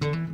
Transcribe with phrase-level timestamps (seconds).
[0.00, 0.26] Hello,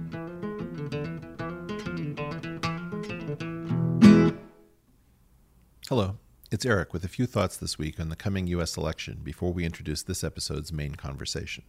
[6.51, 8.79] it's Eric with a few thoughts this week on the coming U.S.
[8.79, 11.65] election before we introduce this episode's main conversation.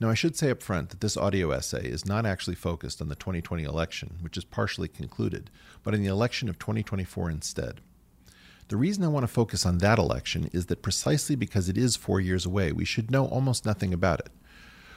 [0.00, 3.08] Now, I should say up front that this audio essay is not actually focused on
[3.08, 5.50] the 2020 election, which is partially concluded,
[5.82, 7.82] but on the election of 2024 instead.
[8.68, 11.96] The reason I want to focus on that election is that precisely because it is
[11.96, 14.30] four years away, we should know almost nothing about it.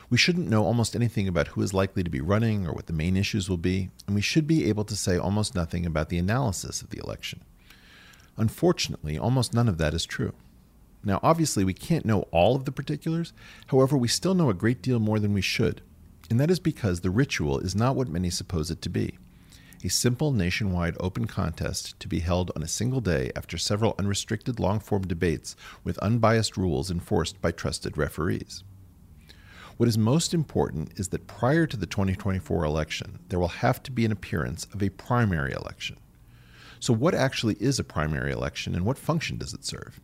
[0.10, 2.94] We shouldn't know almost anything about who is likely to be running or what the
[2.94, 6.18] main issues will be, and we should be able to say almost nothing about the
[6.18, 7.42] analysis of the election.
[8.38, 10.34] Unfortunately, almost none of that is true.
[11.04, 13.34] Now, obviously, we can't know all of the particulars,
[13.68, 15.82] however, we still know a great deal more than we should,
[16.30, 19.18] and that is because the ritual is not what many suppose it to be
[19.84, 24.60] a simple nationwide open contest to be held on a single day after several unrestricted
[24.60, 28.64] long form debates with unbiased rules enforced by trusted referees.
[29.78, 33.92] What is most important is that prior to the 2024 election, there will have to
[33.92, 35.98] be an appearance of a primary election.
[36.80, 40.00] So, what actually is a primary election and what function does it serve?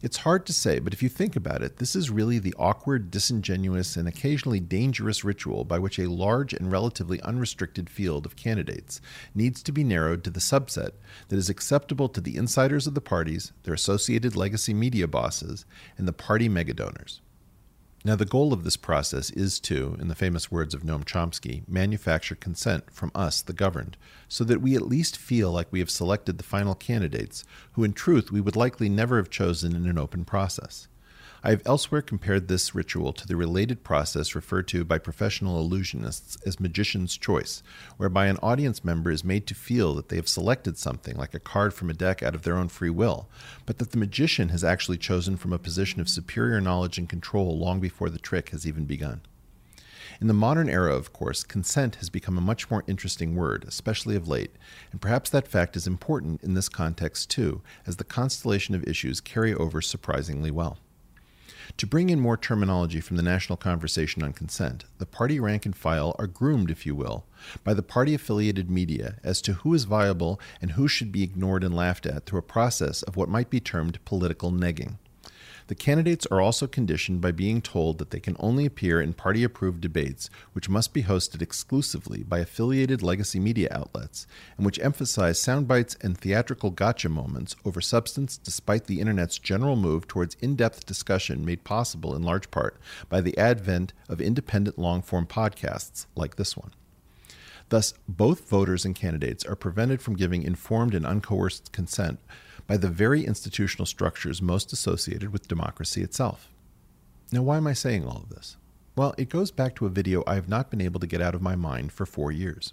[0.00, 3.10] It's hard to say, but if you think about it, this is really the awkward,
[3.10, 9.02] disingenuous, and occasionally dangerous ritual by which a large and relatively unrestricted field of candidates
[9.34, 10.92] needs to be narrowed to the subset
[11.28, 16.08] that is acceptable to the insiders of the parties, their associated legacy media bosses, and
[16.08, 17.20] the party megadonors.
[18.06, 21.66] Now, the goal of this process is to, in the famous words of Noam Chomsky,
[21.66, 23.96] manufacture consent from us, the governed,
[24.28, 27.94] so that we at least feel like we have selected the final candidates, who in
[27.94, 30.86] truth we would likely never have chosen in an open process.
[31.46, 36.38] I have elsewhere compared this ritual to the related process referred to by professional illusionists
[36.46, 37.62] as magician's choice,
[37.98, 41.38] whereby an audience member is made to feel that they have selected something, like a
[41.38, 43.28] card from a deck, out of their own free will,
[43.66, 47.58] but that the magician has actually chosen from a position of superior knowledge and control
[47.58, 49.20] long before the trick has even begun.
[50.22, 54.16] In the modern era, of course, consent has become a much more interesting word, especially
[54.16, 54.52] of late,
[54.92, 59.20] and perhaps that fact is important in this context too, as the constellation of issues
[59.20, 60.78] carry over surprisingly well.
[61.78, 65.74] To bring in more terminology from the national conversation on consent, the party rank and
[65.74, 67.24] file are groomed, if you will,
[67.62, 71.64] by the party affiliated media as to who is viable and who should be ignored
[71.64, 74.98] and laughed at through a process of what might be termed political negging.
[75.66, 79.42] The candidates are also conditioned by being told that they can only appear in party
[79.42, 84.26] approved debates, which must be hosted exclusively by affiliated legacy media outlets,
[84.58, 90.06] and which emphasize soundbites and theatrical gotcha moments over substance, despite the internet's general move
[90.06, 95.00] towards in depth discussion made possible in large part by the advent of independent long
[95.00, 96.72] form podcasts like this one.
[97.70, 102.20] Thus, both voters and candidates are prevented from giving informed and uncoerced consent
[102.66, 106.48] by the very institutional structures most associated with democracy itself.
[107.32, 108.56] Now, why am I saying all of this?
[108.96, 111.34] Well, it goes back to a video I have not been able to get out
[111.34, 112.72] of my mind for four years.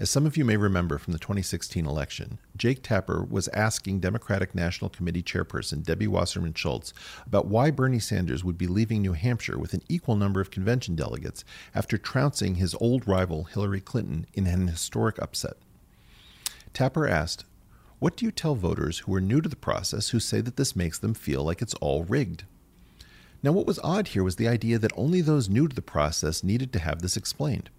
[0.00, 4.54] As some of you may remember from the 2016 election, Jake Tapper was asking Democratic
[4.54, 6.92] National Committee Chairperson Debbie Wasserman Schultz
[7.26, 10.94] about why Bernie Sanders would be leaving New Hampshire with an equal number of convention
[10.94, 11.44] delegates
[11.74, 15.56] after trouncing his old rival Hillary Clinton in an historic upset.
[16.72, 17.44] Tapper asked,
[18.00, 20.76] What do you tell voters who are new to the process who say that this
[20.76, 22.44] makes them feel like it's all rigged?
[23.42, 26.44] Now, what was odd here was the idea that only those new to the process
[26.44, 27.70] needed to have this explained.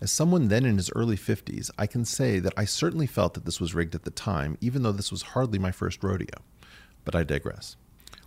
[0.00, 3.44] As someone then in his early 50s, I can say that I certainly felt that
[3.44, 6.38] this was rigged at the time, even though this was hardly my first rodeo.
[7.04, 7.76] But I digress.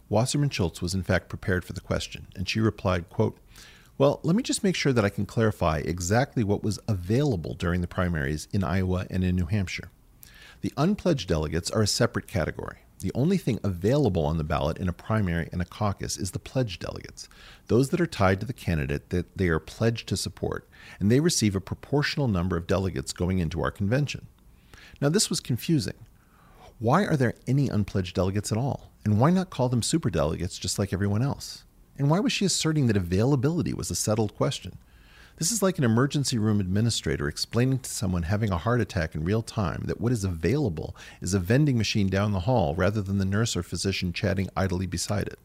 [0.07, 3.37] Wasserman Schultz was in fact prepared for the question, and she replied, quote,
[3.97, 7.81] Well, let me just make sure that I can clarify exactly what was available during
[7.81, 9.89] the primaries in Iowa and in New Hampshire.
[10.63, 12.77] The unpledged delegates are a separate category.
[13.01, 16.39] The only thing available on the ballot in a primary and a caucus is the
[16.39, 17.27] pledged delegates,
[17.67, 20.69] those that are tied to the candidate that they are pledged to support,
[21.01, 24.27] and they receive a proportional number of delegates going into our convention.
[25.01, 26.05] Now, this was confusing.
[26.79, 28.89] Why are there any unpledged delegates at all?
[29.03, 31.65] And why not call them superdelegates just like everyone else?
[31.97, 34.77] And why was she asserting that availability was a settled question?
[35.43, 39.25] This is like an emergency room administrator explaining to someone having a heart attack in
[39.25, 43.17] real time that what is available is a vending machine down the hall rather than
[43.17, 45.39] the nurse or physician chatting idly beside it.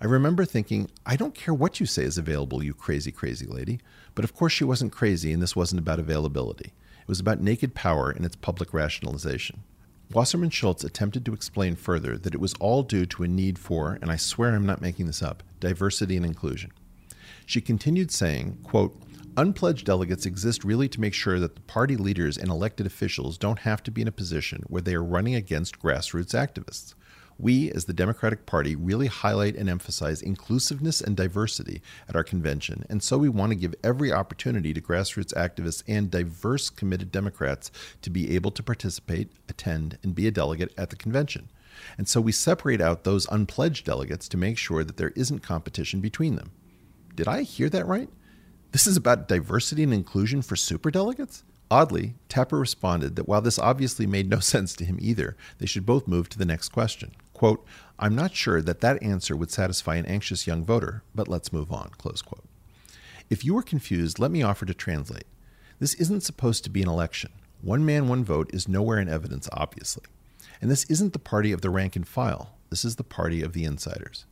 [0.00, 3.78] I remember thinking, I don't care what you say is available, you crazy, crazy lady.
[4.16, 6.72] But of course, she wasn't crazy, and this wasn't about availability.
[7.02, 9.62] It was about naked power and its public rationalization.
[10.12, 14.00] Wasserman Schultz attempted to explain further that it was all due to a need for,
[14.02, 16.72] and I swear I'm not making this up, diversity and inclusion.
[17.46, 19.00] She continued saying, quote,
[19.38, 23.60] Unpledged delegates exist really to make sure that the party leaders and elected officials don't
[23.60, 26.94] have to be in a position where they are running against grassroots activists.
[27.38, 32.84] We, as the Democratic Party, really highlight and emphasize inclusiveness and diversity at our convention,
[32.90, 37.70] and so we want to give every opportunity to grassroots activists and diverse, committed Democrats
[38.02, 41.48] to be able to participate, attend, and be a delegate at the convention.
[41.96, 46.00] And so we separate out those unpledged delegates to make sure that there isn't competition
[46.00, 46.50] between them.
[47.14, 48.08] Did I hear that right?
[48.70, 51.42] This is about diversity and inclusion for superdelegates?
[51.70, 55.86] Oddly, Tapper responded that while this obviously made no sense to him either, they should
[55.86, 57.12] both move to the next question.
[57.32, 57.64] Quote,
[57.98, 61.72] I'm not sure that that answer would satisfy an anxious young voter, but let's move
[61.72, 61.90] on.
[61.96, 62.44] Close quote.
[63.30, 65.26] If you are confused, let me offer to translate.
[65.78, 67.30] This isn't supposed to be an election.
[67.62, 70.04] One man, one vote is nowhere in evidence, obviously.
[70.60, 72.54] And this isn't the party of the rank and file.
[72.68, 74.26] This is the party of the insiders.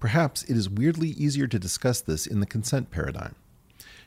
[0.00, 3.34] Perhaps it is weirdly easier to discuss this in the consent paradigm.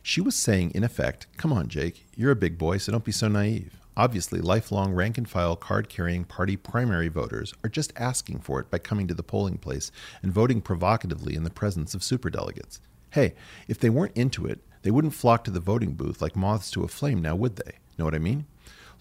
[0.07, 3.11] She was saying, in effect, Come on, Jake, you're a big boy, so don't be
[3.11, 3.75] so naive.
[3.97, 8.71] Obviously, lifelong rank and file card carrying party primary voters are just asking for it
[8.71, 9.91] by coming to the polling place
[10.23, 12.79] and voting provocatively in the presence of superdelegates.
[13.09, 13.33] Hey,
[13.67, 16.85] if they weren't into it, they wouldn't flock to the voting booth like moths to
[16.85, 17.73] a flame now, would they?
[17.97, 18.45] Know what I mean?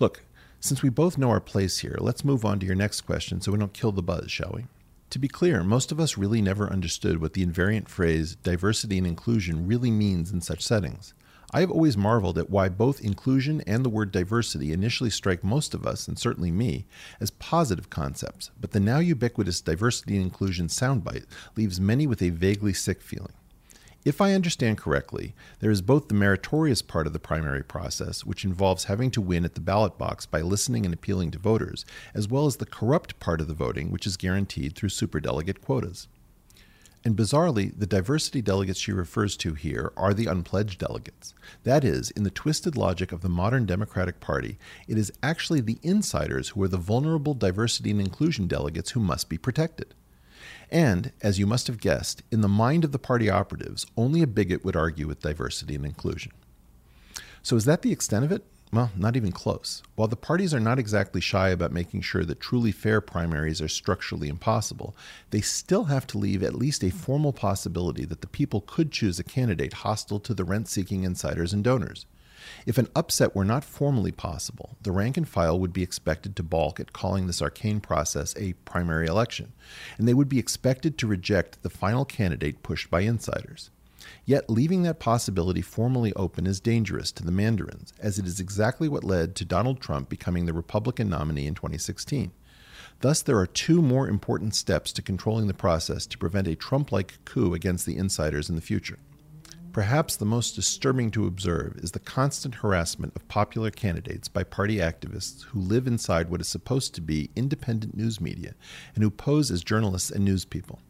[0.00, 0.24] Look,
[0.58, 3.52] since we both know our place here, let's move on to your next question so
[3.52, 4.64] we don't kill the buzz, shall we?
[5.16, 9.06] To be clear, most of us really never understood what the invariant phrase diversity and
[9.06, 11.14] inclusion really means in such settings.
[11.54, 15.72] I have always marveled at why both inclusion and the word diversity initially strike most
[15.72, 16.84] of us, and certainly me,
[17.18, 21.24] as positive concepts, but the now ubiquitous diversity and inclusion soundbite
[21.56, 23.32] leaves many with a vaguely sick feeling.
[24.06, 28.44] If I understand correctly, there is both the meritorious part of the primary process, which
[28.44, 32.28] involves having to win at the ballot box by listening and appealing to voters, as
[32.28, 36.06] well as the corrupt part of the voting, which is guaranteed through superdelegate quotas.
[37.04, 41.34] And bizarrely, the diversity delegates she refers to here are the unpledged delegates.
[41.64, 44.56] That is, in the twisted logic of the modern Democratic Party,
[44.86, 49.28] it is actually the insiders who are the vulnerable diversity and inclusion delegates who must
[49.28, 49.94] be protected.
[50.70, 54.26] And, as you must have guessed, in the mind of the party operatives, only a
[54.26, 56.32] bigot would argue with diversity and inclusion.
[57.42, 58.44] So, is that the extent of it?
[58.72, 59.82] Well, not even close.
[59.94, 63.68] While the parties are not exactly shy about making sure that truly fair primaries are
[63.68, 64.96] structurally impossible,
[65.30, 69.20] they still have to leave at least a formal possibility that the people could choose
[69.20, 72.06] a candidate hostile to the rent seeking insiders and donors.
[72.66, 76.42] If an upset were not formally possible, the rank and file would be expected to
[76.42, 79.52] balk at calling this arcane process a primary election,
[79.98, 83.70] and they would be expected to reject the final candidate pushed by insiders.
[84.24, 88.88] Yet leaving that possibility formally open is dangerous to the mandarins, as it is exactly
[88.88, 92.32] what led to Donald Trump becoming the Republican nominee in 2016.
[93.00, 96.92] Thus, there are two more important steps to controlling the process to prevent a Trump
[96.92, 98.98] like coup against the insiders in the future.
[99.76, 104.76] Perhaps the most disturbing to observe is the constant harassment of popular candidates by party
[104.76, 108.54] activists who live inside what is supposed to be independent news media
[108.94, 110.80] and who pose as journalists and news people.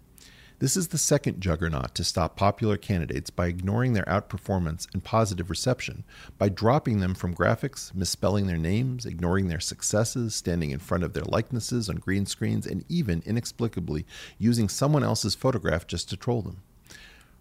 [0.61, 5.50] This is the second juggernaut to stop popular candidates by ignoring their outperformance and positive
[5.50, 6.05] reception,
[6.38, 11.12] by dropping them from graphics, misspelling their names, ignoring their successes, standing in front of
[11.12, 14.07] their likenesses on green screens, and even, inexplicably,
[14.38, 16.62] using someone else's photograph just to troll them.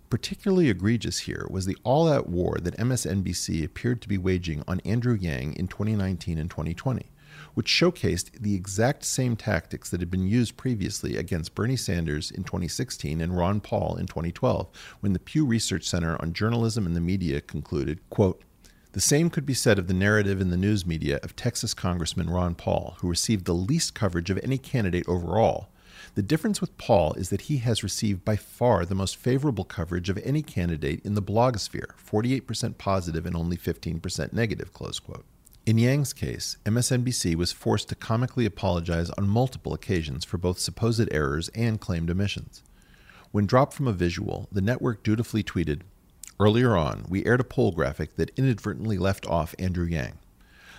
[0.09, 4.79] Particularly egregious here was the all out war that MSNBC appeared to be waging on
[4.81, 7.07] Andrew Yang in 2019 and 2020,
[7.55, 12.43] which showcased the exact same tactics that had been used previously against Bernie Sanders in
[12.43, 14.67] 2016 and Ron Paul in 2012,
[14.99, 18.43] when the Pew Research Center on Journalism and the Media concluded, quote,
[18.91, 22.29] the same could be said of the narrative in the news media of Texas Congressman
[22.29, 25.67] Ron Paul, who received the least coverage of any candidate overall,
[26.15, 30.09] the difference with Paul is that he has received by far the most favorable coverage
[30.09, 34.73] of any candidate in the blogosphere 48% positive and only 15% negative.
[34.73, 35.25] Close quote.
[35.65, 41.09] In Yang's case, MSNBC was forced to comically apologize on multiple occasions for both supposed
[41.11, 42.63] errors and claimed omissions.
[43.31, 45.81] When dropped from a visual, the network dutifully tweeted
[46.39, 50.19] Earlier on, we aired a poll graphic that inadvertently left off Andrew Yang.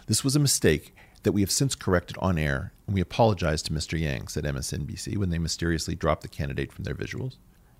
[0.07, 3.99] This was a mistake that we have since corrected on air, we apologize to Mr.
[3.99, 7.37] Yang, said MSNBC when they mysteriously dropped the candidate from their visuals.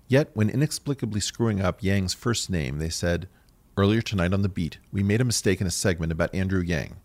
[0.07, 3.27] Yet, when inexplicably screwing up Yang's first name, they said,
[3.77, 6.97] Earlier tonight on The Beat, we made a mistake in a segment about Andrew Yang.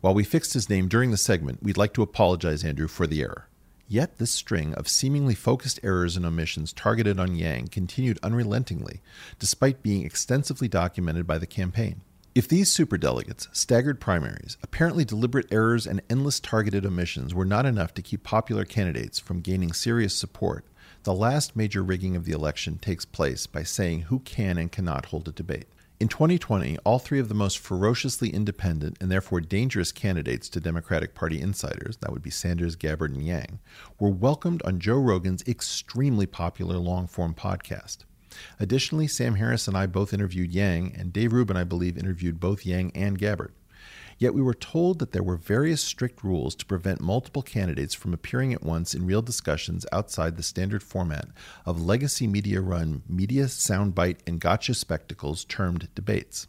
[0.00, 3.22] While we fixed his name during the segment, we'd like to apologize, Andrew, for the
[3.22, 3.48] error.
[3.88, 9.00] Yet this string of seemingly focused errors and omissions targeted on Yang continued unrelentingly,
[9.38, 12.02] despite being extensively documented by the campaign.
[12.38, 17.92] If these superdelegates, staggered primaries, apparently deliberate errors, and endless targeted omissions were not enough
[17.94, 20.64] to keep popular candidates from gaining serious support,
[21.02, 25.06] the last major rigging of the election takes place by saying who can and cannot
[25.06, 25.66] hold a debate.
[25.98, 31.16] In 2020, all three of the most ferociously independent and therefore dangerous candidates to Democratic
[31.16, 33.58] Party insiders, that would be Sanders, Gabbard, and Yang,
[33.98, 38.04] were welcomed on Joe Rogan's extremely popular long form podcast.
[38.60, 42.66] Additionally, Sam Harris and I both interviewed Yang, and Dave Rubin, I believe, interviewed both
[42.66, 43.52] Yang and Gabbard.
[44.18, 48.12] Yet we were told that there were various strict rules to prevent multiple candidates from
[48.12, 51.28] appearing at once in real discussions outside the standard format
[51.64, 56.48] of legacy media run media soundbite and gotcha spectacles termed debates.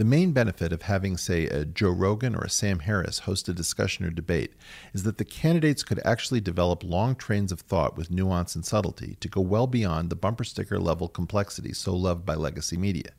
[0.00, 3.52] The main benefit of having, say, a Joe Rogan or a Sam Harris host a
[3.52, 4.54] discussion or debate
[4.94, 9.18] is that the candidates could actually develop long trains of thought with nuance and subtlety
[9.20, 13.10] to go well beyond the bumper sticker level complexity so loved by legacy media.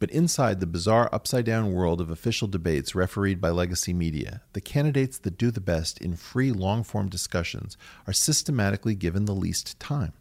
[0.00, 4.60] But inside the bizarre upside down world of official debates refereed by legacy media, the
[4.60, 7.76] candidates that do the best in free long form discussions
[8.08, 10.14] are systematically given the least time.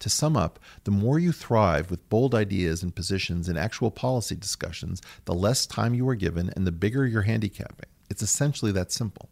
[0.00, 4.36] To sum up, the more you thrive with bold ideas and positions in actual policy
[4.36, 7.88] discussions, the less time you are given and the bigger your handicapping.
[8.10, 9.30] It's essentially that simple.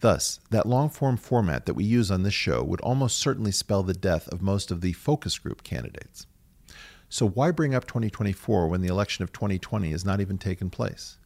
[0.00, 3.82] Thus, that long form format that we use on this show would almost certainly spell
[3.82, 6.26] the death of most of the focus group candidates.
[7.08, 11.18] So why bring up 2024 when the election of 2020 has not even taken place?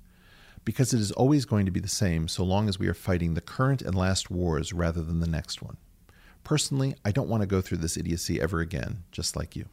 [0.64, 3.34] Because it is always going to be the same so long as we are fighting
[3.34, 5.76] the current and last wars rather than the next one.
[6.44, 9.66] Personally, I don't want to go through this idiocy ever again, just like you.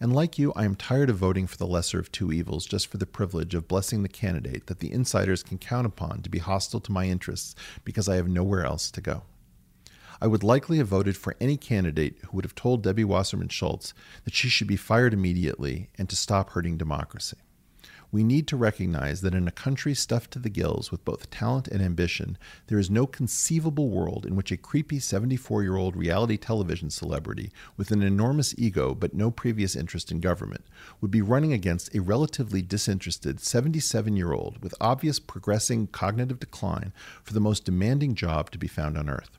[0.00, 2.86] And like you, I am tired of voting for the lesser of two evils just
[2.86, 6.38] for the privilege of blessing the candidate that the insiders can count upon to be
[6.38, 7.54] hostile to my interests
[7.84, 9.22] because I have nowhere else to go.
[10.20, 13.92] I would likely have voted for any candidate who would have told Debbie Wasserman Schultz
[14.24, 17.36] that she should be fired immediately and to stop hurting democracy.
[18.12, 21.68] We need to recognize that in a country stuffed to the gills with both talent
[21.68, 26.36] and ambition, there is no conceivable world in which a creepy 74 year old reality
[26.36, 30.64] television celebrity with an enormous ego but no previous interest in government
[31.00, 36.92] would be running against a relatively disinterested 77 year old with obvious progressing cognitive decline
[37.22, 39.35] for the most demanding job to be found on earth.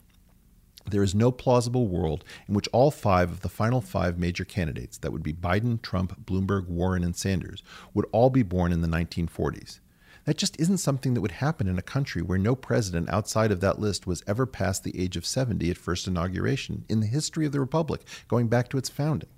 [0.89, 4.97] There is no plausible world in which all five of the final five major candidates,
[4.99, 7.61] that would be Biden, Trump, Bloomberg, Warren, and Sanders,
[7.93, 9.79] would all be born in the 1940s.
[10.23, 13.61] That just isn't something that would happen in a country where no president outside of
[13.61, 17.45] that list was ever past the age of 70 at first inauguration in the history
[17.45, 19.29] of the Republic, going back to its founding.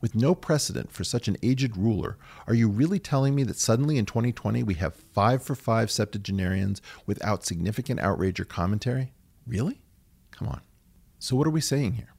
[0.00, 2.16] With no precedent for such an aged ruler,
[2.46, 6.80] are you really telling me that suddenly in 2020 we have five for five septuagenarians
[7.06, 9.12] without significant outrage or commentary?
[9.46, 9.80] Really?
[10.30, 10.60] Come on.
[11.22, 12.14] So, what are we saying here?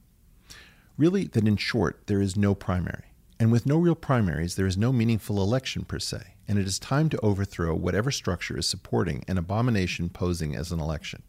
[0.96, 3.06] Really, that in short, there is no primary.
[3.40, 6.78] And with no real primaries, there is no meaningful election per se, and it is
[6.78, 11.24] time to overthrow whatever structure is supporting an abomination posing as an election.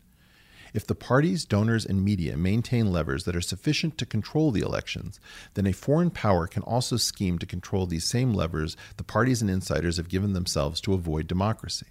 [0.76, 5.20] If the parties, donors, and media maintain levers that are sufficient to control the elections,
[5.56, 9.50] then a foreign power can also scheme to control these same levers the parties and
[9.50, 11.88] insiders have given themselves to avoid democracy.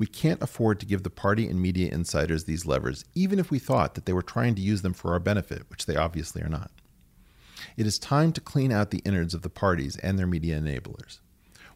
[0.00, 3.58] We can't afford to give the party and media insiders these levers, even if we
[3.58, 6.48] thought that they were trying to use them for our benefit, which they obviously are
[6.48, 6.70] not.
[7.76, 11.18] It is time to clean out the innards of the parties and their media enablers.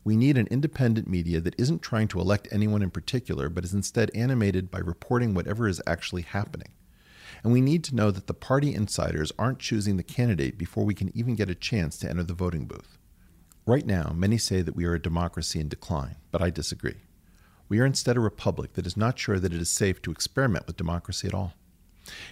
[0.04, 3.74] We need an independent media that isn't trying to elect anyone in particular, but is
[3.74, 6.72] instead animated by reporting whatever is actually happening.
[7.42, 10.94] And we need to know that the party insiders aren't choosing the candidate before we
[10.94, 12.96] can even get a chance to enter the voting booth.
[13.66, 17.02] Right now, many say that we are a democracy in decline, but I disagree.
[17.74, 20.68] We are instead a republic that is not sure that it is safe to experiment
[20.68, 21.54] with democracy at all.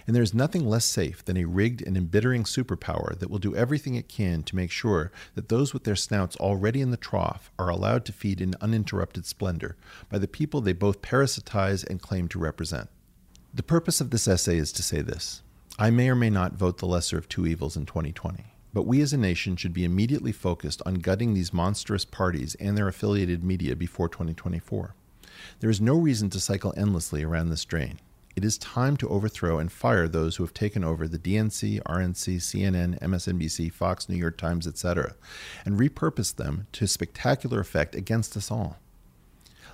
[0.07, 3.53] And there is nothing less safe than a rigged and embittering superpower that will do
[3.53, 7.51] everything it can to make sure that those with their snouts already in the trough
[7.59, 9.75] are allowed to feed in uninterrupted splendor
[10.09, 12.87] by the people they both parasitize and claim to represent.
[13.53, 15.41] The purpose of this essay is to say this
[15.77, 18.45] I may or may not vote the lesser of two evils in 2020.
[18.73, 22.77] But we as a nation should be immediately focused on gutting these monstrous parties and
[22.77, 24.95] their affiliated media before 2024.
[25.63, 28.01] There is no reason to cycle endlessly around this drain.
[28.35, 32.35] It is time to overthrow and fire those who have taken over the DNC, RNC,
[32.35, 35.15] CNN, MSNBC, Fox, New York Times, etc.,
[35.63, 38.75] and repurpose them to spectacular effect against us all.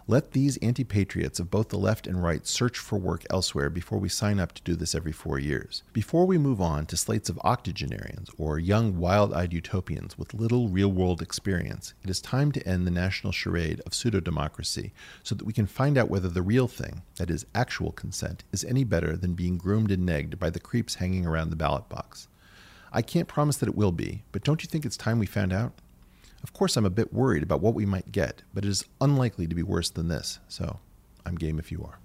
[0.09, 3.99] Let these anti patriots of both the left and right search for work elsewhere before
[3.99, 5.83] we sign up to do this every four years.
[5.93, 10.67] Before we move on to slates of octogenarians or young wild eyed utopians with little
[10.67, 15.35] real world experience, it is time to end the national charade of pseudo democracy so
[15.35, 18.83] that we can find out whether the real thing, that is, actual consent, is any
[18.83, 22.27] better than being groomed and negged by the creeps hanging around the ballot box.
[22.91, 25.53] I can't promise that it will be, but don't you think it's time we found
[25.53, 25.73] out?
[26.43, 29.48] Of course, I'm a bit worried about what we might get, but it is unlikely
[29.48, 30.79] to be worse than this, so
[31.25, 32.00] I'm game if you are.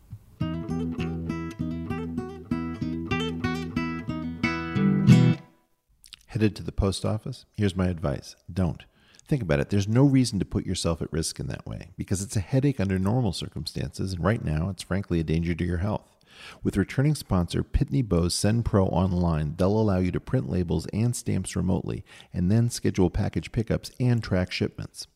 [6.26, 7.46] Headed to the post office?
[7.54, 8.84] Here's my advice don't.
[9.26, 9.70] Think about it.
[9.70, 12.80] There's no reason to put yourself at risk in that way because it's a headache
[12.80, 16.13] under normal circumstances, and right now it's frankly a danger to your health.
[16.62, 21.14] With returning sponsor Pitney Bowes Send Pro Online, they'll allow you to print labels and
[21.14, 25.06] stamps remotely and then schedule package pickups and track shipments.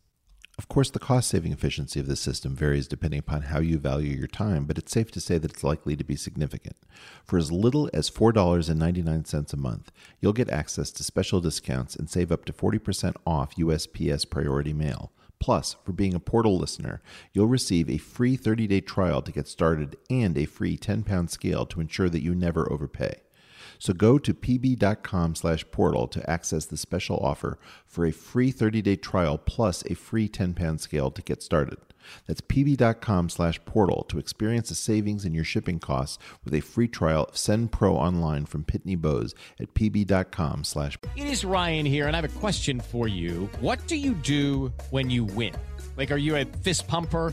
[0.59, 4.17] Of course, the cost saving efficiency of this system varies depending upon how you value
[4.17, 6.77] your time, but it's safe to say that it's likely to be significant.
[7.25, 12.33] For as little as $4.99 a month, you'll get access to special discounts and save
[12.33, 15.13] up to 40% off USPS priority mail.
[15.40, 17.00] Plus, for being a portal listener,
[17.33, 21.30] you'll receive a free 30 day trial to get started and a free 10 pound
[21.30, 23.21] scale to ensure that you never overpay.
[23.79, 28.83] So go to pb.com slash portal to access the special offer for a free 30
[28.83, 31.79] day trial plus a free 10 pound scale to get started.
[32.27, 36.89] That's pb.com slash portal to experience the savings in your shipping costs with a free
[36.89, 40.99] trial of Send Pro online from Pitney Bowes at pb.com slash.
[41.17, 43.49] It is Ryan here, and I have a question for you.
[43.61, 45.55] What do you do when you win?
[45.97, 47.33] Like, are you a fist pumper?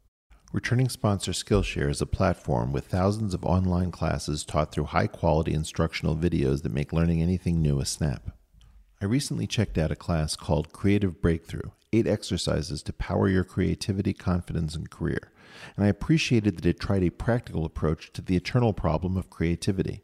[0.53, 5.53] Returning sponsor Skillshare is a platform with thousands of online classes taught through high quality
[5.53, 8.31] instructional videos that make learning anything new a snap.
[9.01, 14.11] I recently checked out a class called Creative Breakthrough Eight Exercises to Power Your Creativity,
[14.11, 15.31] Confidence, and Career.
[15.77, 20.01] And I appreciated that it tried a practical approach to the eternal problem of creativity.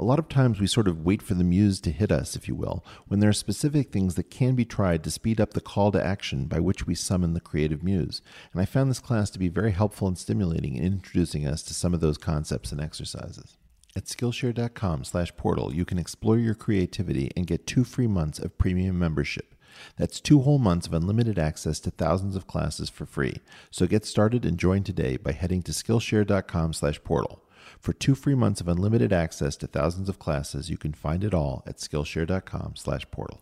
[0.00, 2.48] A lot of times we sort of wait for the muse to hit us, if
[2.48, 5.60] you will, when there are specific things that can be tried to speed up the
[5.60, 8.22] call to action by which we summon the creative muse.
[8.54, 11.74] And I found this class to be very helpful and stimulating in introducing us to
[11.74, 13.58] some of those concepts and exercises.
[13.94, 18.56] At Skillshare.com slash portal, you can explore your creativity and get two free months of
[18.56, 19.54] premium membership.
[19.98, 23.42] That's two whole months of unlimited access to thousands of classes for free.
[23.70, 27.44] So get started and join today by heading to Skillshare.com slash portal.
[27.80, 31.32] For two free months of unlimited access to thousands of classes, you can find it
[31.32, 33.40] all at Skillshare.com slash portal.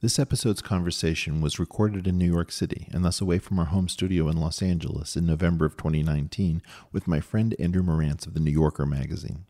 [0.00, 3.88] This episode's conversation was recorded in New York City and thus away from our home
[3.88, 8.40] studio in Los Angeles in November of 2019 with my friend Andrew Marantz of the
[8.40, 9.44] New Yorker magazine.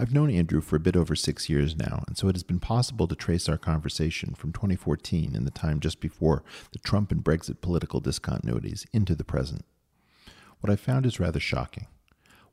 [0.00, 2.60] I've known Andrew for a bit over six years now, and so it has been
[2.60, 7.24] possible to trace our conversation from 2014 in the time just before the Trump and
[7.24, 9.64] Brexit political discontinuities into the present.
[10.60, 11.88] What I found is rather shocking.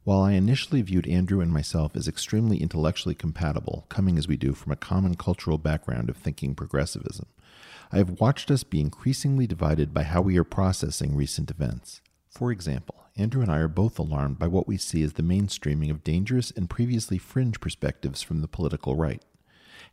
[0.04, 4.54] While I initially viewed Andrew and myself as extremely intellectually compatible, coming as we do
[4.54, 7.28] from a common cultural background of thinking progressivism,
[7.92, 12.02] I have watched us be increasingly divided by how we are processing recent events.
[12.28, 15.90] For example, Andrew and I are both alarmed by what we see as the mainstreaming
[15.90, 19.22] of dangerous and previously fringe perspectives from the political right.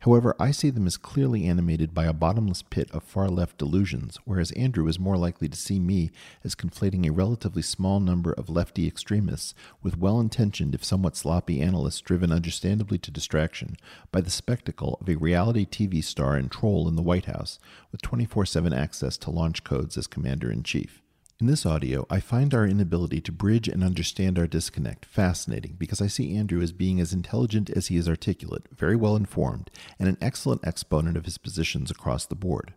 [0.00, 4.18] However, I see them as clearly animated by a bottomless pit of far left delusions,
[4.24, 6.10] whereas Andrew is more likely to see me
[6.42, 11.60] as conflating a relatively small number of lefty extremists with well intentioned, if somewhat sloppy
[11.60, 13.76] analysts driven understandably to distraction
[14.10, 17.60] by the spectacle of a reality TV star and troll in the White House
[17.92, 21.01] with 24 7 access to launch codes as commander in chief.
[21.42, 26.00] In this audio, I find our inability to bridge and understand our disconnect fascinating because
[26.00, 30.08] I see Andrew as being as intelligent as he is articulate, very well informed, and
[30.08, 32.74] an excellent exponent of his positions across the board.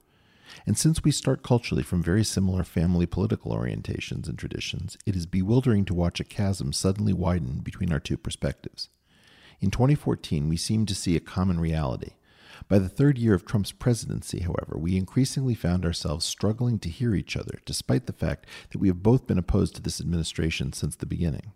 [0.66, 5.28] And since we start culturally from very similar family political orientations and traditions, it is
[5.28, 8.90] bewildering to watch a chasm suddenly widen between our two perspectives.
[9.62, 12.14] In 2014, we seemed to see a common reality.
[12.68, 17.16] By the third year of Trump's presidency, however, we increasingly found ourselves struggling to hear
[17.16, 20.96] each other, despite the fact that we have both been opposed to this administration since
[20.96, 21.52] the beginning.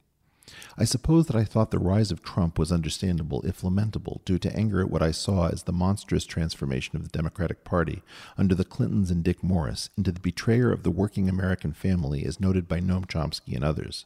[0.78, 4.56] I suppose that I thought the rise of Trump was understandable, if lamentable, due to
[4.56, 8.02] anger at what I saw as the monstrous transformation of the Democratic Party
[8.38, 12.40] under the Clintons and Dick Morris into the betrayer of the working American family, as
[12.40, 14.06] noted by Noam Chomsky and others.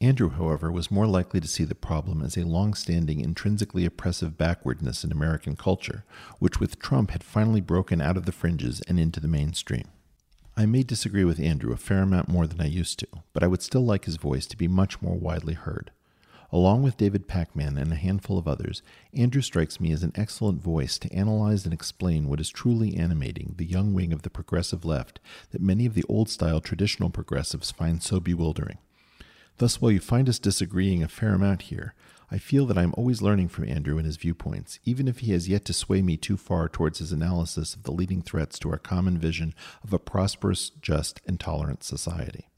[0.00, 4.36] Andrew, however, was more likely to see the problem as a long standing, intrinsically oppressive
[4.36, 6.04] backwardness in American culture,
[6.38, 9.88] which with Trump had finally broken out of the fringes and into the mainstream.
[10.54, 13.46] I may disagree with Andrew a fair amount more than I used to, but I
[13.46, 15.90] would still like his voice to be much more widely heard.
[16.52, 18.82] Along with David Pakman and a handful of others,
[19.14, 23.54] Andrew strikes me as an excellent voice to analyze and explain what is truly animating
[23.56, 27.70] the young wing of the progressive left that many of the old style traditional progressives
[27.70, 28.78] find so bewildering.
[29.58, 31.94] Thus, while you find us disagreeing a fair amount here,
[32.30, 35.32] I feel that I am always learning from Andrew and his viewpoints, even if he
[35.32, 38.70] has yet to sway me too far towards his analysis of the leading threats to
[38.70, 42.50] our common vision of a prosperous, just, and tolerant society.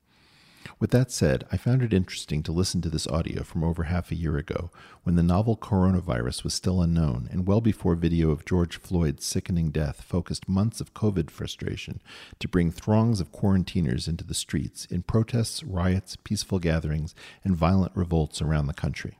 [0.78, 4.10] With that said, I found it interesting to listen to this audio from over half
[4.10, 4.70] a year ago,
[5.02, 9.70] when the novel coronavirus was still unknown, and well before video of George Floyd's sickening
[9.70, 12.00] death focused months of COVID frustration
[12.38, 17.92] to bring throngs of quarantiners into the streets in protests, riots, peaceful gatherings, and violent
[17.94, 19.18] revolts around the country.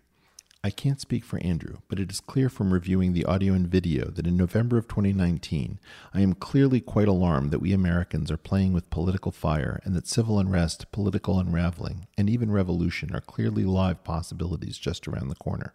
[0.64, 4.10] I can't speak for Andrew, but it is clear from reviewing the audio and video
[4.10, 5.78] that in November of 2019,
[6.12, 10.08] I am clearly quite alarmed that we Americans are playing with political fire and that
[10.08, 15.74] civil unrest, political unraveling, and even revolution are clearly live possibilities just around the corner.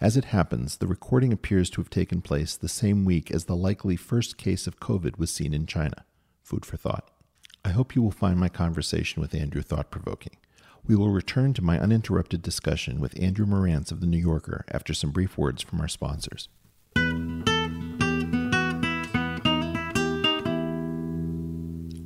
[0.00, 3.56] As it happens, the recording appears to have taken place the same week as the
[3.56, 6.04] likely first case of COVID was seen in China.
[6.44, 7.10] Food for thought.
[7.64, 10.36] I hope you will find my conversation with Andrew thought provoking.
[10.86, 14.92] We will return to my uninterrupted discussion with Andrew Marantz of The New Yorker after
[14.92, 16.50] some brief words from our sponsors.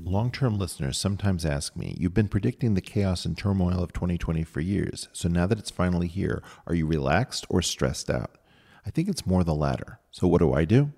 [0.05, 4.45] Long term listeners sometimes ask me, You've been predicting the chaos and turmoil of 2020
[4.45, 8.39] for years, so now that it's finally here, are you relaxed or stressed out?
[8.87, 9.99] I think it's more the latter.
[10.13, 10.93] So, what do I do?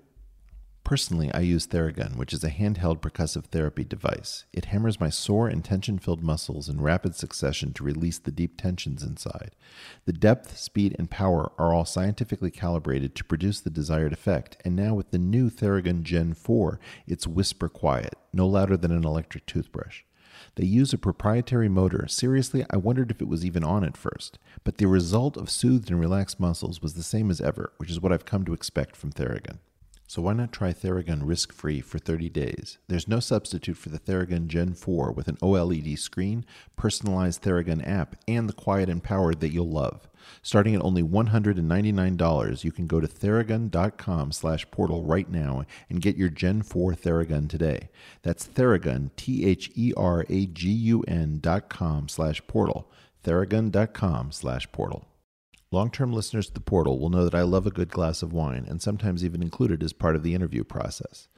[0.83, 4.45] Personally, I use Theragun, which is a handheld percussive therapy device.
[4.51, 8.59] It hammers my sore and tension filled muscles in rapid succession to release the deep
[8.59, 9.55] tensions inside.
[10.05, 14.75] The depth, speed, and power are all scientifically calibrated to produce the desired effect, and
[14.75, 19.45] now with the new Theragun Gen 4, it's whisper quiet, no louder than an electric
[19.45, 20.03] toothbrush.
[20.55, 22.07] They use a proprietary motor.
[22.07, 24.39] Seriously, I wondered if it was even on at first.
[24.63, 28.01] But the result of soothed and relaxed muscles was the same as ever, which is
[28.01, 29.59] what I've come to expect from Theragun.
[30.11, 32.79] So why not try Theragun risk-free for 30 days?
[32.89, 36.45] There's no substitute for the Theragun Gen 4 with an OLED screen,
[36.75, 40.09] personalized Theragun app, and the quiet and power that you'll love.
[40.41, 46.17] Starting at only $199, you can go to theragun.com slash portal right now and get
[46.17, 47.87] your Gen 4 Theragun today.
[48.21, 49.79] That's Theragun, T-H-E-R-A-G-U-N
[51.39, 52.91] dot com slash portal.
[53.23, 55.07] Theragun.com slash portal.
[55.73, 58.33] Long term listeners to the portal will know that I love a good glass of
[58.33, 61.29] wine and sometimes even include it as part of the interview process.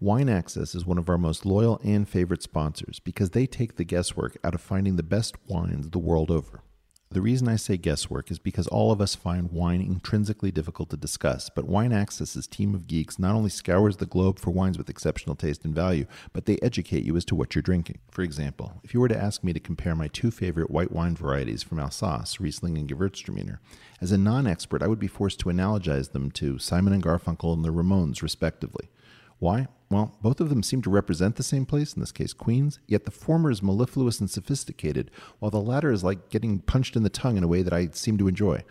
[0.00, 3.84] Wine Access is one of our most loyal and favorite sponsors because they take the
[3.84, 6.62] guesswork out of finding the best wines the world over.
[7.08, 10.96] The reason I say guesswork is because all of us find wine intrinsically difficult to
[10.96, 14.90] discuss, but Wine Access's team of geeks not only scours the globe for wines with
[14.90, 18.00] exceptional taste and value, but they educate you as to what you're drinking.
[18.10, 21.14] For example, if you were to ask me to compare my two favorite white wine
[21.14, 23.60] varieties from Alsace, Riesling and Gewürztraminer,
[24.00, 27.64] as a non-expert, I would be forced to analogize them to Simon and Garfunkel and
[27.64, 28.90] the Ramones, respectively.
[29.38, 29.68] Why?
[29.88, 33.04] Well, both of them seem to represent the same place, in this case Queens, yet
[33.04, 37.08] the former is mellifluous and sophisticated, while the latter is like getting punched in the
[37.08, 38.64] tongue in a way that I seem to enjoy.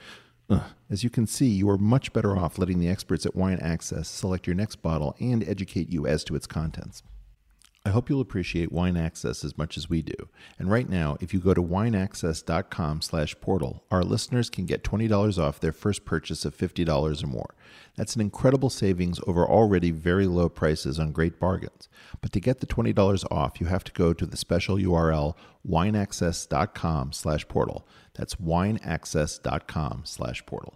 [0.50, 0.64] Ugh.
[0.90, 4.10] As you can see, you are much better off letting the experts at Wine Access
[4.10, 7.02] select your next bottle and educate you as to its contents.
[7.86, 10.16] I hope you'll appreciate Wine Access as much as we do.
[10.58, 15.38] And right now, if you go to wineaccess.com slash portal, our listeners can get $20
[15.38, 17.54] off their first purchase of $50 or more.
[17.96, 21.88] That's an incredible savings over already very low prices on great bargains.
[22.22, 25.36] But to get the $20 off, you have to go to the special URL
[25.68, 27.88] wineaccess.com slash portal.
[28.16, 30.74] That's wineaccess.com slash portal.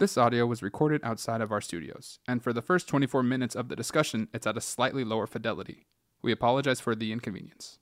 [0.00, 3.68] This audio was recorded outside of our studios, and for the first 24 minutes of
[3.68, 5.84] the discussion, it's at a slightly lower fidelity.
[6.22, 7.78] We apologize for the inconvenience.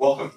[0.00, 0.32] Welcome.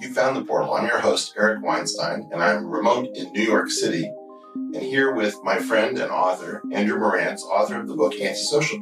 [0.00, 0.74] You found the portal.
[0.74, 4.08] I'm your host, Eric Weinstein, and I'm remote in New York City,
[4.54, 8.78] and here with my friend and author, Andrew Marantz, author of the book Antisocial.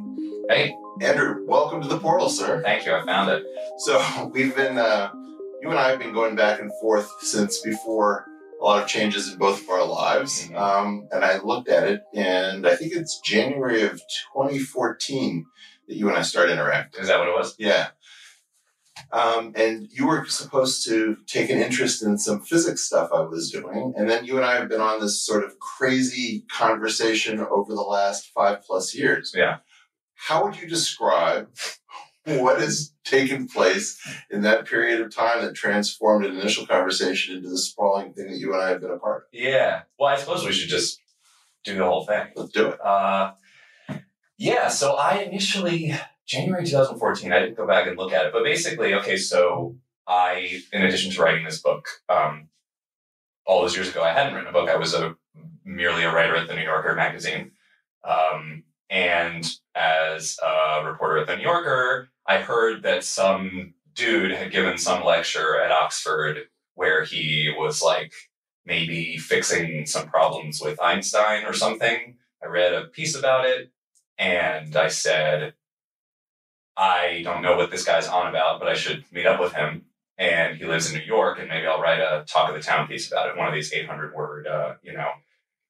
[0.49, 2.61] Hey, Andrew, welcome to the portal, sir.
[2.61, 2.93] thank you.
[2.93, 3.43] I found it.
[3.79, 5.11] So we've been, uh,
[5.63, 8.27] you and I have been going back and forth since before
[8.61, 10.49] a lot of changes in both of our lives.
[10.49, 10.59] Mhm.
[10.59, 14.01] Um, and I looked at it, and I think it's January of
[14.33, 15.45] 2014
[15.87, 17.01] that you and I started interacting.
[17.01, 17.55] Is that what it was?
[17.57, 17.91] Yeah.
[19.11, 23.49] Um, and you were supposed to take an interest in some physics stuff I was
[23.49, 23.93] doing.
[23.95, 27.81] And then you and I have been on this sort of crazy conversation over the
[27.81, 29.33] last five plus years.
[29.33, 29.57] Yeah.
[30.15, 31.49] How would you describe
[32.25, 37.49] what has taken place in that period of time that transformed an initial conversation into
[37.49, 39.27] the sprawling thing that you and I have been a part of?
[39.31, 39.81] Yeah.
[39.99, 40.99] Well, I suppose we should just
[41.63, 42.27] do the whole thing.
[42.35, 42.85] Let's do it.
[42.85, 43.33] Uh,
[44.37, 44.67] yeah.
[44.69, 45.93] So I initially
[46.25, 47.31] January 2014.
[47.31, 49.17] I didn't go back and look at it, but basically, okay.
[49.17, 49.75] So
[50.07, 52.49] I, in addition to writing this book, um,
[53.45, 54.69] all those years ago, I hadn't written a book.
[54.69, 55.15] I was a
[55.65, 57.51] merely a writer at the New Yorker magazine.
[58.03, 64.51] Um, and as a reporter at the New Yorker, I heard that some dude had
[64.51, 68.13] given some lecture at Oxford where he was like
[68.65, 72.15] maybe fixing some problems with Einstein or something.
[72.41, 73.71] I read a piece about it
[74.17, 75.53] and I said,
[76.75, 79.85] I don't know what this guy's on about, but I should meet up with him.
[80.17, 82.87] And he lives in New York, and maybe I'll write a talk of the town
[82.87, 83.37] piece about it.
[83.37, 85.09] One of these 800 word, uh, you know,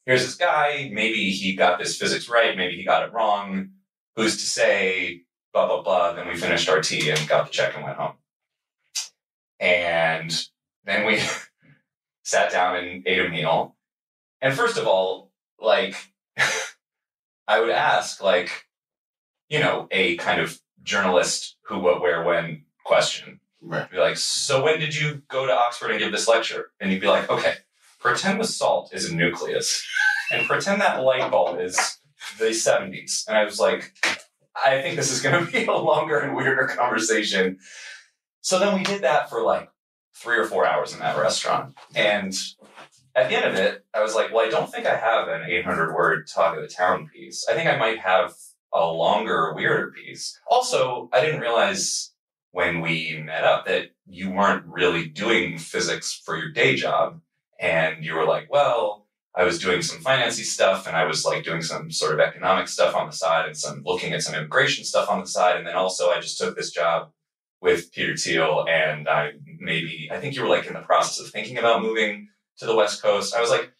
[0.05, 0.89] here's this guy.
[0.91, 2.55] Maybe he got this physics right.
[2.55, 3.69] Maybe he got it wrong.
[4.15, 5.21] Who's to say?
[5.53, 6.13] Blah, blah, blah.
[6.13, 8.13] Then we finished our tea and got the check and went home.
[9.59, 10.47] And
[10.83, 11.21] then we
[12.23, 13.75] sat down and ate a meal.
[14.41, 15.95] And first of all, like,
[17.47, 18.65] I would ask, like,
[19.47, 23.39] you know, a kind of journalist who, what, where, when question.
[23.61, 23.89] Right.
[23.89, 26.71] Be like, so when did you go to Oxford and give this lecture?
[26.79, 27.55] And you'd be like, okay,
[27.99, 29.85] pretend the salt is a nucleus
[30.31, 31.77] and pretend that light bulb is
[32.37, 33.25] the 70s.
[33.27, 33.93] And I was like,
[34.65, 37.59] I think this is going to be a longer and weirder conversation.
[38.41, 39.69] So then we did that for like
[40.15, 41.75] three or four hours in that restaurant.
[41.95, 42.35] And
[43.15, 45.49] at the end of it, I was like, well, I don't think I have an
[45.49, 47.45] 800 word talk of the town piece.
[47.49, 48.33] I think I might have
[48.73, 50.39] a longer, weirder piece.
[50.47, 52.11] Also, I didn't realize
[52.51, 57.21] when we met up that you weren't really doing physics for your day job.
[57.59, 59.02] And you were like, well,
[59.35, 62.67] I was doing some financy stuff and I was like doing some sort of economic
[62.67, 65.57] stuff on the side and some looking at some immigration stuff on the side.
[65.57, 67.09] And then also I just took this job
[67.59, 71.31] with Peter Thiel and I maybe, I think you were like in the process of
[71.31, 72.27] thinking about moving
[72.59, 73.33] to the West Coast.
[73.33, 73.71] I was like,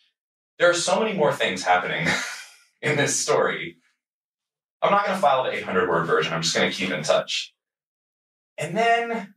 [0.58, 2.08] there are so many more things happening
[2.82, 3.78] in this story.
[4.82, 6.34] I'm not going to file the 800 word version.
[6.34, 7.54] I'm just going to keep in touch.
[8.58, 9.34] And then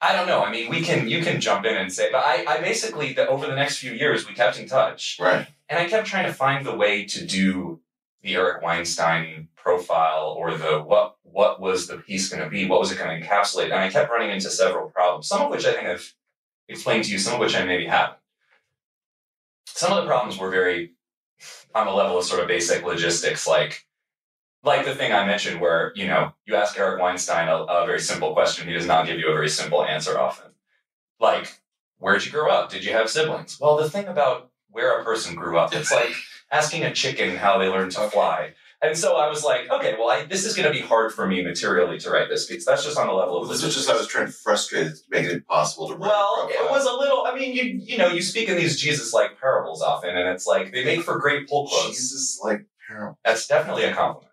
[0.00, 0.42] I don't know.
[0.44, 3.26] I mean, we can you can jump in and say, but I, I basically the,
[3.28, 5.46] over the next few years we kept in touch, Right.
[5.68, 7.80] and I kept trying to find the way to do
[8.22, 12.80] the Eric Weinstein profile or the what what was the piece going to be, what
[12.80, 15.66] was it going to encapsulate, and I kept running into several problems, some of which
[15.66, 16.14] I think I've
[16.68, 18.18] explained to you, some of which I maybe haven't.
[19.66, 20.92] Some of the problems were very
[21.74, 23.86] on the level of sort of basic logistics, like
[24.64, 28.00] like the thing I mentioned where, you know, you ask Eric Weinstein a, a, very
[28.00, 30.52] simple question, he does not give you a very simple answer often.
[31.20, 31.60] Like,
[31.98, 32.70] where'd you grow up?
[32.70, 33.58] Did you have siblings?
[33.60, 36.12] Well, the thing about where a person grew up, it's like
[36.50, 38.54] asking a chicken how they learned to fly.
[38.80, 41.26] And so I was like, okay, well, I, this is going to be hard for
[41.26, 42.64] me materially to write this piece.
[42.64, 44.90] That's just on the level of This was just I was trying to frustrate it,
[44.90, 46.08] to make it impossible to write.
[46.08, 47.26] Well, it was a little.
[47.26, 50.72] I mean, you you know, you speak in these Jesus-like parables often, and it's like
[50.72, 51.88] they make for great pull quotes.
[51.88, 52.38] Jesus
[53.24, 54.32] That's definitely a compliment.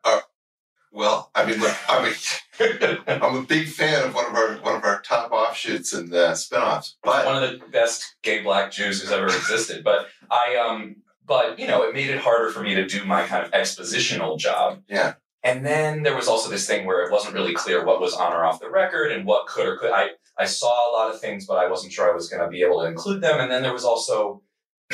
[0.96, 4.76] Well, I mean, look, I'm a, I'm a big fan of one of our one
[4.76, 9.02] of our top offshoots and uh, spinoffs, but one of the best gay black Jews
[9.02, 9.84] who's ever existed.
[9.84, 10.96] But I um
[11.28, 14.40] but you know, it made it harder for me to do my kind of expositional
[14.40, 14.84] job.
[14.88, 15.16] Yeah.
[15.44, 18.32] And then there was also this thing where it wasn't really clear what was on
[18.32, 21.20] or off the record and what could or could I I saw a lot of
[21.20, 23.42] things, but I wasn't sure I was gonna be able to include them.
[23.42, 24.44] And then there was also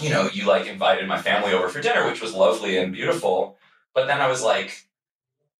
[0.00, 3.56] you know, you like invited my family over for dinner, which was lovely and beautiful.
[3.94, 4.88] But then I was like,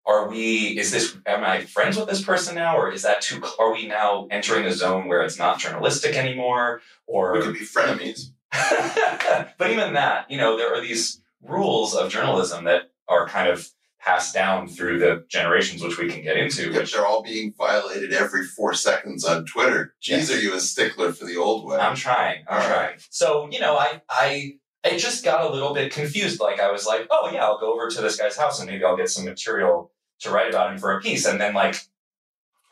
[0.06, 2.76] are we, is this, am I friends with this person now?
[2.76, 6.80] Or is that too, are we now entering a zone where it's not journalistic anymore?
[7.06, 8.30] Or, we could be frenemies.
[9.58, 13.68] but even that, you know, there are these rules of journalism that are kind of
[14.04, 16.72] passed down through the generations, which we can get into.
[16.72, 19.94] Which they're all being violated every four seconds on Twitter.
[20.02, 20.30] Jeez, Yes.
[20.32, 21.78] are you a stickler for the old way?
[21.78, 22.44] I'm trying.
[22.48, 22.74] I'm All right.
[22.88, 22.98] trying.
[23.10, 26.40] So, you know, I, I, it just got a little bit confused.
[26.40, 28.84] Like I was like, oh yeah, I'll go over to this guy's house and maybe
[28.84, 31.24] I'll get some material to write about him for a piece.
[31.24, 31.76] And then like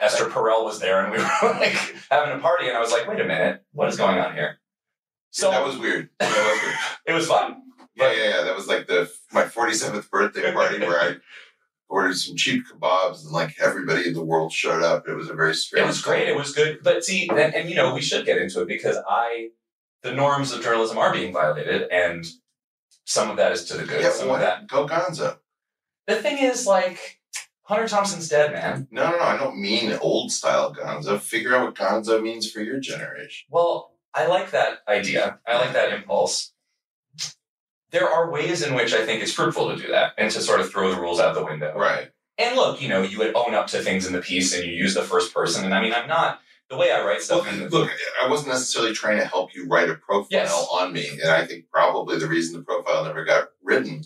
[0.01, 3.07] Esther Perel was there and we were like having a party and I was like,
[3.07, 4.59] wait a minute, what is going on here?
[5.31, 6.09] So that was weird.
[6.19, 6.77] That was weird.
[7.07, 7.62] it was fun.
[7.94, 8.44] Yeah, yeah, yeah.
[8.44, 11.16] That was like the my 47th birthday party where I
[11.88, 15.09] ordered some cheap kebabs and like everybody in the world showed up.
[15.09, 15.85] It was a very strange.
[15.85, 16.29] It was great.
[16.29, 16.79] It was good.
[16.83, 19.48] But see, and, and you know, we should get into it because I,
[20.03, 22.24] the norms of journalism are being violated and
[23.05, 24.03] some of that is to the good.
[24.03, 24.68] Yeah, some why of that?
[24.68, 25.38] Go Gonzo.
[26.07, 27.18] the thing is like
[27.62, 28.87] Hunter Thompson's dead, man.
[28.90, 29.22] No, no, no.
[29.22, 31.20] I don't mean old style Gonzo.
[31.20, 33.46] Figure out what Gonzo means for your generation.
[33.50, 35.38] Well, I like that idea.
[35.46, 36.53] I like that impulse.
[37.90, 40.61] There are ways in which I think it's fruitful to do that and to sort
[40.61, 41.74] of throw the rules out the window.
[41.76, 42.11] Right.
[42.38, 44.72] And look, you know, you would own up to things in the piece and you
[44.72, 45.64] use the first person.
[45.64, 47.44] And I mean, I'm not the way I write stuff.
[47.46, 47.90] Well, look,
[48.22, 50.68] I wasn't necessarily trying to help you write a profile Yes.
[50.70, 54.05] on me, and I think probably the reason the profile never got written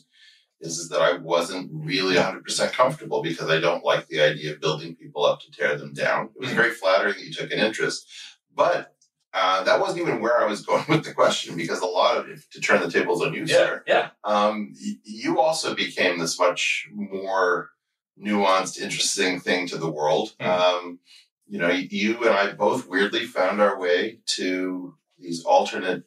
[0.61, 4.63] is, is that I wasn't really 100% comfortable because I don't like the idea of
[4.63, 6.31] building people up to tear them down.
[6.35, 6.57] It was Mhm.
[6.57, 8.09] very flattering that you took an interest,
[8.55, 8.94] but
[9.35, 12.29] uh, that wasn't even where I was going with the question because a lot of
[12.29, 14.11] it, to turn the tables on you, yeah, sir, yeah.
[14.23, 17.71] um, you also became this much more
[18.19, 20.35] nuanced, interesting thing to the world.
[20.41, 20.47] Mhm.
[20.47, 20.99] Um,
[21.47, 26.05] you know, you and I both weirdly found our way to these alternate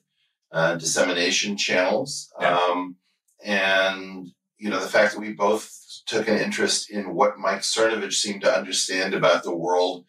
[0.52, 2.34] uh, dissemination channels.
[2.40, 2.58] Yeah.
[2.58, 2.96] Um,
[3.44, 5.72] and, you know, the fact that we both
[6.06, 10.06] took an interest in what Mike Cernovich seemed to understand about the world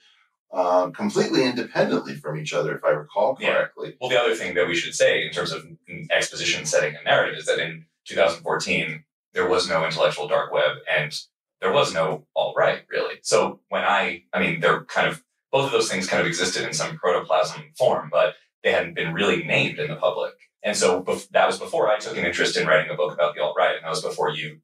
[0.52, 3.52] uh, completely independently from each other, if I recall Yeah.
[3.52, 3.96] correctly.
[4.00, 5.66] Well, the other thing that we should say in terms of
[6.10, 11.14] exposition, setting, and narrative is that in 2014, there was no intellectual dark web and
[11.60, 13.16] there was no alt right, really.
[13.22, 16.64] So when I, I mean, they're kind of, both of those things kind of existed
[16.66, 20.34] in some protoplasm form, but they hadn't been really named in the public.
[20.62, 23.34] And so bef- that was before I took an interest in writing a book about
[23.34, 23.76] the alt right.
[23.76, 24.60] And that was before you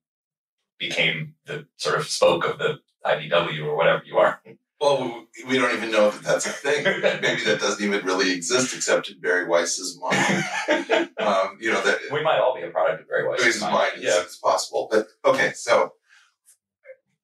[0.78, 4.40] became the sort of spoke of the IDW or whatever you are.
[4.84, 6.84] Well, we- don't even know that that's a thing.
[7.22, 10.44] Maybe that doesn't even really exist except in Bari Weiss's mind.
[11.16, 13.92] Um, you know, that we might all be a product of Bari Weiss's Weiss's mind
[13.96, 14.22] is, Yeah.
[14.24, 14.88] is possible.
[14.90, 15.92] But okay, so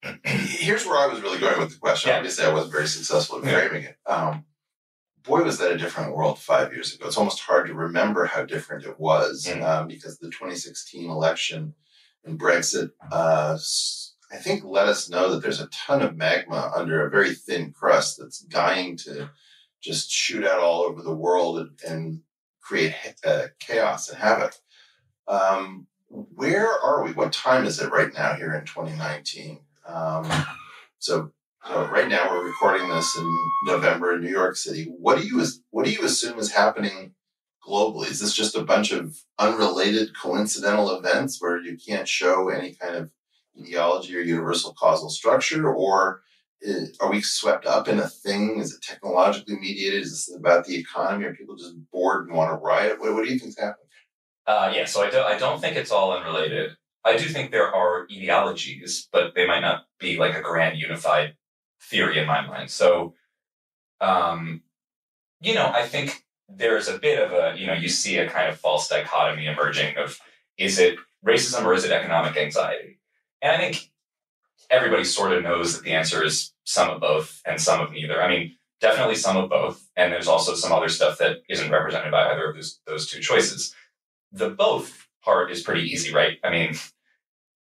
[0.24, 2.08] here's where I was really going with the question.
[2.10, 2.16] Yeah.
[2.16, 3.96] Obviously, I wasn't very successful in framing it.
[4.06, 4.44] Um,
[5.24, 7.06] boy, was that a different world five years ago.
[7.08, 9.62] It's almost hard to remember how different it was Mm.
[9.68, 11.74] um, because the 2016 election
[12.24, 13.58] and Brexit, uh,
[14.32, 17.72] I think, let us know that there's a ton of magma under a very thin
[17.72, 19.30] crust that's dying to
[19.80, 22.20] just shoot out all over the world and, and
[22.60, 24.54] create uh, chaos and havoc.
[25.26, 27.12] Um, where are we?
[27.12, 29.60] What time is it right now here in 2019?
[29.86, 30.30] Um,
[30.98, 31.32] so,
[31.66, 34.84] so right now we're recording this in November in New York City.
[34.84, 37.14] What do you what do you assume is happening
[37.66, 38.10] globally?
[38.10, 42.96] Is this just a bunch of unrelated coincidental events where you can't show any kind
[42.96, 43.10] of
[43.62, 46.22] ideology or universal causal structure, or
[46.66, 48.58] i- are we swept up in a thing?
[48.60, 50.02] Is it technologically mediated?
[50.02, 51.26] Is this about the economy?
[51.26, 53.00] Are people just bored and want to riot?
[53.00, 53.86] What, what do you think's happening?
[54.46, 56.72] Uh, yeah, so I don't, I don't think it's all unrelated.
[57.04, 61.34] I do think there are ideologies, but they might not be like a grand unified
[61.82, 62.70] theory in my mind.
[62.70, 63.14] So,
[64.00, 64.62] um,
[65.40, 68.48] you know, I think there's a bit of a, you know, you see a kind
[68.50, 70.18] of false dichotomy emerging of
[70.58, 70.96] is it
[71.26, 72.99] racism or is it economic anxiety?
[73.42, 73.90] And I think
[74.70, 78.22] everybody sort of knows that the answer is some of both and some of neither.
[78.22, 79.88] I mean, definitely some of both.
[79.96, 83.20] And there's also some other stuff that isn't represented by either of those, those two
[83.20, 83.74] choices
[84.32, 86.38] the both part is pretty easy, right?
[86.44, 86.74] I mean,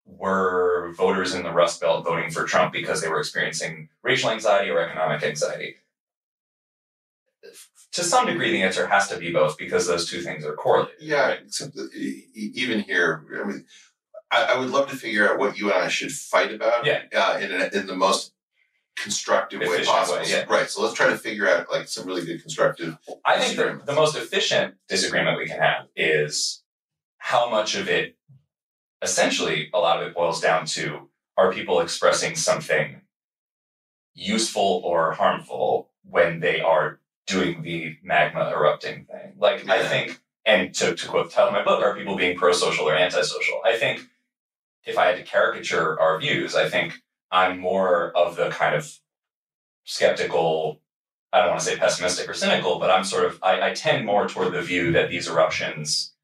[0.05, 4.70] were voters in the Rust Belt voting for Trump because they were experiencing racial anxiety
[4.70, 5.76] or economic anxiety?
[7.92, 10.96] To some degree, the answer has to be both because those two things are correlated.
[11.00, 11.40] Yeah, right?
[12.35, 13.64] even here, I mean,
[14.30, 16.84] I, I would love to figure out what you and I should fight about.
[16.84, 17.02] Yeah.
[17.14, 18.32] Uh, in a, in the most
[18.96, 20.18] constructive way possible.
[20.18, 20.44] way, yeah.
[20.48, 20.68] Right.
[20.68, 22.96] So let's try to figure out like some really good constructive.
[23.24, 26.62] I think the, the most efficient disagreement we can have is
[27.18, 28.16] how much of it,
[29.02, 33.02] essentially, a lot of it boils down to are people expressing something
[34.14, 39.34] useful or harmful when they are doing the magma erupting thing?
[39.38, 42.38] Like, I think, and to, to quote the title of my book, are people being
[42.38, 43.60] pro social or antisocial?
[43.64, 44.06] I think
[44.87, 48.90] if I had to caricature our views, I think I'm more of the kind of
[49.85, 50.81] skeptical,
[51.33, 54.07] I don't want to say pessimistic or cynical, but I'm sort of, I, I tend
[54.07, 56.14] more toward the view that these eruptions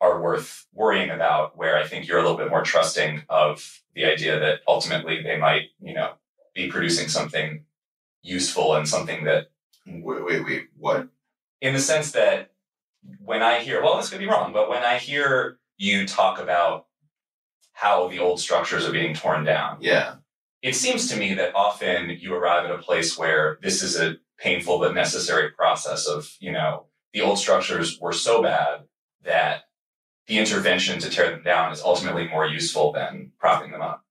[0.00, 4.04] are worth worrying about, where I think you're a little bit more trusting of the
[4.04, 6.14] idea that ultimately they might, you know,
[6.54, 7.64] be producing something
[8.22, 9.48] useful and something that,
[9.84, 10.68] Wait, wait, wait.
[10.78, 11.08] What?
[11.62, 12.50] in the sense that
[13.24, 16.86] when I hear, well, this could be wrong, but when I hear you talk about
[17.72, 20.16] how the old structures are being torn down, Yeah.
[20.62, 24.16] it seems to me that often you arrive at a place where this is a
[24.38, 28.84] painful but necessary process of, you know, the old structures were so bad
[29.22, 29.64] that
[30.26, 34.04] the intervention to tear them down is ultimately more useful than propping them up.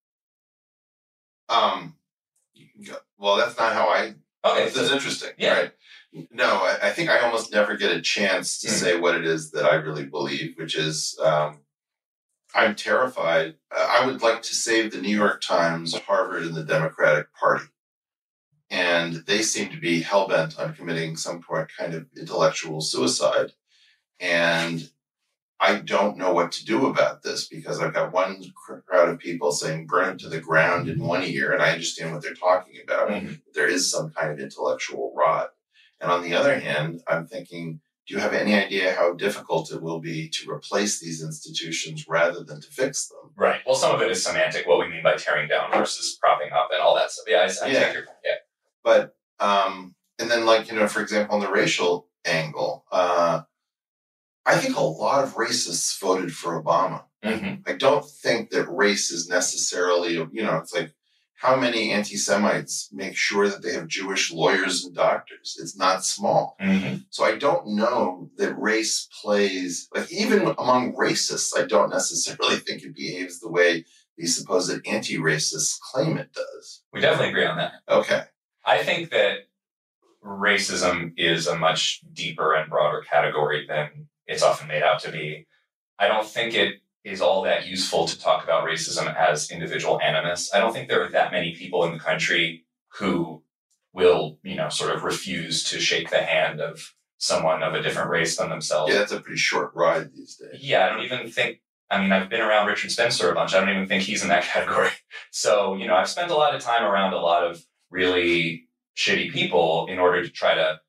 [1.50, 1.96] Um.
[3.18, 4.16] Well, that's not how I.
[4.44, 5.32] Okay, This is interesting.
[5.38, 5.54] Yeah.
[5.54, 5.72] Right.
[6.32, 8.72] No, I, I think I almost never get a chance to Mhm.
[8.72, 11.60] say what it is that I really believe, which is um,
[12.54, 13.56] I'm terrified.
[13.72, 17.66] I would like to save the New York Times, Harvard, and the Democratic Party.
[18.70, 23.52] And they seem to be hell bent on committing some kind of intellectual suicide.
[24.20, 24.90] And
[25.60, 28.42] I don't know what to do about this because I've got one
[28.88, 32.14] crowd of people saying burn it to the ground in one ear, and I understand
[32.14, 33.10] what they're talking about.
[33.10, 33.34] Mm-hmm.
[33.54, 35.52] There is some kind of intellectual rot.
[36.00, 39.82] And on the other hand, I'm thinking, do you have any idea how difficult it
[39.82, 43.32] will be to replace these institutions rather than to fix them?
[43.38, 43.62] Right.
[43.66, 46.70] Well, some of it is semantic, what we mean by tearing down versus propping up
[46.74, 47.26] and all that stuff.
[47.28, 47.80] Yeah, I, I Yeah.
[47.86, 48.18] take your point.
[48.26, 48.36] Yeah.
[48.84, 53.42] But um, and then like you know, for example, on the racial angle, uh,
[54.46, 57.04] I think a lot of racists voted for Obama.
[57.24, 57.62] Mm-hmm.
[57.70, 60.94] I don't think that race is necessarily you know, it's like
[61.42, 65.58] how many anti-Semites make sure that they have Jewish lawyers and doctors?
[65.60, 66.56] It's not small.
[66.62, 66.98] Mm-hmm.
[67.10, 72.84] So I don't know that race plays like even among racists, I don't necessarily think
[72.84, 73.86] it behaves the way
[74.18, 76.84] these supposed anti-racists claim it does.
[76.94, 77.74] We definitely agree on that.
[77.90, 78.22] Okay.
[78.64, 79.48] I think that
[80.24, 85.48] racism is a much deeper and broader category than it's often made out to be.
[85.98, 90.54] I don't think it is all that useful to talk about racism as individual animus.
[90.54, 92.66] I don't think there are that many people in the country
[93.00, 93.44] who
[93.94, 98.10] will, you know, sort of refuse to shake the hand of someone of a different
[98.10, 98.92] race than themselves.
[98.92, 100.62] Yeah, that's a pretty short ride these days.
[100.62, 101.62] Yeah, I don't even think.
[101.90, 103.54] I mean, I've been around Richard Spencer a bunch.
[103.54, 104.90] I don't even think he's in that category.
[105.32, 109.32] So, you know, I've spent a lot of time around a lot of really shitty
[109.32, 110.80] people in order to try to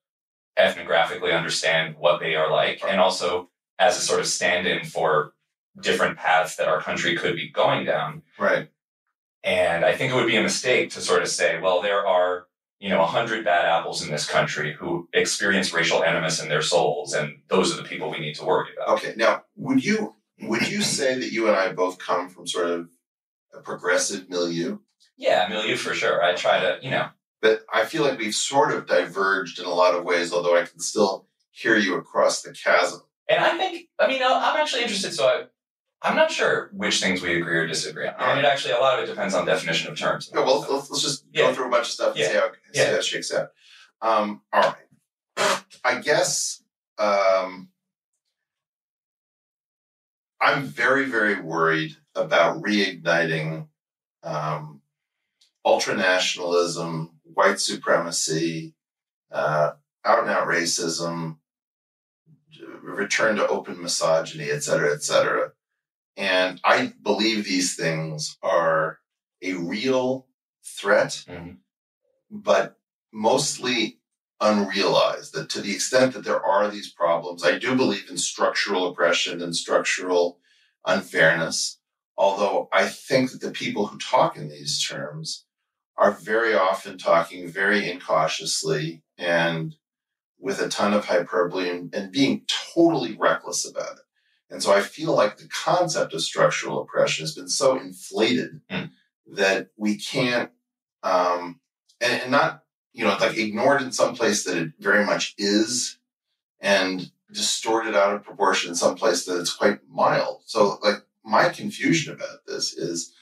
[0.59, 5.33] ethnographically understand what they are like, and also as a sort of stand-in for
[5.81, 8.23] different paths that our country could be going down.
[8.39, 8.69] Right.
[9.45, 12.47] And I think it would be a mistake to sort of say, well, there are,
[12.79, 16.63] you know, a hundred bad apples in this country who experience racial animus in their
[16.63, 18.99] souls, and those are the people we need to worry about.
[18.99, 19.15] Okay.
[19.17, 22.89] Now, would you would you say that you and I both come from sort of
[23.55, 24.79] a progressive milieu?
[25.17, 26.23] Yeah, milieu for sure.
[26.23, 27.09] I try to, you know,
[27.41, 30.63] But I feel like we've sort of diverged in a lot of ways, although I
[30.65, 33.03] can still hear you across the chasm.
[33.29, 35.13] and I think, I mean, I'm actually interested.
[35.13, 35.43] So I,
[36.05, 38.15] I'm not sure which things we agree or disagree on.
[38.19, 40.33] And it actually, a lot of it depends on definition of terms.
[40.35, 42.29] No, well, let's, let's just go through a bunch of stuff and Yeah.
[42.29, 42.91] see how see Yeah.
[42.91, 43.49] how it shakes out.
[44.01, 45.63] Um, all right.
[45.85, 46.63] I guess
[46.99, 47.69] um,
[50.41, 53.69] I'm very, very worried about reigniting
[54.25, 54.81] um,
[55.65, 58.75] ultranationalism, white supremacy,
[59.31, 59.73] uh,
[60.05, 61.39] out and out racism,
[62.83, 65.53] return to open misogyny, et cetera, et cetera.
[66.17, 69.01] And I believe these things are
[69.43, 70.29] a real
[70.63, 71.59] threat, Mhm.
[72.31, 72.79] but
[73.13, 74.01] mostly
[74.41, 75.33] unrealized.
[75.35, 79.41] That to the extent that there are these problems, I do believe in structural oppression
[79.43, 80.41] and structural
[80.85, 81.79] unfairness.
[82.17, 85.47] Although I think that the people who talk in these terms
[85.97, 89.77] are very often talking very incautiously and
[90.39, 92.45] with a ton of hyperbole and, and being
[92.75, 94.02] totally reckless about it.
[94.53, 98.91] And so I feel like the concept of structural oppression has been so inflated Mm.
[99.35, 100.51] that we can't,
[101.03, 101.61] um,
[102.01, 105.99] and, and not, you know, like ignored in some place that it very much is
[106.61, 110.43] and distorted out of proportion in some place that it's quite mild.
[110.45, 113.15] So like my confusion about this is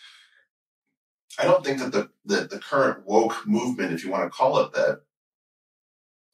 [1.38, 4.58] I don't think that the, the, the current woke movement, if you want to call
[4.58, 5.02] it that,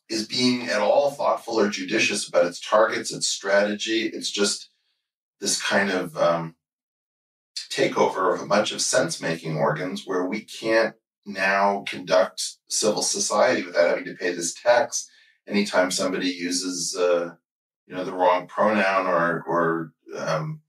[0.09, 4.07] is being at all thoughtful or judicious about its targets, its strategy.
[4.07, 4.71] It's just
[5.41, 6.55] this kind of um,
[7.71, 13.63] takeover of a bunch of sense making organs where we can't now conduct civil society
[13.63, 15.11] without having to pay this tax
[15.47, 17.35] anytime somebody uses uh,
[17.87, 20.61] you know the wrong pronoun or or um,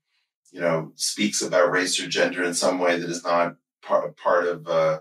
[0.52, 4.68] you know speaks about race or gender in some way that is not part of
[4.68, 5.00] uh,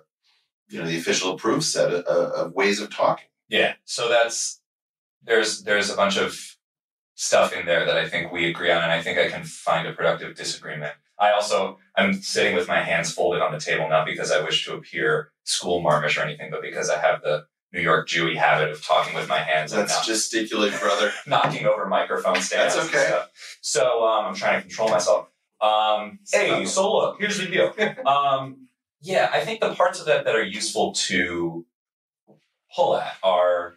[0.69, 3.27] you know the official approved set of, of ways of talking.
[3.49, 3.75] Yeah.
[3.85, 4.61] So that's
[5.23, 6.55] there's there's a bunch of
[7.17, 9.89] stuff in there that I think we agree on, and I think I can find
[9.89, 10.93] a productive disagreement.
[11.19, 14.64] I also I'm sitting with my hands folded on the table not because I wish
[14.67, 18.71] to appear school marmish or anything, but because I have the New York Jewy habit
[18.71, 21.12] of talking with my hands and Let's not gesticulate, brother.
[21.27, 22.75] knocking over microphone stands.
[22.75, 23.07] That's and okay.
[23.07, 23.31] stuff.
[23.61, 25.29] So um, I'm trying to control myself.
[25.61, 27.75] Um, hey, so look, here's the deal.
[28.07, 28.69] um,
[29.01, 31.67] yeah, I think the parts of that that are useful to
[32.75, 33.75] pull at are.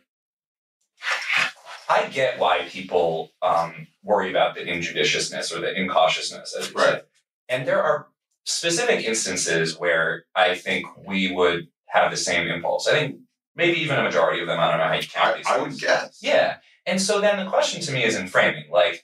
[1.90, 6.86] I get why people um, worry about the injudiciousness or the incautiousness, as you Right.
[6.86, 7.04] said.
[7.50, 8.08] And there are
[8.46, 12.88] specific instances where I think we would have the same impulse.
[12.88, 13.20] I think
[13.56, 14.60] maybe even a majority of them.
[14.60, 15.48] I don't know how you count I, these.
[15.48, 15.74] I things.
[15.74, 16.20] would guess.
[16.22, 16.58] Yeah.
[16.86, 19.04] And so then the question to me is in framing, like,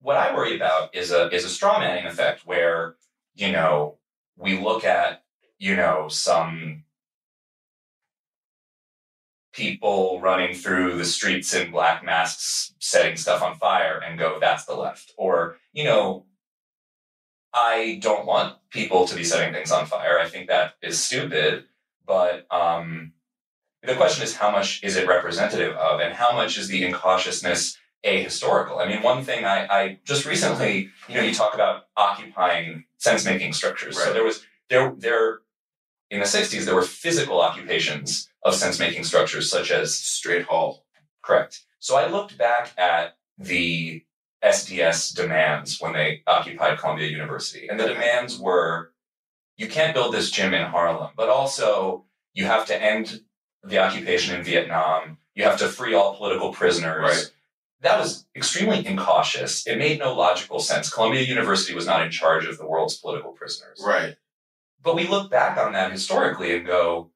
[0.00, 2.96] what I worry about is a is a straw manning effect where
[3.34, 3.98] you know
[4.36, 5.22] we look at
[5.58, 6.81] you know some
[9.52, 14.64] people running through the streets in black masks setting stuff on fire and go that's
[14.64, 16.24] the left or you know
[17.52, 20.18] I don't want people to be setting things on fire.
[20.18, 21.64] I think that is stupid.
[22.06, 23.12] But um,
[23.82, 27.76] the question is, how much is it representative of, and how much is the incautiousness
[28.04, 28.80] ahistorical?
[28.80, 33.52] I mean, one thing I, I just recently, you know, you talk about occupying sense-making
[33.52, 33.98] structures.
[33.98, 35.40] So there was there there
[36.12, 40.84] in the '60s there were physical occupations of sense-making structures, such as Straight hall.
[41.22, 41.62] Correct.
[41.78, 44.04] So I looked back at the
[44.44, 47.68] SDS demands when they occupied Columbia University.
[47.68, 48.92] And the demands were
[49.56, 52.04] you can't build this gym in Harlem, but also
[52.34, 53.22] you have to end
[53.64, 55.18] the occupation in Vietnam.
[55.34, 57.02] You have to free all political prisoners.
[57.02, 57.30] Right.
[57.80, 59.66] That was extremely incautious.
[59.66, 60.92] It made no logical sense.
[60.92, 63.82] Columbia University was not in charge of the world's political prisoners.
[63.84, 64.16] Right.
[64.82, 67.10] But we look back on that historically and go,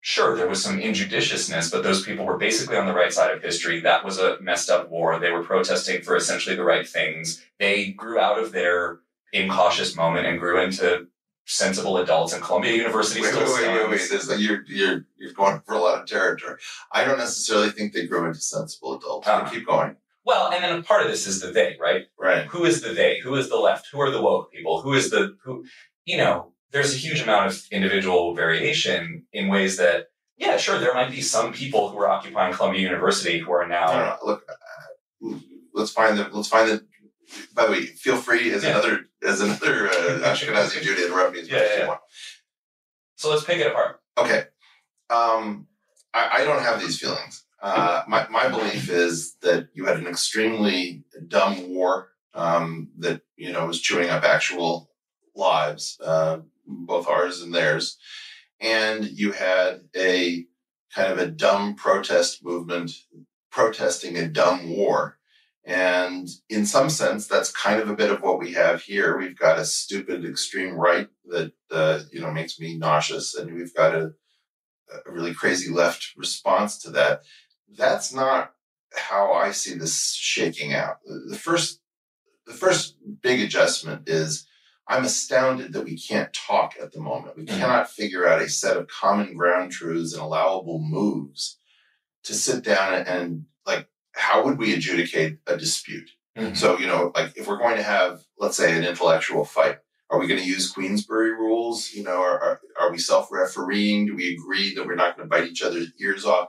[0.00, 3.42] sure, there was some injudiciousness, but those people were basically on the right side of
[3.42, 3.80] history.
[3.80, 5.18] That was a messed up war.
[5.18, 7.42] They were protesting for essentially the right things.
[7.58, 9.00] They grew out of their
[9.32, 11.06] incautious moment and grew into
[11.46, 14.28] sensible adults, and Columbia University Wait, still wait, wait, wait, wait.
[14.28, 16.56] Like you're you're you're going for a lot of territory.
[16.92, 19.26] I don't necessarily think they grow into sensible adults.
[19.26, 19.50] Uh-huh.
[19.50, 19.96] keep going.
[20.24, 22.06] Well, and then a part of this is the they, right?
[22.18, 22.46] Right.
[22.46, 23.18] Who is the they?
[23.18, 23.88] Who is the left?
[23.90, 24.80] Who are the woke people?
[24.82, 25.64] Who is the who?
[26.04, 30.06] You know, there's a huge amount of individual variation in ways that,
[30.36, 33.86] yeah, sure, there might be some people who are occupying Columbia University who are now.
[33.86, 34.44] No, no, look.
[34.48, 35.38] uh,
[35.74, 36.28] Let's find the.
[36.32, 36.84] Let's find the.
[37.54, 38.70] By the way, feel free as Yeah.
[38.70, 39.92] another as another uh,
[40.24, 41.88] Ashkenazi Jew to interrupt me as much Yeah, as you yeah.
[41.88, 42.00] want.
[43.16, 44.00] So let's pick it apart.
[44.18, 44.44] Okay.
[45.08, 45.66] Um,
[46.12, 47.44] I, I don't have these feelings.
[47.62, 53.52] Uh, my, my belief is that you had an extremely dumb war um, that, you
[53.52, 54.90] know, was chewing up actual
[55.36, 57.98] lives, uh, both ours and theirs.
[58.60, 60.44] And you had a
[60.94, 62.92] kind of a dumb protest movement
[63.50, 65.18] protesting a dumb war.
[65.64, 69.16] And in some sense, that's kind of a bit of what we have here.
[69.16, 73.34] We've got a stupid extreme right that, uh, you know, makes me nauseous.
[73.34, 74.12] And we've got a,
[75.06, 77.22] a really crazy left response to that.
[77.76, 78.52] That's not
[78.94, 80.96] how I see this shaking out.
[81.06, 81.80] The first,
[82.46, 84.46] the first big adjustment is
[84.88, 87.36] I'm astounded that we can't talk at the moment.
[87.36, 87.58] We Mhm.
[87.58, 91.58] cannot figure out a set of common ground truths and allowable moves
[92.24, 96.10] to sit down and, and like, how would we adjudicate a dispute?
[96.54, 99.78] So, you know, like if we're going to have, let's say, an intellectual fight,
[100.10, 101.92] are we going to use Queensberry rules?
[101.92, 104.06] You know, are, are, are we self-refereeing?
[104.06, 106.48] Do we agree that we're not going to bite each other's ears off?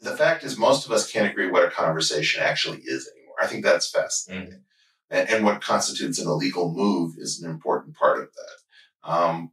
[0.00, 3.34] The fact is, most of us can't agree what a conversation actually is anymore.
[3.40, 4.62] I think that's fascinating.
[5.10, 9.10] And, and what constitutes an illegal move is an important part of that.
[9.10, 9.52] Um,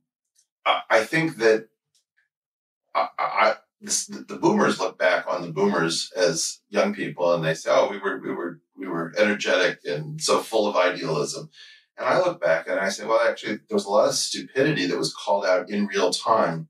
[0.66, 1.68] I, I think that
[2.96, 7.54] I, I, this, the, boomers look back on the boomers as young people and they
[7.54, 11.50] say, "Oh, we were we were we were energetic and so full of idealism."
[11.98, 14.86] And I look back and I say, "Well, actually, there was a lot of stupidity
[14.88, 16.70] that was called out in real time."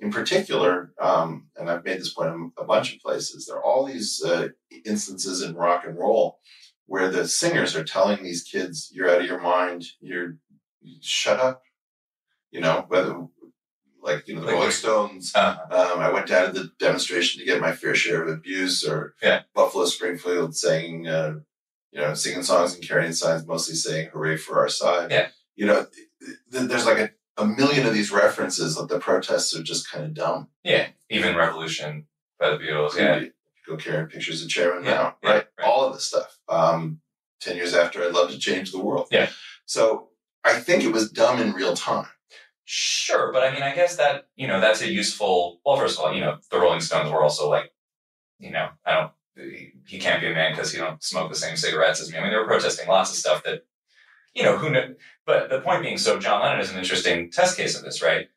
[0.00, 3.64] In particular, um, and I've made this point in a bunch of places, there are
[3.64, 4.48] all these uh,
[4.84, 6.40] instances in rock and roll
[6.86, 9.84] where the singers are telling these kids, "You're out of your mind.
[10.00, 10.36] You're
[11.00, 11.62] shut up."
[12.50, 13.26] You know, whether
[14.02, 15.32] like you know the Like Rolling Stones.
[15.34, 18.84] Uh, Um, I went down to the demonstration to get my fair share of abuse,
[18.86, 19.42] or Yeah.
[19.54, 21.36] Buffalo Springfield saying, uh,
[21.90, 25.28] you know, singing songs and carrying signs, mostly saying "Hooray for our side." Yeah.
[25.56, 27.10] You know, th- th- there's like a,
[27.42, 30.48] a million of these references that the protests are just kind of dumb.
[30.62, 32.06] yeah, even Revolution
[32.38, 32.96] by the Beatles.
[32.98, 33.24] Yeah,
[33.66, 35.46] Go carrying pictures of Chairman Yeah, Mao, yeah, right?
[35.58, 35.66] right.
[35.66, 36.38] All of this stuff.
[36.48, 37.00] Um,
[37.40, 39.08] Ten years after, I'd love to change the world.
[39.10, 39.28] Yeah.
[39.66, 40.08] So
[40.44, 42.06] I think it was dumb in real time.
[42.64, 45.60] Sure, but I mean, I guess that you know that's a useful.
[45.66, 47.72] Well, first of all, you know, the Rolling Stones were also like,
[48.38, 49.12] you know, I don't.
[49.36, 52.16] He, he can't be a man because he don't smoke the same cigarettes as me.
[52.16, 53.66] I mean, they were protesting lots of stuff that,
[54.32, 54.94] you know, who knew.
[55.26, 58.28] But the point being, so John Lennon is an interesting test case of this, right?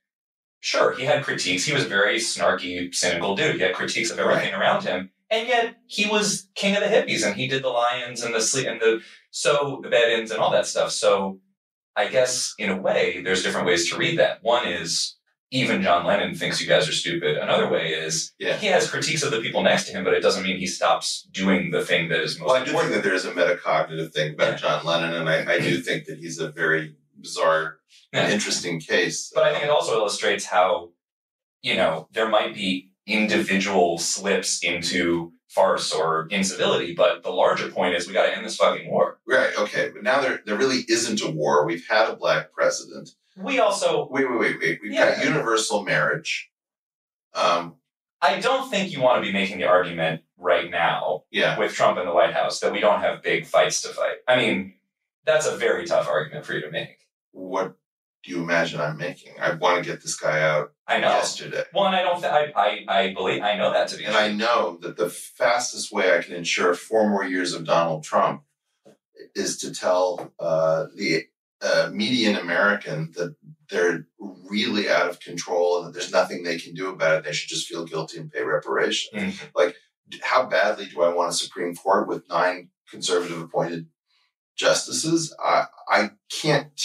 [0.59, 1.63] Sure, he had critiques.
[1.65, 3.55] He was a very snarky, cynical dude.
[3.55, 7.25] He had critiques of everything around him, and yet he was king of the hippies,
[7.25, 9.01] and he did the lions and the sleep and the
[9.31, 10.91] so the bed-ins and all that stuff.
[10.91, 11.39] So
[11.95, 14.39] I guess in a way, there's different ways to read that.
[14.43, 15.15] One is
[15.51, 17.37] even John Lennon thinks you guys are stupid.
[17.37, 18.57] Another way is Yeah.
[18.57, 21.27] he has critiques of the people next to him, but it doesn't mean he stops
[21.31, 24.11] doing the thing that is most Well, I do think that there is a metacognitive
[24.13, 24.57] thing about Yeah.
[24.57, 27.79] John Lennon, and I, I do think that he's a very bizarre
[28.11, 28.23] Yeah.
[28.23, 29.31] and interesting case.
[29.33, 30.91] But I think um, it also illustrates how,
[31.61, 37.95] you know, there might be individual slips into farce or incivility, but the larger point
[37.95, 39.19] is we got to end this fucking war.
[39.25, 39.51] Right.
[39.57, 39.89] Okay.
[39.89, 41.65] But now there there really isn't a war.
[41.65, 43.09] We've had a black president.
[43.37, 44.79] We also Wait, wait, wait, wait.
[44.83, 45.15] We've Yeah.
[45.15, 46.51] got universal marriage.
[47.33, 47.75] Um.
[48.19, 51.57] I don't think you want to be making the argument right now Yeah.
[51.59, 54.17] with Trump in the White House that we don't have big fights to fight.
[54.27, 54.73] I mean,
[55.23, 56.97] that's a very tough argument for you to make.
[57.31, 57.75] What
[58.27, 59.33] do you imagine I'm making?
[59.39, 61.07] I want to get this guy out I know.
[61.07, 61.63] yesterday.
[61.71, 62.19] One, I don't.
[62.19, 64.21] Th- I, I I believe I know that to be And true.
[64.21, 68.43] I know that the fastest way I can ensure four more years of Donald Trump
[69.33, 71.23] is to tell uh, the
[71.61, 73.35] uh, median American that
[73.69, 77.23] they're really out of control and that there's nothing they can do about it.
[77.23, 79.39] They should just feel guilty and pay reparations.
[79.39, 79.49] Mhm.
[79.55, 79.75] Like,
[80.21, 83.87] how badly do I want a Supreme Court with nine conservative appointed
[84.57, 85.33] justices?
[85.41, 86.09] I I
[86.41, 86.81] can't.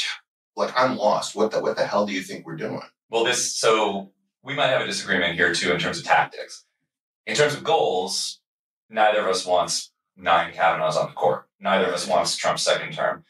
[0.57, 1.35] Like, I'm lost.
[1.35, 2.81] What the what the hell do you think we're doing?
[3.11, 6.65] Well, this so we might have a disagreement here too in terms of tactics.
[7.27, 8.41] In terms of goals,
[8.91, 11.49] neither of us wants nine Kavanaughs on the court.
[11.61, 13.25] Neither of us wants Trump's second term.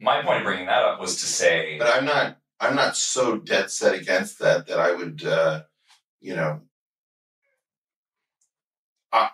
[0.00, 3.38] My point of bringing that up was to say, but I'm not I'm not so
[3.38, 5.62] dead set against that that I would uh,
[6.20, 6.60] you know
[9.12, 9.30] I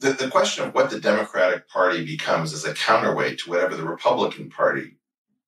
[0.00, 3.86] the, the question of what the Democratic Party becomes as a counterweight to whatever the
[3.86, 4.96] Republican Party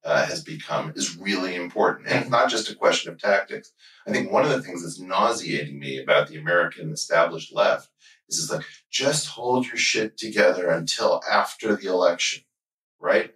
[0.04, 2.08] uh, has become is really important.
[2.08, 3.72] And it's not just a question of tactics.
[4.06, 7.88] I think one of the things that's nauseating me about the American established left
[8.28, 12.42] is it's like, just hold your shit together until after the election,
[13.00, 13.32] right?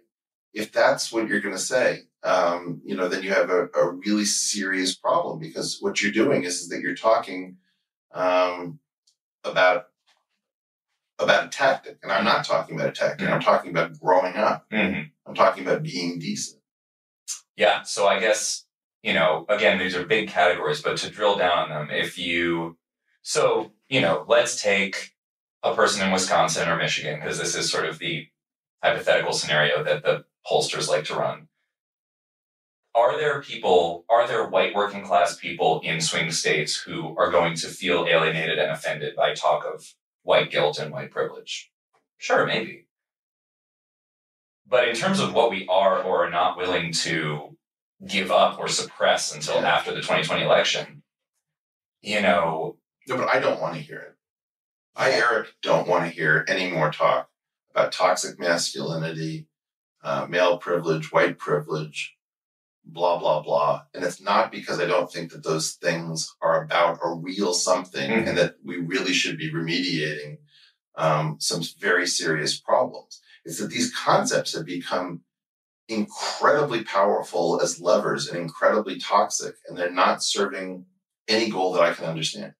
[0.53, 3.91] If that's what you're going to say, um, you know, then you have a, a
[3.91, 7.57] really serious problem because what you're doing is, is that you're talking
[8.13, 8.79] um,
[9.43, 9.85] about
[11.19, 13.27] about a tactic, and I'm not talking about a tactic.
[13.27, 14.69] I'm talking about growing up.
[14.71, 15.11] Mhm.
[15.25, 16.61] I'm talking about being decent.
[17.55, 17.81] yeah.
[17.83, 18.65] So I guess
[19.03, 22.77] you know, again, these are big categories, but to drill down on them, if you,
[23.21, 25.15] so you know, let's take
[25.63, 28.27] a person in Wisconsin or Michigan because this is sort of the
[28.83, 31.47] hypothetical scenario that the pollsters like to run.
[32.95, 37.53] Are there people, are there white working class people in swing states who are going
[37.55, 39.93] to feel alienated and offended by talk of
[40.27, 41.71] white guilt and white privilege?
[42.17, 42.85] Sure, maybe.
[44.67, 47.57] But in terms of what we are or are not willing to
[48.05, 49.73] give up or suppress until Yeah.
[49.75, 51.03] after the 2020 election,
[52.01, 54.17] you know, No, but I don't want to hear it.
[54.97, 57.29] I, Eric, don't want to hear any more talk
[57.71, 59.47] about toxic masculinity,
[60.03, 62.16] uh, male privilege, white privilege,
[62.89, 63.83] blah, blah, blah.
[63.93, 68.09] And it's not because I don't think that those things are about a real something
[68.09, 68.27] Mhm.
[68.29, 70.37] and that we really should be remediating
[70.95, 73.21] um, some very serious problems.
[73.45, 75.21] It's that these concepts have become
[75.87, 80.85] incredibly powerful as levers and incredibly toxic, and they're not serving
[81.27, 82.53] any goal that I can understand.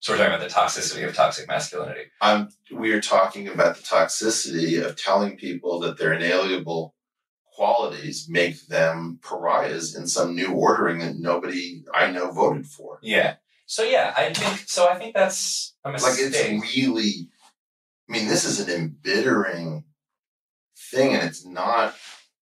[0.00, 2.04] so we're talking about the toxicity of toxic masculinity.
[2.22, 6.94] Um, we are talking about the toxicity of telling people that they're inalienable
[7.56, 12.98] qualities make them pariahs in some new ordering that nobody I know voted for.
[13.02, 13.36] Yeah.
[13.64, 14.86] So yeah, I think so.
[14.88, 17.28] I think that's a Like it's really,
[18.08, 19.84] I mean, this is an embittering
[20.90, 21.94] thing, and it's not.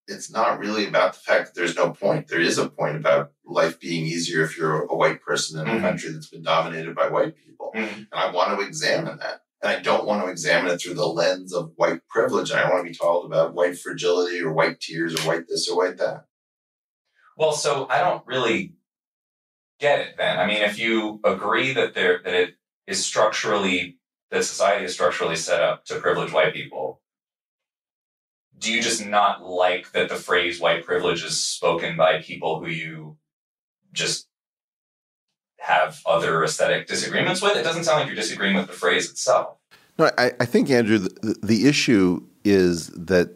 [0.07, 2.29] It's not really about the fact that there's no point.
[2.29, 5.79] There is a point about life being easier if you're a white person in a
[5.79, 5.81] Mhm.
[5.81, 7.73] country that's been dominated by white people.
[7.75, 7.97] Mhm.
[7.97, 9.44] And I want to examine that.
[9.65, 12.53] And I don't want to examine it through the lens of white privilege.
[12.53, 15.79] I want to be told about white fragility or white tears or white this or
[15.79, 16.27] white that.
[17.39, 18.75] Well, so I don't really
[19.81, 20.39] get it then.
[20.39, 22.57] I mean, if you agree that there that it
[22.87, 23.99] is structurally
[24.31, 27.01] that society is structurally set up to privilege white people,
[28.59, 32.69] do you just not like that the phrase white privilege is spoken by people who
[32.69, 33.17] you
[33.93, 34.24] just
[35.65, 37.57] have other aesthetic disagreements with?
[37.57, 39.57] It doesn't sound like you're disagreeing with the phrase itself.
[39.99, 43.31] No, I, I think, Andrew, the, the issue is that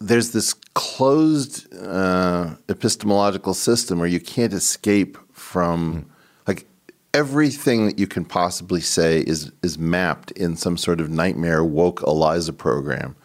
[0.00, 6.08] there's this closed uh, epistemological system where you can't escape from,
[6.46, 6.66] like,
[7.14, 12.02] everything that you can possibly say is is mapped in some sort of nightmare woke
[12.02, 13.16] Eliza program,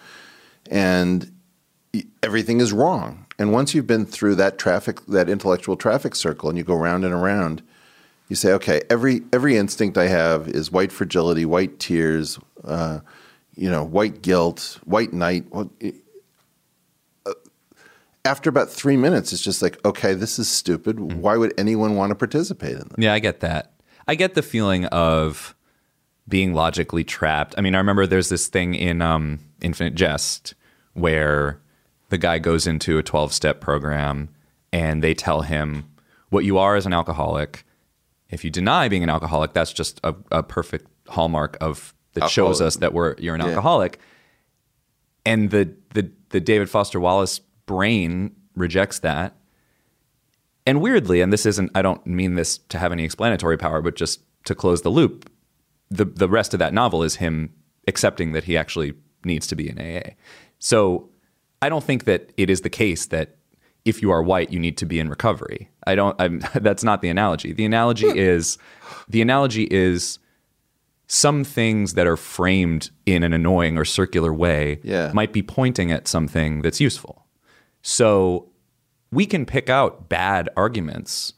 [0.71, 1.31] and
[2.23, 3.25] everything is wrong.
[3.37, 7.03] And once you've been through that traffic, that intellectual traffic circle, and you go round
[7.03, 7.61] and around,
[8.33, 13.01] you say, okay, every every instinct I have is white fragility, white tears, uh,
[13.55, 15.45] you know, white guilt, white night.
[15.51, 15.97] Well, it-
[17.27, 17.33] uh,
[18.25, 20.99] after about three minutes, it's just like, okay, this is stupid.
[20.99, 22.95] Why would anyone want to participate in this?
[22.97, 23.73] Yeah, I get that.
[24.07, 25.53] I get the feeling of
[26.27, 27.53] being logically trapped.
[27.55, 30.55] I mean, I remember there's this thing in um, Infinite Jest
[30.93, 31.59] where
[32.09, 34.29] the guy goes into a 12 step program
[34.71, 35.85] and they tell him
[36.29, 37.63] what you are as an alcoholic.
[38.33, 42.61] If you deny being an alcoholic, that's just a, a perfect hallmark of that shows
[42.61, 43.47] us that we're you're an Yeah.
[43.47, 43.99] alcoholic.
[45.25, 49.35] And the the the David Foster Wallace brain rejects that.
[50.65, 53.95] And weirdly, and this isn't I don't mean this to have any explanatory power, but
[53.95, 55.29] just to close the loop,
[55.89, 57.53] the the rest of that novel is him
[57.87, 58.93] accepting that he actually
[59.25, 60.11] needs to be in AA.
[60.59, 61.09] So
[61.61, 63.37] I don't think that it is the case that
[63.85, 65.69] if you are white, you need to be in recovery.
[65.85, 66.19] I don't.
[66.19, 67.53] I'm, that's not the analogy.
[67.53, 68.17] The analogy hmm.
[68.17, 68.57] is
[69.07, 70.19] the analogy is
[71.07, 75.11] some things that are framed in an annoying or circular way Yeah.
[75.13, 77.25] might be pointing at something that's useful.
[77.81, 78.49] So
[79.11, 81.33] we can pick out bad arguments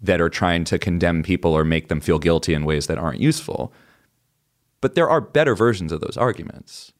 [0.00, 3.20] that are trying to condemn people or make them feel guilty in ways that aren't
[3.20, 3.72] useful.
[4.80, 6.92] But there are better versions of those arguments.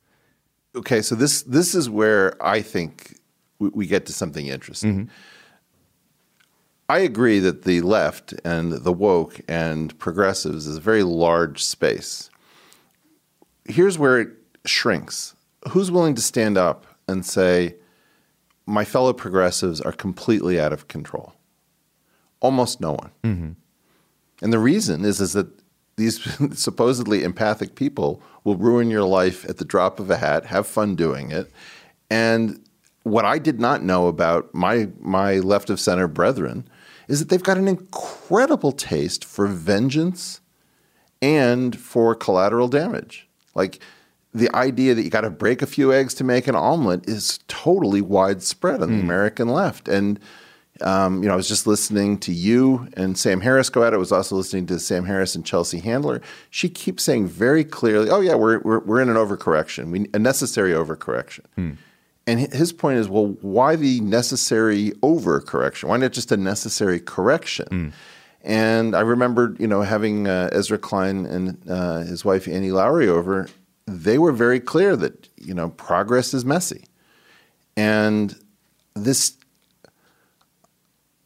[0.76, 3.17] okay, so this this is where I think
[3.59, 4.92] we, we get to something interesting.
[4.92, 5.12] Mm-hmm.
[6.88, 12.30] I agree that the left and the woke and progressives is a very large space.
[13.66, 14.28] Here's where it
[14.64, 15.34] shrinks.
[15.70, 17.74] Who's willing to stand up and say,
[18.64, 21.34] my fellow progressives are completely out of control?
[22.40, 23.11] Almost no one.
[23.22, 23.50] Mm-hmm.
[24.40, 25.48] And the reason is is that
[25.96, 26.22] these
[26.59, 30.94] supposedly empathic people will ruin your life at the drop of a hat, have fun
[30.94, 31.50] doing it.
[32.09, 32.64] And
[33.09, 36.68] what I did not know about my my left of center brethren
[37.09, 40.40] is that they've got an incredible taste for vengeance
[41.22, 43.28] and for collateral damage.
[43.54, 43.80] Like
[44.34, 47.40] the idea that you got to break a few eggs to make an omelet is
[47.48, 49.88] totally widespread on the American left.
[49.88, 50.20] And
[50.80, 53.96] um, you know, I was just listening to you and Sam Harris go at it.
[53.96, 56.20] I was also listening to Sam Harris and Chelsea Handler.
[56.50, 60.20] She keeps saying very clearly, "Oh yeah, we're we're, we're in an overcorrection, we, a
[60.20, 61.78] necessary overcorrection."
[62.28, 65.84] And his point is, well, why the necessary overcorrection?
[65.84, 67.94] Why not just a necessary correction?
[68.42, 73.06] And I remember, you know, having uh, Ezra Klein and uh, his wife Annie Lowrey
[73.08, 73.48] over.
[73.86, 76.84] They were very clear that you know progress is messy,
[77.74, 78.38] and
[78.94, 79.38] this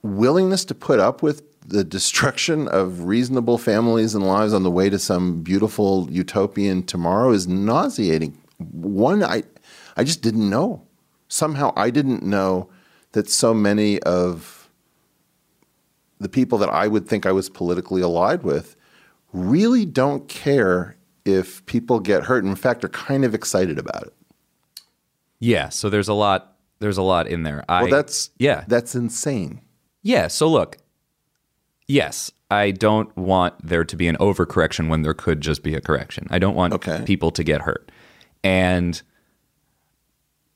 [0.03, 4.89] willingness to put up with the destruction of reasonable families and lives on the way
[4.89, 8.39] to some beautiful utopian tomorrow is nauseating.
[8.59, 9.43] One, I,
[9.97, 10.87] I just didn't know.
[11.33, 12.69] Somehow, I didn't know
[13.13, 14.69] that so many of
[16.21, 18.77] the people that I would think I was politically allied with
[19.33, 22.45] really don't care if people get hurt.
[22.45, 24.13] And in fact, are kind of excited about it.
[25.39, 27.65] Yeah, so there's a lot there's a lot in there.
[27.67, 28.65] I Well, that's yeah.
[28.69, 29.63] that's insane.
[30.03, 30.77] Yeah, so look.
[31.89, 35.81] Yes, I don't want there to be an overcorrection when there could just be a
[35.81, 36.27] correction.
[36.31, 37.03] I don't want Okay.
[37.07, 37.91] people to get hurt.
[38.45, 39.01] And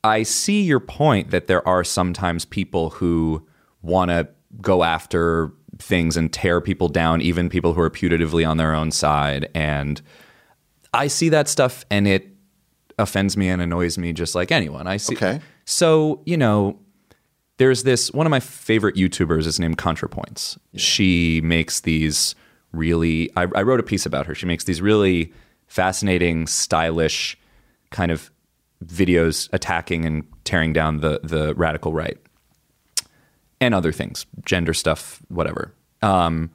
[0.07, 3.47] I see your point that there are sometimes people who
[3.83, 4.29] want to
[4.61, 8.91] go after things and tear people down, even people who are putatively on their own
[8.91, 9.51] side.
[9.55, 10.01] And
[10.95, 12.29] I see that stuff and it
[12.99, 14.87] offends me and annoys me just like anyone.
[14.87, 15.15] I see.
[15.15, 15.41] Okay.
[15.65, 16.79] So, you know,
[17.59, 20.59] there's this one of my favorite YouTubers is named ContraPoints.
[20.77, 22.35] She makes these
[22.73, 24.35] really I, I wrote a piece about her.
[24.35, 25.33] She makes these really
[25.67, 27.39] fascinating, stylish
[27.91, 28.31] kind of
[28.85, 32.19] videos attacking and tearing down the the radical right
[33.61, 35.75] and other things, gender stuff, whatever.
[36.03, 36.51] Um,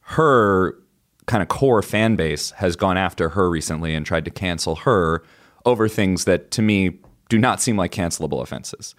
[0.00, 0.78] her
[1.26, 5.24] kind of core fan base has gone after her recently and tried to cancel her
[5.64, 6.98] over things that to me
[7.28, 8.94] do not seem like cancelable offenses.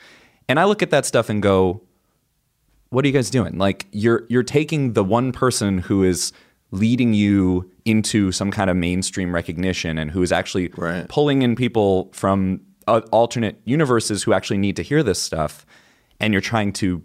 [0.50, 1.82] And I look at that stuff and go,
[2.90, 3.58] what are you guys doing?
[3.58, 6.34] Like you're you're taking the one person who is
[6.72, 10.70] leading you into some kind of mainstream recognition and who is actually
[11.08, 15.66] pulling in people from uh, alternate universes who actually need to hear this stuff
[16.20, 17.02] and you're trying to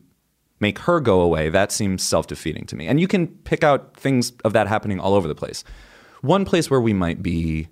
[0.61, 1.49] make her go away.
[1.49, 2.87] That seems self-defeating to me.
[2.87, 5.65] And you can pick out things of that happening all over the place.
[6.21, 7.69] One place where we might be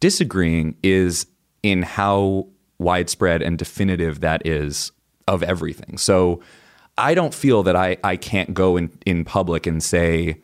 [0.00, 1.26] disagreeing is
[1.62, 2.48] in how
[2.78, 4.90] widespread and definitive that is
[5.28, 5.96] of everything.
[5.96, 6.40] So
[6.98, 10.41] I don't feel that I, I can't go in, in public and say,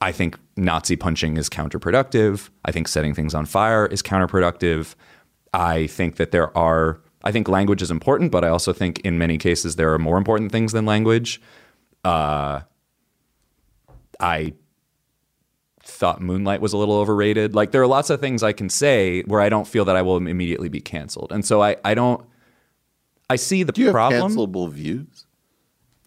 [0.00, 2.50] I think Nazi punching is counterproductive.
[2.64, 4.94] I think setting things on fire is counterproductive.
[5.52, 9.18] I think that there are, I think language is important, but I also think in
[9.18, 11.40] many cases there are more important things than language.
[12.04, 12.60] Uh,
[14.20, 14.54] I
[15.82, 17.54] thought Moonlight was a little overrated.
[17.54, 20.02] Like there are lots of things I can say where I don't feel that I
[20.02, 21.30] will immediately be canceled.
[21.30, 22.24] And so I, I don't
[23.28, 24.32] I see the Do you have problem.
[24.32, 25.13] cancelable views?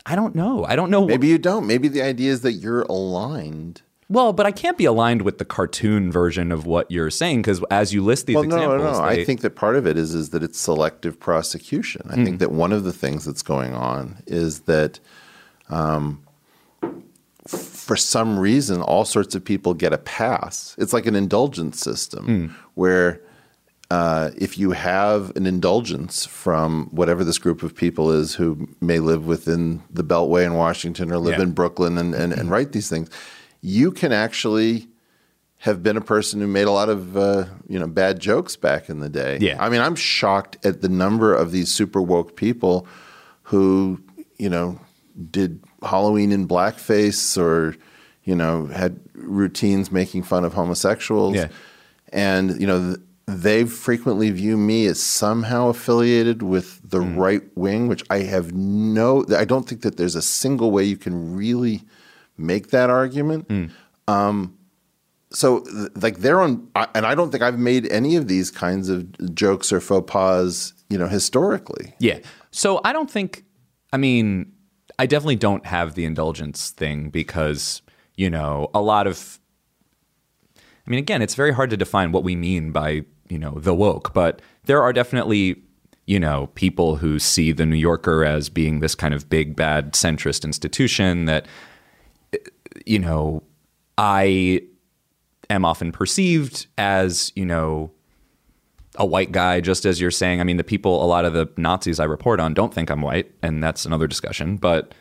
[0.10, 0.64] I don't know.
[0.66, 1.06] I don't know.
[1.06, 1.68] Maybe you don't.
[1.68, 3.82] Maybe the idea is that you're aligned.
[4.10, 7.62] Well, but I can't be aligned with the cartoon version of what you're saying because
[7.70, 9.10] as you list these well, no, examples, no, no.
[9.14, 12.04] they- I think that part of it is is that it's selective prosecution.
[12.10, 12.24] I Mm.
[12.26, 15.02] think that one of the things that's going on is that
[15.70, 16.22] um,
[16.82, 20.74] f- for some reason, all sorts of people get a pass.
[20.78, 23.20] It's like an indulgence system where
[23.90, 29.00] uh, if you have an indulgence from whatever this group of people is who may
[29.00, 31.44] live within the Beltway in Washington or live Yeah.
[31.44, 33.10] in Brooklyn and, and, and write these things,
[33.62, 34.88] you can actually
[35.60, 38.90] have been a person who made a lot of uh, you know bad jokes back
[38.90, 39.38] in the day.
[39.42, 39.56] Yeah.
[39.60, 42.86] I mean, I'm shocked at the number of these super woke people
[43.44, 44.00] who
[44.38, 44.80] you know
[45.32, 47.76] did Halloween in blackface or
[48.24, 51.36] you know had routines making fun of homosexuals.
[51.38, 51.48] Yeah.
[52.14, 57.18] And you know they frequently view me as somehow affiliated with the Mm.
[57.18, 59.26] right wing, which I have no.
[59.36, 61.84] I don't think that there's a single way you can really
[62.38, 63.48] make that argument.
[63.50, 63.70] Mm.
[64.08, 64.54] Um,
[65.30, 65.66] so
[65.96, 69.74] like they're on, and I don't think I've made any of these kinds of jokes
[69.74, 71.96] or faux pas, you know, historically.
[72.00, 72.20] Yeah.
[72.52, 73.44] So I don't think,
[73.92, 74.54] I mean,
[74.98, 77.82] I definitely don't have the indulgence thing because,
[78.16, 79.40] you know, a lot of,
[80.56, 83.74] I mean, again, it's very hard to define what we mean by, you know, the
[83.74, 85.62] woke, but there are definitely,
[86.06, 89.94] you know, people who see the New Yorker as being this kind of big, bad,
[89.94, 91.46] centrist institution that,
[92.86, 93.44] you know,
[93.98, 94.62] I
[95.50, 97.92] am often perceived as, you know,
[98.98, 100.42] a white guy, just as you're saying.
[100.42, 103.02] I mean, the people, a lot of the Nazis I report on don't think I'm
[103.02, 104.58] white, and that's another discussion.
[104.58, 104.94] But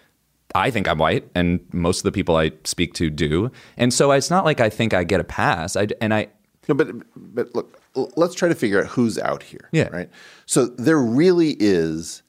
[0.55, 3.51] I think I'm white, and most of the people I speak to do.
[3.77, 5.77] And so it's not like I think I get a pass.
[5.77, 6.29] I and I.
[6.69, 7.81] No, but but look,
[8.17, 9.69] let's try to figure out who's out here.
[9.73, 9.89] Yeah.
[9.89, 10.11] Right.
[10.47, 12.23] So there really is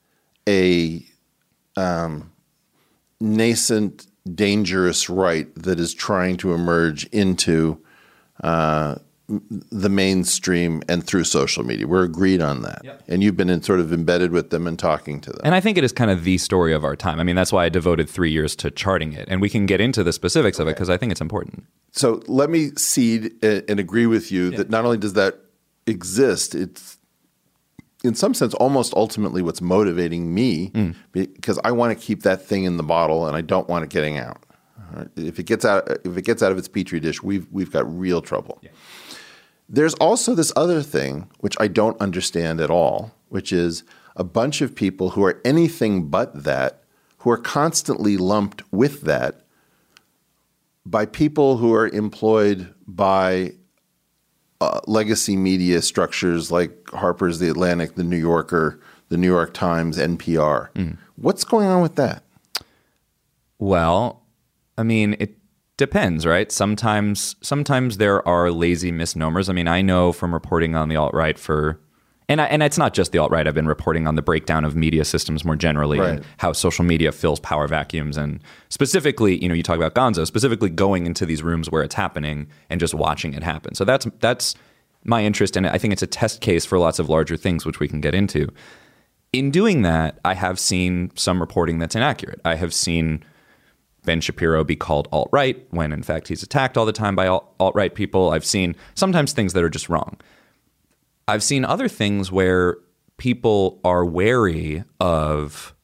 [0.47, 1.05] a
[1.75, 2.31] um,
[3.19, 7.79] nascent, dangerous right that is trying to emerge into
[8.43, 8.95] uh,
[9.29, 11.85] the mainstream and through social media.
[11.85, 15.19] We're agreed on that, and you've been in sort of embedded with them and talking
[15.21, 15.41] to them.
[15.43, 17.19] And I think it is kind of the story of our time.
[17.19, 19.81] I mean, that's why I devoted three years to charting it, and we can get
[19.81, 21.65] into the specifics of it because I think it's important.
[21.91, 25.41] So let me cede a- and agree with you that not only does that
[25.87, 26.97] exist, it's
[28.03, 30.95] in some sense almost ultimately what's motivating me mm.
[31.11, 33.89] because I want to keep that thing in the bottle and I don't want it
[33.89, 34.43] getting out.
[34.93, 35.07] Right?
[35.15, 37.85] If it gets out, if it gets out of its petri dish, we've we've got
[37.99, 38.61] real trouble.
[39.69, 43.83] There's also this other thing which I don't understand at all, which is
[44.15, 46.83] a bunch of people who are anything but that,
[47.19, 49.41] who are constantly lumped with that
[50.85, 53.53] by people who are employed by
[54.61, 58.79] uh, legacy media structures like Harper's, The Atlantic, The New Yorker,
[59.09, 60.69] The New York Times, NPR.
[61.15, 62.23] What's going on with that?
[63.59, 64.23] Well,
[64.77, 65.37] I mean, it
[65.77, 66.51] depends, right?
[66.51, 69.49] Sometimes sometimes there are lazy misnomers.
[69.49, 71.79] I mean, I know from reporting on the alt right for
[72.29, 73.47] and I, and it's not just the alt right.
[73.47, 77.11] I've been reporting on the breakdown of media systems more generally and how social media
[77.11, 81.41] fills power vacuums and specifically, you know, you talk about Gonzo, specifically going into these
[81.41, 83.75] rooms where it's happening and just watching it happen.
[83.75, 84.55] So that's that's
[85.05, 87.79] my interest and I think it's a test case for lots of larger things which
[87.79, 88.49] we can get into.
[89.31, 92.41] In doing that, I have seen some reporting that's inaccurate.
[92.43, 93.23] I have seen
[94.03, 97.27] Ben Shapiro be called alt right when in fact he's attacked all the time by
[97.27, 98.31] alt right people.
[98.31, 100.17] I've seen sometimes things that are just wrong.
[101.27, 102.77] I've seen other things where
[103.17, 105.75] people are wary of,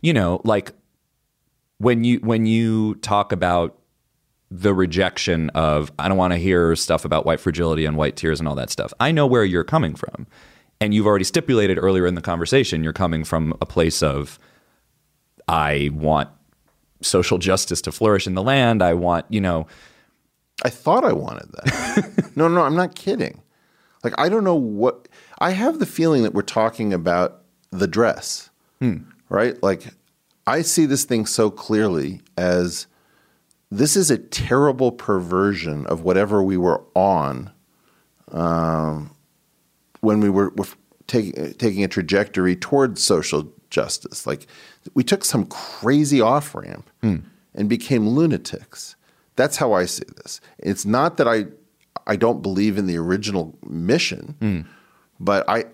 [0.00, 0.72] you know, like
[1.78, 3.78] when you when you talk about
[4.50, 8.38] the rejection of I don't want to hear stuff about white fragility and white tears
[8.38, 8.92] and all that stuff.
[8.98, 10.26] I know where you're coming from.
[10.80, 14.38] And you've already stipulated earlier in the conversation you're coming from a place of
[15.48, 16.28] I want
[17.02, 18.82] social justice to flourish in the land.
[18.82, 19.66] I want, you know,
[20.64, 22.30] I thought I wanted that.
[22.36, 23.42] no, no, I'm not kidding.
[24.04, 28.50] Like I don't know what I have the feeling that we're talking about the dress.
[29.28, 29.62] Right?
[29.62, 29.88] Like
[30.46, 32.86] I see this thing so clearly as
[33.70, 37.50] this is a terrible perversion of whatever we were on
[38.32, 39.14] um,
[40.00, 40.66] when we were, were
[41.06, 44.26] taking taking a trajectory towards social justice.
[44.26, 44.46] Like
[44.94, 46.88] we took some crazy off ramp
[47.54, 48.96] and became lunatics.
[49.36, 50.40] That's how I see this.
[50.58, 51.46] It's not that I
[52.06, 54.66] I don't believe in the original mission,
[55.20, 55.64] but I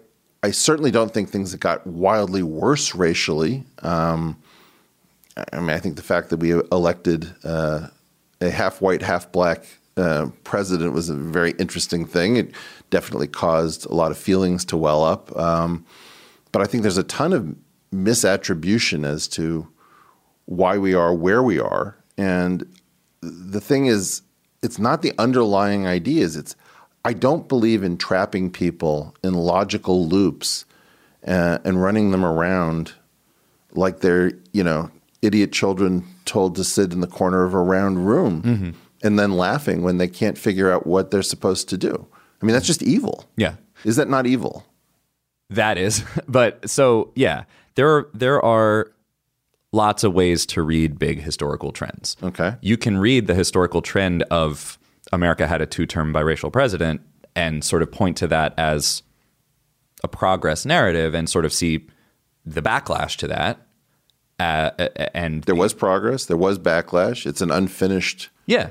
[0.43, 3.65] I certainly don't think things got wildly worse racially.
[3.83, 4.37] Um,
[5.53, 7.89] I mean, I think the fact that we elected uh,
[8.41, 9.65] a half white, half black
[9.97, 12.37] uh, president was a very interesting thing.
[12.37, 12.53] It
[12.91, 15.35] definitely caused a lot of feelings to well up.
[15.37, 15.85] Um,
[16.53, 17.57] but I think there's a ton of
[17.93, 19.67] misattribution as to
[20.47, 21.97] why we are where we are.
[22.19, 22.67] And
[23.23, 24.23] the thing is,
[24.65, 26.37] it's not the underlying ideas.
[26.37, 26.57] It's
[27.05, 30.65] I don't believe in trapping people in logical loops
[31.27, 32.93] uh, and running them around
[33.73, 34.91] like they're you know
[35.23, 38.71] idiot children told to sit in the corner of a round room Mm-hmm.
[39.03, 42.07] and then laughing when they can't figure out what they're supposed to do.
[42.41, 43.25] I mean, that's just evil.
[43.37, 43.55] Yeah.
[43.85, 44.65] Is that not evil?
[45.51, 46.03] That is.
[46.29, 47.45] But so yeah,
[47.75, 48.93] there are there are
[49.75, 52.17] lots of ways to read big historical trends.
[52.23, 52.55] Okay.
[52.61, 54.79] You can read the historical trend of
[55.13, 57.01] America had a two-term biracial president
[57.37, 59.03] and sort of point to that as
[60.03, 61.87] a progress narrative and sort of see
[62.47, 63.59] the backlash to that.
[64.39, 64.71] Uh,
[65.15, 67.27] and There was progress, there was backlash.
[67.27, 68.71] It's an unfinished yeah,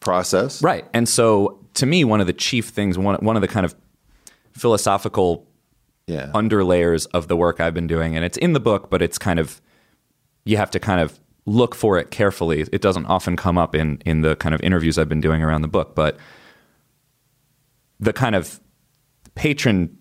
[0.00, 0.62] process.
[0.62, 0.84] Right.
[0.92, 3.74] And so to me, one of the chief things, one, one of the kind of
[4.52, 5.46] philosophical
[6.06, 6.30] Yeah.
[6.34, 9.38] underlayers of the work I've been doing, and it's in the book, but it's kind
[9.38, 9.60] of,
[10.44, 12.66] you have to kind of look for it carefully.
[12.72, 15.62] It doesn't often come up in, in the kind of interviews I've been doing around
[15.62, 16.18] the book, but
[17.98, 18.60] the kind of
[19.34, 19.96] patron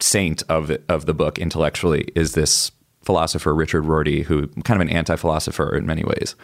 [0.00, 2.72] saint of of the book intellectually is this
[3.02, 6.34] philosopher Richard Rorty, who kind of an anti-philosopher in many ways,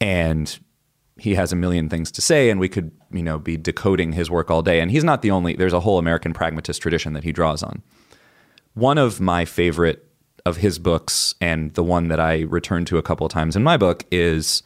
[0.00, 0.58] and
[1.18, 4.30] he has a million things to say, and we could you know be decoding his
[4.30, 4.80] work all day.
[4.80, 5.54] And he's not the only.
[5.54, 7.82] There's a whole American pragmatist tradition that he draws on.
[8.74, 10.08] One of my favorite
[10.44, 13.62] of his books, and the one that I return to a couple of times in
[13.62, 14.62] my book, is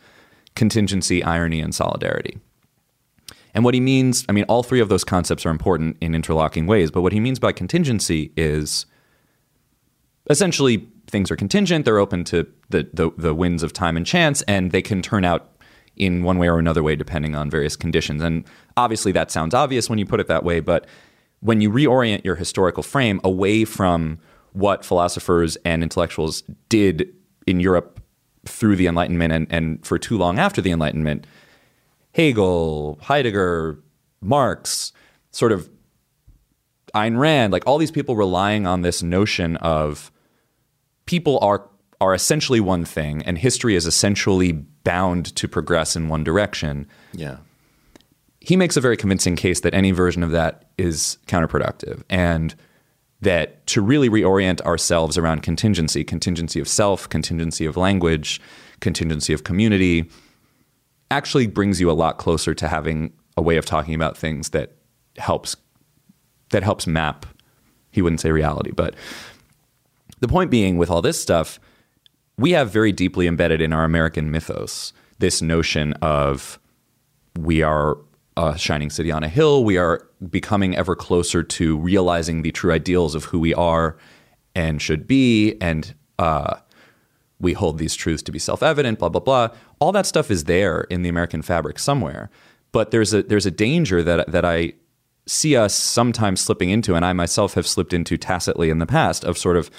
[0.54, 2.38] Contingency, Irony, and Solidarity.
[3.54, 6.66] And what he means, I mean, all three of those concepts are important in interlocking
[6.66, 8.86] ways, but what he means by contingency is
[10.28, 14.42] essentially things are contingent, they're open to the, the, the winds of time and chance,
[14.42, 15.52] and they can turn out
[15.96, 18.22] in one way or another way depending on various conditions.
[18.22, 18.44] And
[18.76, 20.86] obviously that sounds obvious when you put it that way, but
[21.40, 24.18] when you reorient your historical frame away from
[24.56, 27.12] what philosophers and intellectuals did
[27.46, 28.00] in Europe
[28.46, 31.26] through the Enlightenment and, and for too long after the Enlightenment,
[32.14, 33.78] Hegel, Heidegger,
[34.22, 34.92] Marx,
[35.30, 35.68] sort of
[36.94, 40.10] Ayn Rand, like all these people relying on this notion of
[41.04, 41.68] people are
[42.00, 46.86] are essentially one thing and history is essentially bound to progress in one direction.
[47.12, 47.38] Yeah.
[48.40, 52.54] He makes a very convincing case that any version of that is counterproductive and
[53.20, 58.40] that to really reorient ourselves around contingency, contingency of self, contingency of language,
[58.80, 60.10] contingency of community,
[61.10, 64.72] actually brings you a lot closer to having a way of talking about things that
[65.16, 65.56] helps
[66.50, 67.26] that helps map
[67.90, 68.94] he wouldn't say reality but
[70.20, 71.58] the point being with all this stuff
[72.38, 76.58] we have very deeply embedded in our american mythos this notion of
[77.38, 77.96] we are
[78.36, 79.64] a shining city on a hill.
[79.64, 83.96] We are becoming ever closer to realizing the true ideals of who we are
[84.54, 86.56] and should be and uh,
[87.38, 89.48] we hold these truths to be self-evident blah blah blah.
[89.78, 92.30] All that stuff is there in the american fabric somewhere
[92.72, 94.72] but there's a there's a danger that that i
[95.26, 99.22] see us sometimes slipping into and i myself have slipped into tacitly in the past
[99.24, 99.70] of sort of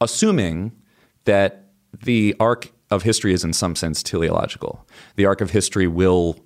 [0.00, 0.72] assuming
[1.24, 4.86] that the arc of history is in some sense teleological.
[5.16, 6.38] The arc of history will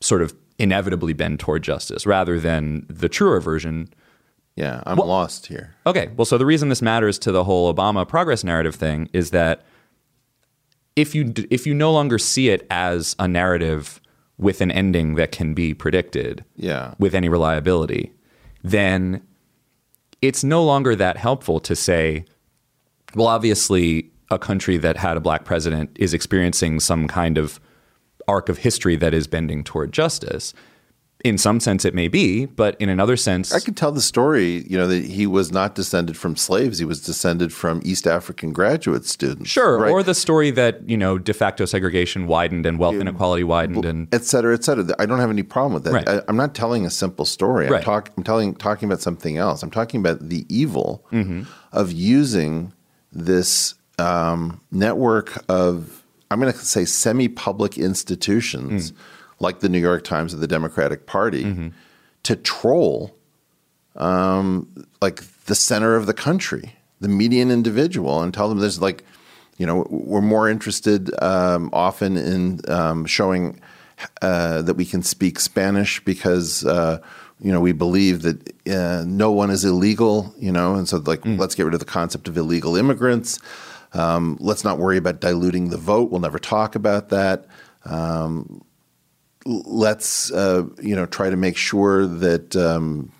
[0.00, 3.88] sort of inevitably bend toward justice rather than the truer version
[4.56, 5.76] Yeah, I'm lost here.
[5.86, 9.30] Okay, well, so the reason this matters to the whole Obama progress narrative thing is
[9.30, 9.64] that
[10.96, 14.00] if you if you no longer see it as a narrative
[14.36, 16.94] with an ending that can be predicted, Yeah.
[16.98, 18.12] with any reliability,
[18.64, 19.22] then
[20.22, 22.24] it's no longer that helpful to say,
[23.14, 27.60] well, obviously, a country that had a black president is experiencing some kind of
[28.28, 30.54] arc of history that is bending toward justice.
[31.24, 34.64] In some sense, it may be, but in another sense, I could tell the story,
[34.70, 36.78] you know, that he was not descended from slaves.
[36.78, 39.50] He was descended from East African graduate students.
[39.50, 39.90] Sure, right?
[39.90, 44.06] or the story that you know de facto segregation widened and wealth inequality widened, and
[44.14, 44.94] et cetera, et cetera.
[45.00, 45.92] I don't have any problem with that.
[45.92, 46.08] Right.
[46.08, 47.66] I, I'm not telling a simple story.
[47.66, 47.82] I'm, Right.
[47.82, 49.64] talk, I'm telling, talking about something else.
[49.64, 51.42] I'm talking about the evil Mm-hmm.
[51.72, 52.72] of using
[53.10, 58.96] this um, network of, I'm going to say, semi-public institutions Mm.
[59.40, 61.68] like the New York Times or the Democratic Party Mm-hmm.
[62.24, 63.14] to troll
[63.96, 64.68] um,
[65.00, 69.04] like the center of the country, the median individual, and tell them there's like,
[69.56, 73.60] you know, we're more interested um, often in um, showing
[74.22, 76.64] uh, that we can speak Spanish because.
[76.64, 76.98] Uh,
[77.40, 81.20] you know, we believe that uh, no one is illegal, you know, and so like,
[81.24, 83.38] let's get rid of the concept of illegal immigrants.
[83.92, 86.10] Um, let's not worry about diluting the vote.
[86.10, 87.46] We'll never talk about that.
[87.84, 88.62] Um,
[89.46, 93.12] let's, uh, you know, try to make sure that um,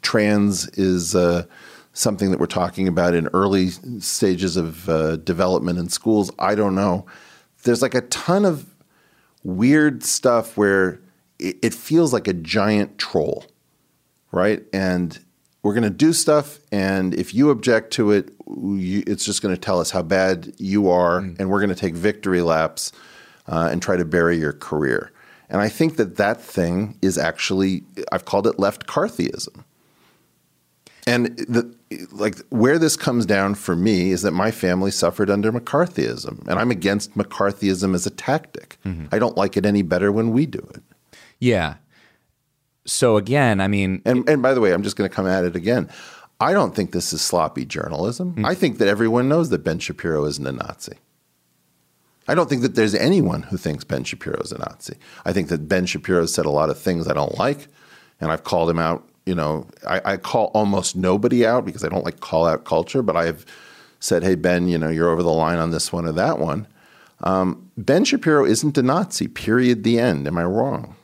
[0.00, 1.44] trans is uh,
[1.92, 6.30] something that we're talking about in early stages of uh, development in schools.
[6.38, 7.06] I don't know.
[7.64, 8.66] There's like a ton of
[9.42, 11.00] weird stuff where
[11.38, 13.44] it, it feels like a giant troll,
[14.32, 14.62] right?
[14.72, 15.18] And
[15.66, 19.52] we're going to do stuff, and if you object to it, you, it's just going
[19.52, 22.92] to tell us how bad you are, and we're going to take victory laps
[23.48, 25.10] uh, and try to bury your career.
[25.50, 29.64] And I think that that thing is actually, I've called it left Carthyism.
[31.04, 31.74] And the,
[32.12, 36.60] like where this comes down for me is that my family suffered under McCarthyism, and
[36.60, 38.78] I'm against McCarthyism as a tactic.
[39.10, 40.82] I don't like it any better when we do it.
[41.40, 41.74] Yeah.
[42.86, 45.44] So again, I mean, and and by the way, I'm just going to come at
[45.44, 45.90] it again.
[46.40, 48.44] I don't think this is sloppy journalism.
[48.44, 50.94] I think that everyone knows that Ben Shapiro isn't a Nazi.
[52.28, 54.96] I don't think that there's anyone who thinks Ben Shapiro is a Nazi.
[55.24, 57.68] I think that Ben Shapiro said a lot of things I don't like,
[58.20, 59.08] and I've called him out.
[59.24, 63.02] You know, I, I call almost nobody out because I don't like call out culture,
[63.02, 63.46] but I've
[63.98, 66.66] said, "Hey Ben, you know, you're over the line on this one or that one."
[67.22, 69.26] Um, ben Shapiro isn't a Nazi.
[69.26, 69.84] Period.
[69.84, 70.26] The end.
[70.26, 70.96] Am I wrong?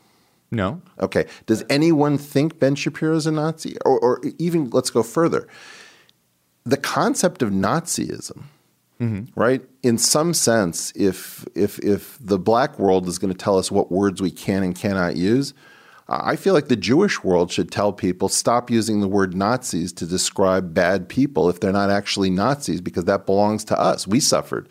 [0.53, 0.81] No.
[1.01, 1.25] Okay.
[1.47, 3.77] Does anyone think Ben Shapiro is a Nazi?
[3.85, 5.49] Or, or even let's go further.
[6.65, 8.45] The concept of Nazism,
[9.35, 9.63] right?
[9.83, 13.91] In some sense, if if if the black world is going to tell us what
[13.91, 15.55] words we can and cannot use,
[16.09, 20.07] I feel like the Jewish world should tell people stop using the word Nazis to
[20.07, 24.07] describe bad people if they're not actually Nazis because that belongs to us.
[24.07, 24.69] We suffered.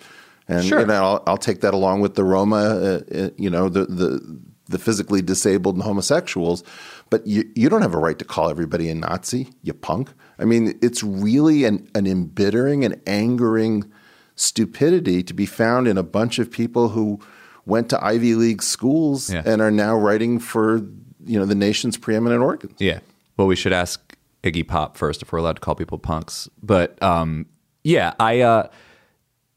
[0.48, 0.82] And Sure.
[0.82, 3.86] you know, I'll, I'll take that along with the Roma, uh, uh, you know, the,
[3.86, 4.40] the
[4.72, 6.64] the physically disabled and homosexuals.
[7.10, 10.10] But you, you don't have a right to call everybody a Nazi, you punk.
[10.40, 13.92] I mean, it's really an, an embittering and angering
[14.36, 17.20] stupidity to be found in a bunch of people who
[17.66, 19.44] went to Ivy League schools Yeah.
[19.46, 20.78] and are now writing for
[21.24, 22.74] you know the nation's preeminent organs.
[22.80, 23.00] Yeah.
[23.38, 26.50] Well, we should ask Iggy Pop first if we're allowed to call people punks.
[26.64, 27.46] But um,
[27.84, 28.68] yeah, I uh,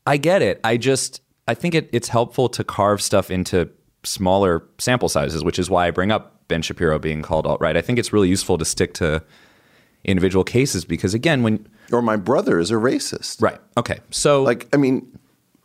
[0.06, 0.60] I get it.
[0.62, 3.70] I just I think it, it's helpful to carve stuff into
[4.05, 7.76] smaller sample sizes, which is why I bring up Ben Shapiro being called alt right.
[7.76, 9.22] I think it's really useful to stick to
[10.05, 13.59] individual cases because again, when or my brother is a racist, right?
[13.76, 15.18] Okay, so like I mean,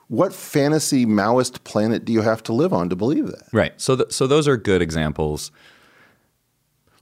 [0.09, 3.43] what fantasy Maoist planet do you have to live on to believe that?
[3.53, 3.79] Right.
[3.79, 5.51] So, th- so those are good examples.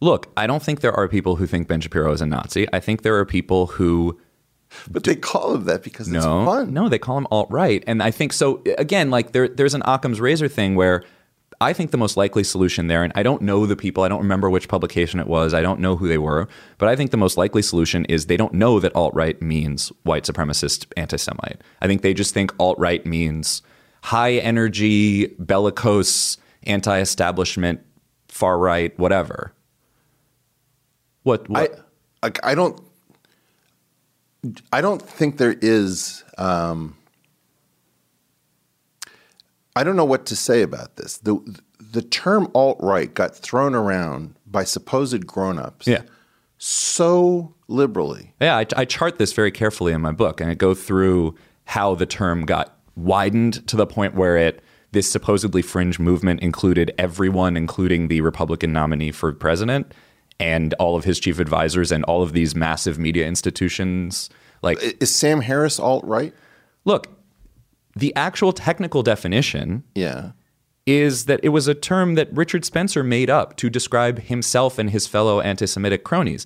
[0.01, 2.67] Look, I don't think there are people who think Ben Shapiro is a Nazi.
[2.71, 4.19] I think there are people who.
[4.89, 6.73] But they call him that because no, it's fun.
[6.73, 8.61] No, they call him alt right, and I think so.
[8.77, 11.05] Again, like there, there's an Occam's razor thing where
[11.60, 14.03] I think the most likely solution there, and I don't know the people.
[14.03, 15.53] I don't remember which publication it was.
[15.53, 16.47] I don't know who they were,
[16.78, 19.91] but I think the most likely solution is they don't know that alt right means
[20.03, 21.62] white supremacist anti-Semite.
[21.82, 23.64] I think they just think alt right means
[24.03, 27.82] high energy, bellicose, anti-establishment,
[28.28, 29.53] far right, whatever.
[31.24, 31.49] What?
[31.49, 31.88] what?
[32.24, 32.80] I I don't
[34.72, 36.95] I don't think there is um,
[39.78, 41.17] I don't know what to say about this.
[41.19, 41.38] The
[41.80, 46.01] the term alt right got thrown around by supposed grown-ups yeah.
[46.57, 48.34] so liberally.
[48.41, 51.95] Yeah, I, I chart this very carefully in my book, and I go through how
[51.95, 57.55] the term got widened to the point where it this supposedly fringe movement included everyone,
[57.55, 59.93] including the Republican nominee for president
[60.39, 64.30] and all of his chief advisors and all of these massive media institutions.
[64.61, 66.34] Like, is Sam Harris alt right?
[66.86, 67.16] Look,
[67.99, 70.31] the actual technical definition, yeah,
[70.85, 74.89] is that it was a term that Richard Spencer made up to describe himself and
[74.89, 76.45] his fellow anti-Semitic cronies.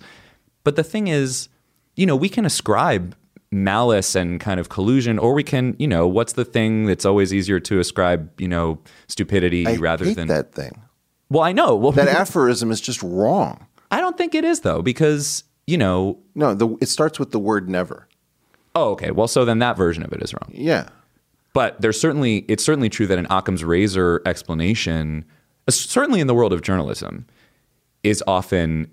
[0.63, 1.49] But the thing is,
[1.95, 3.15] you know, we can ascribe
[3.51, 7.33] malice and kind of collusion, or we can, you know, what's the thing that's always
[7.33, 10.81] easier to ascribe, you know, stupidity I rather than that thing.
[11.29, 11.75] Well, I know.
[11.75, 13.67] Well, that aphorism is just wrong.
[13.91, 17.39] I don't think it is though, because you know, no, the, it starts with the
[17.39, 18.07] word never.
[18.73, 19.11] Oh, okay.
[19.11, 20.49] Well, so then that version of it is wrong.
[20.53, 20.89] Yeah.
[21.53, 25.25] But there's certainly it's certainly true that an Occam's razor explanation,
[25.67, 27.25] uh, certainly in the world of journalism,
[28.03, 28.89] is often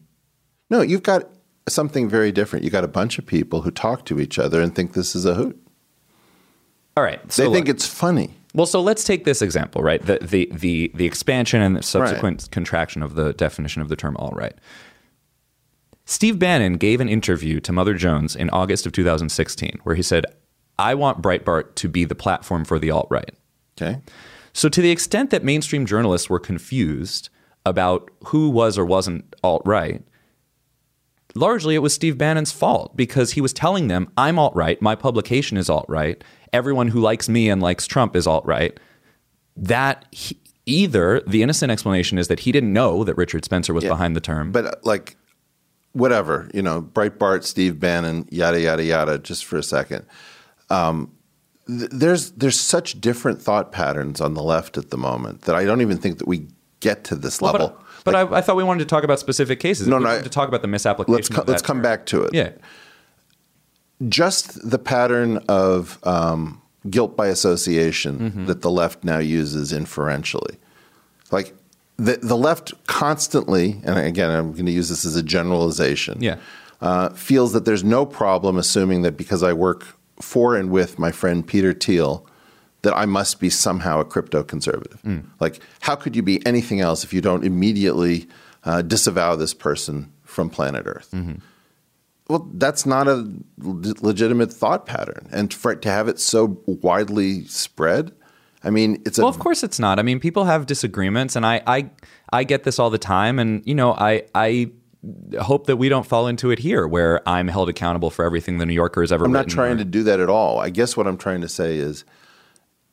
[0.70, 1.28] No, you've got
[1.68, 2.64] something very different.
[2.64, 5.24] You've got a bunch of people who talk to each other and think this is
[5.24, 5.60] a hoot.
[6.96, 7.22] all right.
[7.22, 7.76] they so think look.
[7.76, 8.34] it's funny.
[8.54, 10.04] Well, so let's take this example, right?
[10.04, 14.16] The the the the expansion and the subsequent contraction of the definition of the term
[14.16, 14.54] alt right.
[16.06, 20.24] Steve Bannon gave an interview to Mother Jones in August of 2016 where he said,
[20.78, 23.34] "I want Breitbart to be the platform for the alt right."
[23.80, 24.00] Okay.
[24.52, 27.28] So to the extent that mainstream journalists were confused
[27.64, 30.02] about who was or wasn't alt right,
[31.34, 34.94] largely it was Steve Bannon's fault because he was telling them, I'm alt right, my
[34.94, 38.78] publication is alt right, everyone who likes me and likes Trump is alt right.
[39.56, 43.84] That he, either the innocent explanation is that he didn't know that Richard Spencer was
[43.84, 44.52] behind the term.
[44.52, 45.16] But uh, like,
[45.92, 50.04] whatever, you know, Breitbart, Steve Bannon, yada, yada, yada, just for a second.
[50.70, 51.10] Um,
[51.66, 55.64] th- there's there's such different thought patterns on the left at the moment that I
[55.64, 56.46] don't even think that we
[56.80, 57.68] get to this Well, level.
[58.04, 59.86] But, but I, I thought we wanted to talk about specific cases.
[59.88, 61.14] No, we no, to talk about the misapplication.
[61.14, 62.32] let's co- of let's that come back to it.
[62.34, 62.50] Yeah.
[64.08, 68.46] just the pattern of um, guilt by association Mm-hmm.
[68.46, 70.56] that the left now uses inferentially.
[71.30, 71.54] Like
[71.96, 76.36] the, the left constantly, and again, I'm going to use this as a generalization, Yeah.
[76.80, 81.10] uh, feels that there's no problem assuming that because I work for and with my
[81.10, 82.26] friend Peter Thiel,
[82.82, 85.00] that I must be somehow a crypto conservative.
[85.02, 85.24] Mm.
[85.40, 88.28] Like, how could you be anything else if you don't immediately
[88.64, 91.10] uh, disavow this person from planet Earth?
[91.12, 91.36] Mm-hmm.
[92.28, 93.14] Well, that's not a
[93.58, 98.12] le- legitimate thought pattern, and for it to have it so widely spread,
[98.62, 99.98] I mean, it's a well, of course it's not.
[99.98, 101.90] I mean, people have disagreements, and I, I,
[102.32, 104.70] I get this all the time, and you know, I, I
[105.40, 108.66] hope that we don't fall into it here, where I'm held accountable for everything the
[108.66, 109.24] New Yorker has ever.
[109.24, 110.58] I'm not trying or- to do that at all.
[110.58, 112.04] I guess what I'm trying to say is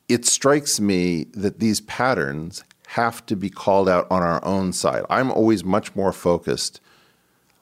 [0.08, 5.04] it strikes me that these patterns have to be called out on our own side.
[5.10, 6.80] I'm always much more focused.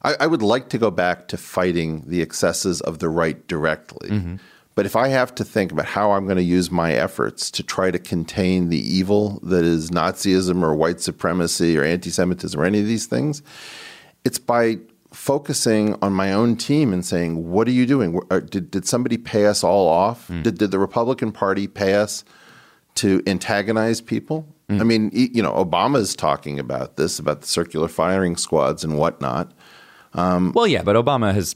[0.01, 4.09] I, I would like to go back to fighting the excesses of the right directly.
[4.09, 4.35] Mm-hmm.
[4.75, 7.63] But if I have to think about how I'm going to use my efforts to
[7.63, 12.65] try to contain the evil that is Nazism or white supremacy or anti Semitism or
[12.65, 13.43] any of these things,
[14.25, 14.77] it's by
[15.11, 18.19] focusing on my own team and saying, "What are you doing?
[18.31, 20.27] Uh, Did did somebody pay us all off?
[20.27, 20.41] Hmm.
[20.41, 22.23] Did did the Republican Party pay us
[22.95, 24.81] to antagonize people?" Hmm.
[24.81, 29.51] I mean, you know, Obama's talking about this about the circular firing squads and whatnot.
[30.13, 31.55] Um, well, yeah, but Obama has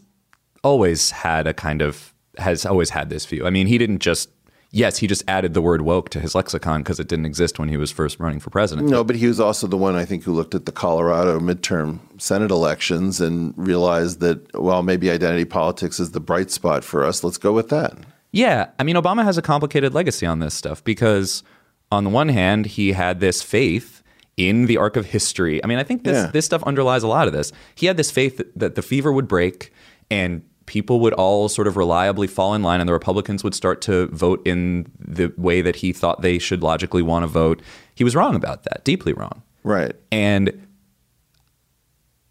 [0.64, 3.46] always had a kind of has always had this view.
[3.46, 4.30] I mean, he didn't just
[4.72, 7.70] yes, he just added the word woke to his lexicon because it didn't exist when
[7.70, 8.90] he was first running for president.
[8.90, 12.00] No, but he was also the one I think who looked at the Colorado midterm
[12.20, 17.24] Senate elections and realized that well, maybe identity politics is the bright spot for us.
[17.24, 17.94] Let's go with that.
[18.32, 21.44] Yeah, I mean, Obama has a complicated legacy on this stuff because,
[21.92, 24.04] on the one hand, he had this faith
[24.36, 25.64] in the arc of history.
[25.64, 26.32] I mean, I think this Yeah.
[26.32, 27.52] this stuff underlies a lot of this.
[27.74, 29.74] He had this faith that, that the fever would break
[30.12, 33.82] and people would all sort of reliably fall in line, and the Republicans would start
[33.82, 37.62] to vote in the way that he thought they should logically want to vote.
[37.96, 39.42] He was wrong about that, deeply wrong.
[39.64, 39.96] Right.
[40.12, 40.68] And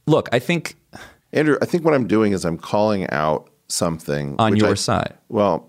[0.06, 0.76] look, I think
[1.32, 5.14] Andrew, I think what I'm doing is I'm calling out something on your I- side.
[5.28, 5.68] Well,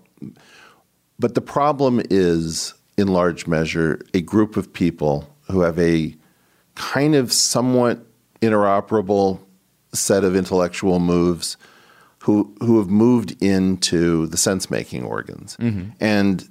[1.18, 6.14] but the problem is, in large measure, a group of people who have a
[6.74, 8.06] kind of somewhat
[8.40, 9.40] interoperable
[9.92, 11.56] set of intellectual moves
[12.28, 15.56] who who have moved into the sense making organs.
[15.98, 16.46] And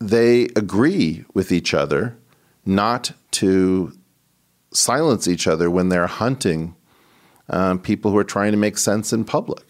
[0.00, 2.16] they agree with each other
[2.64, 3.92] not to
[4.72, 6.74] silence each other when they're hunting
[7.50, 9.66] um, people who are trying to make sense in public.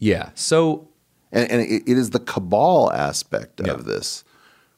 [0.00, 0.30] Yeah.
[0.34, 0.88] So
[1.30, 4.24] and, and it, it is the cabal aspect of this,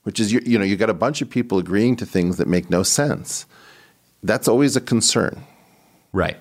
[0.02, 2.47] which is you, you know you got a bunch of people agreeing to things that
[2.47, 3.47] make no sense.
[4.23, 5.44] That's always a concern.
[6.12, 6.36] Right.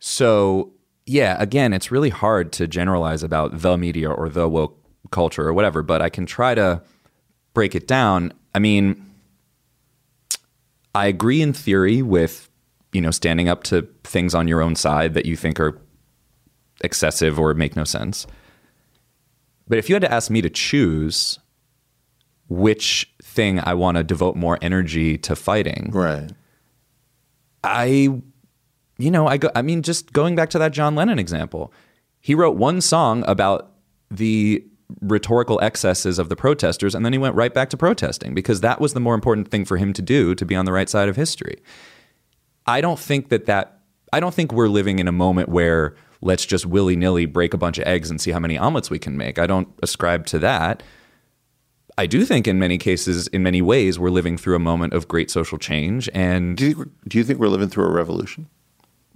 [0.00, 0.72] So,
[1.08, 4.78] yeah, again, it's really hard to generalize about the media or the woke
[5.10, 6.82] culture or whatever, but I can try to
[7.54, 8.32] break it down.
[8.54, 9.04] I mean,
[10.94, 12.50] I agree in theory with,
[12.92, 15.80] you know, standing up to things on your own side that you think are
[16.82, 18.26] excessive or make no sense.
[19.66, 21.38] But if you had to ask me to choose
[22.48, 26.30] which thing I want to devote more energy to fighting, right?
[27.62, 28.20] I,
[28.98, 29.50] you know, I go.
[29.54, 31.72] I mean, just going back to that John Lennon example,
[32.20, 33.72] he wrote one song about
[34.10, 34.64] the
[35.00, 38.80] rhetorical excesses of the protesters, and then he went right back to protesting because that
[38.80, 41.08] was the more important thing for him to do to be on the right side
[41.08, 41.62] of history.
[42.66, 43.80] I don't think that that.
[44.12, 47.58] I don't think we're living in a moment where let's just willy nilly break a
[47.58, 49.38] bunch of eggs and see how many omelets we can make.
[49.38, 50.82] I don't ascribe to that.
[51.98, 55.08] I do think in many cases, in many ways, we're living through a moment of
[55.08, 56.08] great social change.
[56.14, 58.48] And do you do you think we're living through a revolution?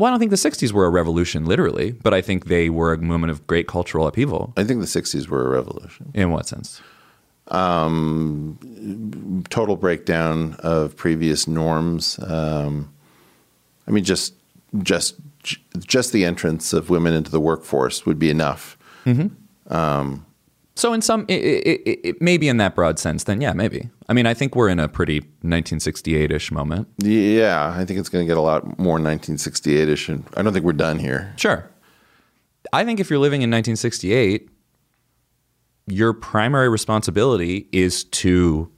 [0.02, 2.92] Well, I don't think the '60s were a revolution, literally, but I think they were
[2.92, 4.52] a moment of great cultural upheaval.
[4.56, 6.10] I think the '60s were a revolution.
[6.12, 6.82] In what sense?
[7.46, 12.18] Um, total breakdown of previous norms.
[12.18, 12.92] Um,
[13.86, 14.34] I mean, just
[14.82, 15.14] just
[15.78, 18.76] just the entrance of women into the workforce would be enough.
[19.04, 19.72] Mm-hmm.
[19.72, 20.26] Um,
[20.74, 23.90] So, in some, it, it, it, maybe in that broad sense, then yeah, maybe.
[24.08, 26.88] I mean, I think we're in a pretty 1968-ish moment.
[26.98, 30.64] Yeah, I think it's going to get a lot more 1968-ish, and I don't think
[30.64, 31.34] we're done here.
[31.36, 31.68] Sure.
[32.72, 34.48] I think if you're living in 1968,
[35.88, 38.70] your primary responsibility is to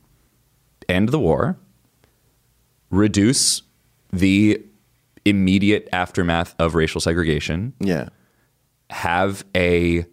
[0.89, 1.57] end the war,
[2.91, 3.63] reduce
[4.13, 4.65] the
[5.25, 7.73] immediate aftermath of racial segregation.
[7.81, 8.09] Yeah.
[8.91, 10.07] Have a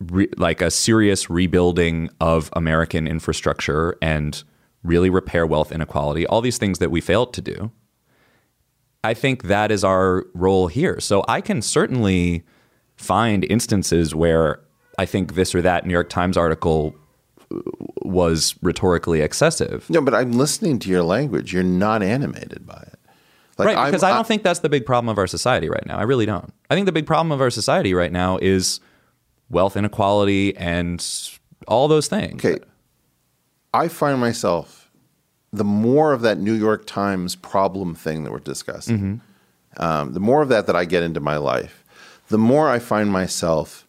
[0.00, 4.42] re, like a serious rebuilding of American infrastructure and
[4.82, 7.70] really repair wealth inequality, all these things that we failed to do.
[9.04, 11.00] I think that is our role here.
[11.00, 12.44] So I can certainly
[12.96, 14.60] find instances where
[14.98, 16.94] I think this or that New York Times article
[17.50, 17.60] uh,
[18.02, 19.88] was rhetorically excessive.
[19.88, 21.52] No, but I'm listening to your language.
[21.52, 22.98] You're not animated by it.
[23.56, 25.84] Like, right, I'm- because I don't think that's the big problem of our society right
[25.86, 25.96] now.
[25.96, 26.52] I really don't.
[26.70, 28.80] I think the big problem of our society right now is
[29.50, 31.04] wealth inequality and
[31.66, 32.44] all those things.
[32.44, 32.62] Okay.
[33.74, 34.90] I find myself
[35.52, 38.94] the more of that New York Times problem thing that we're discussing,
[39.78, 41.84] um, the more of that that I get into my life,
[42.28, 43.86] the more I find myself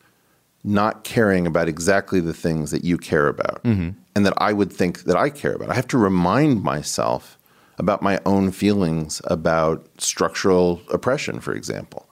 [0.64, 5.04] not caring about exactly the things that you care about and that I would think
[5.04, 5.70] that I care about.
[5.70, 7.38] I have to remind myself
[7.78, 12.10] about my own feelings about structural oppression, for example.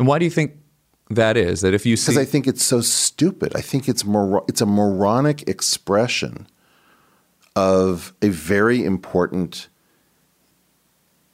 [0.00, 0.54] And why do you think
[1.10, 1.60] that is?
[1.60, 3.54] That if you see Because I think it's so stupid.
[3.54, 6.46] I think it's mor- it's a moronic expression
[7.56, 9.68] of a very important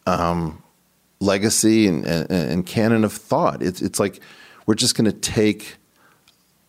[0.06, 0.62] um,
[1.20, 3.62] legacy and, and, and canon of thought.
[3.62, 4.20] It's it's like
[4.66, 5.76] we're just going to take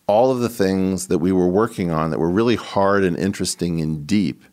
[0.06, 3.80] all of the things that we were working on that were really hard and interesting
[3.80, 4.44] and deep,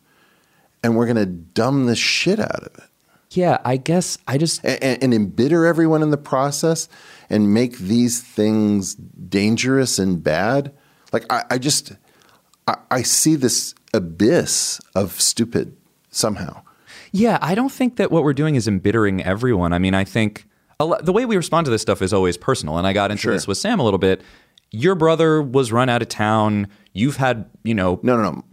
[0.82, 2.90] and we're going to dumb the shit out of it
[3.30, 6.88] Yeah, I guess I just and, and, and embitter everyone in the process
[7.30, 10.72] and make these things dangerous and bad.
[11.12, 11.92] Like I, I just
[12.66, 15.76] I, I see this abyss of stupid
[16.10, 16.62] somehow.
[17.12, 19.72] Yeah, I don't think that what we're doing is embittering everyone.
[19.72, 20.46] I mean, I think
[20.78, 22.76] a lo- the way we respond to this stuff is always personal.
[22.76, 23.32] And I got into Sure.
[23.32, 24.22] this with Sam a little bit.
[24.70, 26.66] Your brother was run out of town.
[26.92, 28.44] You've had, you know, No, no, no.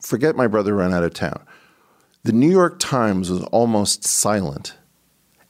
[0.00, 1.40] Forget my brother ran out of town.
[2.24, 4.74] The New York Times was almost silent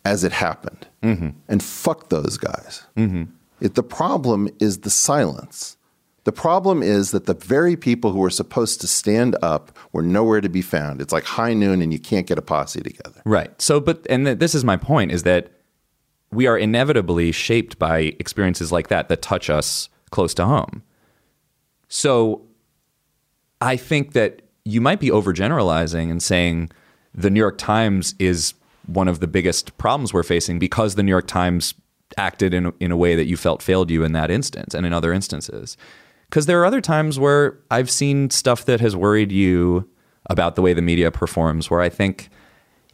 [0.04, 0.88] as it happened.
[1.02, 1.30] Mm-hmm.
[1.48, 2.82] And fuck those guys.
[2.96, 3.24] Mm-hmm.
[3.60, 5.76] It, the problem is the silence.
[6.24, 10.40] The problem is that the very people who were supposed to stand up were nowhere
[10.40, 11.00] to be found.
[11.00, 13.22] It's like high noon and you can't get a posse together.
[13.24, 13.60] Right.
[13.60, 15.50] So, but, and th- this is my point is that
[16.30, 20.82] we are inevitably shaped by experiences like that that touch us close to home.
[21.88, 22.42] So,
[23.60, 26.70] I think that you might be overgeneralizing and saying
[27.14, 28.54] the New York Times is
[28.90, 31.74] one of the biggest problems we're facing because the New York Times
[32.16, 34.92] acted in, in a way that you felt failed you in that instance and in
[34.92, 35.76] other instances.
[36.28, 39.88] Because there are other times where I've seen stuff that has worried you
[40.26, 42.28] about the way the media performs, where I think,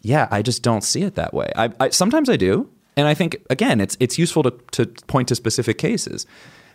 [0.01, 1.51] yeah, I just don't see it that way.
[1.57, 5.29] I, I sometimes I do, and I think again, it's it's useful to to point
[5.29, 6.27] to specific cases,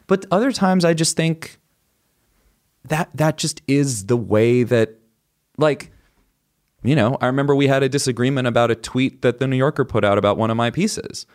[0.08, 1.58] but other times I just think
[2.86, 5.00] that that just is the way that,
[5.58, 5.91] like,
[6.84, 9.86] you know, I remember we had a disagreement about a tweet that the New Yorker
[9.86, 11.26] put out about one of my pieces.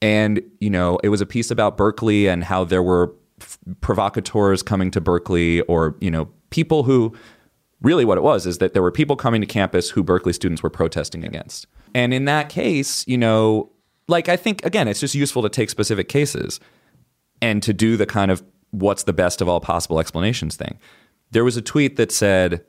[0.00, 4.62] And, you know, it was a piece about Berkeley and how there were f- provocateurs
[4.62, 7.14] coming to Berkeley or, you know, people who
[7.80, 10.62] really what it was is that there were people coming to campus who Berkeley students
[10.62, 11.66] were protesting against.
[11.94, 13.70] And in that case, you know,
[14.08, 16.60] like I think, again, it's just useful to take specific cases
[17.40, 20.78] and to do the kind of what's the best of all possible explanations thing.
[21.30, 22.64] There was a tweet that said,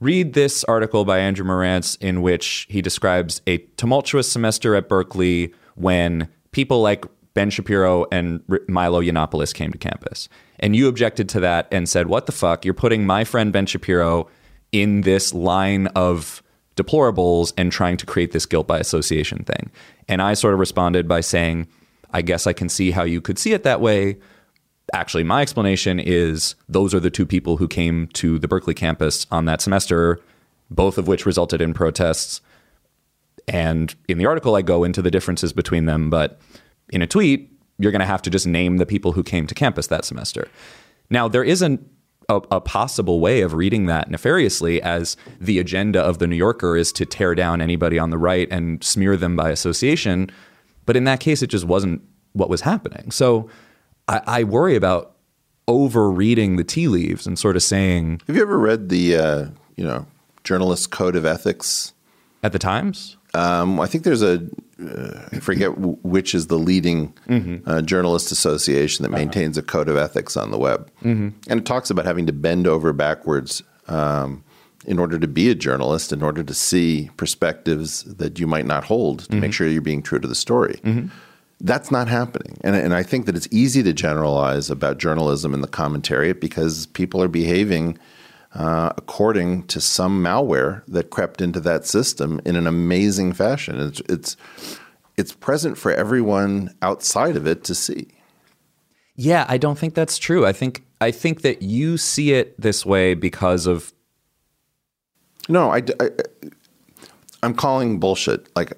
[0.00, 5.52] Read this article by Andrew Marantz in which he describes a tumultuous semester at Berkeley
[5.74, 7.04] when people like
[7.34, 10.28] Ben Shapiro and Milo Yiannopoulos came to campus.
[10.60, 12.64] And you objected to that and said, What the fuck?
[12.64, 14.28] You're putting my friend Ben Shapiro
[14.70, 16.42] in this line of
[16.76, 19.70] deplorables and trying to create this guilt by association thing.
[20.06, 21.66] And I sort of responded by saying,
[22.12, 24.18] I guess I can see how you could see it that way.
[24.94, 29.26] Actually, my explanation is those are the two people who came to the Berkeley campus
[29.30, 30.20] on that semester,
[30.70, 32.40] both of which resulted in protests.
[33.46, 36.10] And in the article, I go into the differences between them.
[36.10, 36.40] But
[36.90, 39.54] in a tweet, you're going to have to just name the people who came to
[39.54, 40.48] campus that semester.
[41.10, 41.86] Now, there isn't
[42.28, 46.76] a, a possible way of reading that nefariously as the agenda of the New Yorker
[46.76, 50.30] is to tear down anybody on the right and smear them by association.
[50.84, 52.02] But in that case, it just wasn't
[52.32, 53.10] what was happening.
[53.10, 53.48] So
[54.08, 55.14] I, I worry about
[55.66, 59.84] overreading the tea leaves and sort of saying Have you ever read the uh, you
[59.84, 60.06] know
[60.44, 61.92] journalist code of ethics?
[62.42, 63.16] at the Times.
[63.34, 64.40] Um, I think there's a
[64.80, 67.12] uh, I forget which is the leading
[67.66, 71.90] uh, journalist association that maintains a code of ethics on the web, and it talks
[71.90, 74.44] about having to bend over backwards um,
[74.86, 78.84] in order to be a journalist, in order to see perspectives that you might not
[78.84, 80.80] hold, to make sure you're being true to the story.
[81.60, 85.60] That's not happening, and and I think that it's easy to generalize about journalism in
[85.60, 87.98] the commentariat because people are behaving
[88.54, 93.80] uh, according to some malware that crept into that system in an amazing fashion.
[93.80, 94.36] It's it's
[95.16, 98.08] it's present for everyone outside of it to see.
[99.16, 100.46] Yeah, I don't think that's true.
[100.46, 103.92] I think I think that you see it this way because of
[105.48, 106.10] No, I, I,
[107.42, 108.48] am calling bullshit.
[108.56, 108.72] Like,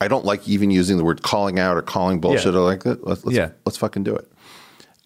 [0.00, 2.60] I don't like even using the word calling out or calling bullshit Yeah.
[2.60, 3.06] or like that.
[3.06, 3.50] Let's, let's, Yeah.
[3.64, 4.30] let's fucking do it.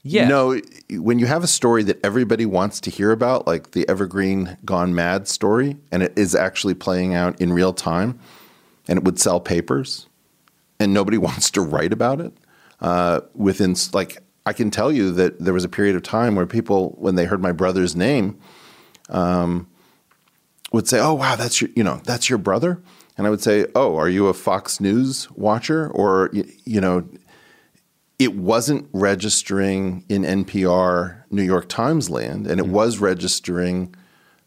[0.02, 0.26] Yeah.
[0.28, 0.58] No,
[0.90, 4.94] when you have a story that everybody wants to hear about, like the Evergreen Gone
[4.94, 8.18] Mad story, and it is actually playing out in real time,
[8.88, 10.06] and it would sell papers,
[10.80, 12.32] and nobody wants to write about it.
[12.80, 16.46] Uh, within like, I can tell you that there was a period of time where
[16.46, 18.38] people, when they heard my brother's name,
[19.10, 19.68] um,
[20.72, 22.80] would say, "Oh, wow, that's your, you know, that's your brother,"
[23.20, 27.06] and I would say, "Oh, are you a Fox News watcher, or you, you know?"
[28.18, 33.94] it wasn't registering in NPR New York Times land, and it was registering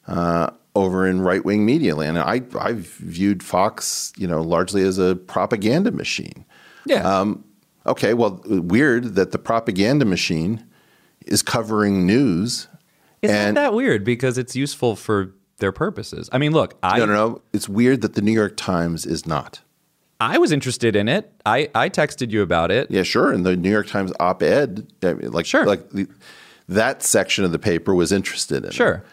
[0.08, 2.18] uh, over in right wing media land.
[2.18, 6.44] And I I viewed Fox, you know, largely as a propaganda machine.
[6.88, 7.02] Yeah.
[7.02, 7.44] Um,
[7.86, 8.16] okay.
[8.16, 10.66] Well, weird that the propaganda machine
[11.28, 12.68] is covering news.
[13.22, 14.04] Isn't and that weird?
[14.04, 16.30] Because it's useful for their purposes.
[16.34, 17.42] I mean, look, I no, no, no.
[17.54, 19.62] It's weird that the New York Times is not.
[20.20, 21.32] I was interested in it.
[21.46, 22.92] I, I texted you about it.
[22.92, 23.32] Yeah, sure.
[23.32, 26.08] And the New York Times op-ed, like sure, like the,
[26.68, 28.72] that section of the paper was interested in.
[28.72, 29.04] Sure.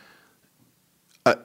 [1.24, 1.36] Uh,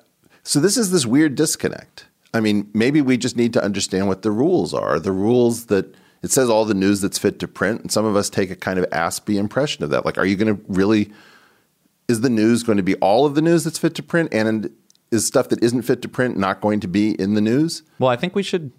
[0.44, 2.08] so this is this weird disconnect.
[2.34, 5.00] I mean, maybe we just need to understand what the rules are.
[5.00, 8.16] The rules that it says all the news that's fit to print, and some of
[8.16, 10.06] us take a kind of aspy impression of that.
[10.06, 11.12] Like, are you going to really?
[12.08, 14.70] Is the news going to be all of the news that's fit to print, and
[15.12, 17.84] is stuff that isn't fit to print not going to be in the news?
[18.00, 18.72] Well, I think we should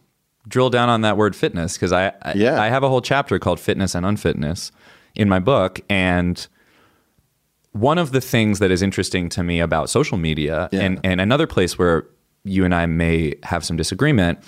[0.48, 2.60] drill down on that word fitness because I, I Yeah.
[2.60, 4.70] I have a whole chapter called fitness and unfitness
[5.14, 6.46] in my book and
[7.72, 11.46] one of the things that is interesting to me about social media and, and another
[11.46, 12.06] place where
[12.42, 14.38] you and I may have some disagreement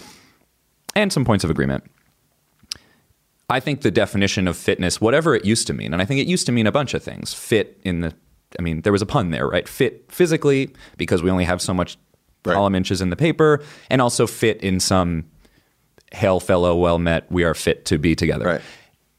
[0.94, 1.84] and some points of agreement.
[3.50, 6.26] I think the definition of fitness, whatever it used to mean, and I think it
[6.26, 7.34] used to mean a bunch of things.
[7.34, 8.14] Fit in the,
[8.58, 9.68] I mean, there was a pun there, right?
[9.68, 11.98] Fit physically because we only have so much
[12.44, 15.24] column inches in the paper, and also fit in some
[16.12, 18.46] hail fellow, well met, we are fit to be together.
[18.46, 18.60] Right.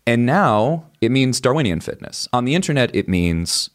[0.07, 2.27] And now it means Darwinian fitness.
[2.33, 3.69] On the internet, it means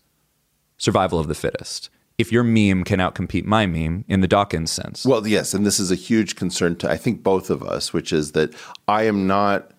[0.79, 1.91] survival of the fittest.
[2.19, 5.05] If your meme can outcompete my meme in the Dawkins sense.
[5.05, 8.13] Well, yes, and this is a huge concern to I think both of us, which
[8.13, 8.55] is that
[8.89, 9.73] I am not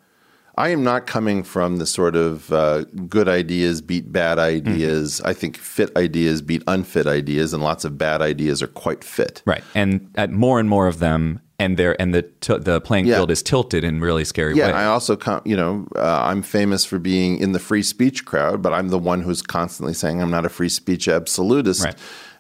[0.58, 5.20] I am not coming from the sort of uh, good ideas beat bad ideas.
[5.22, 9.42] I think fit ideas beat unfit ideas, and lots of bad ideas are quite fit.
[9.46, 9.64] Right.
[9.74, 13.16] And uh, more and more of them, and they're, and the, t- the playing Yeah.
[13.16, 14.76] field is tilted in really scary Yeah, ways.
[14.76, 18.62] I also, com- you know, uh, I'm famous for being in the free speech crowd,
[18.62, 21.94] but I'm the one who's constantly saying I'm not a free speech absolutist, uh,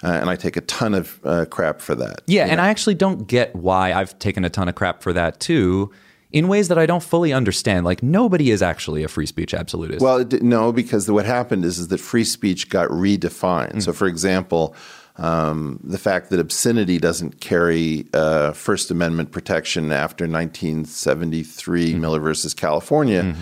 [0.04, 2.22] and I take a ton of uh, crap for that.
[2.28, 5.40] Yeah, and I actually don't get why I've taken a ton of crap for that
[5.40, 5.92] too,
[6.36, 7.86] in ways that I don't fully understand.
[7.86, 10.02] Like nobody is actually a free speech absolutist.
[10.02, 13.82] Well, did- no, because what happened is, is that free speech got redefined.
[13.82, 14.76] So, for example,
[15.18, 22.54] um, the fact that obscenity doesn't carry uh, First Amendment protection after 1973 Miller versus
[22.54, 23.34] California.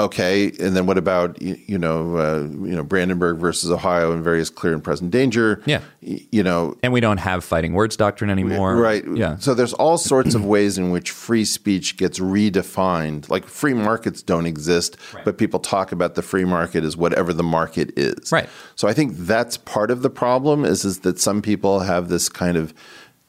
[0.00, 4.50] Okay, and then what about you know uh, you know Brandenburg versus Ohio and various
[4.50, 5.62] clear and present danger?
[5.66, 5.80] Yeah.
[6.00, 8.76] You know, and we don't have fighting words doctrine anymore.
[8.76, 9.04] Right.
[9.14, 9.36] Yeah.
[9.38, 13.28] So there's all sorts of ways in which free speech gets redefined.
[13.28, 17.42] Like free markets don't exist, but people talk about the free market as whatever the
[17.42, 18.32] market is.
[18.32, 18.48] Right.
[18.76, 22.28] So I think that's part of the problem is is that some people have this
[22.28, 22.72] kind of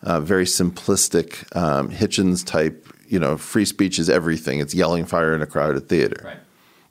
[0.04, 2.88] uh, very simplistic um, Hitchens type.
[3.08, 4.60] You know, free speech is everything.
[4.60, 6.22] It's yelling fire in a crowded theater.
[6.24, 6.38] Right.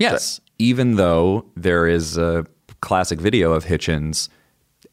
[0.01, 2.47] Yes, even though there is a
[2.81, 4.29] classic video of Hitchens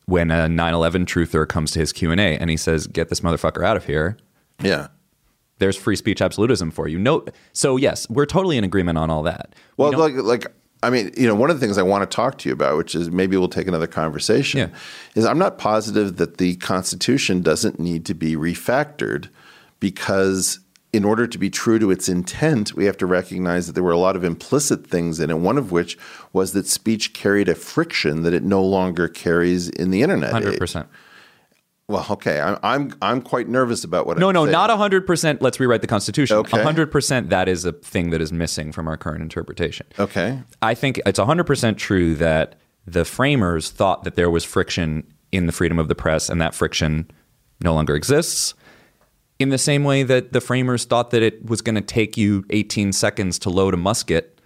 [0.05, 3.77] when a 9/11 truther comes to his Q&A and he says, "Get this motherfucker out
[3.77, 4.17] of here."
[4.61, 4.87] Yeah.
[5.59, 6.99] There's free speech absolutism for you.
[6.99, 9.55] No so yes, we're totally in agreement on all that.
[9.77, 10.47] Well, like, like
[10.83, 12.77] I mean, you know, one of the things I want to talk to you about,
[12.77, 14.71] which is maybe we'll take another conversation,
[15.15, 19.29] is I'm not positive that the Constitution doesn't need to be refactored
[19.79, 20.59] because
[20.97, 23.91] in order to be true to its intent, we have to recognize that there were
[23.91, 25.95] a lot of implicit things in it, one of which
[26.33, 30.33] was that speech carried a friction that it no longer carries in the internet.
[30.33, 30.87] 100%.
[31.87, 34.51] Well, okay, I'm I'm I'm quite nervous about what No, I'm no, saying.
[34.51, 36.35] not 100% let's rewrite the constitution.
[36.37, 36.57] Okay.
[36.57, 39.85] 100% that is a thing that is missing from our current interpretation.
[39.99, 40.41] Okay.
[40.63, 42.55] I think it's 100% true that
[42.87, 46.55] the framers thought that there was friction in the freedom of the press and that
[46.55, 47.09] friction
[47.61, 48.55] no longer exists.
[49.39, 52.43] In the same way that the framers thought that it was going to take you
[52.49, 54.39] 18 seconds to load a musket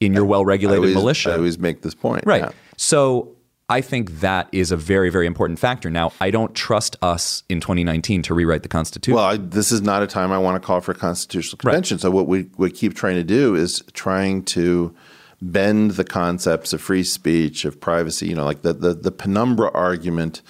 [0.00, 1.30] in your well regulated militia.
[1.30, 2.24] I always make this point.
[2.26, 2.42] Right.
[2.42, 2.50] yeah.
[2.76, 3.36] So
[3.68, 5.90] I think that is a very, very important factor.
[5.90, 9.16] Now, I don't trust us in 2019 to rewrite the Constitution.
[9.16, 11.98] Well, I, this is not a time I want to call for a constitutional convention.
[11.98, 14.94] So what we, we keep trying to do is trying to
[15.40, 18.28] bend the concepts of free speech, of privacy.
[18.28, 20.42] You know, like the the, the penumbra argument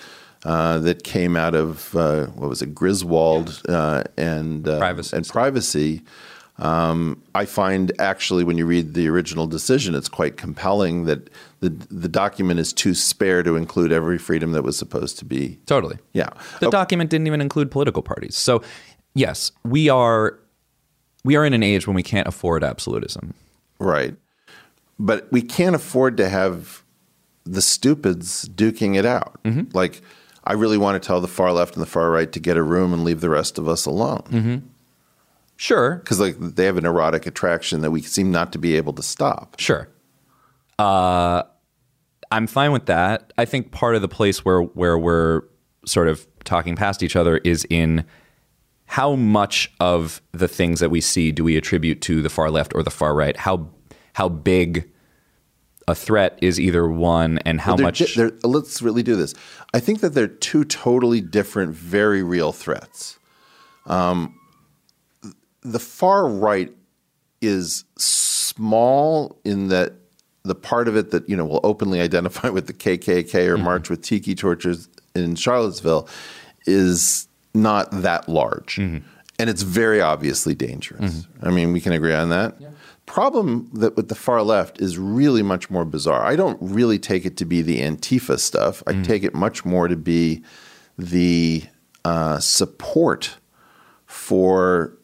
[0.45, 5.17] uh, that came out of uh, what was it, Griswold uh, and uh, Privacy.
[5.17, 6.03] and privacy.
[6.59, 11.29] Um, I find actually, when you read the original decision, it's quite compelling that
[11.61, 15.59] the the document is too spare to include every freedom that was supposed to be.
[15.67, 15.99] Totally.
[16.13, 16.29] Yeah.
[16.61, 18.37] The document didn't even include political parties.
[18.37, 18.63] So,
[19.15, 20.39] yes, we are
[21.25, 23.35] we are in an age when we can't afford absolutism.
[23.79, 24.15] Right.
[24.99, 26.85] But we can't afford to have
[27.45, 29.43] the stupids duking it out.
[29.43, 29.77] Mm-hmm.
[29.77, 30.03] Like,
[30.45, 32.63] I really want to tell the far left and the far right to get a
[32.63, 34.23] room and leave the rest of us alone.
[34.31, 34.57] Mm-hmm.
[35.57, 35.97] Sure.
[35.97, 39.03] Because like they have an erotic attraction that we seem not to be able to
[39.03, 39.59] stop.
[39.59, 39.89] Sure.
[40.79, 41.45] Uh,
[42.31, 43.33] I'm fine with that.
[43.39, 45.43] I think part of the place where where we're
[45.87, 48.05] sort of talking past each other is in
[48.87, 52.75] how much of the things that we see do we attribute to the far left
[52.75, 53.37] or the far right?
[53.37, 53.71] How
[54.15, 54.91] how big
[55.87, 57.99] a threat is either one, and how they're much?
[57.99, 59.35] di- they're- let's really do this.
[59.73, 63.19] I think that they're two totally different, very real threats.
[63.87, 64.35] Um,
[65.63, 66.73] the far right
[67.41, 69.95] is small in that
[70.45, 73.65] the part of it that you know will openly identify with the KKK or mm-hmm.
[73.65, 76.09] march with tiki torches in Charlottesville
[76.67, 79.07] is not that large, mm-hmm.
[79.39, 81.15] and it's very obviously dangerous.
[81.15, 81.47] Mm-hmm.
[81.47, 82.57] I mean, we can agree on that.
[83.07, 86.25] Problem that with the far left is really much more bizarre.
[86.25, 88.83] I don't really take it to be the Antifa stuff.
[88.87, 90.43] I take it much more to be
[90.99, 91.65] the
[92.05, 93.37] uh, support
[94.07, 94.97] for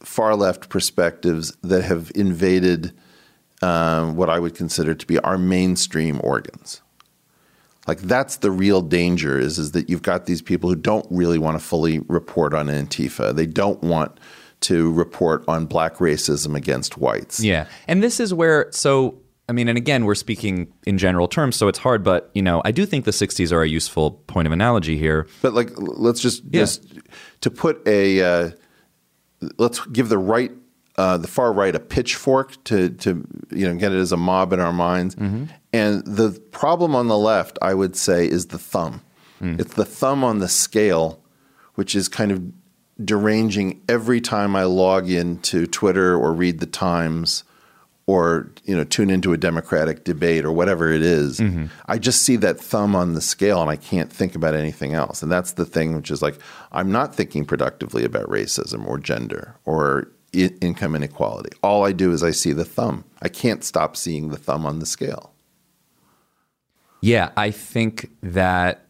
[0.00, 2.92] far left perspectives that have invaded
[3.62, 6.82] um, what I would consider to be our mainstream organs.
[7.86, 11.38] Like that's the real danger is is that you've got these people who don't really
[11.38, 13.34] want to fully report on Antifa.
[13.34, 14.18] They don't want
[14.60, 17.40] to report on black racism against whites.
[17.42, 17.66] Yeah.
[17.86, 19.18] And this is where, so,
[19.48, 22.62] I mean, and again, we're speaking in general terms, so it's hard, but, you know,
[22.64, 25.26] I do think the 60s are a useful point of analogy here.
[25.42, 26.84] But like, let's just just
[27.42, 28.50] to put a uh,
[29.58, 30.50] let's give the right,
[30.96, 34.52] uh, the far right, a pitchfork to to you know get it as a mob
[34.52, 35.14] in our minds.
[35.72, 39.02] And the problem on the left, I would say, is the thumb.
[39.40, 41.22] It's the thumb on the scale,
[41.74, 42.42] which is kind of
[43.02, 47.44] deranging every time I log into Twitter or read the Times
[48.06, 51.40] or you know tune into a democratic debate or whatever it is.
[51.40, 51.66] Mm-hmm.
[51.86, 55.22] I just see that thumb on the scale and I can't think about anything else.
[55.22, 56.38] And that's the thing which is like
[56.72, 61.50] I'm not thinking productively about racism or gender or I- income inequality.
[61.62, 63.04] All I do is I see the thumb.
[63.22, 65.32] I can't stop seeing the thumb on the scale.
[67.00, 68.86] Yeah, I think that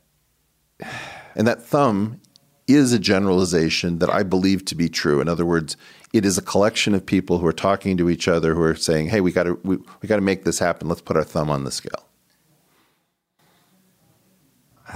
[1.34, 2.20] And that thumb
[2.68, 5.20] is a generalization that I believe to be true.
[5.20, 5.76] In other words,
[6.12, 9.08] it is a collection of people who are talking to each other who are saying,
[9.08, 10.88] "Hey, we got to we, we got to make this happen.
[10.88, 12.06] Let's put our thumb on the scale."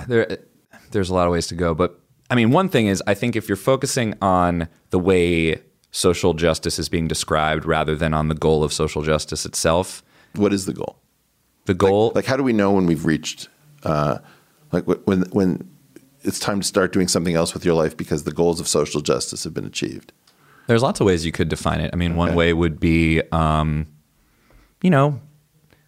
[0.08, 0.38] there
[0.90, 1.98] there's a lot of ways to go but
[2.30, 5.60] i mean one thing is i think if you're focusing on the way
[5.90, 10.02] social justice is being described rather than on the goal of social justice itself
[10.34, 10.96] what is the goal
[11.66, 13.48] the goal like, like how do we know when we've reached
[13.84, 14.18] uh,
[14.72, 15.68] like when when
[16.22, 19.00] it's time to start doing something else with your life because the goals of social
[19.00, 20.12] justice have been achieved
[20.66, 23.86] there's lots of ways you could define it i mean one way would be um,
[24.82, 25.20] you know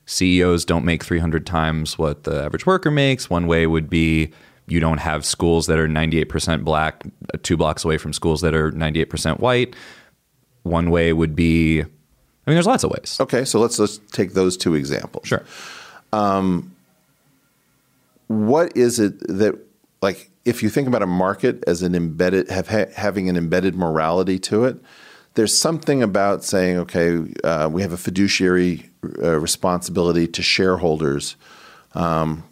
[0.06, 3.30] CEOs don't make 300 times what the average worker makes.
[3.30, 4.32] One way would be
[4.66, 7.04] you don't have schools that are 98% black,
[7.42, 9.74] two blocks away from schools that are 98% white.
[10.62, 13.16] One way would be, I mean, there's lots of ways.
[13.20, 15.26] Okay, so let's let's take those two examples.
[15.26, 15.44] Sure.
[16.12, 16.74] Um,
[18.28, 19.59] what is it that
[20.02, 23.74] like if you think about a market as an embedded have ha- having an embedded
[23.76, 24.76] morality to it?
[25.34, 28.90] There's something about saying, okay, uh, we have a fiduciary
[29.22, 31.36] uh, responsibility to shareholders
[31.94, 32.44] um,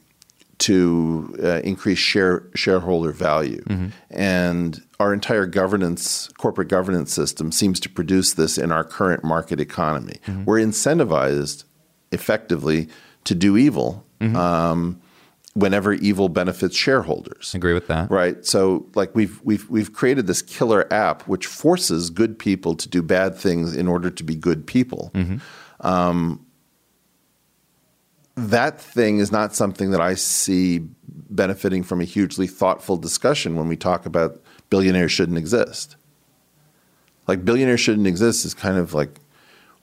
[0.59, 3.63] to uh, increase share shareholder value,
[4.11, 9.61] and our entire governance, corporate governance system, seems to produce this in our current market
[9.61, 10.15] economy.
[10.47, 11.65] We're incentivized
[12.13, 12.89] effectively
[13.25, 14.05] to do evil.
[14.21, 15.01] Um,
[15.55, 17.55] whenever evil benefits shareholders.
[17.55, 18.11] Agree with that.
[18.11, 18.45] Right.
[18.45, 23.03] So like we've we've we've created this killer app which forces good people to do
[23.03, 25.11] bad things in order to be good people.
[25.81, 26.47] Um,
[28.37, 33.69] that thing is not something that I see benefiting from a hugely thoughtful discussion when
[33.69, 34.41] we talk about
[34.71, 35.97] billionaires shouldn't exist.
[37.27, 39.19] Like billionaires shouldn't exist is kind of like,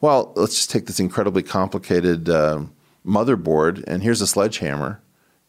[0.02, 2.64] well, let's just take this incredibly complicated uh,
[3.06, 5.02] motherboard and here's a sledgehammer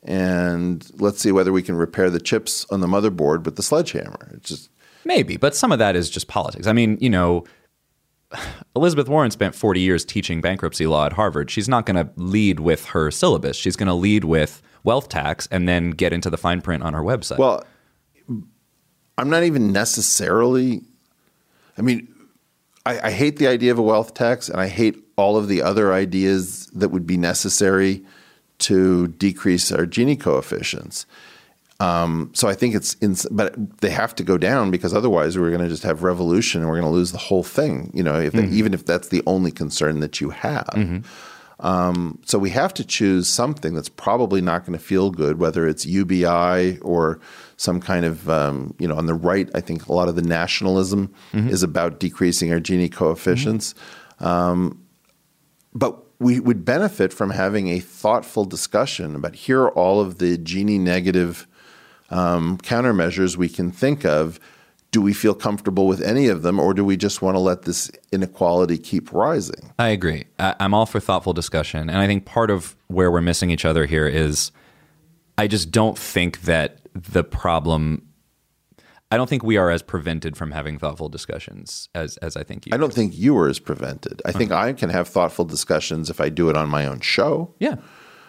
[0.09, 4.33] and let's see whether we can repair the chips on the motherboard with the sledgehammer.
[4.35, 4.71] It's just
[5.05, 6.67] Maybe, but some of that is just politics.
[6.67, 7.45] I mean, you know,
[8.77, 11.51] Elizabeth Warren spent 40 years teaching bankruptcy law at Harvard.
[11.51, 13.57] She's not going to lead with her syllabus.
[13.57, 16.95] She's going to lead with wealth tax and then get into the fine print on
[16.95, 17.39] her website.
[17.39, 17.65] Well,
[19.17, 20.83] I'm not even necessarily.
[21.77, 22.09] I mean,
[22.85, 25.63] I, I hate the idea of a wealth tax, and I hate all of the
[25.63, 28.05] other ideas that would be necessary
[28.59, 31.07] to decrease our Gini coefficients.
[31.81, 35.51] Um, so I think it's, in, but they have to go down because otherwise we're
[35.51, 37.93] going to just have revolution and we're going to lose the whole thing.
[37.95, 40.69] You know, if they, even if that's the only concern that you have.
[41.61, 45.67] Um, so we have to choose something that's probably not going to feel good, whether
[45.67, 47.19] it's UBI or
[47.57, 49.49] some kind of, um, you know, on the right.
[49.55, 51.13] I think a lot of the nationalism
[51.49, 53.75] is about decreasing our Gini coefficients.
[54.21, 54.85] Um,
[55.75, 60.37] but we would benefit from having a thoughtful discussion about here are all of the
[60.39, 61.47] Gini negative
[62.11, 64.41] um, countermeasures we can think of.
[64.91, 67.63] Do we feel comfortable with any of them, or do we just want to let
[67.63, 69.73] this inequality keep rising?
[69.79, 70.25] I agree.
[70.39, 71.91] I'm all for thoughtful discussion.
[71.91, 74.51] And I think part of where we're missing each other here is
[75.37, 78.08] I just don't think that the problem.
[79.11, 82.67] I don't think we are as prevented from having thoughtful discussions as, as I think
[82.67, 82.73] you.
[82.75, 84.21] I don't think you are as prevented.
[84.27, 87.55] I think I can have thoughtful discussions if I do it on my own show.
[87.59, 87.77] Yeah.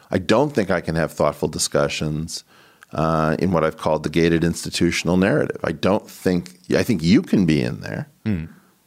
[0.09, 2.45] I don't think I can have thoughtful discussions
[2.93, 5.59] uh, in what I've called the gated institutional narrative.
[5.63, 8.09] I don't think, I think you can be in there.
[8.25, 8.45] Hmm.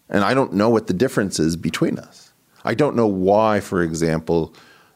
[0.09, 2.33] And I don't know what the difference is between us.
[2.65, 4.55] I don't know why, for example,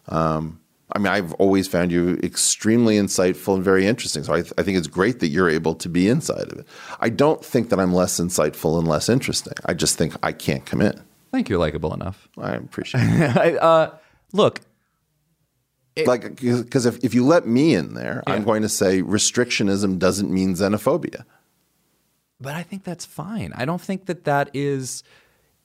[0.09, 0.61] um,
[0.93, 4.23] I mean, I've always found you extremely insightful and very interesting.
[4.23, 6.67] So I, I think it's great that you're able to be inside of it.
[7.01, 9.55] I don't think that I'm less insightful and less interesting.
[9.65, 10.97] I just think I can't come in.
[10.97, 12.29] I think you're likable enough.
[12.39, 13.37] I appreciate it.
[13.37, 13.95] I, uh,
[14.33, 14.61] look,
[16.05, 20.31] like, because if, if you let me in there, I'm going to say restrictionism doesn't
[20.31, 21.25] mean xenophobia.
[22.41, 23.53] but I think that's fine.
[23.57, 25.03] I don't think that that is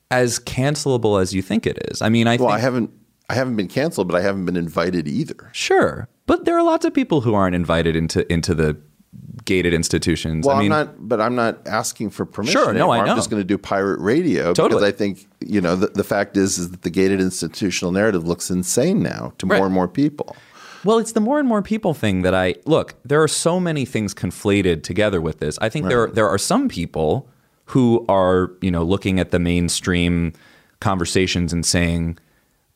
[0.09, 2.01] as cancelable as you think it is.
[2.01, 2.91] I mean, I well, think I haven't
[3.31, 5.49] I haven't been canceled, but I haven't been invited either.
[5.53, 8.77] sure, but there are lots of people who aren't invited into into the
[9.45, 10.45] gated institutions.
[10.45, 12.61] Well, I mean, am not, but I'm not asking for permission.
[12.61, 13.11] Sure, no, I know.
[13.11, 14.69] I'm just going to do pirate radio Totally.
[14.69, 18.27] because I think you know the, the fact is is that the gated institutional narrative
[18.27, 19.57] looks insane now to Right.
[19.57, 20.35] more and more people.
[20.83, 22.95] Well, it's the more and more people thing that I look.
[23.05, 25.57] There are so many things conflated together with this.
[25.61, 27.27] I think there there are some people
[27.65, 30.33] who are you know looking at the mainstream
[30.79, 32.17] conversations and saying,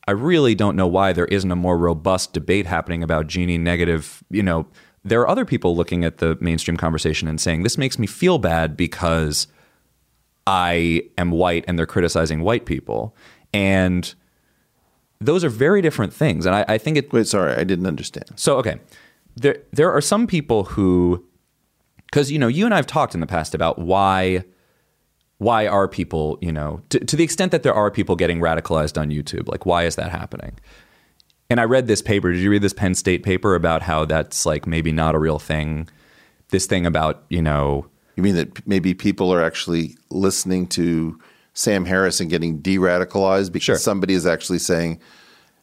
[0.06, 4.22] I really don't know why there isn't a more robust debate happening about Gini negative.
[4.30, 4.66] You know,
[5.04, 8.38] there are other people looking at the mainstream conversation and saying this makes me feel
[8.38, 9.48] bad because
[10.46, 13.16] I am white and they're criticizing white people
[13.52, 14.14] and
[15.20, 16.46] those are very different things.
[16.46, 17.12] And I, I think it.
[17.12, 18.26] Wait, sorry, I didn't understand.
[18.36, 18.80] So okay,
[19.34, 21.24] there there are some people who,
[22.06, 24.44] because you know, you and I have talked in the past about why
[25.38, 29.00] why are people you know to, to the extent that there are people getting radicalized
[29.00, 30.58] on YouTube, like why is that happening?
[31.48, 32.32] And I read this paper.
[32.32, 35.38] Did you read this Penn State paper about how that's like maybe not a real
[35.38, 35.88] thing?
[36.50, 37.86] This thing about you know.
[38.16, 41.18] You mean that maybe people are actually listening to
[41.52, 43.76] Sam Harris and getting de-radicalized because Sure.
[43.76, 45.00] somebody is actually saying,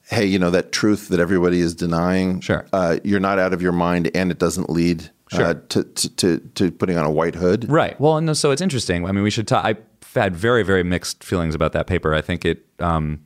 [0.08, 2.42] "Hey, you know that truth that everybody is denying.
[2.42, 2.66] Sure.
[2.72, 5.54] uh, you're not out of your mind, and it doesn't lead Sure.
[5.56, 8.00] to, to to to putting on a white hood." Right.
[8.00, 9.06] Well, and so it's interesting.
[9.06, 9.64] I mean, we should talk.
[9.66, 9.78] I've
[10.14, 12.14] had very, very mixed feelings about that paper.
[12.14, 13.22] I think it, um,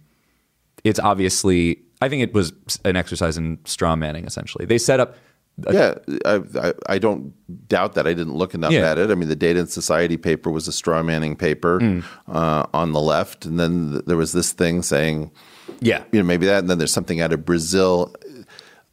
[0.84, 2.54] it's obviously, I think it was
[2.86, 4.26] an exercise in straw manning.
[4.26, 5.16] Essentially, they set up.
[5.72, 7.34] Yeah, I, I, I don't
[7.68, 8.06] doubt that.
[8.06, 8.92] I didn't look enough Yeah.
[8.92, 9.10] at it.
[9.10, 12.04] I mean, the Data and Society paper was a straw manning paper Mm.
[12.28, 15.32] uh, on the left, and then th- there was this thing saying,
[15.82, 16.04] Yeah.
[16.12, 18.14] you know, maybe that, and then there's something out of Brazil.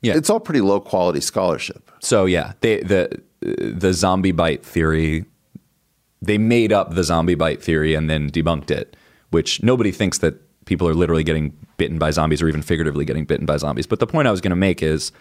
[0.04, 0.16] Yeah.
[0.16, 1.90] It's all pretty low quality scholarship.
[2.00, 5.24] So yeah, they, the the zombie bite theory.
[6.22, 8.96] They made up the zombie bite theory and then debunked it,
[9.30, 13.24] which nobody thinks that people are literally getting bitten by zombies or even figuratively getting
[13.24, 13.86] bitten by zombies.
[13.86, 15.12] But the point I was going to make is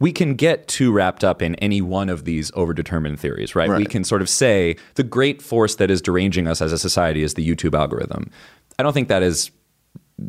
[0.00, 3.70] we can get too wrapped up in any one of these overdetermined theories, right?
[3.70, 7.22] We can sort of say the great force that is deranging us as a society
[7.22, 8.30] is the YouTube algorithm.
[8.78, 9.50] I don't think that is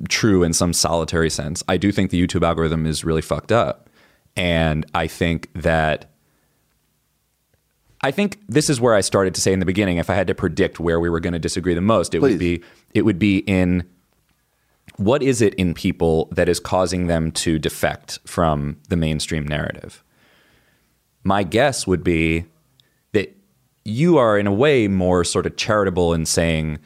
[0.09, 1.63] true in some solitary sense.
[1.67, 3.89] I do think the YouTube algorithm is really fucked up.
[4.35, 6.11] And I think that
[8.01, 10.27] I think this is where I started to say in the beginning if I had
[10.27, 12.61] to predict where we were going to disagree the most, it would be
[12.93, 13.87] it would be in
[14.97, 20.03] what is it in people that is causing them to defect from the mainstream narrative?
[21.23, 22.45] My guess would be
[23.13, 23.35] that
[23.83, 26.79] you are in a way more sort of charitable in saying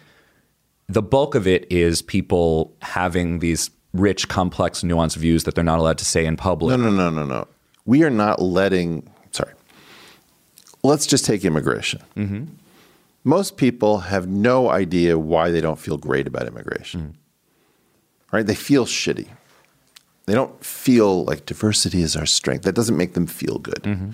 [0.89, 5.79] the bulk of it is people having these rich, complex, nuanced views that they're not
[5.79, 6.77] allowed to say in public.
[6.77, 7.47] No, no, no, no, no.
[7.85, 9.09] We are not letting.
[9.31, 9.53] Sorry.
[10.83, 12.01] Let's just take immigration.
[12.15, 12.45] Mm-hmm.
[13.23, 17.17] most people have no idea why they don't feel great about immigration.
[18.31, 18.45] Right?
[18.45, 19.27] They feel shitty.
[20.25, 22.63] They don't feel like diversity is our strength.
[22.63, 24.13] That doesn't make them feel good.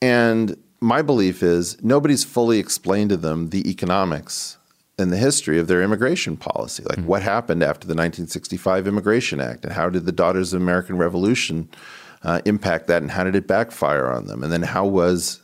[0.00, 4.57] And my belief is nobody's fully explained to them the economics
[4.98, 6.82] and the history of their immigration policy.
[6.84, 10.98] Like what happened after the 1965 Immigration Act and how did the Daughters of American
[10.98, 11.68] Revolution
[12.22, 14.42] uh, impact that and how did it backfire on them?
[14.42, 15.40] And then how was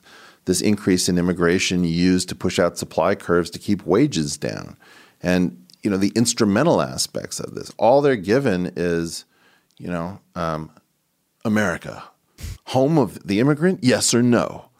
[0.46, 4.76] this increase in immigration used to push out supply curves to keep wages down?
[5.22, 7.70] And you know the instrumental aspects of this.
[7.76, 9.26] All they're given is,
[9.78, 10.70] you know, um,
[11.44, 12.02] America,
[12.64, 14.70] home of the immigrant, yes or no.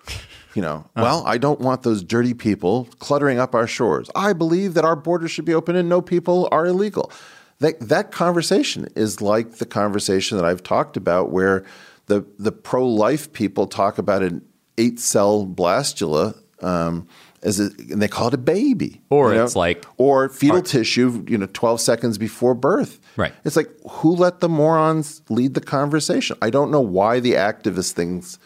[0.55, 4.09] You know, well, I don't want those dirty people cluttering up our shores.
[4.15, 7.11] I believe that our borders should be open and no people are illegal.
[7.59, 11.65] That that conversation is like the conversation that I've talked about where
[12.07, 14.43] the the pro life people talk about an
[14.79, 17.07] eight cell blastula um,
[17.43, 19.45] as a, and they call it a baby, Or you know?
[19.45, 23.01] it's like or fetal tissue, you know, twelve seconds before birth.
[23.17, 23.33] Right.
[23.45, 26.37] It's like who let the morons lead the conversation?
[26.43, 28.39] I don't know why the activist things,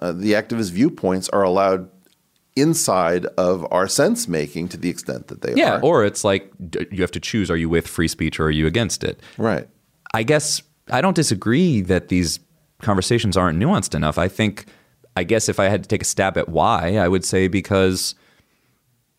[0.00, 1.88] uh, the activist viewpoints are allowed
[2.56, 5.80] inside of our sense making to the extent that they Yeah, are.
[5.82, 6.50] or it's like
[6.90, 9.20] you have to choose: are you with free speech or are you against it?
[9.38, 9.68] Right.
[10.12, 12.38] I guess I don't disagree that these
[12.82, 14.18] conversations aren't nuanced enough.
[14.18, 14.66] I think,
[15.16, 18.14] I guess, if I had to take a stab at why, I would say because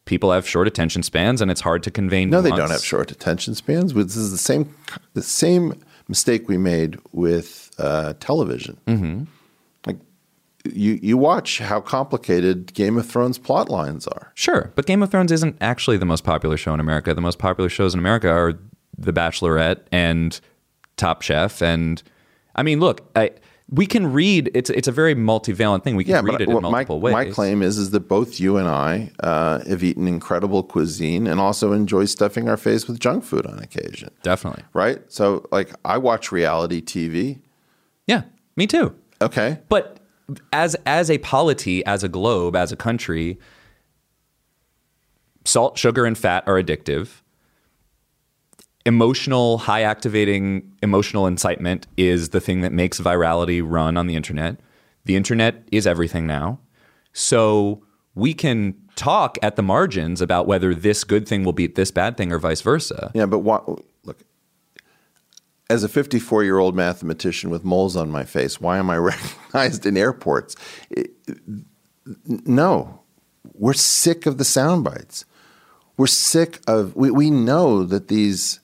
[0.06, 2.26] people have short attention spans and it's hard to convey.
[2.26, 3.94] No, they don't have short attention spans.
[3.94, 4.74] This is the same
[5.14, 8.78] the same mistake we made with uh, television.
[8.88, 9.24] Mm-hmm.
[10.74, 14.32] You you watch how complicated Game of Thrones plot lines are.
[14.36, 17.14] Sure, but Game of Thrones isn't actually the most popular show in America.
[17.14, 18.54] The most popular shows in America are
[18.98, 20.40] The Bachelorette and
[20.98, 22.02] Top Chef, and
[22.56, 23.32] I mean, look, I,
[23.70, 24.50] we can read.
[24.54, 25.96] It's it's a very multivalent thing.
[25.96, 27.14] We can Yeah, read but it in what my, multiple ways.
[27.14, 31.40] my claim is is that both you and I uh, have eaten incredible cuisine and
[31.40, 34.10] also enjoy stuffing our face with junk food on occasion.
[34.24, 35.02] Definitely, Right?
[35.12, 37.40] So, like, I watch reality TV.
[38.08, 38.22] yeah,
[38.56, 38.96] me too.
[39.22, 39.98] Okay, But
[40.52, 43.40] as as a polity, as a globe, as a country,
[45.44, 47.22] salt, sugar, and fat are addictive.
[48.86, 54.60] Emotional, high activating emotional incitement is the thing that makes virality run on the internet.
[55.06, 56.60] The internet is everything now.
[57.14, 57.84] So
[58.14, 62.16] we can talk at the margins about whether this good thing will beat this bad
[62.16, 63.12] thing or vice versa.
[63.14, 63.82] Yeah, but what,
[65.70, 69.86] as a 54 year old mathematician with moles on my face, why am I recognized
[69.86, 70.56] in airports?
[72.28, 73.02] No,
[73.54, 75.26] we're sick of the sound bites.
[75.98, 78.60] We're sick of, we, we know that these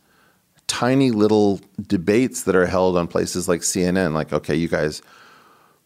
[0.68, 5.02] tiny little debates that are held on places like CNN, like, okay, you guys,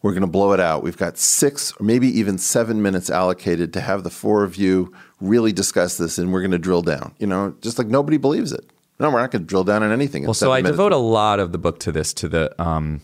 [0.02, 0.82] we're going to blow it out.
[0.82, 4.92] We've got six or maybe even seven minutes allocated to have the four of you
[5.20, 7.14] really discuss this, and we're going to drill down.
[7.18, 8.70] You know, just like nobody believes it.
[8.98, 10.24] No, we're not going to drill down on anything.
[10.24, 10.72] Well, so I minutes.
[10.72, 12.14] devote a lot of the book to this.
[12.14, 13.00] To the um,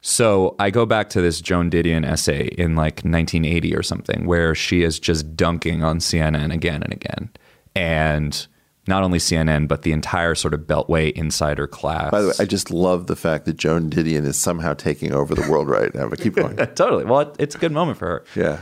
[0.00, 4.54] so I go back to this Joan Didion essay in like 1980 or something, where
[4.54, 7.30] she is just dunking on CNN again and again,
[7.74, 8.46] and
[8.86, 12.10] not only CNN but the entire sort of Beltway insider class.
[12.10, 15.34] By the way, I just love the fact that Joan Didion is somehow taking over
[15.34, 16.08] the world right now.
[16.08, 16.56] But keep going.
[16.74, 17.04] totally.
[17.04, 18.24] Well, it, it's a good moment for her.
[18.34, 18.60] Yeah.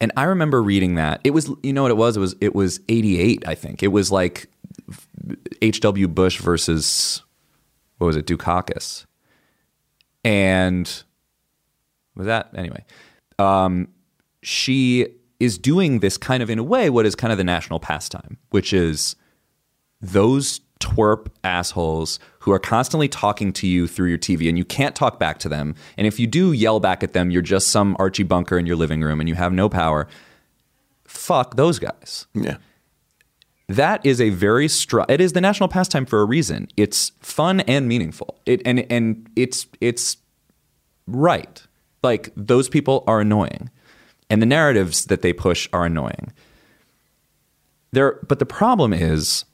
[0.00, 1.20] And I remember reading that.
[1.24, 2.16] It was, you know what it was?
[2.16, 3.82] It was, it was 88, I think.
[3.82, 4.48] It was like
[5.62, 6.08] H.W.
[6.08, 7.22] Bush versus,
[7.98, 9.06] what was it, Dukakis.
[10.24, 11.02] And
[12.14, 12.84] was that, anyway.
[13.38, 13.88] Um,
[14.42, 15.06] she
[15.38, 18.38] is doing this kind of, in a way, what is kind of the national pastime,
[18.50, 19.16] which is
[20.00, 24.94] those twerp assholes who are constantly talking to you through your TV and you can't
[24.94, 25.74] talk back to them.
[25.96, 28.76] And if you do yell back at them, you're just some Archie Bunker in your
[28.76, 30.06] living room and you have no power.
[31.08, 32.28] Fuck those guys.
[32.34, 32.58] Yeah.
[33.68, 36.68] That is a very str- it is the national pastime for a reason.
[36.76, 38.38] It's fun and meaningful.
[38.46, 40.16] It and and it's it's
[41.08, 41.66] right.
[42.04, 43.70] Like those people are annoying.
[44.30, 46.32] And the narratives that they push are annoying.
[47.90, 49.46] There but the problem is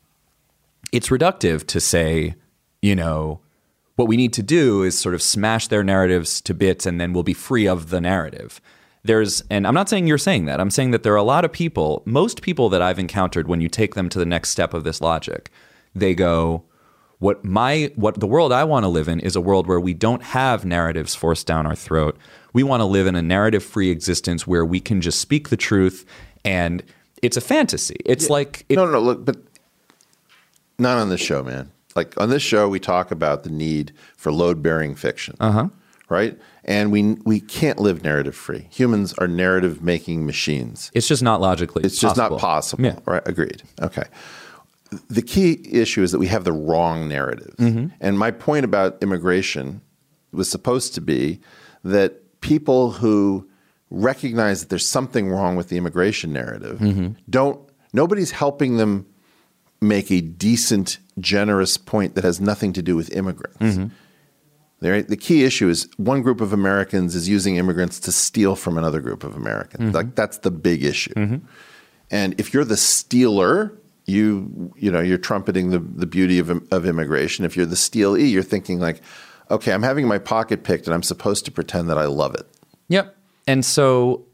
[0.92, 2.34] it's reductive to say,
[2.82, 3.40] you know,
[3.96, 7.12] what we need to do is sort of smash their narratives to bits and then
[7.12, 8.60] we'll be free of the narrative.
[9.04, 10.60] There's, and I'm not saying you're saying that.
[10.60, 13.60] I'm saying that there are a lot of people, most people that I've encountered when
[13.60, 15.50] you take them to the next step of this logic,
[15.94, 16.64] they go,
[17.18, 19.94] what my what the world I want to live in is a world where we
[19.94, 22.18] don't have narratives forced down our throat.
[22.52, 25.56] We want to live in a narrative free existence where we can just speak the
[25.56, 26.04] truth
[26.44, 26.82] and
[27.22, 27.98] it's a fantasy.
[28.04, 29.00] It's like it, no, no, no.
[29.00, 29.36] Look, but
[30.80, 31.70] not on the show, man.
[31.96, 35.36] Like on this show, we talk about the need for load bearing fiction.
[35.40, 35.68] Uh huh.
[36.08, 36.38] Right.
[36.64, 38.66] And we we can't live narrative free.
[38.70, 40.90] Humans are narrative making machines.
[40.94, 41.84] It's just not logically.
[41.84, 42.36] It's just possible.
[42.36, 42.84] not possible.
[42.84, 42.98] Yeah.
[43.06, 43.22] Right?
[43.26, 43.62] Agreed.
[43.80, 44.04] Okay.
[45.08, 47.54] The key issue is that we have the wrong narrative.
[47.58, 47.86] Mm-hmm.
[48.00, 49.80] And my point about immigration
[50.32, 51.40] was supposed to be
[51.82, 53.48] that people who
[53.90, 57.12] recognize that there's something wrong with the immigration narrative Mm-hmm.
[57.28, 57.60] don't
[57.92, 59.06] nobody's helping them
[59.82, 63.58] make a decent generous point that has nothing to do with immigrants.
[63.60, 63.86] Mm-hmm.
[64.80, 68.78] There- The key issue is one group of Americans is using immigrants to steal from
[68.78, 69.84] another group of Americans.
[69.84, 69.94] Mm-hmm.
[69.96, 71.40] Like that's the big issue.
[72.10, 73.72] And if you're the stealer,
[74.04, 77.44] you you know you're trumpeting the the beauty of of immigration.
[77.44, 79.00] If you're the stealee, you're thinking like,
[79.50, 82.46] okay, I'm having my pocket picked, and I'm supposed to pretend that I love it.
[82.88, 83.16] Yep.
[83.46, 84.26] And so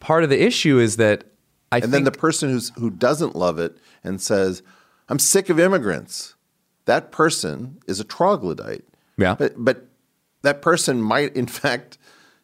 [0.00, 1.24] part of the issue is that
[1.72, 4.62] I and think then the person who's who doesn't love it and says,
[5.08, 6.34] "I'm sick of immigrants,"
[6.86, 8.84] that person is a troglodyte.
[9.16, 9.34] Yeah.
[9.36, 9.86] But but
[10.42, 11.98] that person might, in fact,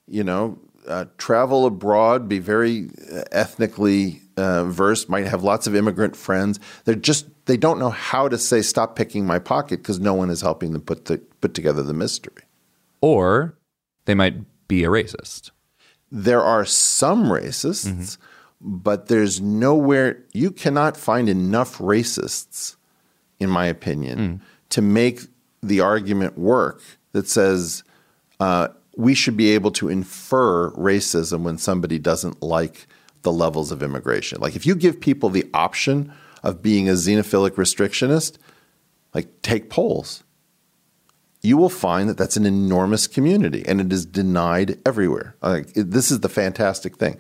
[0.07, 5.75] you know, uh, travel abroad, be very uh, ethnically uh, versed, might have lots of
[5.75, 6.61] immigrant friends.
[6.85, 10.31] They're just they don't know how to say, "Stop picking my pocket," because no one
[10.31, 12.45] is helping them put the put together the mystery.
[13.01, 13.57] or
[14.05, 14.37] they might
[14.69, 15.51] be a racist.
[16.13, 18.23] there are some racists, Mm-hmm.
[18.69, 22.75] But there's nowhere you cannot find enough racists,
[23.39, 24.41] in my opinion, Mm.
[24.71, 25.21] to make
[25.63, 26.83] the argument work
[27.13, 27.85] that says
[28.41, 32.87] uh, we should be able to infer racism when somebody doesn't like
[33.23, 34.41] the levels of immigration.
[34.41, 36.13] Like if you give people the option
[36.43, 38.37] of being a xenophilic restrictionist,
[39.15, 40.25] like take polls
[41.43, 45.37] you will find that that's an enormous community and it is denied everywhere.
[45.41, 47.19] Like, it- this is the fantastic thing.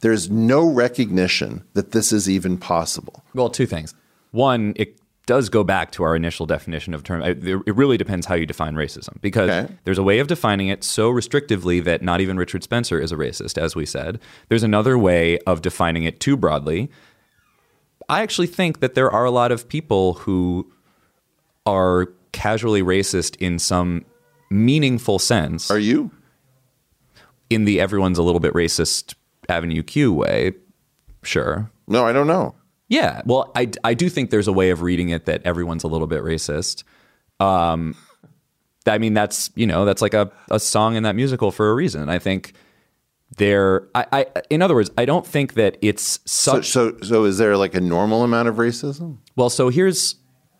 [0.00, 3.24] There's no recognition that this is even possible.
[3.34, 3.94] Well, two things.
[4.30, 7.22] One, it does go back to our initial definition of term.
[7.22, 9.74] It really depends how you define racism because Okay.
[9.84, 13.16] there's a way of defining it so restrictively that not even Richard Spencer is a
[13.16, 14.20] racist, as we said.
[14.48, 16.90] There's another way of defining it too broadly.
[18.08, 20.72] I actually think that there are a lot of people who
[21.66, 24.06] are casually racist in some
[24.50, 25.70] meaningful sense.
[25.70, 26.10] Are you?
[27.50, 29.14] In the everyone's a little bit racist
[29.48, 30.52] Avenue Q way,
[31.22, 31.70] sure.
[31.86, 32.54] No, I don't know.
[32.88, 35.88] Yeah, well, I, I do think there's a way of reading it that everyone's a
[35.88, 36.84] little bit racist.
[37.40, 37.94] Um,
[38.86, 41.74] I mean, that's you know that's like a, a song in that musical for a
[41.74, 42.08] reason.
[42.08, 42.54] I think
[43.36, 43.86] there.
[43.94, 46.68] I, I in other words, I don't think that it's So, such.
[46.70, 49.18] so, so is there like a normal amount of racism?
[49.36, 50.16] well, so here's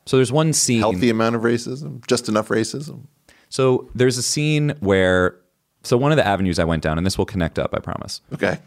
[0.06, 0.80] so there's one scene.
[0.80, 2.06] Healthy amount of racism?
[2.06, 3.06] Just enough racism?
[3.48, 5.36] So there's a scene where
[5.82, 8.20] so one of the avenues I went down, and this will connect up, I promise.
[8.34, 8.58] Okay.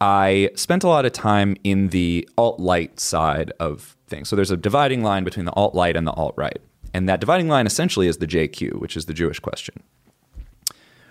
[0.00, 4.28] I spent a lot of time in the alt light side of things.
[4.28, 6.58] So there's a dividing line between the alt light and the alt right.
[6.94, 9.82] And that dividing line essentially is the JQ, which is the Jewish question.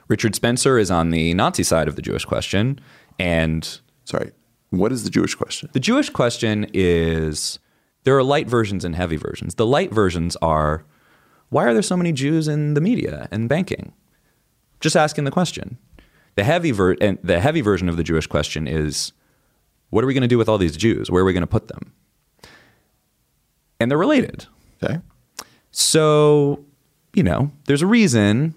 [0.07, 2.79] Richard Spencer is on the Nazi side of the Jewish question.
[3.19, 4.31] And Sorry.
[4.69, 5.69] What is the Jewish question?
[5.73, 7.59] the Jewish question is
[8.03, 9.55] there are light versions and heavy versions.
[9.55, 10.85] The light versions are
[11.49, 13.93] why are there so many Jews in the media and banking?
[14.79, 15.77] Just asking the question.
[16.37, 19.11] The heavy ver- and the heavy version of the Jewish question is
[19.89, 21.09] what are we going to do with all these Jews?
[21.09, 21.93] Where are we going to put them?
[23.79, 24.45] And they're related.
[24.81, 24.99] Okay.
[25.71, 26.63] So,
[27.13, 28.53] you know, there's a reason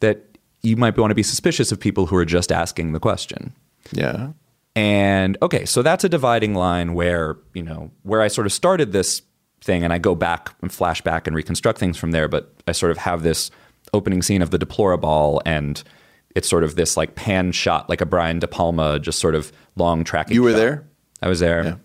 [0.00, 0.24] that
[0.62, 3.52] you might want to be suspicious of people who are just asking the question.
[3.90, 4.30] Yeah.
[4.74, 8.92] And okay, so that's a dividing line where, you know, where I sort of started
[8.92, 9.22] this
[9.60, 12.72] thing and I go back and flash back and reconstruct things from there, but I
[12.72, 13.50] sort of have this
[13.92, 15.82] opening scene of the deplorable and
[16.34, 19.52] it's sort of this like pan shot like a Brian De Palma just sort of
[19.76, 20.34] long tracking.
[20.34, 20.56] You were shot.
[20.56, 20.88] there?
[21.20, 21.80] I was there.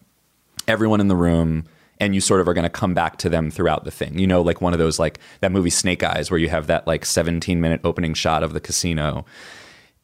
[0.68, 1.65] Everyone in the room
[1.99, 4.19] and you sort of are going to come back to them throughout the thing.
[4.19, 6.88] You know, like one of those like that movie Snake Eyes where you have that
[6.88, 9.26] like 17 minute opening shot of the casino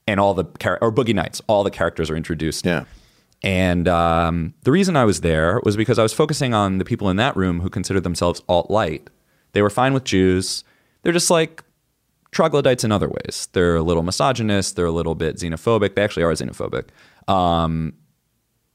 [0.08, 2.66] and all the char- or Boogie Nights, all the characters are introduced.
[2.66, 2.86] Yeah.
[3.44, 7.10] And um, the reason I was there was because I was focusing on the people
[7.10, 9.10] in that room who considered themselves alt light.
[9.52, 10.64] They were fine with Jews.
[11.04, 11.63] They're just like
[12.34, 13.48] troglodytes in other ways.
[13.54, 14.76] They're a little misogynist.
[14.76, 15.96] They're a little bit xenophobic.
[15.96, 16.90] They actually are xenophobic.
[17.28, 17.94] Um,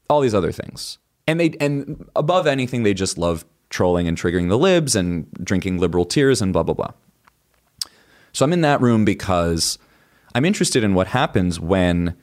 [0.09, 0.97] all these other things.
[1.27, 5.77] And they and above anything, they just love trolling and triggering the libs and drinking
[5.77, 6.91] liberal tears and blah blah blah.
[8.33, 9.77] So I'm in that room because
[10.33, 12.15] I'm interested in what happens when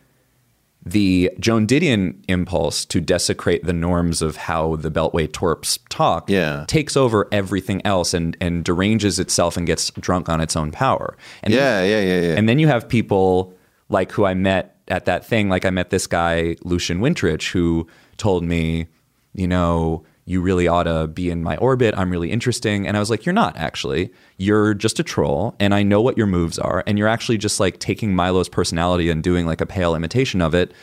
[0.86, 6.64] the Joan Didion impulse to desecrate the norms of how the Beltway torps talk Yeah.
[6.68, 11.16] takes over everything else and, and deranges itself and gets drunk on its own power.
[11.42, 12.34] And Yeah, yeah, yeah, yeah.
[12.38, 13.52] And then you have people
[13.88, 15.48] like who I met at that thing.
[15.48, 18.86] Like I met this guy, Lucian Wintrich, who told me,
[19.34, 21.94] you know, you really ought to be in my orbit.
[21.96, 22.86] I'm really interesting.
[22.86, 24.12] And I was like, you're not actually.
[24.36, 25.54] You're just a troll.
[25.60, 26.82] And I know what your moves are.
[26.86, 30.52] And you're actually just like taking Milo's personality and doing like a pale imitation of
[30.52, 30.74] it.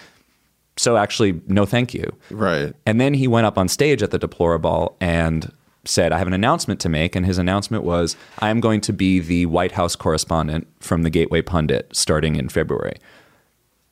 [0.77, 2.15] So actually, no thank you.
[2.31, 2.73] Right.
[2.85, 5.51] And then he went up on stage at the Deplorable and
[5.83, 7.13] said, I have an announcement to make.
[7.13, 11.09] And his announcement was, I am going to be the White House correspondent from the
[11.09, 12.95] Gateway Pundit starting in February.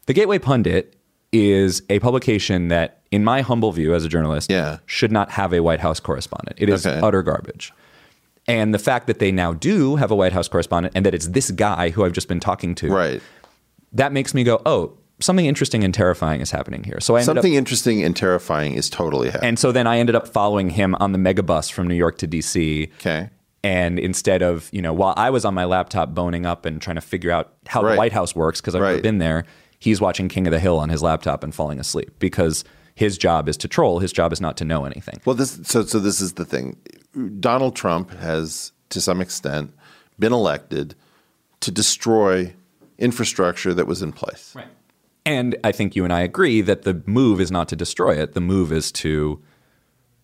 [0.06, 0.96] The Gateway Pundit
[1.32, 4.78] is a publication that, in my humble view as a journalist, Yeah.
[4.86, 6.58] should not have a White House correspondent.
[6.60, 7.00] It is Okay.
[7.02, 7.74] utter garbage.
[8.48, 11.28] And the fact that they now do have a White House correspondent and that it's
[11.28, 13.22] this guy who I've just been talking to, Right.
[13.94, 17.00] that makes me go, oh, something interesting and terrifying is happening here.
[17.00, 19.50] So I ended up- Something interesting and terrifying is totally happening.
[19.50, 22.28] and so then I ended up following him on the megabus from New York to
[22.28, 22.90] DC.
[23.00, 23.30] Okay.
[23.64, 26.96] And instead of, you know, while I was on my laptop boning up and trying
[26.96, 27.92] to figure out how Right.
[27.92, 29.46] the White House works, because I've never been there,
[29.82, 32.64] he's watching King of the Hill on his laptop and falling asleep because
[32.96, 34.00] his job is to troll.
[34.00, 35.20] His job is not to know anything.
[35.26, 36.78] Well, this so so this is the thing.
[37.42, 39.74] Donald Trump has, to some extent,
[40.18, 40.96] been elected
[41.60, 42.54] to destroy
[42.98, 44.56] infrastructure that was in place.
[44.56, 44.68] Right.
[45.26, 48.34] And I think you and I agree that the move is not to destroy it.
[48.34, 49.42] The move is to.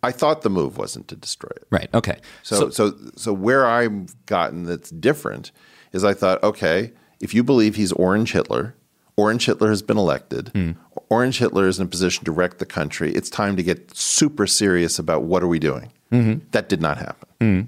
[0.04, 1.68] I thought the move wasn't to destroy it.
[1.70, 1.90] Right.
[1.94, 2.20] Okay.
[2.44, 5.52] So so so where I've gotten that's different
[5.92, 8.76] is I thought, okay, if you believe he's Orange Hitler,
[9.18, 10.50] Orange Hitler has been elected.
[10.50, 10.72] Hmm.
[11.10, 13.12] Orange Hitler is in a position to wreck the country.
[13.14, 15.92] It's time to get super serious about what are we doing.
[16.12, 16.42] Mhm.
[16.52, 17.28] That did not happen.
[17.42, 17.68] Mm.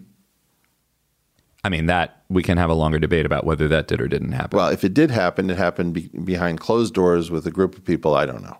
[1.63, 4.31] I mean, that we can have a longer debate about whether that did or didn't
[4.31, 4.57] happen.
[4.57, 7.83] Well, if it did happen, it happened be- behind closed doors with a group of
[7.83, 8.57] people I don't know.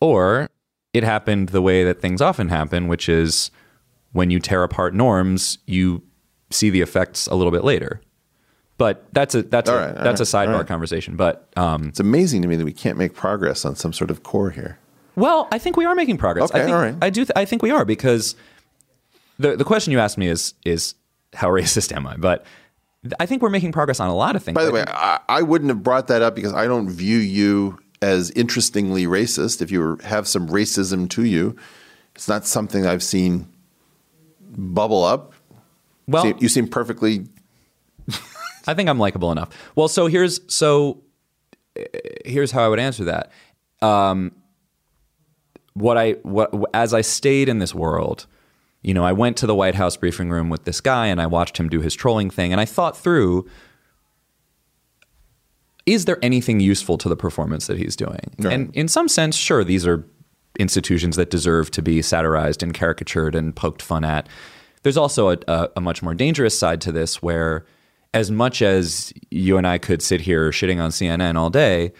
[0.00, 0.48] Or
[0.92, 3.50] it happened the way that things often happen, which is
[4.12, 6.02] when you tear apart norms, you
[6.50, 8.00] see the effects a little bit later.
[8.76, 10.66] But that's a that's All a right, that's a right, sidebar all right.
[10.66, 11.14] conversation.
[11.16, 14.22] But um, It's amazing to me that we can't make progress on some sort of
[14.24, 14.78] core here.
[15.14, 16.50] well, I think we are making progress.
[16.50, 16.96] I think, all right.
[17.00, 17.20] I do.
[17.24, 18.34] Th- I think we are because
[19.38, 20.94] the the question you asked me is is
[21.34, 22.16] how racist am I?
[22.16, 22.44] But
[23.20, 24.56] I think we're making progress on a lot of things.
[24.56, 27.18] By the I way, I, I wouldn't have brought that up because I don't view
[27.18, 29.62] you as interestingly racist.
[29.62, 31.54] If you have some racism to you,
[32.16, 33.46] it's not something I've seen
[34.56, 35.32] bubble up.
[36.08, 37.26] Well- you seem perfectly.
[38.66, 39.50] I think I'm likable enough.
[39.74, 41.02] Well, so here's so
[41.78, 41.82] uh,
[42.24, 43.30] here's how I would answer that.
[43.82, 44.32] Um,
[45.74, 48.26] what I what as I stayed in this world,
[48.82, 51.26] you know, I went to the White House briefing room with this guy and I
[51.26, 53.48] watched him do his trolling thing and I thought through
[55.86, 58.34] is there anything useful to the performance that he's doing?
[58.52, 60.06] And in some sense, sure, these are
[60.58, 64.28] institutions that deserve to be satirized and caricatured and poked fun at.
[64.82, 67.66] There's also a, a, a much more dangerous side to this where,
[68.14, 71.92] as much as you and I could sit here shitting on CNN all day,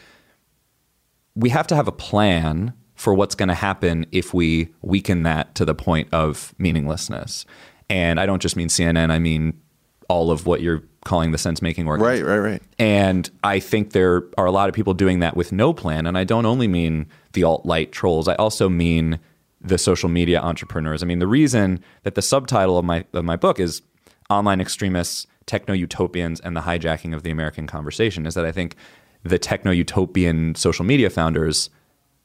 [1.35, 5.55] we have to have a plan for what's going to happen if we weaken that
[5.57, 7.45] to the point of meaninglessness.
[7.91, 9.61] And I don't just mean CNN, I mean
[10.09, 12.07] all of what you're calling the sense making organs.
[12.07, 12.63] Right, right, right.
[12.79, 16.07] And I think there are a lot of people doing that with no plan.
[16.07, 19.19] And I don't only mean the alt light trolls, I also mean
[19.61, 21.03] the social media entrepreneurs.
[21.03, 23.83] I mean, the reason that the subtitle of my, of my book is
[24.31, 28.77] Online Extremists, Techno Utopians, and the Hijacking of the American Conversation is that I think
[29.23, 31.71] the techno utopian social media founders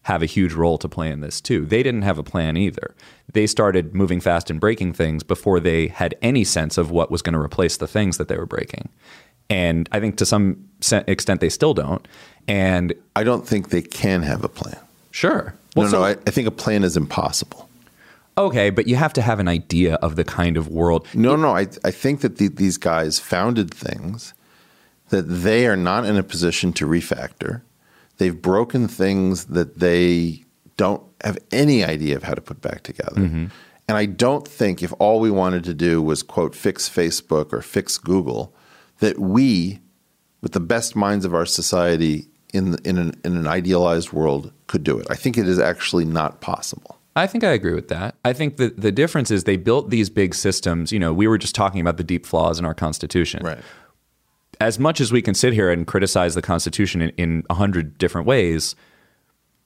[0.03, 1.65] have a huge role to play in this too.
[1.65, 2.95] They didn't have a plan either.
[3.31, 7.21] They started moving fast and breaking things before they had any sense of what was
[7.21, 8.89] going to replace the things that they were breaking.
[9.49, 10.65] And I think to some
[11.07, 12.05] extent they still don't.
[12.47, 14.77] And I don't think they can have a plan.
[15.11, 15.53] Sure.
[15.75, 17.68] no, Well, so- no, I, I think a plan is impossible.
[18.39, 21.05] Okay, but you have to have an idea of the kind of world.
[21.13, 24.33] No, no, I, I think that the, these guys founded things
[25.09, 27.63] that they are not in a position to refactor.
[28.17, 30.45] They've broken things that they
[30.77, 33.21] don't have any idea of how to put back together.
[33.21, 33.47] Mm-hmm.
[33.89, 37.61] And I don't think if all we wanted to do was, quote, fix Facebook or
[37.61, 38.55] fix Google,
[38.99, 39.79] that we,
[40.41, 44.83] with the best minds of our society in, in, an, in an idealized world, could
[44.83, 45.07] do it.
[45.09, 46.98] I think it is actually not possible.
[47.15, 48.15] I think I agree with that.
[48.23, 50.91] I think that the difference is they built these big systems.
[50.91, 53.43] You know, we were just talking about the deep flaws in our Constitution.
[53.43, 53.59] Right.
[54.61, 58.27] As much as we can sit here and criticize the Constitution in- a hundred different
[58.27, 58.75] ways,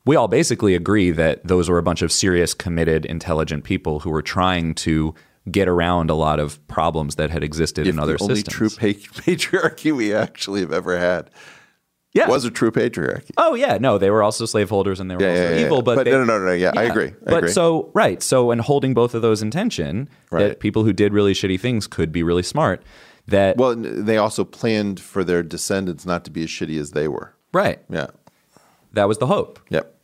[0.06, 4.10] we all basically agree that those were a bunch of serious, committed, intelligent people who
[4.10, 5.14] were trying to
[5.52, 8.56] get around a lot of problems that had existed in other the only systems.
[8.56, 11.30] true pa- patriarchy we actually have ever had
[12.14, 12.28] Yeah.
[12.30, 13.32] was a true patriarchy.
[13.38, 15.82] Oh yeah, no, they were also slaveholders and they were Yeah, also yeah, evil.
[15.82, 17.52] But, But they- no, no, no, no, yeah, I agree, I but agree.
[17.52, 20.48] so right, so and holding both of those in tension, Right.
[20.50, 22.84] that people who did really shitty things could be really smart.
[23.28, 27.08] That Well, they also planned for their descendants not to be as shitty as they
[27.08, 27.34] were.
[27.54, 28.08] right, Yeah.
[28.94, 29.60] that was the hope.
[29.70, 29.96] Yep.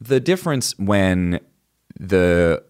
[0.00, 1.38] The difference when
[1.98, 2.62] the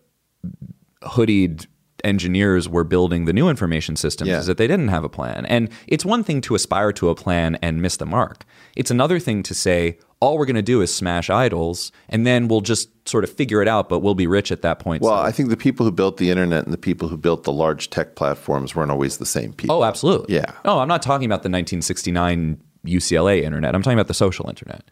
[1.03, 1.66] hoodied
[2.05, 4.39] engineers were building the new information systems Yeah.
[4.40, 5.47] is that they didn't have a plan.
[5.47, 8.44] And it's one thing to aspire to a plan and miss the mark.
[8.77, 12.48] It's another thing to say all we're going to do is smash idols and then
[12.48, 15.02] we'll just sort of figure it out but we'll be rich at that point.
[15.02, 17.44] Well, So- I think the people who built the internet and the people who built
[17.44, 19.77] the large tech platforms weren't always the same people.
[19.77, 20.35] Oh, absolutely.
[20.35, 20.52] Yeah.
[20.64, 23.74] No, I'm not talking about the 1969 UCLA internet.
[23.74, 24.85] I'm talking about the social internet.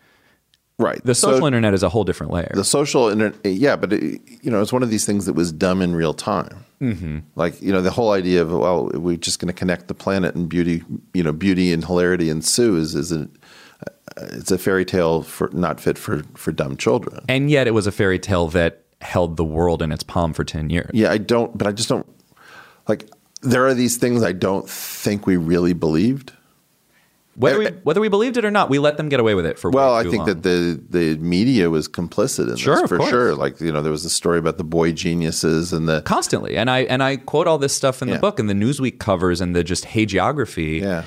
[0.79, 1.01] Right.
[1.05, 2.51] The social So- internet is a whole different layer.
[2.53, 5.53] The social internet, yeah, but it, you know, it's one of these things that was
[5.53, 6.65] dumb in real time.
[6.81, 7.19] mm-hmm.
[7.37, 10.35] Like you know, the whole idea of well, we're just going to connect the planet
[10.35, 10.83] and beauty,
[11.13, 15.49] you know, beauty and hilarity ensue is is a, uh, it's a fairy tale for
[15.53, 17.25] not fit for for dumb children.
[17.29, 20.45] And yet it was a fairy tale that held the world in its palm for
[20.45, 20.91] 10 years.
[20.95, 22.07] Yeah, I don't, but I just don't
[22.89, 23.09] like.
[23.43, 26.33] There are these things I don't think we really believed.
[27.37, 27.73] Whether we, eh, eh.
[27.83, 29.95] whether we believed it or not, we let them get away with it for Well,
[29.95, 30.27] I think long.
[30.27, 33.35] that the the media was complicit in Sure, this for sure.
[33.35, 36.71] Like you know, there was a story about the boy geniuses and the constantly and
[36.71, 38.21] i and i quote all this stuff in the Yeah.
[38.21, 41.05] book and the newsweek covers and the just hagiography Yeah.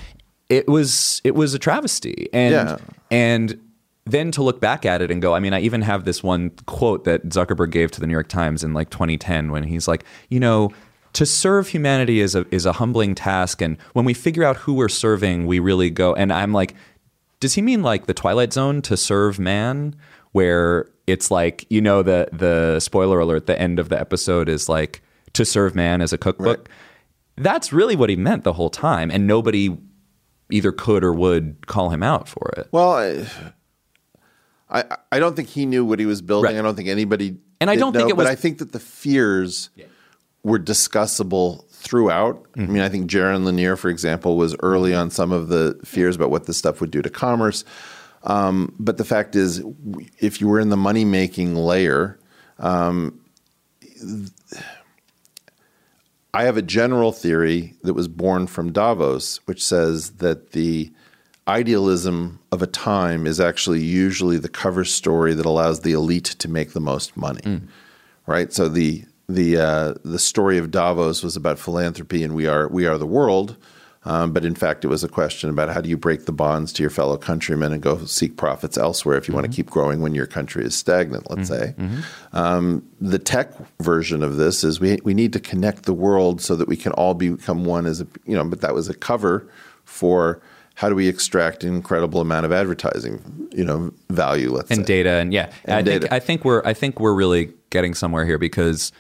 [0.50, 2.78] it was it was a travesty and Yeah.
[3.12, 3.60] and
[4.06, 6.52] then to look back at it and go i mean i even have this one
[6.66, 10.04] quote that zuckerberg gave to the new york times in like 2010 when he's like
[10.30, 10.72] you know
[11.18, 14.74] to serve humanity is a is a humbling task and when we figure out who
[14.74, 16.76] we're serving we really go and i'm like
[17.40, 19.96] does he mean like the Twilight Zone to serve man,
[20.32, 24.68] where it's like you know the the spoiler alert, the end of the episode is
[24.68, 25.04] like
[25.34, 26.68] to serve man as a cookbook.
[27.36, 29.78] That's really what he meant the whole time, and nobody
[30.50, 32.68] either could or would call him out for it.
[32.72, 33.28] Well, I,
[34.70, 36.54] I I don't think he knew what he was building.
[36.56, 36.60] Right.
[36.60, 37.38] I don't think anybody.
[37.62, 39.70] And I don't think know, it was- But I think that the fears
[40.48, 42.46] were discussable throughout.
[42.56, 42.74] I Mm-hmm.
[42.74, 46.32] mean, I think Jaron Lanier, for example, was early on some of the fears about
[46.32, 47.64] what this stuff would do to commerce.
[48.24, 49.64] Um, but the fact is,
[50.20, 52.20] if you were in the money making layer,
[52.60, 53.20] um,
[56.34, 60.92] I have a general theory that was born from Davos, which says that the
[61.48, 66.48] idealism of a time is actually usually the cover story that allows the elite to
[66.50, 67.62] make the most money.
[68.26, 68.52] Right?
[68.52, 72.86] So the the uh, the story of Davos was about philanthropy and we are we
[72.86, 73.58] are the world.
[74.06, 76.72] Um, but in fact, it was a question about how do you break the bonds
[76.74, 80.00] to your fellow countrymen and go seek profits elsewhere if you want to keep growing
[80.00, 81.76] when your country is stagnant, let's say.
[82.32, 83.52] Um, the tech
[83.82, 86.94] version of this is we, we need to connect the world so that we can
[86.94, 89.46] all become one as a, you know, but that was a cover
[89.84, 90.42] for
[90.76, 95.04] how do we extract an incredible amount of advertising, you know, value, let's and say.
[95.04, 96.12] data and yeah And I think.
[96.14, 98.94] I think we're I think we're really getting somewhere here because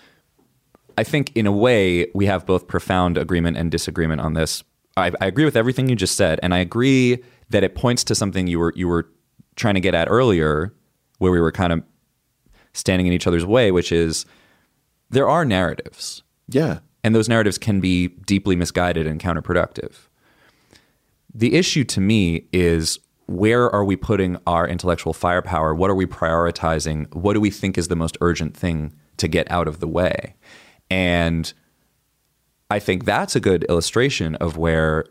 [0.97, 4.63] I think in a way we have both profound agreement and disagreement on this.
[4.95, 8.15] I, I agree with everything you just said, and I agree that it points to
[8.15, 9.07] something you were you were
[9.55, 10.73] trying to get at earlier,
[11.19, 11.83] where we were kind of
[12.73, 14.25] standing in each other's way, which is
[15.09, 16.79] there are narratives, Yeah.
[17.03, 19.93] and those narratives can be deeply misguided and counterproductive.
[21.33, 25.73] The issue to me is where are we putting our intellectual firepower?
[25.75, 27.13] What are we prioritizing?
[27.15, 30.35] What do we think is the most urgent thing to get out of the way?
[30.89, 31.51] And
[32.69, 35.05] I think that's a good illustration of where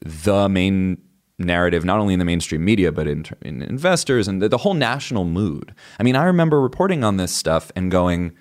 [0.00, 0.98] the main
[1.38, 4.74] narrative, not only in the mainstream media, but in, in investors and the, the whole
[4.74, 5.74] national mood.
[5.98, 8.32] I mean, I remember reporting on this stuff and going,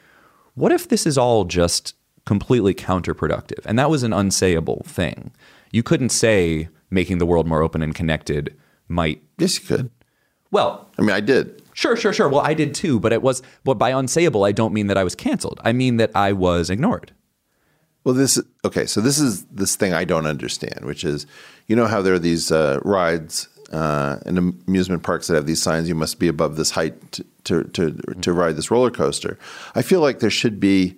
[0.56, 1.94] what if this is all just
[2.26, 3.66] completely counterproductive?
[3.66, 5.32] And that was an unsayable thing.
[5.72, 8.56] You couldn't say making the world more open and connected
[8.88, 9.22] might.
[9.38, 9.92] Yes, you could.
[10.50, 11.62] Well, I mean, I did.
[11.78, 12.28] Sure, sure, sure.
[12.28, 15.04] Well, I did too, but it was, but by unsayable, I don't mean that I
[15.04, 15.60] was canceled.
[15.64, 17.14] I mean that I was ignored.
[18.04, 18.88] Well, this okay.
[18.88, 21.28] So this is this thing I don't understand, which is,
[21.68, 25.62] you know how there are these uh, rides uh, in amusement parks that have these
[25.62, 27.92] signs: you must be above this height to to to,
[28.22, 29.38] to ride this roller coaster.
[29.76, 30.96] I feel like there should be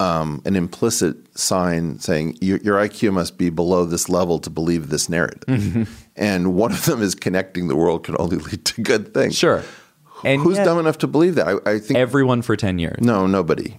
[0.00, 4.90] um, an implicit sign saying your, your IQ must be below this level to believe
[4.90, 6.06] this narrative.
[6.16, 9.36] And one of them is connecting the world can only lead to good things.
[9.36, 9.64] Sure.
[10.24, 11.48] And Who's yet- dumb enough to believe that?
[11.48, 12.98] I, I think Everyone for 10 years.
[13.00, 13.78] no, nobody.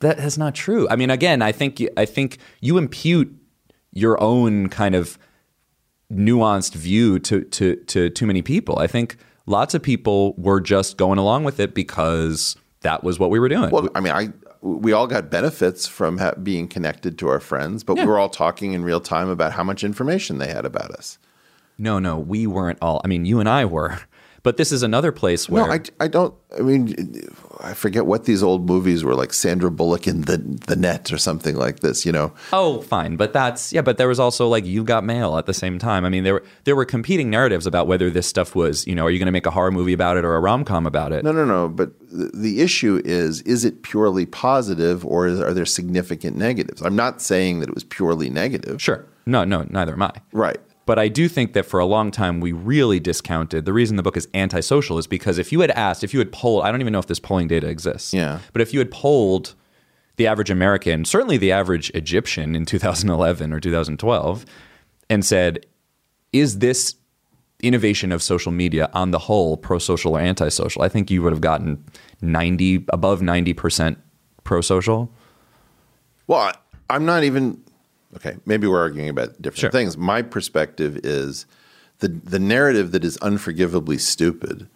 [0.00, 0.88] That is not true.
[0.90, 3.30] I mean, again, I think I think you impute
[3.92, 5.18] your own kind of
[6.10, 8.78] nuanced view to to to too many people.
[8.78, 13.28] I think lots of people were just going along with it because that was what
[13.28, 13.68] we were doing.
[13.70, 14.30] Well, I mean, I
[14.62, 18.04] we all got benefits from ha- being connected to our friends, but Yeah.
[18.04, 21.18] we were all talking in real time about how much information they had about us.
[21.78, 23.00] no, no, we weren't all.
[23.04, 24.00] I mean, you and I were,
[24.42, 26.34] But this is another place where No, I, I don't.
[26.58, 27.22] I mean,
[27.60, 29.32] I forget what these old movies were like.
[29.32, 32.06] Sandra Bullock in the the net or something like this.
[32.06, 33.82] You know, Oh, fine, but that's yeah.
[33.82, 36.04] But there was also like you got mail at the same time.
[36.04, 39.04] I mean, there were there were competing narratives about whether this stuff was you know
[39.04, 41.12] are you going to make a horror movie about it or a rom com about
[41.12, 41.22] it?
[41.22, 41.68] no, no, no.
[41.68, 46.80] But the, the issue is: is it purely positive, or is, are there significant negatives?
[46.80, 48.80] I'm not saying that it was purely negative.
[48.80, 50.12] Sure, no, no, neither am I.
[50.32, 50.58] Right.
[50.90, 53.64] But I do think that for a long time we really discounted.
[53.64, 56.32] The reason the book is antisocial is because if you had asked, if you had
[56.32, 58.12] polled, I don't even know if this polling data exists.
[58.12, 58.40] Yeah.
[58.52, 59.54] But if you had polled
[60.16, 64.44] the average American, certainly the average Egyptian in 2011 or 2012,
[65.08, 65.64] and said,
[66.32, 66.96] is this
[67.62, 70.82] innovation of social media on the whole pro-social or antisocial?
[70.82, 71.84] I think you would have gotten
[72.20, 73.94] 90 above 90%
[74.42, 75.08] pro-social.
[76.26, 76.54] Well, I-
[76.92, 77.62] I'm not even
[78.16, 78.36] okay.
[78.46, 79.70] Maybe we're arguing about different Sure.
[79.70, 79.96] things.
[79.96, 81.46] My perspective is
[81.98, 84.68] the the narrative that is unforgivably stupid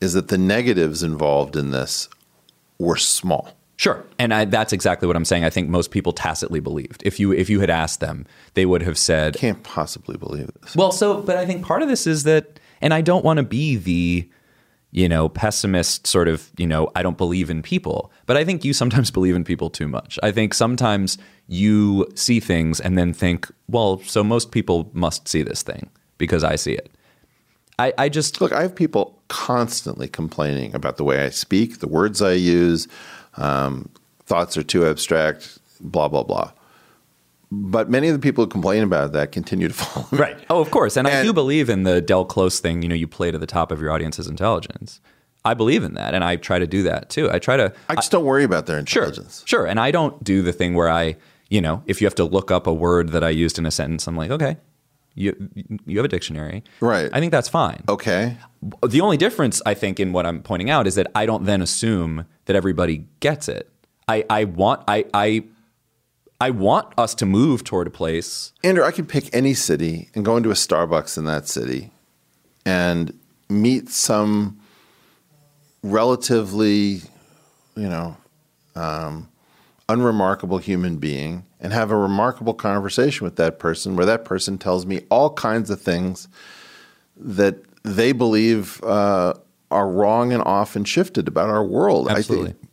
[0.00, 2.08] is that the negatives involved in this
[2.78, 3.54] were small.
[3.76, 5.44] Sure, and I, that's exactly what I'm saying.
[5.44, 7.00] I think most people tacitly believed.
[7.06, 10.74] If you if you had asked them, they would have said, "Can't possibly believe this."
[10.74, 13.44] Well, so but I think part of this is that, and I don't want to
[13.44, 14.28] be the,
[14.90, 18.64] you know, pessimist sort of, you know, I don't believe in people, but I think
[18.64, 20.18] you sometimes believe in people too much.
[20.22, 25.42] I think sometimes you see things and then think, well, so most people must see
[25.42, 26.90] this thing because I see it.
[27.78, 28.52] I, I just look.
[28.52, 32.88] I have people constantly complaining about the way I speak, the words I use.
[33.36, 33.88] Um,
[34.26, 35.58] thoughts are too abstract.
[35.80, 36.50] Blah blah blah.
[37.50, 40.06] But many of the people who complain about that continue to follow.
[40.12, 40.18] me.
[40.18, 40.38] Right.
[40.50, 40.96] Oh, of course.
[40.96, 43.46] And, I do believe in the Del Close thing, you know, you play to the
[43.46, 45.00] top of your audience's intelligence.
[45.44, 46.14] I believe in that.
[46.14, 47.30] And I try to do that too.
[47.30, 47.72] I try to.
[47.88, 49.42] I just don't worry about their intelligence.
[49.46, 49.66] Sure.
[49.66, 51.16] And I don't do the thing where I,
[51.48, 53.70] you know, if you have to look up a word that I used in a
[53.70, 54.58] sentence, I'm like, okay,
[55.14, 55.34] you,
[55.86, 56.64] you have a dictionary.
[56.80, 57.08] Right.
[57.12, 57.82] I think that's fine.
[57.88, 58.36] Okay.
[58.86, 61.62] The only difference, I think, in what I'm pointing out is that I don't then
[61.62, 63.70] assume that everybody gets it.
[64.06, 65.44] I, I want I, I
[66.40, 68.52] I want us to move toward a place.
[68.62, 71.90] Andrew, I could pick any city and go into a Starbucks in that city
[72.64, 74.60] and meet some
[75.82, 77.02] relatively,
[77.74, 78.16] you know,
[78.76, 79.28] um,
[79.88, 84.86] unremarkable human being and have a remarkable conversation with that person where that person tells
[84.86, 86.28] me all kinds of things
[87.16, 89.34] that they believe uh,
[89.72, 92.08] are wrong and often shifted about our world.
[92.08, 92.50] Absolutely.
[92.50, 92.67] I think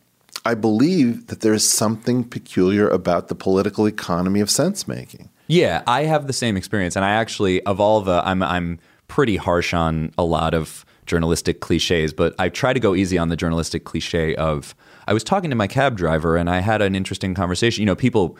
[0.46, 5.28] I believe that there is something peculiar about the political economy of sense making.
[5.48, 8.78] Yeah, I have the same experience, and I actually of all the I'm I'm
[9.08, 13.28] pretty harsh on a lot of journalistic cliches, but I try to go easy on
[13.28, 14.74] the journalistic cliche of
[15.08, 17.82] I was talking to my cab driver and I had an interesting conversation.
[17.82, 18.38] You know, people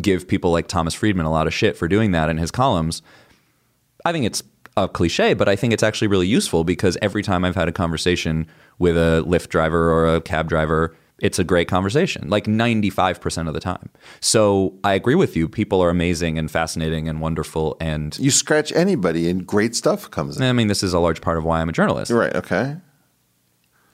[0.00, 3.02] give people like Thomas Friedman a lot of shit for doing that in his columns.
[4.04, 4.42] I think it's
[4.76, 7.72] a cliche, but I think it's actually really useful because every time I've had a
[7.72, 8.46] conversation
[8.78, 13.54] with a Lyft driver or a cab driver, it's a great conversation, like 95% of
[13.54, 13.90] the time.
[14.20, 15.48] So I agree with you.
[15.48, 17.76] People are amazing and fascinating and wonderful.
[17.80, 20.42] And you scratch anybody and great stuff comes in.
[20.42, 22.10] I mean, this is a large part of why I'm a journalist.
[22.10, 22.34] Right.
[22.34, 22.76] Okay.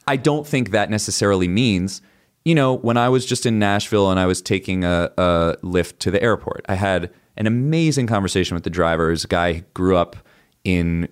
[0.07, 2.01] I don't think that necessarily means,
[2.45, 5.99] you know, when I was just in Nashville and I was taking a, a Lyft
[6.01, 9.11] to the airport, I had an amazing conversation with the driver.
[9.11, 10.17] This guy who grew up
[10.65, 11.09] in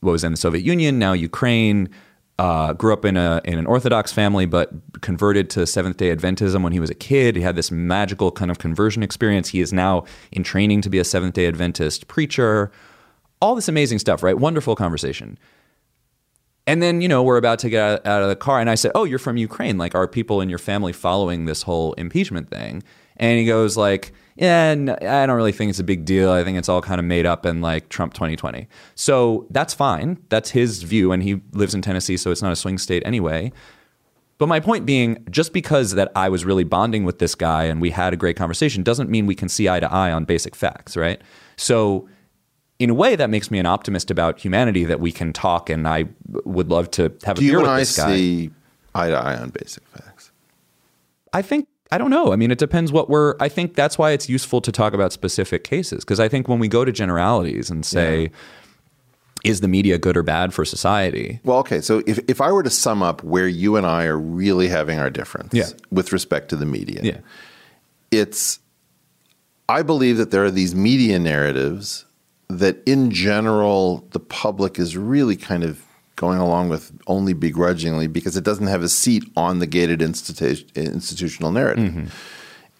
[0.00, 1.88] what was in the Soviet Union, now Ukraine.
[2.38, 6.62] Uh, grew up in a in an Orthodox family, but converted to Seventh Day Adventism
[6.62, 7.34] when he was a kid.
[7.34, 9.48] He had this magical kind of conversion experience.
[9.48, 12.70] He is now in training to be a Seventh Day Adventist preacher.
[13.40, 14.38] All this amazing stuff, right?
[14.38, 15.38] Wonderful conversation.
[16.66, 18.74] And then, you know, we're about to get out, out of the car, and I
[18.74, 19.78] said, "Oh, you're from Ukraine.
[19.78, 22.82] Like, are people in your family following this whole impeachment thing?"
[23.16, 26.30] And he goes, "Like, yeah, I don't really think it's a big deal.
[26.30, 30.18] I think it's all kind of made up in like Trump 2020." So that's fine.
[30.28, 33.52] That's his view, and he lives in Tennessee, so it's not a swing state anyway.
[34.38, 37.80] But my point being, just because that I was really bonding with this guy and
[37.80, 40.54] we had a great conversation doesn't mean we can see eye to eye on basic
[40.54, 41.22] facts, right?
[41.56, 42.06] So
[42.78, 45.88] in a way, that makes me an optimist about humanity that we can talk, and
[45.88, 46.04] I
[46.44, 48.14] would love to have Do a beer you with and I this guy.
[48.14, 48.50] see
[48.94, 50.30] eye to eye on basic facts?
[51.32, 52.32] I think I don't know.
[52.32, 53.34] I mean, it depends what we're.
[53.40, 56.58] I think that's why it's useful to talk about specific cases because I think when
[56.58, 58.30] we go to generalities and say,
[59.44, 61.80] "Is the media good or bad for society?" Well, okay.
[61.80, 64.98] So if, if I were to sum up where you and I are really having
[64.98, 65.68] our difference Yeah.
[65.92, 67.18] with respect to the media, Yeah.
[68.10, 68.58] it's
[69.68, 72.04] I believe that there are these media narratives
[72.48, 75.82] that in general the public is really kind of
[76.16, 80.74] going along with only begrudgingly because it doesn't have a seat on the gated institu-
[80.74, 81.92] institutional narrative.
[81.92, 82.06] Mm-hmm.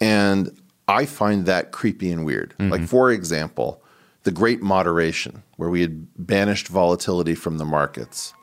[0.01, 2.53] And I find that creepy and weird.
[2.59, 2.71] Mm-hmm.
[2.71, 3.83] Like, for example,
[4.23, 8.33] the great moderation, where we had banished volatility from the markets.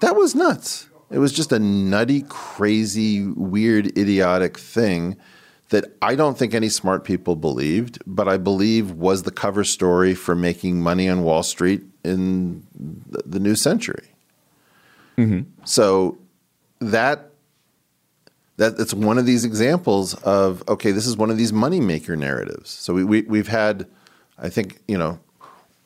[0.00, 0.88] That was nuts.
[1.10, 5.16] It was just a nutty, crazy, weird, idiotic thing
[5.68, 10.14] that I don't think any smart people believed, but I believe was the cover story
[10.14, 12.66] for making money on Wall Street in
[13.24, 14.08] the, new century.
[15.64, 16.18] So
[16.80, 17.30] that
[18.56, 22.70] that it's one of these examples of okay, this is one of these moneymaker narratives.
[22.70, 23.86] So we, we we've had,
[24.38, 25.18] I think you know,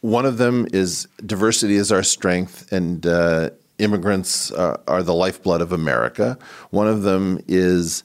[0.00, 5.60] one of them is diversity is our strength and uh, immigrants uh, are the lifeblood
[5.60, 6.38] of America.
[6.70, 8.02] One of them is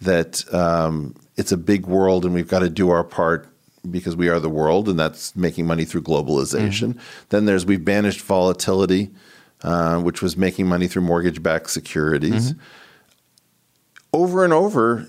[0.00, 3.48] that um, it's a big world and we've got to do our part
[3.90, 6.98] because we are the world and that's making money through globalization.
[7.28, 9.10] Then there's we've banished volatility,
[9.62, 12.54] uh, which was making money through mortgage-backed securities.
[14.12, 15.08] Over and over,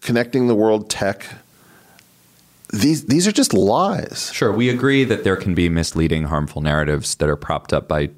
[0.00, 1.26] connecting the world tech.
[2.72, 4.30] These these are just lies.
[4.32, 8.10] Sure, we agree that there can be misleading, harmful narratives that are propped up by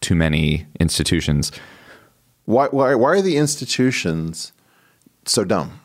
[0.00, 1.50] too many institutions.
[2.44, 4.52] Why why why are the institutions
[5.26, 5.80] so dumb?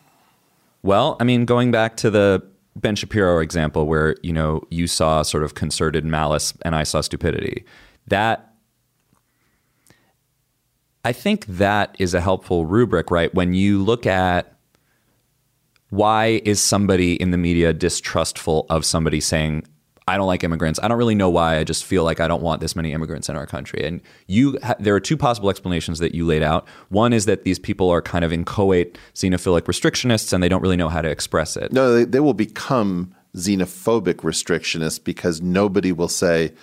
[0.82, 2.44] Well, I mean, going back to the
[2.80, 7.02] Ben Shapiro example, where you know you saw sort of concerted malice and I saw
[7.02, 7.66] stupidity,
[8.08, 8.54] that
[11.04, 13.34] I think that is a helpful rubric, right?
[13.34, 14.56] When you look at
[15.90, 19.66] why is somebody in the media distrustful of somebody saying
[20.10, 20.80] I don't like immigrants.
[20.82, 21.58] I don't really know why.
[21.58, 23.86] I just feel like I don't want this many immigrants in our country.
[23.86, 26.68] And you, ha- there are two possible explanations that you laid out.
[26.90, 30.78] One is that these people are kind of inchoate xenophilic restrictionists, and they don't really
[30.78, 31.72] know how to express it.
[31.72, 36.54] No, they, they will become xenophobic restrictionists because nobody will say,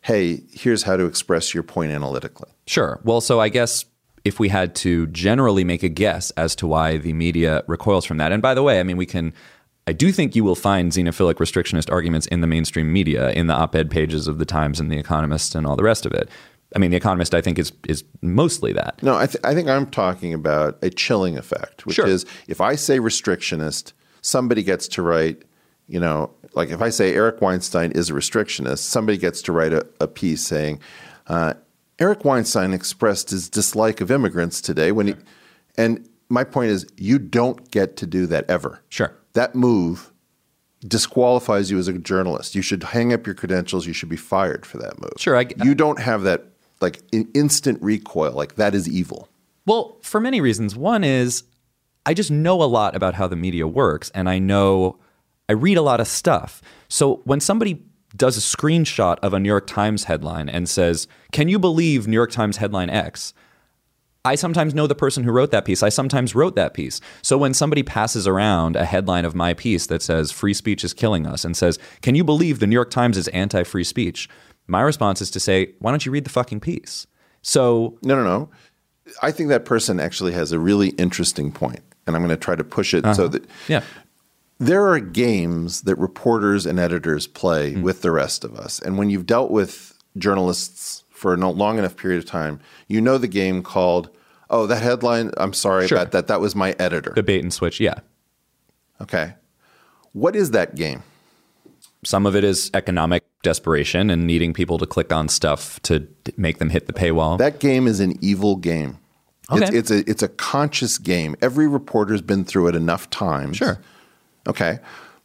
[0.00, 3.00] "Hey, here's how to express your point analytically." Sure.
[3.04, 3.84] Well, so I guess
[4.24, 8.16] if we had to generally make a guess as to why the media recoils from
[8.16, 9.34] that, and by the way, I mean, we can.
[9.86, 13.54] I do think you will find xenophilic restrictionist arguments in the mainstream media, in the
[13.54, 16.28] op ed pages of The Times and The Economist and all the rest of it.
[16.74, 19.02] I mean, The Economist, I think, is, is mostly that.
[19.02, 22.06] No, I, th- I think I'm talking about a chilling effect, which Sure.
[22.06, 23.92] is if I say restrictionist,
[24.22, 25.42] somebody gets to write,
[25.86, 29.72] you know, like if I say Eric Weinstein is a restrictionist, somebody gets to write
[29.72, 30.80] a, a piece saying,
[31.26, 31.54] uh,
[31.98, 35.14] Eric Weinstein expressed his dislike of immigrants today when he,
[35.76, 38.80] and my point is, you don't get to do that ever.
[38.88, 39.14] Sure.
[39.34, 40.10] That move
[40.86, 42.54] disqualifies you as a journalist.
[42.54, 43.86] You should hang up your credentials.
[43.86, 45.12] You should be fired for that move.
[45.18, 46.46] Sure, I- you don't have that
[46.80, 48.32] like in- instant recoil.
[48.32, 49.28] Like that is evil.
[49.66, 50.76] Well, for many reasons.
[50.76, 51.44] One is
[52.06, 54.98] I just know a lot about how the media works, and I know
[55.48, 56.60] I read a lot of stuff.
[56.88, 57.82] So when somebody
[58.14, 62.14] does a screenshot of a New York Times headline and says, Can you believe New
[62.14, 63.32] York Times headline X?
[64.24, 65.82] I sometimes know the person who wrote that piece.
[65.82, 67.00] I sometimes wrote that piece.
[67.20, 70.94] So when somebody passes around a headline of my piece that says free speech is
[70.94, 74.28] killing us and says, Can you believe the New York Times is anti free speech?
[74.66, 77.06] My response is to say, Why don't you read the fucking piece?
[77.42, 78.50] So No, no, no.
[79.20, 82.56] I think that person actually has a really interesting point, and I'm going to try
[82.56, 83.28] to push it so uh-huh.
[83.28, 83.82] that yeah.
[84.58, 87.82] there are games that reporters and editors play mm.
[87.82, 88.78] with the rest of us.
[88.78, 93.16] And when you've dealt with journalists for a long enough period of time, you know
[93.16, 94.10] the game called,
[94.50, 95.96] oh, that headline, I'm sorry Sure.
[95.96, 96.26] about that.
[96.26, 97.14] That was my editor.
[97.16, 97.94] The bait and switch, yeah.
[99.00, 99.32] Okay.
[100.12, 101.02] What is that game?
[102.04, 106.06] Some of it is economic desperation and needing people to click on stuff to
[106.36, 107.38] make them hit the paywall.
[107.38, 108.98] That game is an evil game.
[109.50, 109.78] It's, Okay.
[109.78, 111.36] it's a it's a conscious game.
[111.40, 113.56] Every reporter's been through it enough times.
[113.56, 113.78] Sure.
[114.46, 114.78] Okay.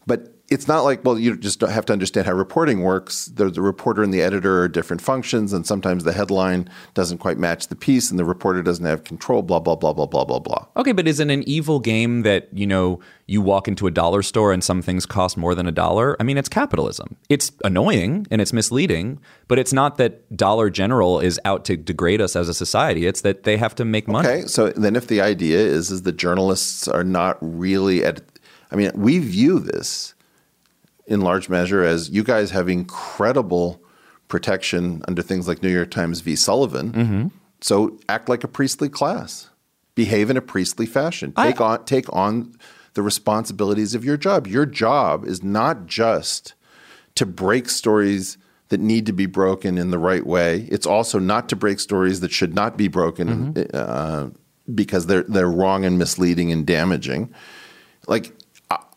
[0.07, 3.25] But it's not like, well, you just don't have to understand how reporting works.
[3.25, 7.37] The, the reporter and the editor are different functions, and sometimes the headline doesn't quite
[7.37, 10.39] match the piece, and the reporter doesn't have control, blah, blah, blah, blah, blah, blah,
[10.39, 10.65] blah.
[10.77, 14.51] Okay, but isn't an evil game that, you know, you walk into a dollar store
[14.51, 16.17] and some things cost more than a dollar?
[16.19, 17.15] I mean, it's capitalism.
[17.29, 22.21] It's annoying and it's misleading, but it's not that Dollar General is out to degrade
[22.21, 23.05] us as a society.
[23.05, 24.27] It's that they have to make money.
[24.27, 28.21] Okay, so then if the idea is is the journalists are not really at,
[28.71, 30.15] I mean, we view this
[31.09, 33.81] in large measure as you guys have incredible
[34.29, 36.35] protection under things like New York Times v.
[36.35, 36.91] Sullivan.
[36.93, 37.27] Mm-hmm.
[37.61, 39.49] So act like a priestly class,
[39.95, 42.53] behave in a priestly fashion, take on take on
[42.93, 44.47] the responsibilities of your job.
[44.47, 46.53] Your job is not just
[47.15, 48.37] to break stories
[48.69, 50.67] that need to be broken in the right way.
[50.69, 54.29] It's also not to break stories that should not be broken uh,
[54.73, 57.33] because they're they're wrong and misleading and damaging.
[58.07, 58.33] Like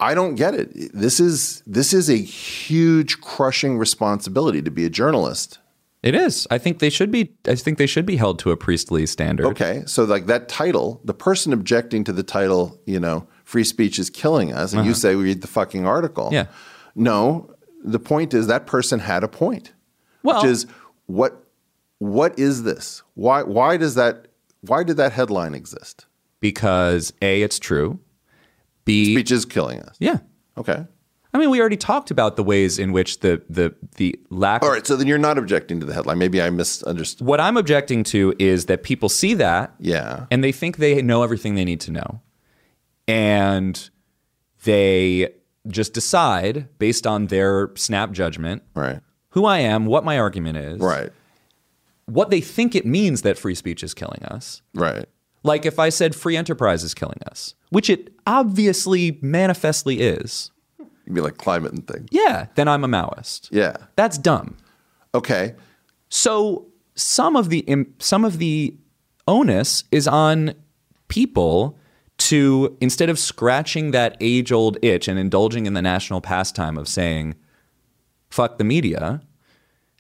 [0.00, 0.90] I, don't get it.
[0.92, 5.58] This is this is a huge crushing responsibility to be a journalist.
[6.02, 6.46] It is.
[6.50, 9.46] I think they should be I think they should be held to a priestly standard.
[9.46, 13.98] Okay, so like that title, the person objecting to the title, you know, free speech
[13.98, 14.98] is killing us, and you Uh-huh.
[15.00, 16.28] say we read the fucking article.
[16.32, 16.46] Yeah.
[16.94, 17.54] No,
[17.84, 19.72] the point is that person had a point,
[20.22, 20.66] Well- which is
[21.06, 21.44] what
[21.98, 23.02] what is this?
[23.14, 24.26] Why why does that
[24.60, 26.06] why did that headline exist?
[26.40, 28.00] Because A, it's true.
[28.84, 29.96] B speech is killing us.
[29.98, 30.18] Yeah.
[30.56, 30.86] Okay.
[31.34, 34.62] I mean, we already talked about the ways in which the the the lack.
[34.62, 36.18] All right, so then you're not objecting to the headline.
[36.18, 37.26] Maybe I misunderstood.
[37.26, 41.22] What I'm objecting to is that people see that, yeah, and they think they know
[41.22, 42.20] everything they need to know,
[43.08, 43.88] and
[44.64, 45.32] they
[45.68, 49.00] just decide based on their snap judgment, right,
[49.30, 51.10] who I am, what my argument is, right,
[52.04, 55.06] what they think it means that free speech is killing us, right.
[55.42, 60.50] Like if I said free enterprise is killing us, which it obviously manifestly is.
[60.78, 62.08] You'd be like climate and things.
[62.12, 63.48] Yeah, then I'm a Maoist.
[63.50, 63.76] Yeah.
[63.96, 64.56] That's dumb.
[65.14, 65.54] Okay.
[66.08, 68.76] So some of the some of the
[69.26, 70.54] onus is on
[71.08, 71.78] people
[72.18, 77.34] to instead of scratching that age-old itch and indulging in the national pastime of saying
[78.30, 79.20] fuck the media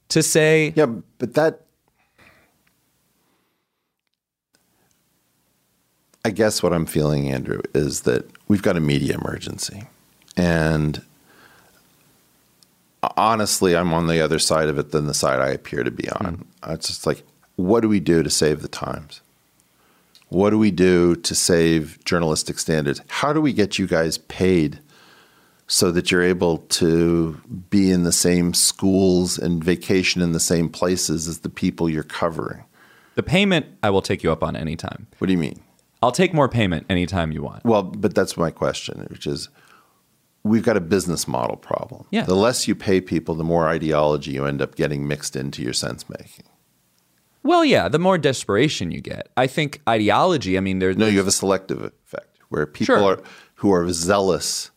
[0.08, 0.86] to say Yeah,
[1.18, 1.66] but that
[6.24, 9.84] I guess what I'm feeling, Andrew, is that we've got a media emergency.
[10.36, 11.02] And
[13.16, 16.08] honestly, I'm on the other side of it than the side I appear to be
[16.10, 16.46] on.
[16.62, 16.74] Mm.
[16.74, 17.24] It's just like,
[17.56, 19.20] what do we do to save the Times?
[20.28, 23.02] What do we do to save journalistic standards?
[23.08, 24.78] How do we get you guys paid
[25.66, 30.68] so that you're able to be in the same schools and vacation in the same
[30.68, 32.64] places as the people you're covering?
[33.14, 35.06] The payment I will take you up on anytime.
[35.18, 35.60] What do you mean?
[36.02, 37.64] I'll take more payment anytime you want.
[37.64, 39.48] Well, but that's my question, which is
[40.42, 42.06] we've got a business model problem.
[42.10, 42.24] Yeah.
[42.24, 45.72] The less you pay people, the more ideology you end up getting mixed into your
[45.72, 46.46] sense making.
[47.44, 49.28] Well, yeah, the more desperation you get.
[49.36, 50.96] I think ideology, I mean, there's.
[50.96, 53.04] No, you have a selective effect where people Sure.
[53.04, 53.22] are
[53.56, 54.71] who are zealous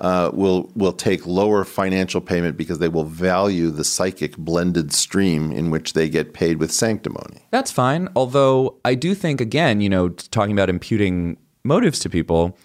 [0.00, 5.52] uh, will will take lower financial payment because they will value the psychic blended stream
[5.52, 7.42] in which they get paid with sanctimony.
[7.50, 8.08] That's fine.
[8.16, 12.56] Although I do think, again, you know, talking about imputing motives to people,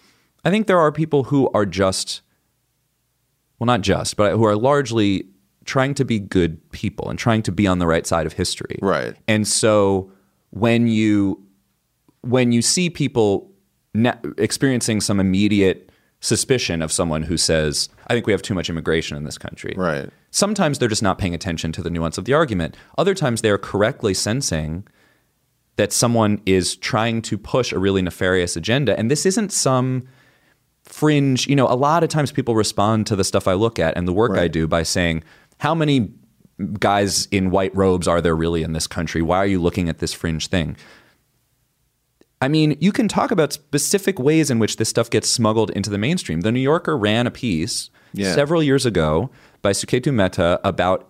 [0.46, 2.22] I think there are people who are just,
[3.60, 5.28] well, not just, but who are largely
[5.66, 8.78] trying to be good people and trying to be on the right side of history.
[8.82, 9.16] Right.
[9.28, 10.12] And so
[10.52, 11.42] when you
[12.22, 13.52] when you see people
[13.94, 15.85] na- experiencing some immediate
[16.26, 19.74] suspicion of someone who says, "I think we have too much immigration in this country,"
[19.78, 20.10] Right.
[20.32, 22.76] Sometimes they're just not paying attention to the nuance of the argument.
[22.98, 24.86] Other times they are correctly sensing
[25.78, 28.98] that someone is trying to push a really nefarious agenda.
[28.98, 30.04] And this isn't some
[30.84, 33.98] fringe, you know, a lot of times people respond to the stuff I look at
[33.98, 35.24] and the work I do by saying,
[35.60, 36.12] how many
[36.80, 39.22] guys in white robes are there really in this country?
[39.22, 40.78] Why are you looking at this fringe thing?
[42.42, 45.90] I mean, you can talk about specific ways in which this stuff gets smuggled into
[45.90, 46.42] the mainstream.
[46.42, 48.34] The New Yorker ran a piece Yeah.
[48.36, 49.30] several years ago
[49.62, 51.10] by Suketu Mehta about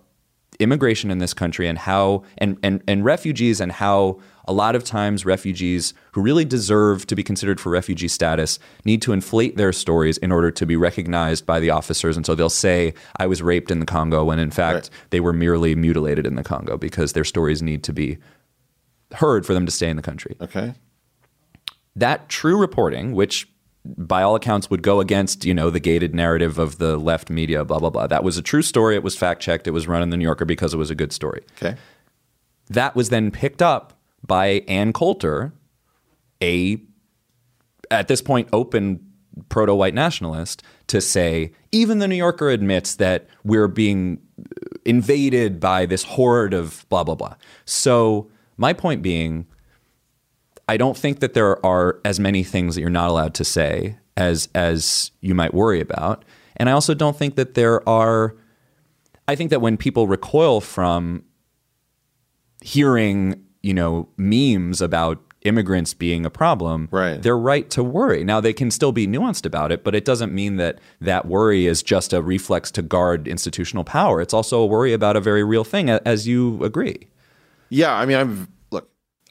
[0.60, 4.86] immigration in this country and how and, and and refugees and how a lot of
[4.86, 9.74] times refugees who really deserve to be considered for refugee status need to inflate their
[9.74, 13.42] stories in order to be recognized by the officers and so they'll say I was
[13.42, 17.12] raped in the Congo when in fact they were merely mutilated in the Congo because
[17.12, 18.18] their stories need to be
[19.16, 20.74] heard for them to stay in the country Okay.
[21.96, 23.48] That true reporting, which
[23.86, 27.64] by all accounts would go against, you know, the gated narrative of the left media,
[27.64, 28.08] blah, blah, blah.
[28.08, 28.96] That was a true story.
[28.96, 29.68] It was fact checked.
[29.68, 31.44] It was run in the New Yorker because it was a good story.
[31.58, 31.78] Okay.
[32.70, 33.94] That was then picked up
[34.26, 35.54] by Ann Coulter,
[36.42, 36.82] a,
[37.92, 39.06] at this point, open
[39.50, 44.44] proto white nationalist, to say, even the New Yorker admits that we're being uh,
[44.84, 47.36] invaded by this horde of blah, blah, blah.
[47.66, 49.46] So, my point being,
[50.68, 53.98] I don't think that there are as many things that you're not allowed to say
[54.18, 56.26] as as you might worry about.
[56.58, 58.36] And I also don't think that there are
[59.28, 61.24] I think that when people recoil from
[62.62, 67.22] hearing, you know, memes about immigrants being a problem, Right.
[67.22, 68.24] they're right to worry.
[68.24, 71.68] Now they can still be nuanced about it, but it doesn't mean that that worry
[71.68, 74.22] is just a reflex to guard institutional power.
[74.22, 77.08] It's also a worry about a very real thing as you agree.
[77.70, 78.48] Yeah, I mean, I'm.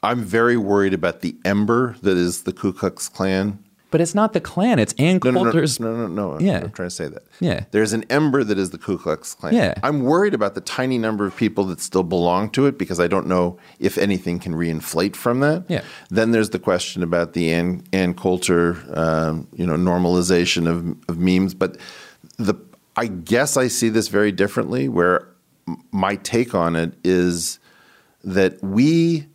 [0.05, 3.59] I'm very worried about the ember that is the Ku Klux Klan.
[3.91, 6.39] But it's not the Klan, it's Ann No, no, no, Coulter's no, no, no.
[6.39, 6.63] Yeah.
[6.63, 7.23] I'm trying to say that.
[7.39, 7.63] Yeah.
[7.71, 9.53] There's an ember that is the Ku Klux Klan.
[9.53, 9.73] Yeah.
[9.83, 13.07] I'm worried about the tiny number of people that still belong to it because I
[13.07, 15.63] don't know if anything can reinflate from that.
[15.69, 15.81] Yeah.
[16.09, 21.17] Then there's the question about the Ann, Ann Coulter, um, you know, normalization of, of
[21.17, 21.53] memes.
[21.53, 21.77] But
[22.37, 22.55] the
[22.97, 24.89] I guess I see this very differently.
[24.89, 25.27] Where
[25.91, 27.59] my take on it is
[28.23, 29.27] that we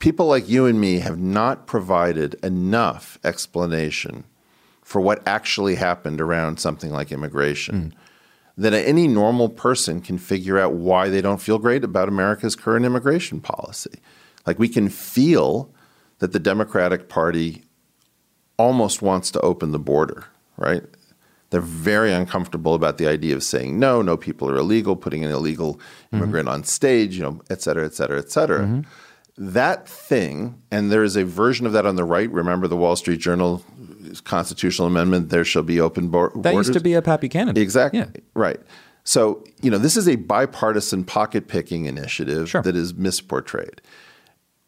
[0.00, 4.24] people like you and me have not provided enough explanation
[4.82, 7.92] for what actually happened around something like immigration.
[7.92, 7.98] Mm.
[8.56, 12.84] that any normal person can figure out why they don't feel great about America's current
[12.84, 14.00] immigration policy.
[14.46, 15.72] Like we can feel
[16.18, 17.62] that the Democratic Party
[18.58, 20.26] almost wants to open the border,
[20.58, 20.82] right?
[21.48, 25.30] They're very uncomfortable about the idea of saying no, no people are illegal, putting an
[25.30, 26.18] illegal mm-hmm.
[26.18, 28.60] immigrant on stage, you know, et cetera, et cetera, et cetera.
[28.60, 28.80] Mm-hmm.
[29.38, 32.30] That thing, and there is a version of that on the right.
[32.30, 33.64] Remember the Wall Street Journal
[34.24, 36.54] constitutional amendment, there shall be open That borders.
[36.54, 37.62] used to be a Pappy candidate.
[37.62, 38.06] Exactly.
[38.34, 38.60] Right.
[39.04, 43.78] So, you know, this is a bipartisan pocket picking initiative that is misportrayed.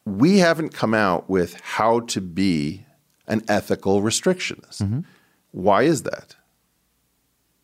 [0.05, 2.85] We haven't come out with how to be
[3.27, 4.81] an ethical restrictionist.
[4.81, 5.01] Mm-hmm.
[5.51, 6.35] Why is that?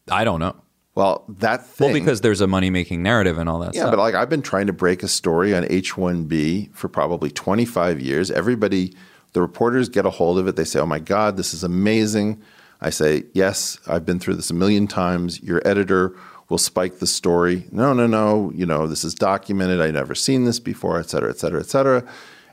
[0.10, 0.56] I don't know.
[1.00, 1.86] Well, that thing.
[1.86, 3.94] Well, because there's a money making narrative and all that yeah, stuff.
[3.94, 8.30] but like I've been trying to break a story on H1B for probably 25 years.
[8.30, 8.94] Everybody,
[9.32, 10.58] the reporters get a hold of it.
[10.58, 12.42] They say, oh my God, this is amazing.
[12.82, 15.42] I say, yes, I've been through this a million times.
[15.42, 16.18] Your editor
[16.50, 17.64] will spike the story.
[17.72, 18.52] No, no, no.
[18.54, 19.80] You know, this is documented.
[19.80, 22.06] I've never seen this before, et cetera, et cetera, et cetera.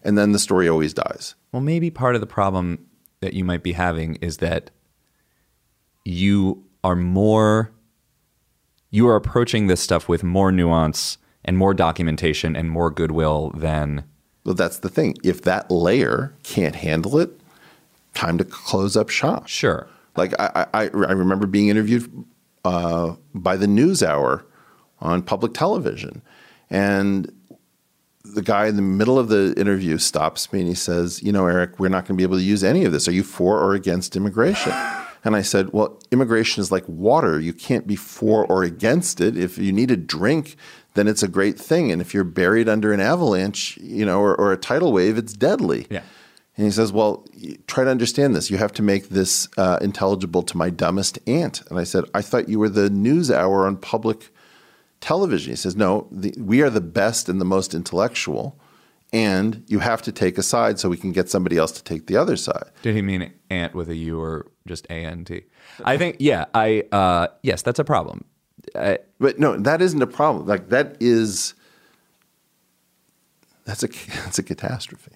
[0.04, 1.34] And then the story always dies.
[1.50, 2.86] Well, maybe part of the problem
[3.18, 4.70] that you might be having is that
[6.04, 7.72] you are more
[8.90, 14.04] you are approaching this stuff with more nuance and more documentation and more goodwill than
[14.44, 15.16] Well, that's the thing.
[15.22, 17.40] If that layer can't handle it,
[18.14, 19.46] time to close up shop.
[19.46, 19.86] Sure.
[20.16, 22.24] Like I, I, I remember being interviewed
[22.64, 24.44] uh, by the NewsHour
[25.00, 26.22] on public television,
[26.70, 27.30] and
[28.24, 31.46] the guy in the middle of the interview stops me and he says, "You know,
[31.46, 33.06] Eric, we're not going to be able to use any of this.
[33.06, 34.72] Are you for or against immigration?"
[35.24, 37.40] And I said, "Well, immigration is like water.
[37.40, 39.36] You can't be for or against it.
[39.36, 40.56] If you need a drink,
[40.94, 41.90] then it's a great thing.
[41.92, 45.32] And if you're buried under an avalanche, you know, or, or a tidal wave, it's
[45.32, 46.02] deadly." Yeah.
[46.56, 47.26] And he says, Well,
[47.66, 48.50] try to understand this.
[48.50, 51.62] You have to make this uh, intelligible to my dumbest aunt.
[51.68, 54.30] And I said, I thought you were the news hour on public
[55.00, 55.52] television.
[55.52, 58.58] He says, No, the, we are the best and the most intellectual.
[59.12, 62.06] And you have to take a side so we can get somebody else to take
[62.06, 62.70] the other side.
[62.82, 65.44] Did he mean aunt with a U or just A N T?
[65.84, 68.24] I think yeah, I uh yes, that's a problem.
[68.74, 70.46] I, But no, that isn't a problem.
[70.46, 71.54] Like that is
[73.64, 73.88] that's a
[74.24, 75.12] that's a catastrophe.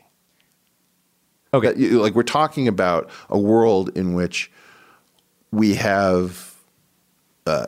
[1.53, 1.69] Okay.
[1.69, 4.51] That you- like we're talking about a world in which
[5.51, 6.55] we have
[7.47, 7.67] uh,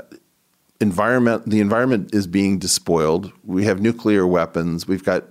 [0.81, 1.49] environment.
[1.51, 3.33] The environment is being despoiled.
[3.45, 4.87] We have nuclear weapons.
[4.87, 5.25] We've got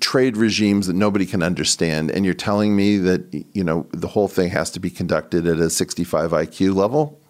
[0.00, 2.10] trade regimes that nobody can understand.
[2.10, 5.58] And you're telling me that you know the whole thing has to be conducted at
[5.58, 7.20] a 65 IQ level.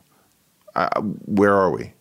[0.74, 1.93] Uh, where are we?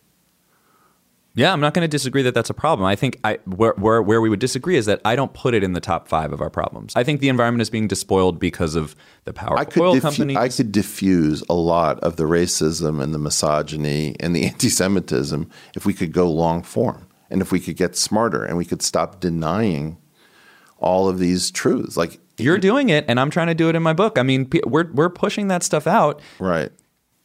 [1.36, 2.86] Yeah, I'm not going to disagree that that's a problem.
[2.86, 5.64] I think I where, where where we would disagree is that I don't put it
[5.64, 6.94] in the top five of our problems.
[6.94, 8.94] I think the environment is being despoiled because of
[9.24, 10.36] the power I could, oil diffu- companies.
[10.36, 15.84] I could diffuse a lot of the racism and the misogyny and the anti-Semitism if
[15.84, 19.18] we could go long form and if we could get smarter and we could stop
[19.18, 19.98] denying
[20.84, 21.96] all of these truths.
[21.96, 24.18] Like You're doing it, and I'm trying to do it in my book.
[24.18, 26.20] I mean, we're we're pushing that stuff out.
[26.38, 26.70] Right.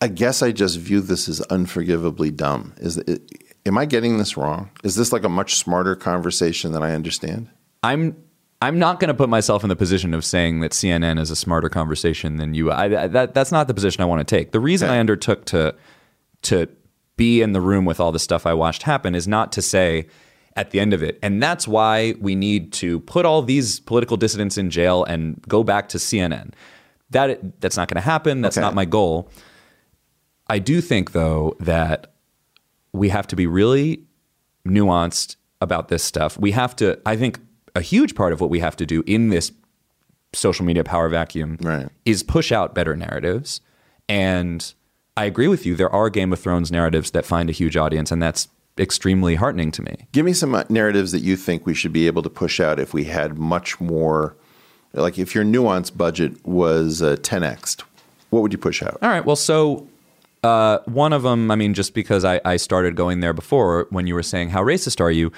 [0.02, 2.74] I guess I just view this as unforgivably dumb.
[2.78, 3.22] Is it,
[3.66, 4.70] am I getting this wrong?
[4.82, 7.50] Is this like a much smarter conversation than I understand?
[7.84, 8.16] I'm
[8.62, 11.36] I'm not going to put myself in the position of saying that CNN is a
[11.36, 12.72] smarter conversation than you.
[12.72, 14.52] I, I- that that's not the position I want to take.
[14.52, 15.76] The reason I undertook to
[16.44, 16.68] to
[17.18, 20.08] be in the room with all the stuff I watched happen is not to say
[20.60, 24.18] at the end of it, and that's why we need to put all these political
[24.18, 26.52] dissidents in jail and go back to CNN.
[27.12, 28.42] That that's not going to happen.
[28.42, 28.66] That's Okay.
[28.66, 29.32] not my goal.
[30.48, 32.14] I do think though that
[32.92, 34.04] we have to be really
[34.68, 36.38] nuanced about this stuff.
[36.38, 37.40] We have to, I think,
[37.76, 39.52] a huge part of what we have to do in this
[40.34, 41.58] social media power vacuum
[42.06, 43.62] is push out better narratives.
[44.08, 44.74] And
[45.18, 45.76] I agree with you.
[45.76, 48.48] There are Game of Thrones narratives that find a huge audience, and that's
[48.80, 50.08] extremely heartening to me.
[50.12, 52.80] Give me some uh, narratives that you think we should be able to push out
[52.80, 54.36] if we had much more,
[54.94, 57.84] like if your nuance budget was uh, 10x,
[58.30, 58.98] what would you push out?
[59.02, 59.26] All right.
[59.26, 59.88] Well, so
[60.44, 64.08] uh, one of them, I mean, just because I, I started going there before when
[64.08, 65.32] you were saying, how racist are you?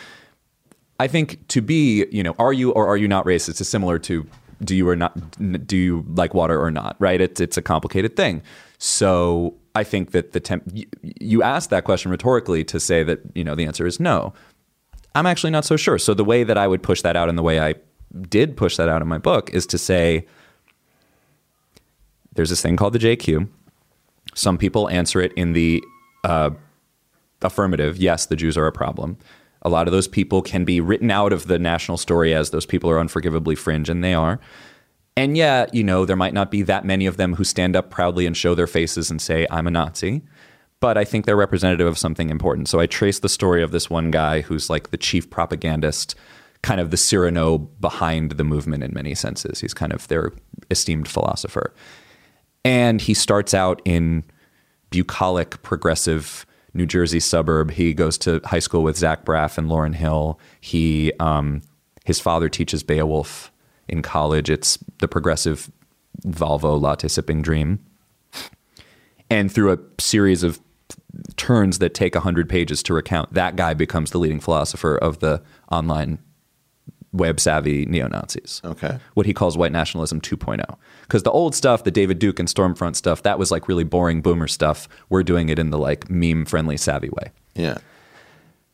[1.00, 3.98] I think to be, you know, are you or are you not racist is similar
[4.00, 4.28] to
[4.64, 5.18] do you or not,
[5.66, 7.20] do you like water or not, right?
[7.20, 8.44] It's, it's a complicated thing.
[8.78, 10.70] So I think that the temp,
[11.02, 14.34] you, asked that question rhetorically to say that, you know, the answer is no.
[15.16, 15.98] I'm actually not so sure.
[15.98, 17.76] So the way that I would push that out and the way I
[18.30, 20.26] did push that out in my book is to say
[22.34, 23.48] there's this thing called the JQ.
[24.34, 25.84] Some people answer it in the
[26.24, 26.52] uh,
[27.42, 27.98] affirmative.
[27.98, 29.18] Yes, the Jews are a problem.
[29.62, 32.66] A lot of those people can be written out of the national story as those
[32.66, 34.40] people are unforgivably fringe, and they are.
[35.18, 37.90] And yeah, you know, there might not be that many of them who stand up
[37.90, 40.22] proudly and show their faces and say, I'm a Nazi.
[40.82, 42.68] but I think they're representative of something important.
[42.68, 46.16] So I trace the story of this one guy who's like the chief propagandist,
[46.64, 49.62] kind of the Cyrano behind the movement in many senses.
[49.62, 50.34] He's kind of their
[50.70, 51.74] esteemed philosopher.
[52.66, 54.24] And he starts out in
[54.90, 57.72] bucolic, progressive New Jersey suburb.
[57.72, 60.40] He goes to high school with Zach Braff and Lauryn Hill.
[60.62, 61.62] He, um,
[62.06, 63.51] his father teaches Beowulf
[63.92, 64.50] in college.
[64.50, 65.72] It's the progressive
[66.26, 67.80] Volvo latte sipping dream.
[69.30, 70.60] And through a series of
[71.38, 75.42] turns that take 100 pages to recount, that guy becomes the leading philosopher of the
[75.72, 76.20] online
[77.14, 78.62] web savvy neo Nazis.
[78.64, 79.00] Okay.
[79.14, 80.64] What he calls white nationalism 2.0.
[81.04, 84.22] Because the old stuff, the David Duke and Stormfront stuff, that was like really boring
[84.22, 84.88] boomer stuff.
[85.10, 87.32] We're doing it in the like meme friendly savvy way.
[87.56, 87.78] Yeah.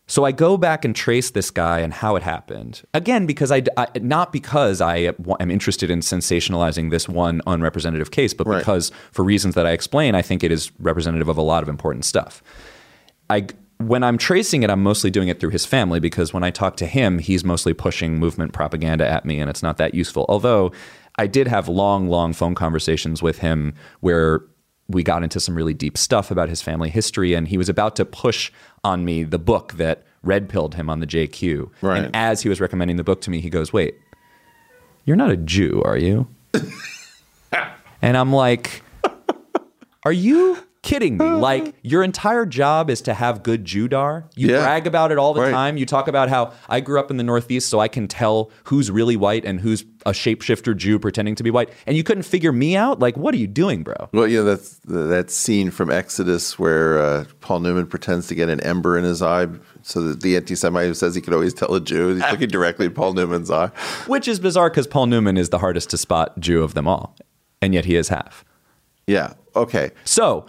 [0.10, 2.82] So I go back and trace this guy and how it happened.
[2.94, 8.34] Again, because I, I not because I am interested in sensationalizing this one unrepresentative case,
[8.34, 8.60] but Right.
[8.60, 11.68] because for reasons that I explain, I think it is representative of a lot of
[11.70, 12.42] important stuff.
[13.30, 13.48] I
[13.80, 16.78] when I'm tracing it, I'm mostly doing it through his family because when I talk
[16.78, 20.26] to him, he's mostly pushing movement propaganda at me, and it's not that useful.
[20.30, 20.72] Although
[21.18, 24.42] I did have long, long phone conversations with him where
[24.88, 27.96] we got into some really deep stuff about his family history, and he was about
[27.98, 28.52] to push
[28.84, 31.70] on me the book that red pilled him on the JQ.
[31.82, 32.04] Right.
[32.04, 33.96] And as he was recommending the book to me, he goes, "Wait,
[35.06, 36.28] you're not a Jew, are you?"
[38.02, 38.84] and I'm like,
[40.04, 40.58] "Are you
[40.88, 41.26] kidding me?
[41.48, 44.24] Like your entire job is to have good Jewdar.
[44.36, 44.60] You Yeah.
[44.62, 45.52] brag about it all the Right.
[45.52, 45.78] time.
[45.78, 48.90] You talk about how I grew up in the Northeast, so I can tell who's
[48.90, 51.70] really white and who's a shapeshifter Jew pretending to be white.
[51.86, 53.00] And you couldn't figure me out.
[53.00, 53.96] Like, what are you doing, bro?
[54.14, 58.50] Well, you know, that's that scene from Exodus where uh, Paul Newman pretends to get
[58.50, 59.48] an ember in his eye
[59.84, 62.50] so that the anti Semite who says he could always tell a Jew, he's looking
[62.50, 63.68] directly at Paul Newman's eye.
[64.08, 67.16] Which is bizarre because Paul Newman is the hardest to spot Jew of them all,
[67.62, 68.44] and yet he is half.
[69.06, 69.34] Yeah.
[69.56, 69.92] Okay.
[70.06, 70.46] So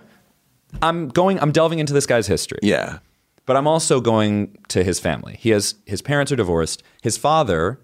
[0.82, 1.40] I'm going.
[1.40, 2.59] I'm delving into this guy's history.
[2.62, 2.99] Yeah.
[3.47, 5.36] but I'm also going to his family.
[5.39, 6.82] He has his parents are divorced.
[7.03, 7.81] His father,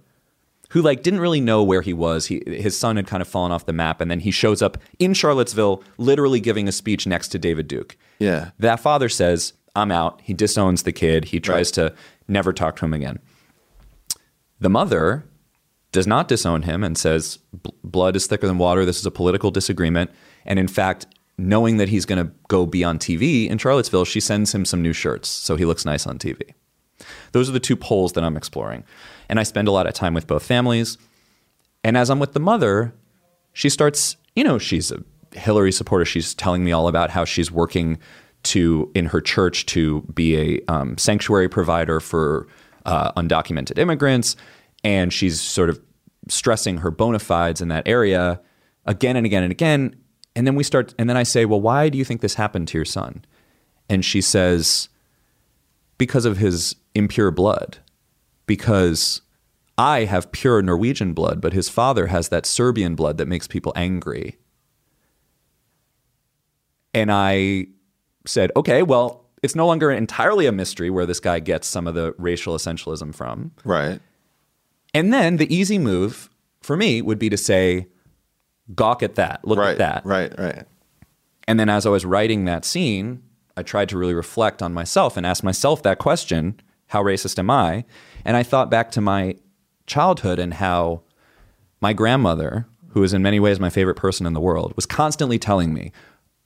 [0.70, 3.52] who like didn't really know where he was, he his son had kind of fallen
[3.52, 7.28] off the map, and then he shows up in Charlottesville, literally giving a speech next
[7.28, 7.96] to David Duke.
[8.18, 8.50] Yeah.
[8.58, 11.26] That father says, "I'm out." He disowns the kid.
[11.26, 11.94] He tries to
[12.28, 13.18] never talk to him again.
[14.60, 15.24] The mother
[15.92, 17.38] does not disown him and says,
[17.82, 18.84] "Blood is thicker than water.
[18.84, 20.10] This is a political disagreement."
[20.44, 21.06] And in fact,
[21.36, 24.82] knowing that he's going to go be on TV in Charlottesville, she sends him some
[24.82, 26.54] new shirts so he looks nice on TV.
[27.32, 28.84] Those are the two poles that I'm exploring.
[29.28, 30.96] And I spend a lot of time with both families.
[31.82, 32.94] And as I'm with the mother,
[33.52, 35.02] she starts, you know, she's a
[35.32, 36.04] Hillary supporter.
[36.04, 37.98] She's telling me all about how she's working
[38.44, 42.46] to, in her church, to be a um, sanctuary provider for
[42.86, 44.36] uh, undocumented immigrants.
[44.84, 45.80] And she's sort of
[46.28, 48.40] stressing her bona fides in that area
[48.86, 49.96] again and again and again.
[50.36, 52.68] And then we start, and then I say, Well, why do you think this happened
[52.68, 53.24] to your son?
[53.88, 54.88] And she says,
[55.98, 57.78] Because of his impure blood.
[58.46, 59.22] Because
[59.76, 63.72] I have pure Norwegian blood, but his father has that Serbian blood that makes people
[63.74, 64.38] angry.
[66.92, 67.66] And I
[68.24, 71.94] said, okay, well, it's no longer entirely a mystery where this guy gets some of
[71.94, 73.52] the racial essentialism from.
[73.64, 74.00] Right.
[74.94, 76.30] And then the easy move
[76.62, 77.88] for me would be to say,
[78.74, 79.72] gawk at that, look Right.
[79.72, 80.06] at that.
[80.06, 80.32] Right.
[80.38, 80.64] Right.
[81.46, 83.22] And then as I was writing that scene,
[83.56, 87.50] I tried to really reflect on myself and ask myself that question how racist am
[87.50, 87.84] I?
[88.24, 89.36] And I thought back to my
[89.86, 91.02] childhood and how
[91.80, 95.38] my grandmother, who is in many ways my favorite person in the world, was constantly
[95.38, 95.92] telling me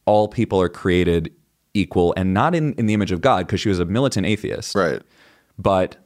[0.06, 1.32] all people are created
[1.74, 4.74] equal and not in, in the image of God because she was a militant atheist.
[4.74, 5.02] Right.
[5.58, 5.96] But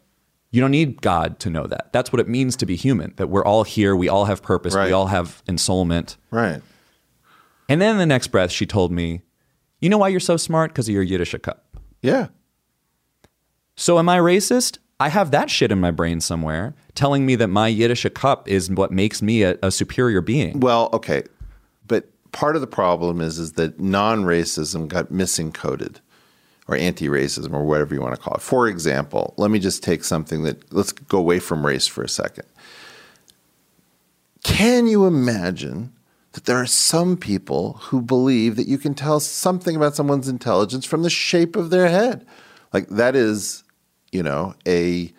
[0.52, 1.92] you don't need God to know that.
[1.92, 4.74] That's what it means to be human, that we're all here, we all have purpose,
[4.74, 4.86] Right.
[4.86, 6.16] we all have ensoulment.
[6.31, 6.62] Right.
[7.68, 9.22] And then the next breath, she told me,
[9.81, 10.70] You know why you're so smart?
[10.72, 11.58] Because of your Yiddish Kopf.
[12.02, 12.28] Yeah.
[13.76, 14.78] So am I racist?
[15.00, 18.70] I have that shit in my brain somewhere telling me that my Yiddish Kopf is
[18.70, 20.60] what makes me a, a superior being.
[20.60, 21.22] Well, okay.
[21.89, 25.97] But part of the problem is is that non-racism got misencoded
[26.68, 28.41] or anti-racism or whatever you want to call it.
[28.41, 32.08] For example, let me just take something that let's go away from race for a
[32.08, 32.44] second.
[34.44, 35.92] Can you imagine
[36.32, 40.84] that there are some people who believe that you can tell something about someone's intelligence
[40.84, 42.26] from the shape of their head?
[42.73, 43.65] Like that is,
[44.10, 45.12] you know, a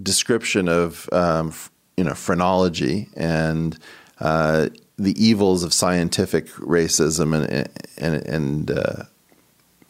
[0.00, 1.52] description of um,
[1.96, 3.78] you know phrenology and
[4.20, 9.04] uh, the evils of scientific racism and and and uh,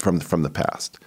[0.02, 0.98] from from the past.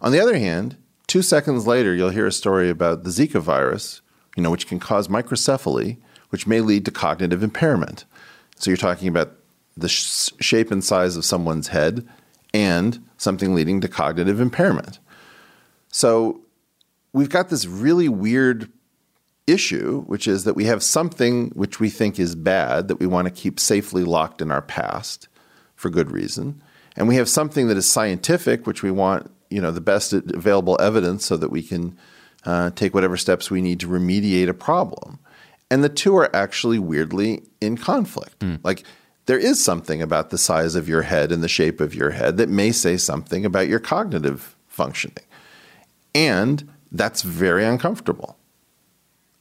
[0.00, 4.02] On the other hand, two seconds later, you'll hear a story about the Zika virus,
[4.36, 5.96] you know, which can cause microcephaly,
[6.28, 8.04] which may lead to cognitive impairment.
[8.56, 9.32] So you're talking about
[9.76, 12.06] the sh- shape and size of someone's head
[12.52, 15.00] and something leading to cognitive impairment.
[15.88, 16.42] So
[17.12, 18.70] we've got this really weird
[19.46, 23.26] issue, which is that we have something which we think is bad that we want
[23.26, 25.28] to keep safely locked in our past
[25.74, 26.62] for good reason.
[26.96, 30.80] And we have something that is scientific, which we want, you know, the best available
[30.80, 31.96] evidence so that we can
[32.44, 35.18] uh, take whatever steps we need to remediate a problem.
[35.70, 38.42] And the two are actually weirdly in conflict.
[38.62, 38.84] Like
[39.26, 42.36] there is something about the size of your head and the shape of your head
[42.36, 45.24] that may say something about your cognitive functioning.
[46.14, 48.36] And that's very uncomfortable.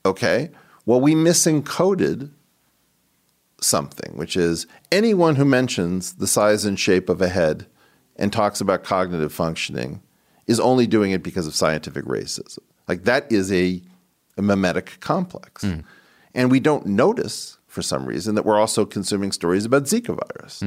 [0.05, 0.49] Okay?
[0.85, 2.31] Well, we misencoded
[3.63, 7.65] something, which is anyone who mentions the size and shape of a head
[8.15, 10.01] and talks about cognitive functioning
[10.45, 12.59] is only doing it because of scientific racism.
[12.87, 13.81] Like that is a,
[14.37, 15.63] a mimetic complex.
[16.35, 20.59] And we don't notice for some reason that we're also consuming stories about Zika virus.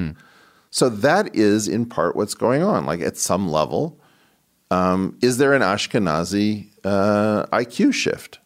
[0.70, 2.86] So that is in part what's going on.
[2.86, 4.00] Like at some level,
[4.70, 8.41] um, is there an Ashkenazi uh, IQ shift?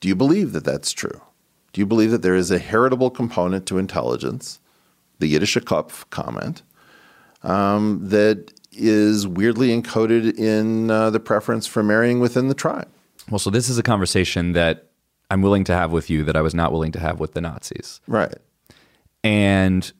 [0.00, 1.20] Do you believe that that's true?
[1.74, 4.60] Do you believe that there is a heritable component to intelligence,
[5.18, 6.62] the Yiddish Kopf comment,
[7.42, 12.88] um, that is weirdly encoded in uh, the preference for marrying within the tribe?
[13.28, 14.90] Well, so this is a conversation that
[15.30, 17.40] I'm willing to have with you that I was not willing to have with the
[17.40, 18.00] Nazis.
[18.06, 18.38] Right.
[19.24, 19.92] And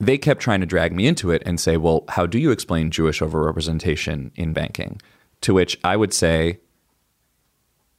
[0.00, 2.90] they kept trying to drag me into it and say, well, how do you explain
[2.90, 5.00] Jewish overrepresentation in banking?
[5.42, 6.60] To which I would say,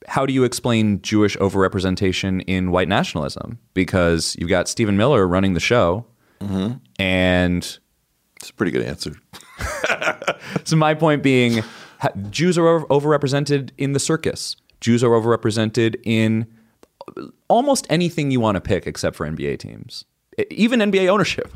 [0.08, 3.60] how do you explain Jewish overrepresentation in white nationalism?
[3.74, 6.06] Because you've got Stephen Miller running the show,
[7.00, 7.80] and
[8.36, 9.14] it's a pretty good answer.
[10.64, 11.64] so my point being,
[12.30, 14.56] Jews are over- overrepresented in the circus.
[14.82, 16.46] Jews are overrepresented in
[17.48, 20.06] almost anything you want to pick, except for NBA teams,
[20.52, 21.54] even NBA ownership.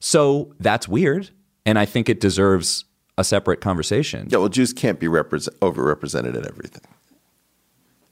[0.00, 1.30] So that's weird,
[1.66, 2.84] and I think it deserves
[3.18, 4.28] a separate conversation.
[4.30, 6.82] Yeah, well, Jews can't be represent- overrepresented in everything.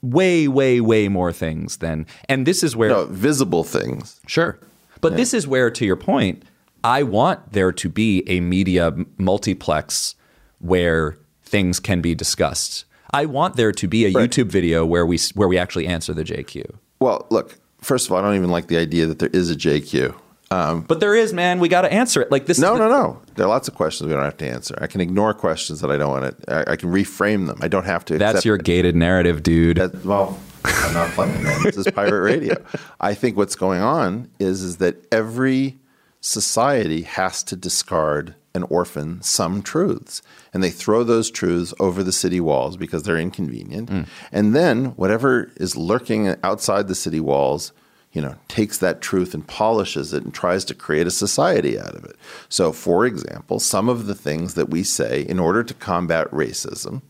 [0.01, 4.19] Way, way, way more things than, and this is where No, visible things.
[4.25, 4.59] Sure.
[4.99, 6.43] But this is where, to your point,
[6.83, 10.15] I want there to be a media multiplex
[10.59, 12.85] where things can be discussed.
[13.13, 16.23] I want there to be a YouTube video where we where we actually answer the
[16.23, 16.75] JQ.
[16.99, 19.55] Well, look, first of all, I don't even like the idea that there is a
[19.55, 20.15] JQ.
[20.51, 21.59] Um, But there is, man.
[21.59, 22.29] We got to answer it.
[22.29, 22.59] Like this.
[22.59, 23.21] no, is no, no.
[23.35, 24.77] There are lots of questions we don't have to answer.
[24.81, 26.53] I can ignore questions that I don't want to.
[26.69, 27.57] I, I can reframe them.
[27.61, 28.17] I don't have to.
[28.17, 29.77] That's your gated narrative, dude.
[29.77, 31.61] That, well, I'm not playing that.
[31.63, 32.55] This is pirate radio.
[32.99, 35.79] I think what's going on is is that every
[36.19, 40.21] society has to discard and orphan some truths,
[40.53, 43.89] and they throw those truths over the city walls because they're inconvenient.
[44.31, 47.71] And then whatever is lurking outside the city walls,
[48.13, 51.95] you know, takes that truth and polishes it and tries to create a society out
[51.95, 52.15] of it.
[52.49, 57.01] So, for example, some of the things that we say in order to combat racism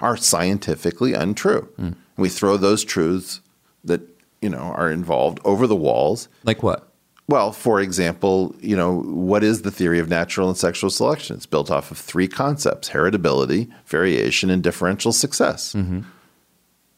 [0.00, 1.68] are scientifically untrue.
[1.76, 1.90] Hmm.
[2.16, 3.40] We throw those truths
[3.84, 4.00] that
[4.40, 6.28] you know are involved over the walls.
[6.44, 6.88] Like what?
[7.28, 11.36] Well, for example, you know, what is the theory of natural and sexual selection?
[11.36, 15.74] It's built off of three concepts: heritability, variation, and differential success.
[15.74, 16.00] Mm-hmm.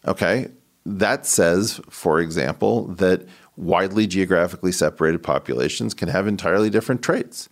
[0.07, 0.49] Okay,
[0.87, 3.27] that says, for example, that
[3.59, 7.49] widely geographically separated populations can have entirely different traits.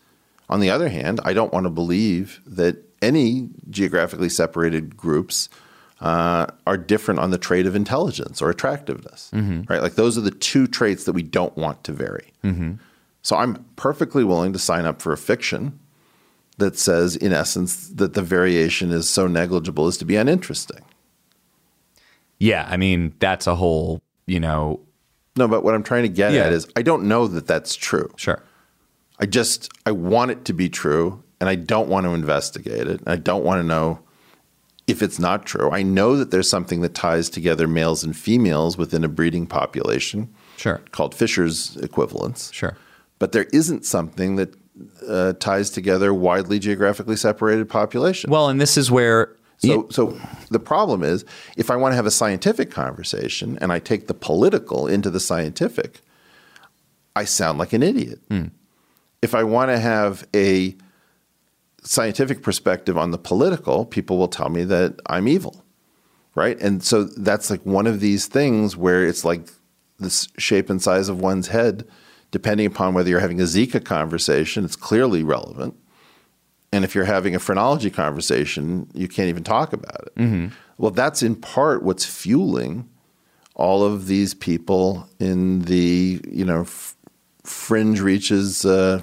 [0.48, 5.48] On the other hand, I don't want to believe that any geographically separated groups
[6.00, 9.30] uh, are different on the trait of intelligence or attractiveness,
[9.68, 9.82] right?
[9.82, 12.32] Like those are the two traits that we don't want to vary.
[13.22, 15.78] So I'm perfectly willing to sign up for a fiction
[16.58, 20.84] that says, in essence, that the variation is so negligible as to be uninteresting.
[22.38, 24.00] Yeah, I mean that's a whole.
[24.26, 24.80] You know,
[25.36, 26.44] No, but what I'm trying to get Yeah.
[26.44, 28.10] at is I don't know that that's true.
[28.16, 28.42] sure.
[29.18, 33.00] I just I want it to be true and I don't want to investigate it.
[33.06, 34.00] I don't want to know
[34.86, 35.70] if it's not true.
[35.70, 40.28] I know that there's something that ties together males and females within a breeding population
[40.56, 40.80] Sure.
[40.92, 42.50] called Fisher's equivalence.
[42.52, 42.76] Sure.
[43.18, 44.54] But there isn't something that
[45.08, 48.30] uh, ties together widely geographically separated populations.
[48.30, 49.34] Well, and this is where.
[49.58, 50.20] So, so
[50.50, 51.24] the problem is,
[51.56, 55.20] if I want to have a scientific conversation and I take the political into the
[55.20, 56.02] scientific,
[57.14, 58.20] I sound like an idiot.
[58.28, 58.46] Hmm.
[59.22, 60.76] If I want to have a
[61.82, 65.64] scientific perspective on the political, people will tell me that I'm evil,
[66.34, 66.60] right?
[66.60, 69.48] And so that's like one of these things where it's like
[69.98, 71.86] the shape and size of one's head,
[72.30, 75.74] depending upon whether you're having a Zika conversation, it's clearly relevant.
[76.72, 80.50] And if you're having a phrenology conversation, you can't even talk about it.
[80.78, 82.88] Well, that's in part what's fueling
[83.54, 86.94] all of these people in the you know f-
[87.44, 89.00] fringe reaches uh,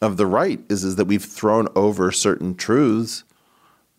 [0.00, 3.22] of the right is is that we've thrown over certain truths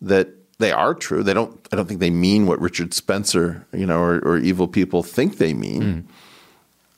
[0.02, 0.28] that
[0.58, 1.22] they are true.
[1.22, 1.58] They don't.
[1.72, 5.38] I don't think they mean what Richard Spencer, you know, or, or evil people think
[5.38, 6.06] they mean.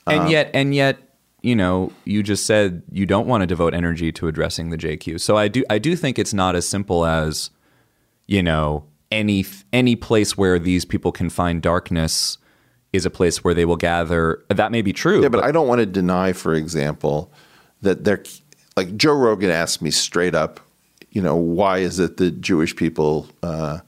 [0.09, 0.99] And Um, yet, and yet,
[1.43, 5.21] you know, you just said you don't want to devote energy to addressing the JQ.
[5.21, 7.51] So I do, I do think it's not as simple as,
[8.27, 12.39] you know, any any place where these people can find darkness
[12.93, 14.45] is a place where they will gather.
[14.49, 15.23] That may be true.
[15.23, 17.33] Yeah, but, I don't want to deny, for example,
[17.83, 18.23] that they're
[18.77, 20.61] like Joe Rogan asked me straight up,
[21.11, 23.79] you know, why is it that Jewish people, uh,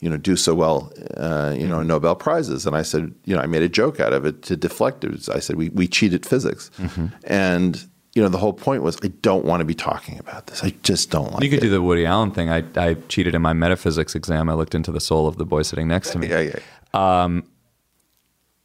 [0.00, 2.66] you know, do so well, uh, you know, Nobel prizes?
[2.66, 5.28] And I said, you know, I made a joke out of it to deflect it.
[5.28, 6.70] I said we we cheated physics,
[7.24, 10.64] and you know, the whole point was I don't want to be talking about this.
[10.64, 11.42] I just don't like.
[11.44, 11.62] you could it.
[11.62, 12.50] do the Woody Allen thing.
[12.50, 14.48] I, I cheated in my metaphysics exam.
[14.48, 16.28] I looked into the soul of the boy sitting next to me.
[16.28, 17.22] Yeah, yeah.
[17.22, 17.44] Um,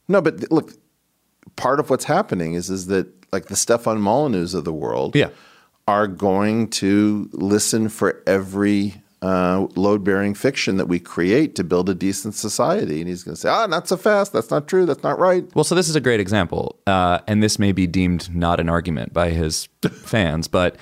[0.07, 0.72] no, but look,
[1.57, 5.30] part of what's happening is is that like the Stefan Molyneux of the world, Yeah.
[5.88, 11.95] are going to listen for every uh, load-bearing fiction that we create to build a
[11.95, 14.31] decent society, and he's going to say, "Ah, not so fast.
[14.31, 14.85] That's not true.
[14.85, 17.87] That's not right." Well, so this is a great example, uh, and this may be
[17.87, 20.77] deemed not an argument by his fans, but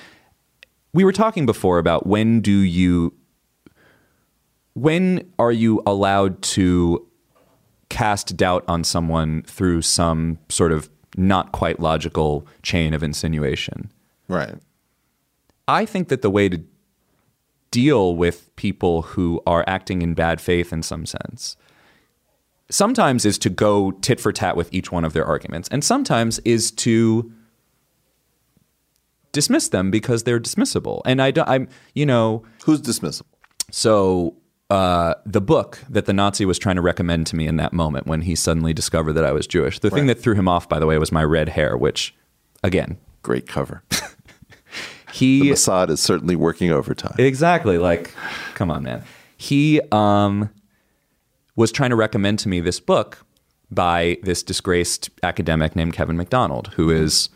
[0.92, 3.14] we were talking before about when do you,
[4.74, 7.08] when are you allowed to
[7.88, 13.90] cast doubt on someone through some sort of not quite logical chain of insinuation?
[14.28, 14.56] Right.
[15.66, 16.60] I think that the way to
[17.74, 21.56] deal with people who are acting in bad faith in some sense
[22.70, 26.38] sometimes is to go tit for tat with each one of their arguments, and sometimes
[26.40, 27.30] is to
[29.32, 31.02] dismiss them because they're dismissible.
[31.04, 33.26] And I, don't- I'm, you know, who's dismissible?
[33.70, 34.34] So
[34.70, 38.06] uh, the book that the Nazi was trying to recommend to me in that moment
[38.06, 39.78] when he suddenly discovered that I was Jewish.
[39.80, 42.14] The thing that threw him off, by the way, was my red hair, which,
[42.62, 43.82] again, Great cover.
[45.14, 47.14] he the Mossad is certainly working overtime.
[47.18, 47.78] Exactly.
[47.78, 48.12] Like,
[48.54, 49.04] come on, man.
[49.36, 50.50] He um,
[51.54, 53.24] was trying to recommend to me this book
[53.70, 57.28] by this disgraced academic named Kevin MacDonald, who is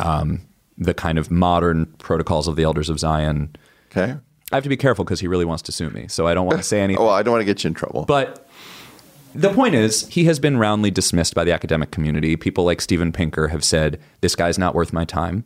[0.00, 0.40] um,
[0.76, 3.54] the kind of modern protocols of the elders of Zion.
[3.92, 4.16] Okay.
[4.50, 6.46] I have to be careful because he really wants to sue me, so I don't
[6.46, 7.02] want to say anything.
[7.04, 8.04] well, I don't want to get you in trouble.
[8.04, 8.48] But
[9.32, 12.34] the point is, he has been roundly dismissed by the academic community.
[12.34, 15.44] People like Steven Pinker have said, this guy's not worth my time.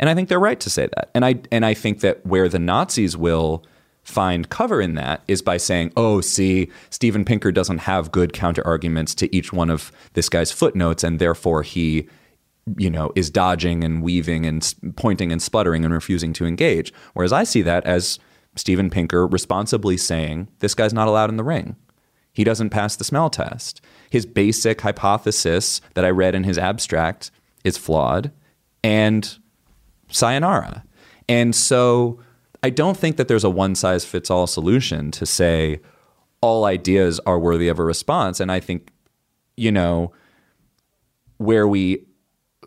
[0.00, 1.10] And I think they're right to say that.
[1.14, 3.64] And I, and I think that where the Nazis will
[4.02, 8.66] find cover in that is by saying, oh, see, Steven Pinker doesn't have good counter
[8.66, 12.08] arguments to each one of this guy's footnotes, and therefore he
[12.76, 16.92] you know, is dodging and weaving and pointing and sputtering and refusing to engage.
[17.14, 18.18] Whereas I see that as
[18.56, 21.76] Steven Pinker responsibly saying, this guy's not allowed in the ring.
[22.32, 23.80] He doesn't pass the smell test.
[24.10, 27.30] His basic hypothesis that I read in his abstract
[27.64, 28.30] is flawed
[28.84, 29.38] and
[30.10, 30.84] sayonara.
[31.28, 32.20] And so
[32.62, 35.80] I don't think that there's a one size fits all solution to say
[36.40, 38.40] all ideas are worthy of a response.
[38.40, 38.90] And I think,
[39.56, 40.12] you know,
[41.38, 42.06] where we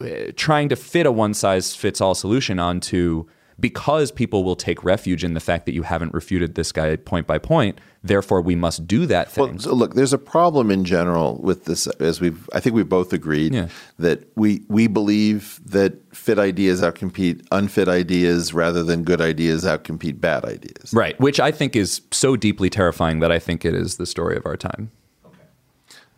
[0.01, 3.25] uh, trying to fit a one size fits all solution onto
[3.59, 7.27] because people will take refuge in the fact that you haven't refuted this guy point
[7.27, 10.83] by point therefore we must do that thing Well, so look, there's a problem in
[10.85, 13.67] general with this, as we've, I think we've both agreed Yeah.
[13.99, 20.19] that we we believe that fit ideas outcompete unfit ideas rather than good ideas outcompete
[20.19, 20.93] bad ideas.
[20.93, 24.35] right which i think is so deeply terrifying that i think it is the story
[24.35, 24.91] of our time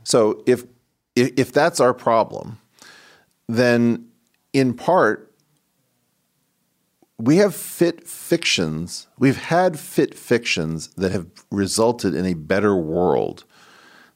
[0.04, 0.64] So if
[1.16, 2.58] if, if that's our problem,
[3.48, 4.08] then
[4.54, 5.32] in part
[7.18, 9.08] we have fit fictions.
[9.18, 13.46] We've had fit fictions that have resulted in a better world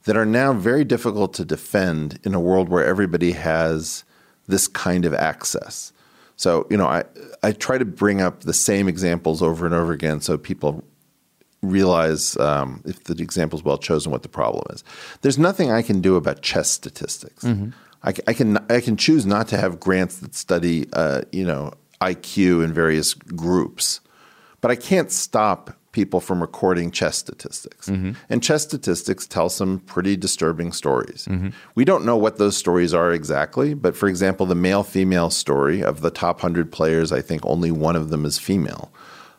[0.03, 4.03] that are now very difficult to defend in a world where everybody has
[4.47, 5.93] this kind of access.
[6.35, 7.03] So, you know, I
[7.43, 10.83] I try to bring up the same examples over and over again so people
[11.61, 14.83] realize um, if the example is well chosen what the problem is.
[15.21, 17.43] There's nothing I can do about chess statistics.
[18.03, 21.73] I, I can I can choose not to have grants that study uh, you know
[22.01, 23.99] IQ in various groups,
[24.61, 27.87] but I can't stop people from recording chess statistics.
[28.29, 31.27] And chess statistics tell some pretty disturbing stories.
[31.75, 35.83] We don't know what those stories are exactly, but for example, the male female story
[35.83, 38.91] of the top 100 players, I think only one of them is female.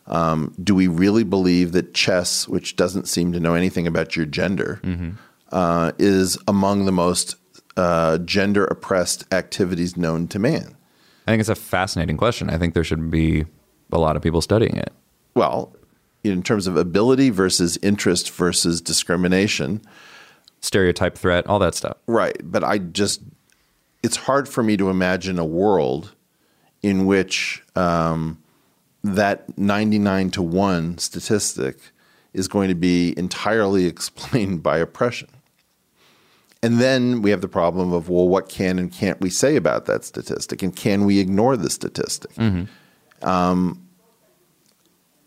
[0.06, 4.26] Um, do we really believe that chess, which doesn't seem to know anything about your
[4.26, 4.80] gender,
[5.52, 7.36] uh, is among the most
[7.76, 10.74] uh, gender oppressed activities known to man?
[11.31, 13.44] I think it's a fascinating question i think there should be
[13.92, 14.92] a lot of people studying it
[15.34, 15.75] Well,
[16.23, 19.81] in terms of ability versus interest versus discrimination,
[20.60, 22.36] stereotype threat all that stuff right.
[22.42, 23.23] But I just,
[24.02, 26.15] it's hard for me to imagine a world
[26.83, 28.42] in which um,
[29.02, 31.78] that 99 to 1 statistic
[32.33, 35.28] is going to be entirely explained by oppression.
[36.62, 39.86] And then we have the problem of, well, what can and can't we say about
[39.86, 40.62] that statistic?
[40.62, 42.32] And can we ignore the statistic?
[43.22, 43.86] Um,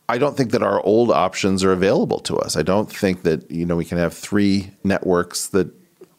[0.07, 2.55] I don't think that our old options are available to us.
[2.55, 5.71] I don't think that, you know, we can have three networks that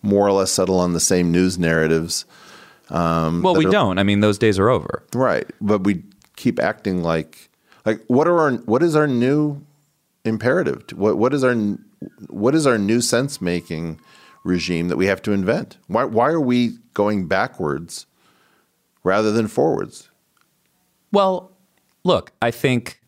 [0.03, 2.25] more or less settle on the same news narratives.
[2.91, 3.99] Um, Well, we are- don't.
[3.99, 5.03] I mean, those days are over.
[5.15, 6.03] Right, but we
[6.37, 7.49] keep acting like
[7.87, 9.63] like what are our what is our new
[10.25, 10.83] imperative?
[10.95, 11.55] What what is our
[12.29, 14.01] what is our new sense making
[14.45, 15.79] regime that we have to invent?
[15.89, 18.07] Why why are we going backwards
[19.03, 20.11] rather than forwards?
[21.11, 21.53] Well,
[22.05, 23.01] look, I think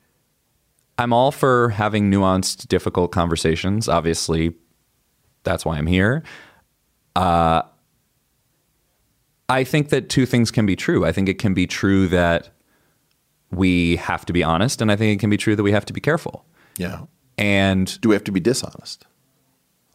[0.98, 3.88] I'm all for having nuanced, difficult conversations.
[3.88, 4.54] Obviously,
[5.44, 6.22] that's why I'm here.
[7.14, 7.62] Uh,
[9.48, 11.04] I think that two things can be true.
[11.04, 12.50] I think it can be true that
[13.52, 15.86] we have to be honest, and I think it can be true that we have
[15.86, 16.44] to be careful.
[16.78, 17.02] Yeah.
[17.38, 19.06] And do we have to be dishonest?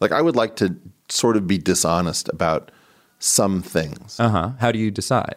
[0.02, 0.74] Like I would like to
[1.08, 2.70] sort of be dishonest about
[3.18, 4.18] some things.
[4.20, 4.50] Uh huh.
[4.58, 5.36] How do you decide?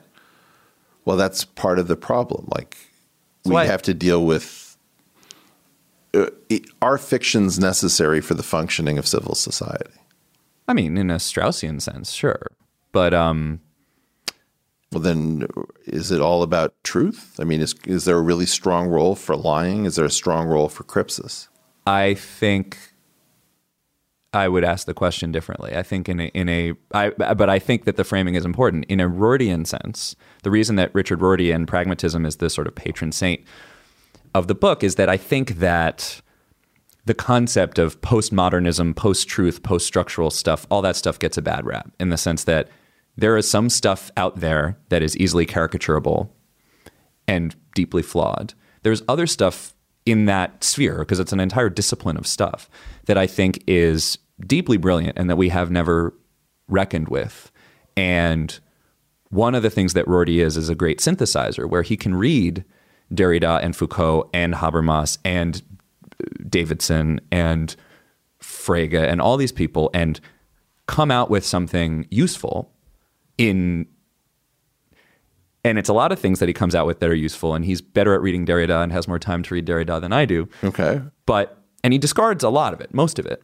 [1.05, 2.47] Well, that's part of the problem.
[2.57, 2.75] Like
[3.45, 4.75] So we I- have to deal with
[6.13, 9.99] uh, it- are fictions necessary for the functioning of civil society?
[10.67, 12.47] I mean, in a Straussian sense, sure.
[12.91, 13.59] But um,
[14.91, 15.45] Well, then,
[15.85, 17.35] is it all about truth?
[17.39, 19.85] I mean, is is there a really strong role for lying?
[19.85, 21.49] Is there a strong role for crypsis?
[21.85, 22.77] I think
[24.35, 25.75] I would ask the question differently.
[25.75, 28.85] I think in a, in a I, but I think that the framing is important
[28.85, 30.15] in a Rortian sense.
[30.43, 33.41] The reason that Richard Rorty and pragmatism is the sort of patron saint
[34.33, 36.21] of the book is that I think that
[37.05, 42.09] the concept of postmodernism, post-truth, post-structural stuff, all that stuff gets a bad rap in
[42.09, 42.67] the sense that
[43.15, 46.29] there is some stuff out there that is easily caricaturable
[47.27, 48.53] and deeply flawed.
[48.83, 49.73] There's other stuff
[50.05, 52.69] in that sphere because it's an entire discipline of stuff
[53.05, 56.13] that I think is deeply brilliant and that we have never
[56.67, 57.51] reckoned with.
[57.95, 58.59] And
[59.29, 62.63] one of the things that Rorty is is a great synthesizer where he can read
[63.13, 65.61] Derrida and Foucault and Habermas and
[66.49, 67.75] Davidson and
[68.41, 70.19] Frege and all these people and
[70.87, 72.71] come out with something useful
[73.37, 73.87] in
[75.63, 77.65] and it's a lot of things that he comes out with that are useful and
[77.65, 80.47] he's better at reading Derrida and has more time to read Derrida than I do.
[80.63, 81.01] Okay.
[81.25, 83.41] But and he discards a lot of it, most of it.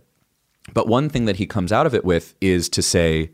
[0.73, 3.31] But one thing that he comes out of it with is to say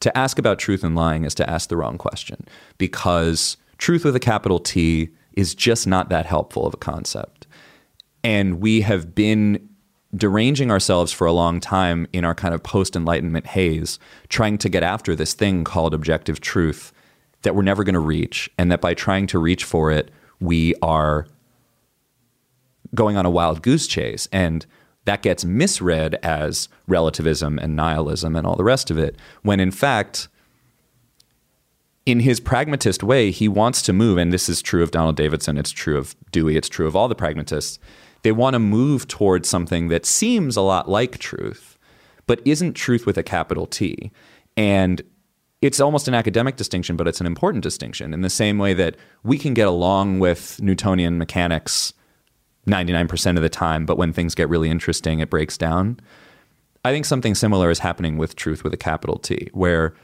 [0.00, 2.46] to ask about truth and lying is to ask the wrong question
[2.78, 7.46] because truth with a capital T is just not that helpful of a concept.
[8.22, 9.68] And we have been
[10.14, 13.98] deranging ourselves for a long time in our kind of post enlightenment haze,
[14.28, 16.92] trying to get after this thing called objective truth
[17.42, 18.50] that we're never going to reach.
[18.58, 21.26] And that by trying to reach for it, we are
[22.94, 24.28] going on a wild goose chase.
[24.32, 24.64] And
[25.06, 29.70] that gets misread as relativism and nihilism and all the rest of it, when in
[29.70, 30.28] fact,
[32.04, 35.56] in his pragmatist way, he wants to move, and this is true of Donald Davidson,
[35.56, 37.78] it's true of Dewey, it's true of all the pragmatists.
[38.22, 41.78] They want to move towards something that seems a lot like truth,
[42.26, 44.10] but isn't truth with a capital T.
[44.56, 45.02] And
[45.62, 48.96] it's almost an academic distinction, but it's an important distinction in the same way that
[49.22, 51.92] we can get along with Newtonian mechanics
[52.66, 56.00] 99% of the time, but when things get really interesting, it breaks down.
[56.84, 59.94] I think something similar is happening with truth with a capital T, where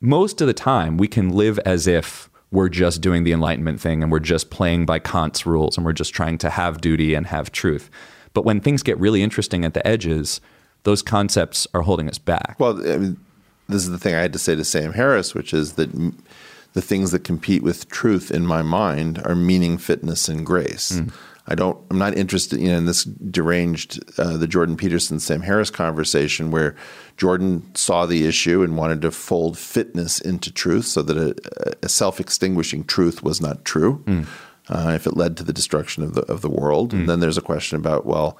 [0.00, 4.02] most of the time we can live as if we're just doing the Enlightenment thing
[4.02, 7.26] and we're just playing by Kant's rules and we're just trying to have duty and
[7.26, 7.90] have truth.
[8.32, 10.40] But when things get really interesting at the edges,
[10.84, 12.56] those concepts are holding us back.
[12.58, 13.16] Well, I mean,
[13.68, 15.90] this is the thing I had to say to Sam Harris, which is that
[16.74, 21.00] the things that compete with truth in my mind are meaning, fitness, and grace.
[21.50, 21.78] I don't.
[21.90, 26.50] I'm not interested you know, in this deranged, uh, the Jordan Peterson Sam Harris conversation
[26.50, 26.76] where
[27.16, 31.88] Jordan saw the issue and wanted to fold fitness into truth, so that a, a
[31.88, 34.04] self-extinguishing truth was not true.
[34.68, 37.38] Uh, if it led to the destruction of the of the world, and then there's
[37.38, 38.36] a question about well,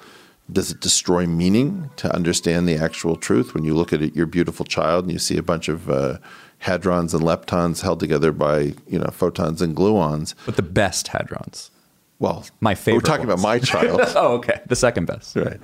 [0.53, 3.55] does it destroy meaning to understand the actual truth?
[3.55, 6.19] When you look at it, your beautiful child and you see a bunch of uh,
[6.63, 10.35] hadrons and leptons held together by you know photons and gluons.
[10.47, 11.71] But the best hadrons.
[12.19, 13.05] Well, my favorite.
[13.05, 13.41] We're talking ones.
[13.41, 14.01] about my child.
[14.17, 14.61] oh, okay.
[14.67, 15.37] The second best.
[15.37, 15.61] Right.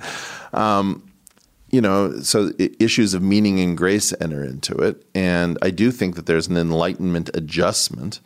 [0.53, 1.11] Um,
[1.71, 5.05] you know, so issues of meaning and grace enter into it.
[5.13, 8.21] And I do think that there's an enlightenment adjustment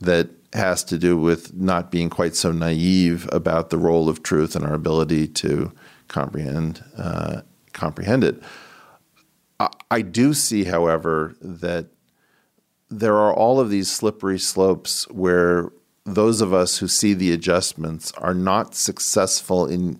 [0.00, 4.56] that has to do with not being quite so naive about the role of truth
[4.56, 5.72] and our ability to
[6.08, 7.42] comprehend uh,
[7.72, 8.42] comprehend it.
[9.60, 11.86] I, I do see, however, that
[12.90, 15.70] there are all of these slippery slopes where
[16.04, 19.98] those of us who see the adjustments are not successful in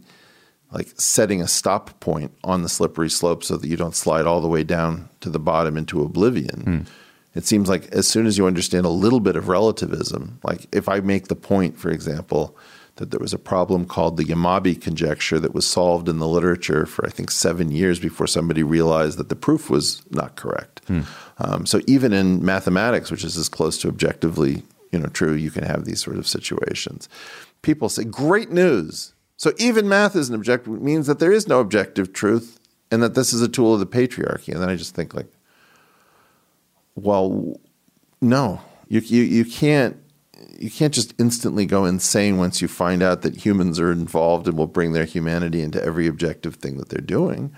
[0.72, 4.40] like setting a stop point on the slippery slope so that you don't slide all
[4.40, 6.60] the way down to the bottom into oblivion.
[6.62, 6.80] Hmm.
[7.38, 10.88] It seems like as soon as you understand a little bit of relativism, like if
[10.88, 12.56] I make the point, for example,
[13.00, 16.84] that there was a problem called the Yamabe conjecture that was solved in the literature
[16.84, 20.82] for I think seven years before somebody realized that the proof was not correct.
[21.38, 24.62] Um, so even in mathematics, which is as close to objectively
[24.92, 27.08] you know true, you can have these sort of situations.
[27.62, 30.74] People say, "Great news!" So even math isn't objective.
[30.74, 33.80] It means that there is no objective truth, and that this is a tool of
[33.80, 34.52] the patriarchy.
[34.52, 35.32] And then I just think like,
[36.94, 37.58] well,
[38.20, 39.96] no, you you you can't
[40.60, 44.58] you can't just instantly go insane once you find out that humans are involved and
[44.58, 47.52] will bring their humanity into every objective thing that they're doing.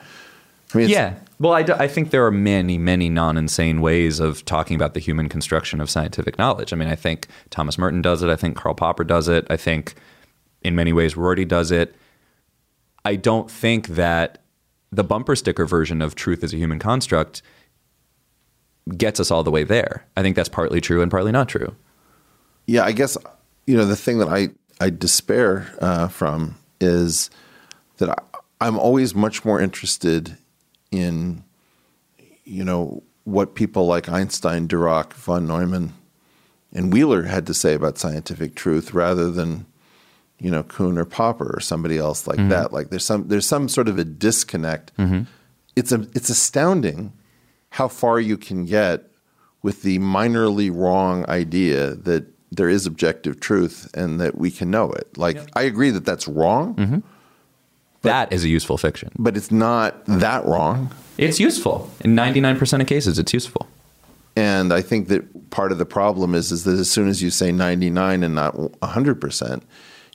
[0.73, 1.17] I mean, yeah.
[1.39, 4.95] Well, I, d- I think there are many, many non insane ways of talking about
[4.95, 6.73] the human construction of scientific knowledge.
[6.73, 8.31] I mean, I think Thomas Merton does it.
[8.31, 9.47] I think Karl Popper does it.
[9.51, 9.95] I think
[10.63, 11.97] in many ways Rorty does it.
[13.05, 14.43] I don't think that
[14.93, 17.43] the bumper sticker version of truth as a human construct
[18.97, 20.07] gets us all the way there.
[20.17, 21.75] I think that's partly true and partly not true.
[22.73, 23.17] Yeah, I guess
[23.67, 24.49] you know the thing that I
[24.81, 27.29] I despair uh, from is
[27.99, 28.17] that I,
[28.67, 30.37] I'm always much more interested
[30.91, 31.45] in
[32.45, 35.93] you know what people like Einstein, Dirac, von Neumann,
[36.73, 39.67] and Wheeler had to say about scientific truth, rather than
[40.39, 42.49] you know Kuhn or Popper or somebody else like Mhm.
[42.49, 42.73] that.
[42.73, 44.93] Like there's some there's some sort of a disconnect.
[45.77, 47.13] It's a it's astounding
[47.71, 49.09] how far you can get
[49.63, 52.25] with the minorly wrong idea that
[52.55, 55.17] there is objective truth and that we can know it.
[55.17, 57.03] Like I agree that that's wrong,
[58.03, 59.11] that is a useful fiction.
[59.19, 60.93] but it's not that wrong.
[61.19, 61.91] It's useful.
[62.01, 63.67] In 99% of cases, it's useful.
[64.35, 67.31] And I think that part of the problem is is that as soon as you
[67.31, 69.63] say 99 and not 100%,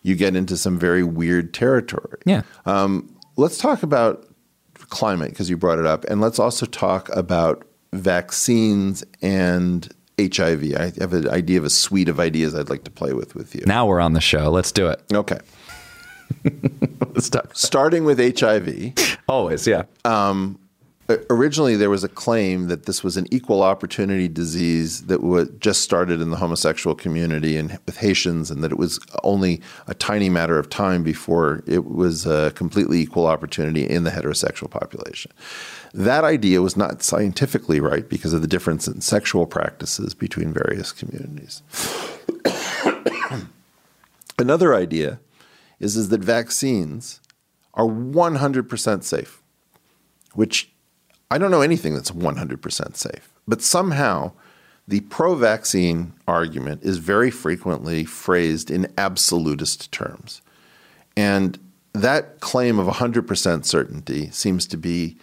[0.03, 2.19] you get into some very weird territory.
[2.25, 2.41] Yeah.
[2.65, 4.25] Um, let's talk about
[4.89, 9.87] climate because you brought it up, and let's also talk about vaccines and
[10.19, 10.75] HIV.
[10.75, 13.55] I have an idea of a suite of ideas I'd like to play with with
[13.55, 13.63] you.
[13.65, 14.49] Now we're on the show.
[14.49, 15.01] Let's do it.
[15.13, 15.39] Okay.
[17.13, 17.55] Let's talk.
[17.55, 18.93] Starting with HIV.
[19.27, 19.83] Always, yeah.
[20.05, 20.59] Um,
[21.29, 25.81] originally, there was a claim that this was an equal opportunity disease that wa just
[25.81, 30.29] started in the homosexual community and with Haitians, and that it was only a tiny
[30.29, 35.31] matter of time before it was a completely equal opportunity in the heterosexual population.
[35.93, 40.91] That idea was not scientifically right because of the difference in sexual practices between various
[40.91, 41.61] communities.
[44.39, 45.19] Another idea
[45.79, 47.21] is, is that vaccines
[47.73, 49.41] are 100% safe,
[50.33, 50.71] which
[51.29, 53.33] I don't know anything that's 100% safe.
[53.47, 54.33] But somehow
[54.87, 60.41] the pro vaccine argument is very frequently phrased in absolutist terms.
[61.15, 61.59] And
[61.93, 65.17] that claim of 100% certainty seems to be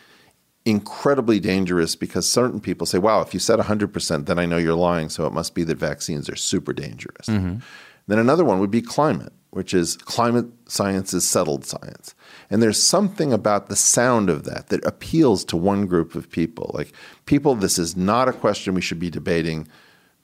[0.64, 4.74] incredibly dangerous because certain people say, wow, if you said 100%, then I know you're
[4.74, 5.08] lying.
[5.08, 7.26] So it must be that vaccines are super dangerous.
[7.26, 7.58] Mm-hmm.
[8.06, 12.14] Then another one would be climate, which is climate science is settled science.
[12.50, 16.70] And there's something about the sound of that that appeals to one group of people.
[16.74, 16.92] Like,
[17.26, 19.68] people, this is not a question we should be debating.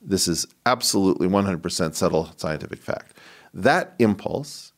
[0.03, 3.17] This is absolutely 100% settled scientific fact.
[3.53, 4.73] That impulse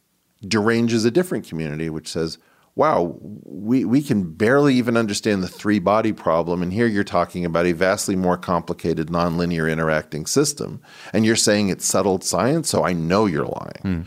[0.47, 2.39] deranges a different community, which says,
[2.75, 6.63] wow, we, we can barely even understand the three body problem.
[6.63, 10.81] And here you're talking about a vastly more complicated, nonlinear interacting system.
[11.13, 13.83] And you're saying it's settled science, so I know you're lying.
[13.83, 14.03] Hmm.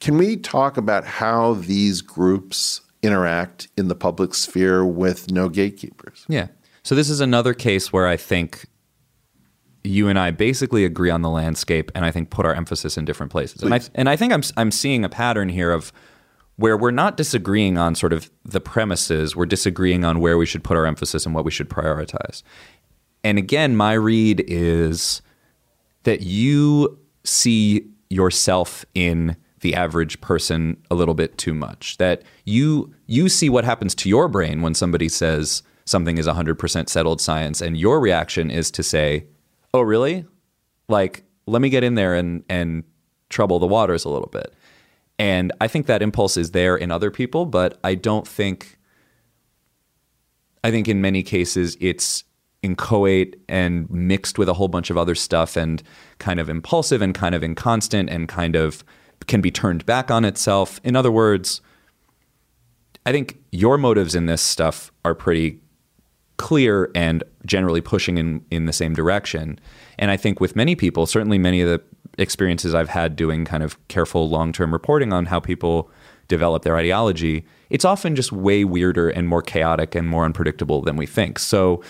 [0.00, 6.24] Can we talk about how these groups interact in the public sphere with no gatekeepers?
[6.28, 6.48] Yeah.
[6.82, 8.66] So this is another case where I think
[9.84, 13.04] you and I basically agree on the landscape, and I think put our emphasis in
[13.04, 13.62] different places.
[13.62, 15.92] And I and I think I'm I'm seeing a pattern here of
[16.56, 20.64] where we're not disagreeing on sort of the premises, we're disagreeing on where we should
[20.64, 22.42] put our emphasis and what we should prioritize.
[23.22, 25.20] And again, my read is
[26.04, 31.96] that you see yourself in the average person a little bit too much.
[31.98, 36.88] That you you see what happens to your brain when somebody says something is 100%
[36.88, 39.26] settled science and your reaction is to say,
[39.74, 40.24] "Oh, really?
[40.88, 42.84] Like, let me get in there and and
[43.28, 44.54] trouble the waters a little bit."
[45.18, 48.78] And I think that impulse is there in other people, but I don't think
[50.62, 52.24] I think in many cases it's
[52.62, 55.82] inchoate and mixed with a whole bunch of other stuff and
[56.18, 58.84] kind of impulsive and kind of inconstant and kind of
[59.26, 60.80] can be turned back on itself.
[60.82, 61.60] In other words,
[63.04, 65.60] I think your motives in this stuff are pretty
[66.36, 69.58] clear and generally pushing in, in the same direction.
[69.98, 71.80] And I think with many people, certainly many of the
[72.18, 75.90] experiences I've had doing kind of careful long term reporting on how people
[76.28, 80.96] develop their ideology, it's often just way weirder and more chaotic and more unpredictable than
[80.96, 81.38] we think.
[81.38, 81.82] So,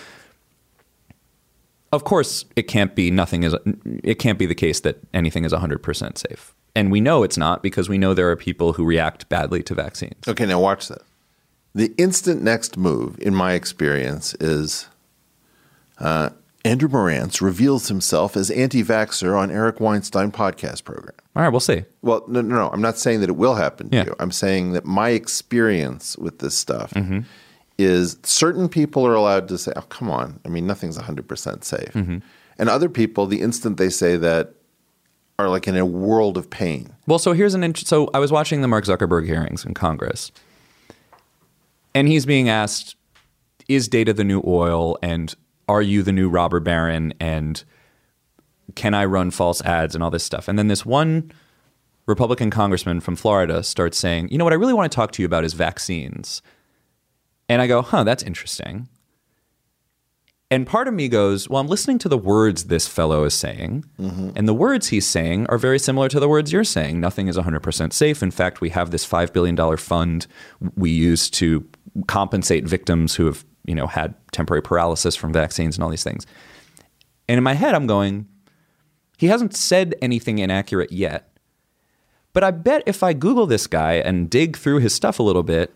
[1.92, 3.54] of course, it can't be nothing is
[4.02, 6.54] it can't be the case that anything is 100% safe.
[6.74, 9.74] And we know it's not because we know there are people who react badly to
[9.74, 10.28] vaccines.
[10.28, 11.02] Okay, now watch that.
[11.74, 14.88] The instant next move, in my experience, is
[15.98, 16.30] uh,
[16.66, 21.14] Andrew Marantz reveals himself as anti-vaxxer on Eric Weinstein podcast program.
[21.34, 21.84] All right, we'll see.
[22.02, 22.70] Well, no, no, no.
[22.70, 24.04] I'm not saying that it will happen to Yeah.
[24.06, 24.14] you.
[24.18, 27.20] I'm saying that my experience with this stuff Mm-hmm.
[27.78, 31.92] is certain people are allowed to say, "Oh, come on." I mean, nothing's 100% safe.
[31.92, 32.18] Mm-hmm.
[32.58, 34.54] And other people, the instant they say that,
[35.38, 36.94] are like in a world of pain.
[37.06, 40.32] Well, so here's an int- so I was watching the Mark Zuckerberg hearings in Congress,
[41.94, 42.96] and he's being asked,
[43.68, 45.34] "Is data the new oil?" and
[45.68, 47.62] "Are you the new robber baron?" and
[48.74, 50.48] "Can I run false ads?" and all this stuff.
[50.48, 51.32] And then this one
[52.06, 54.52] Republican congressman from Florida starts saying, "You know what?
[54.52, 56.42] I really want to talk to you about is vaccines."
[57.48, 58.88] And I go, "Huh, that's interesting."
[60.50, 63.84] And part of me goes, well, I'm listening to the words this fellow is saying,
[63.98, 64.30] mm-hmm.
[64.36, 67.00] and the words he's saying are very similar to the words you're saying.
[67.00, 68.22] Nothing is 100% safe.
[68.22, 70.28] In fact, we have this $5 billion fund
[70.76, 71.66] we use to
[72.06, 76.26] compensate victims who have, you know, had temporary paralysis from vaccines and all these things.
[77.28, 78.26] And in my head, I'm going,
[79.16, 81.30] he hasn't said anything inaccurate yet.
[82.32, 85.42] But I bet if I Google this guy and dig through his stuff a little
[85.42, 85.74] bit,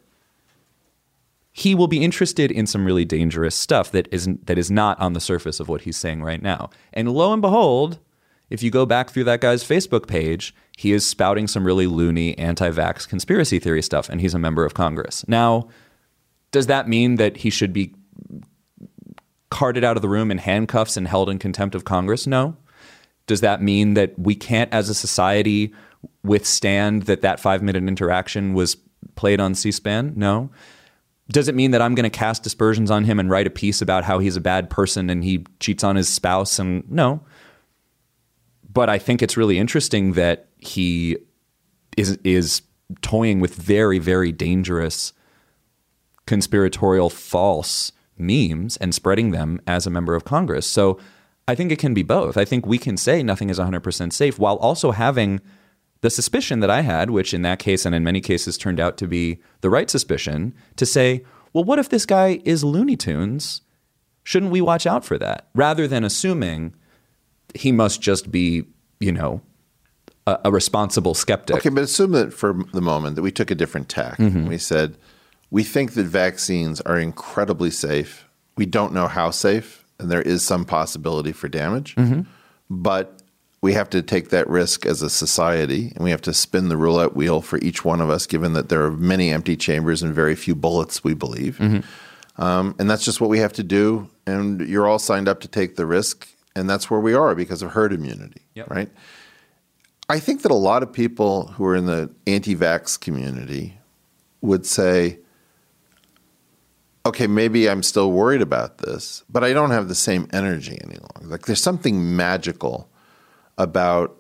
[1.52, 5.14] he will be interested in some really dangerous stuff that isn't that is not on
[5.14, 6.70] the surface of what he's saying right now.
[6.92, 7.98] And lo and behold,
[8.50, 12.36] if you go back through that guy's Facebook page, he is spouting some really loony
[12.38, 15.26] anti-vax conspiracy theory stuff and he's a member of Congress.
[15.26, 15.68] Now,
[16.50, 17.94] does that mean that he should be
[19.50, 22.26] carted out of the room in handcuffs and held in contempt of Congress?
[22.26, 22.56] No.
[23.26, 25.72] Does that mean that we can't as a society
[26.22, 28.76] withstand that that 5-minute interaction was
[29.14, 30.14] played on C-SPAN?
[30.16, 30.50] No.
[31.30, 33.80] Does it mean that I'm going to cast dispersions on him and write a piece
[33.80, 36.58] about how he's a bad person and he cheats on his spouse?
[36.58, 37.20] And no.
[38.68, 41.16] But I think it's really interesting that he
[41.96, 42.62] is is
[43.02, 45.12] toying with very very dangerous
[46.30, 50.64] conspiratorial false memes and spreading them as a member of Congress.
[50.64, 50.96] So
[51.48, 52.36] I think it can be both.
[52.36, 55.40] I think we can say nothing is 100% safe while also having
[56.02, 58.96] the suspicion that I had, which in that case and in many cases turned out
[58.98, 63.62] to be the right suspicion, to say, well, what if this guy is Looney Tunes?
[64.22, 65.48] Shouldn't we watch out for that?
[65.52, 66.74] Rather than assuming
[67.56, 68.66] he must just be,
[69.00, 69.42] you know,
[70.28, 71.56] a, a responsible skeptic.
[71.56, 74.18] Okay, but assume that for the moment that we took a different tack.
[74.18, 74.46] Mhm.
[74.46, 74.96] We said
[75.50, 78.24] we think that vaccines are incredibly safe.
[78.56, 81.94] We don't know how safe, and there is some possibility for damage.
[81.96, 82.26] Mhm.
[82.68, 83.20] But
[83.62, 86.76] we have to take that risk as a society, and we have to spin the
[86.76, 90.14] roulette wheel for each one of us, given that there are many empty chambers and
[90.14, 91.58] very few bullets, we believe.
[91.58, 91.84] Mhm.
[92.38, 94.08] Um, and that's just what we have to do.
[94.26, 97.60] And you're all signed up to take the risk, and that's where we are because
[97.60, 98.70] of herd immunity, Yep.
[98.70, 98.88] right?
[100.08, 103.78] I think that a lot of people who are in the anti-vax community
[104.40, 105.18] would say,
[107.06, 110.96] "Okay, maybe I'm still worried about this, but I don't have the same energy any
[110.96, 111.30] longer.
[111.30, 112.88] Like there's something magical
[113.58, 114.16] about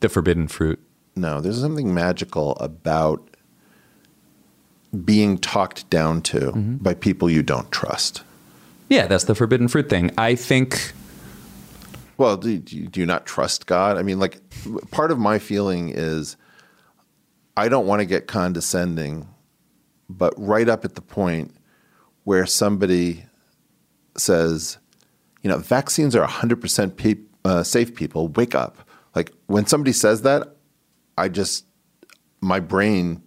[0.00, 0.80] the forbidden fruit.
[1.16, 3.28] No, there's something magical about
[5.04, 6.76] being talked down to Mm-hmm.
[6.76, 8.22] by people you don't trust.
[8.88, 10.10] Yeah, that's the forbidden fruit thing.
[10.18, 10.92] I think.
[12.16, 13.96] Well, do, do, you, do you not trust God?
[13.96, 14.40] I mean, like,
[14.90, 16.36] part of my feeling is
[17.56, 19.28] I don't want to get condescending,
[20.08, 21.54] but right up at the point
[22.24, 23.24] where somebody
[24.16, 24.78] says,
[25.42, 28.88] you know, vaccines are 100% pe- uh, safe, people, wake up.
[29.14, 30.56] Like, when somebody says that,
[31.16, 31.64] I just,
[32.40, 33.22] my brain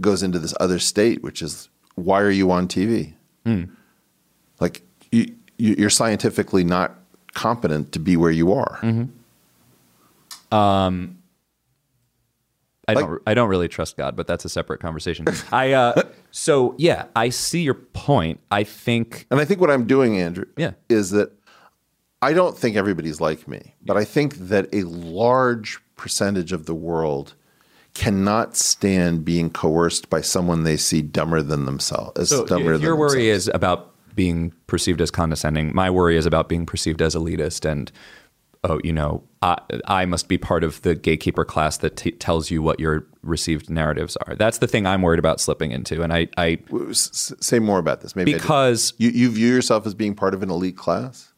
[0.00, 3.14] goes into this other state, which is, why are you on TV?
[3.44, 3.64] Hmm.
[4.58, 6.98] Like, you, you, you're scientifically not
[7.34, 8.78] competent to be where you are.
[10.50, 11.18] Um,
[12.88, 13.22] I don't.
[13.26, 15.26] I don't really trust God, but that's a separate conversation.
[15.52, 15.72] I.
[15.72, 18.40] Uh, so yeah, I see your point.
[18.50, 20.72] I think, and I think what I'm doing, Andrew, Yeah.
[20.88, 21.32] is that
[22.22, 26.74] I don't think everybody's like me, but I think that a large percentage of the
[26.74, 27.34] world
[27.94, 32.18] cannot stand being coerced by someone they see dumber than themselves.
[32.18, 35.74] As So dumber your worry is about being perceived as condescending.
[35.74, 37.90] My worry is about being perceived as elitist and
[38.64, 42.50] oh, you know, I, I must be part of the gatekeeper class that t- tells
[42.50, 44.34] you what your received narratives are.
[44.34, 46.02] That's the thing I'm worried about slipping into.
[46.02, 46.58] And I, I
[46.92, 48.16] say more about this.
[48.16, 51.32] Maybe because you, you view yourself as being part of an elite class.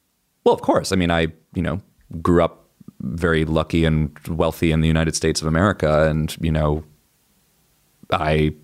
[0.44, 0.92] Well, of course.
[0.92, 1.80] I mean, I you know
[2.22, 6.84] grew up very lucky and wealthy in the United States of America, and you know,
[8.12, 8.54] I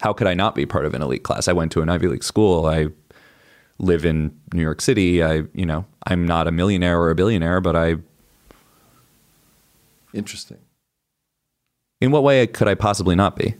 [0.00, 1.48] how could I not be part of an elite class?
[1.48, 2.66] I went to an Ivy League school.
[2.66, 2.88] I
[3.78, 5.22] live in New York City.
[5.22, 7.96] I you know I'm not a millionaire or a billionaire, but I.
[10.12, 10.58] Interesting.
[12.00, 13.54] In what way could I possibly not be?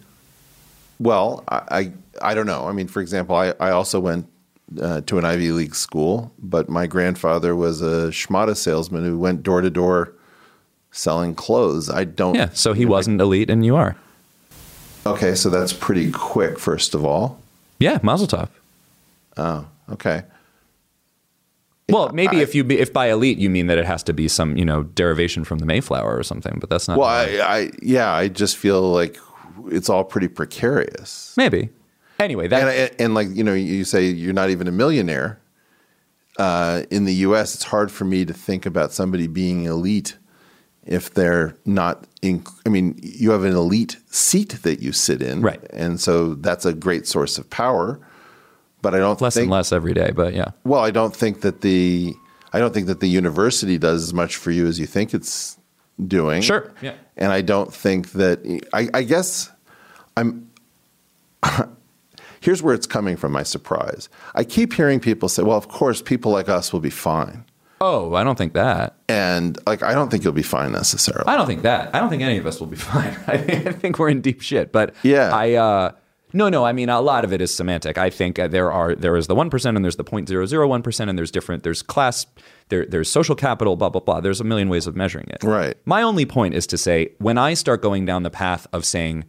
[1.00, 1.92] Well, I, I,
[2.30, 2.68] I don't know.
[2.68, 4.28] I mean, for example, I, I also went
[4.80, 9.42] uh, to an Ivy League school, but my grandfather was a schmata salesman who went
[9.42, 10.12] door to door
[10.92, 11.90] selling clothes.
[11.90, 12.34] I don't.
[12.36, 13.96] Yeah, so he wasn't elite, and you are.
[15.06, 16.58] Okay, so that's pretty quick.
[16.58, 17.40] First of all,
[17.80, 18.48] Yeah, Mazel Tov.
[19.36, 20.24] oh, okay.
[21.90, 24.26] Well, maybe if you be, if by elite you mean that it has to be
[24.26, 26.98] some you know derivation from the Mayflower or something, but that's not.
[26.98, 29.18] Well, I, I, yeah, I just feel like
[29.66, 31.34] it's all pretty precarious.
[31.36, 31.70] maybe.
[32.18, 35.40] Anyway, that and, and, and like you know, you say you're not even a millionaire.
[36.36, 40.16] Uh, in the U.S., it's hard for me to think about somebody being elite
[40.84, 42.06] if they're not.
[42.22, 45.62] In, I mean, you have an elite seat that you sit in, Right.
[45.70, 48.00] And so that's a great source of power.
[48.84, 50.50] But I don't less think and less every day, but yeah.
[50.62, 52.14] Well, I don't think that the
[52.52, 55.58] I don't think that the university does as much for you as you think it's
[56.06, 56.42] doing.
[56.42, 56.70] Sure.
[56.82, 56.94] Yeah.
[57.16, 58.40] And I don't think that
[58.72, 59.50] I, I guess
[60.16, 60.50] I'm
[62.40, 64.08] here's where it's coming from, my surprise.
[64.34, 67.44] I keep hearing people say, Well, of course, people like us will be fine.
[67.80, 68.94] Oh, I don't think that.
[69.08, 71.24] And like I don't think you'll be fine necessarily.
[71.26, 71.94] I don't think that.
[71.94, 73.16] I don't think any of us will be fine.
[73.26, 74.72] I think, I think we're in deep shit.
[74.72, 75.34] But Yeah.
[75.34, 75.92] I uh,
[76.34, 76.64] no, no.
[76.64, 77.96] I mean, a lot of it is semantic.
[77.96, 81.08] I think uh, there are there is the one percent and there's the 0.001 percent
[81.08, 81.62] and there's different.
[81.62, 82.26] There's class.
[82.68, 83.76] There, there's social capital.
[83.76, 84.20] Blah blah blah.
[84.20, 85.42] There's a million ways of measuring it.
[85.42, 85.76] Right.
[85.84, 89.24] My only point is to say when I start going down the path of saying.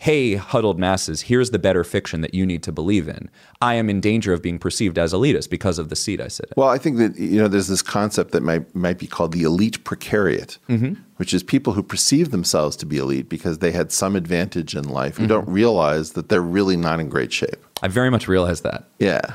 [0.00, 3.28] Hey, huddled masses, here's the better fiction that you need to believe in.
[3.60, 6.46] I am in danger of being perceived as elitist because of the seat I sit
[6.46, 6.52] in.
[6.56, 9.42] Well, I think that you know there's this concept that might might be called the
[9.42, 11.02] elite precariat, Mm-hmm.
[11.18, 14.88] Which is people who perceive themselves to be elite because they had some advantage in
[14.88, 15.28] life who Mm-hmm.
[15.28, 17.64] don't realize that they're really not in great shape.
[17.82, 18.88] I very much realize that.
[18.98, 19.34] Yeah.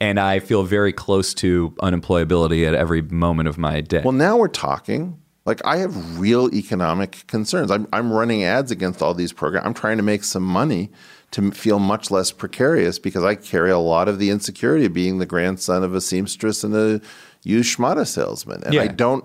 [0.00, 4.02] And I feel very close to unemployability at every moment of my day.
[4.04, 5.18] Well, now we're talking.
[5.44, 7.70] Like I have real economic concerns.
[7.72, 9.66] I'm I'm running ads against all these programs.
[9.66, 10.90] I'm trying to make some money
[11.32, 15.18] to feel much less precarious because I carry a lot of the insecurity of being
[15.18, 17.00] the grandson of a seamstress and a
[17.42, 19.24] used schmata salesman, and I don't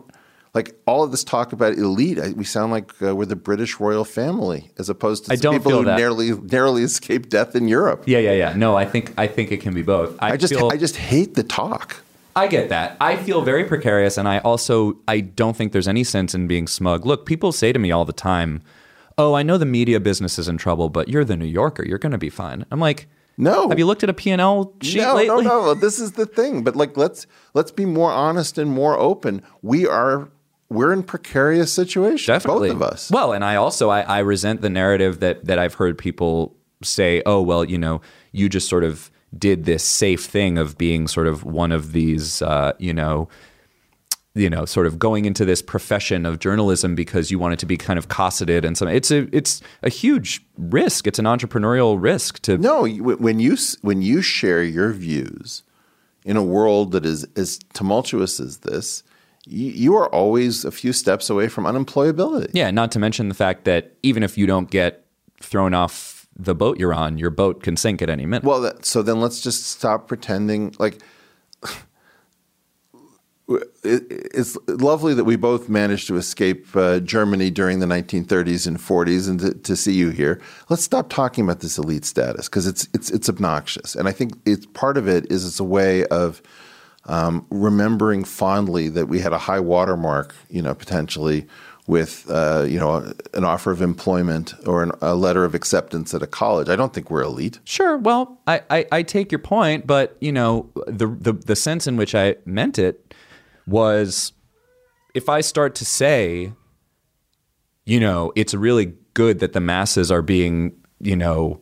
[0.54, 2.20] like all of this talk about elite.
[2.36, 5.98] We sound like uh, we're the British royal family as opposed to people who that.
[5.98, 8.04] narrowly narrowly escaped death in Europe.
[8.06, 8.54] yeah, yeah, yeah.
[8.56, 10.16] No, I think I think it can be both.
[10.20, 12.02] I, I just feel, I just hate the talk.
[12.36, 12.98] I get that.
[13.02, 16.68] I feel very precarious, and I also I don't think there's any sense in being
[16.68, 17.06] smug.
[17.06, 18.62] Look, people say to me all the time,
[19.18, 21.84] "Oh, I know the media business is in trouble, but you're the New Yorker.
[21.84, 23.70] You're going to be fine." I'm like, No.
[23.70, 25.46] Have you looked at a P&L sheet no, lately?
[25.46, 26.64] No, no, This is the thing.
[26.64, 29.42] But like, let's let's be more honest and more open.
[29.62, 30.30] We are
[30.70, 32.70] we're in precarious situations, Definitely.
[32.70, 33.12] both of us.
[33.12, 37.22] Well, and I also I, I resent the narrative that that I've heard people say,
[37.26, 41.28] "Oh, well, you know, you just sort of did this safe thing of being sort
[41.28, 43.30] of one of these, uh, you know."
[44.36, 47.66] You know, sort of going into this profession of journalism because you want it to
[47.66, 48.88] be kind of cosseted and some.
[48.88, 51.08] It's a it's a huge risk.
[51.08, 52.56] It's an entrepreneurial risk to.
[52.60, 55.64] No, when you when you share your views
[56.24, 59.02] in a world that is as tumultuous as this,
[59.50, 62.50] you, are always a few steps away from unemployability.
[62.54, 65.06] Yeah, not to mention the fact that even if you don't get
[65.42, 68.44] thrown off the boat you're on, your boat can sink at any minute.
[68.44, 71.00] Well, that, so then let's just stop pretending like
[73.48, 78.78] it, it's lovely that we both managed to escape uh, Germany during the 1930s and
[78.78, 80.42] 40s, and to, to see you here.
[80.70, 84.34] Let's stop talking about this elite status because it's it's it's obnoxious, and I think
[84.46, 86.42] it's part of it is it's a way of
[87.08, 91.48] um, remembering fondly that we had a high watermark, you know, potentially
[91.88, 96.22] with uh, you know an offer of employment or an, a letter of acceptance at
[96.22, 96.70] a college.
[96.70, 97.60] I don't think we're elite.
[97.64, 97.98] Sure.
[97.98, 101.96] Well, I, I, I take your point, but you know the, the the sense in
[101.96, 103.14] which I meant it
[103.66, 104.34] was
[105.14, 106.52] if I start to say,
[107.86, 111.62] you know, it's really good that the masses are being, you know,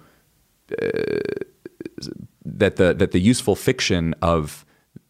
[0.71, 1.19] uh,
[2.43, 4.64] that the that the useful fiction of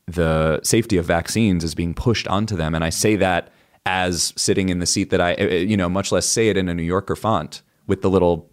[0.07, 3.51] the safety of vaccines is being pushed onto them, and I say that
[3.85, 6.67] as sitting in the seat that I, uh, you know, much less say it in
[6.69, 8.49] a New Yorker font with the little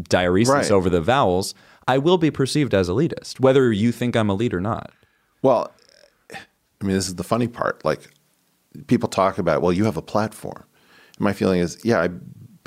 [0.00, 0.70] diaeresis Right.
[0.70, 1.54] over the vowels.
[1.88, 4.90] I will be perceived as elitist, whether you think I'm elite or not.
[5.42, 5.72] Well,
[6.32, 7.84] I mean, this is the funny part.
[7.84, 8.10] Like,
[8.86, 10.64] people talk about, well, you have a platform.
[11.16, 12.08] And my feeling is, yeah, I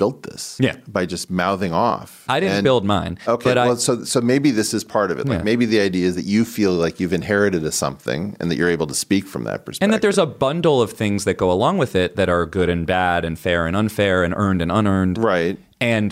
[0.00, 0.56] built this.
[0.58, 0.76] Yeah.
[0.88, 2.24] By just mouthing off.
[2.28, 3.18] I didn't And- build mine.
[3.28, 5.26] Okay, but I, well, so so maybe this is part of it.
[5.28, 5.44] Like Yeah.
[5.50, 8.70] maybe the idea is that you feel like you've inherited a something, and that you're
[8.78, 9.84] able to speak from that perspective.
[9.84, 12.68] and that there's a bundle of things that go along with it that are good
[12.68, 15.16] and bad and fair and unfair and earned and unearned.
[15.18, 15.58] right.
[15.80, 16.10] And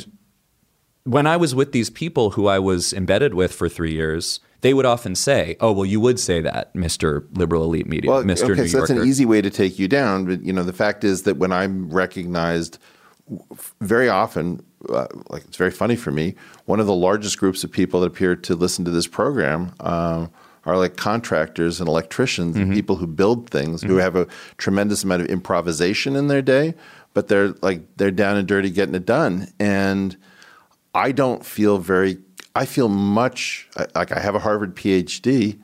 [1.04, 4.74] when I was with these people who I was embedded with for three years, they
[4.74, 8.52] would often say, "Oh, well, you would say that, Mister Liberal Elite Media, Well, Mister
[8.52, 10.24] okay, New so that's an easy way to take you down.
[10.26, 12.78] But you know, the fact is that when I'm recognized,
[13.80, 16.34] very often, uh, like it's very funny for me.
[16.66, 20.30] One of the largest groups of people that appear to listen to this program um,
[20.64, 22.62] are like contractors and electricians Mm-hmm.
[22.64, 24.26] and people who build things who have a
[24.56, 26.74] tremendous amount of improvisation in their day,
[27.14, 29.48] but they're like they're down and dirty getting it done.
[29.58, 30.16] And
[30.94, 32.18] I don't feel very.
[32.54, 35.58] I feel much like I have a Harvard PhD.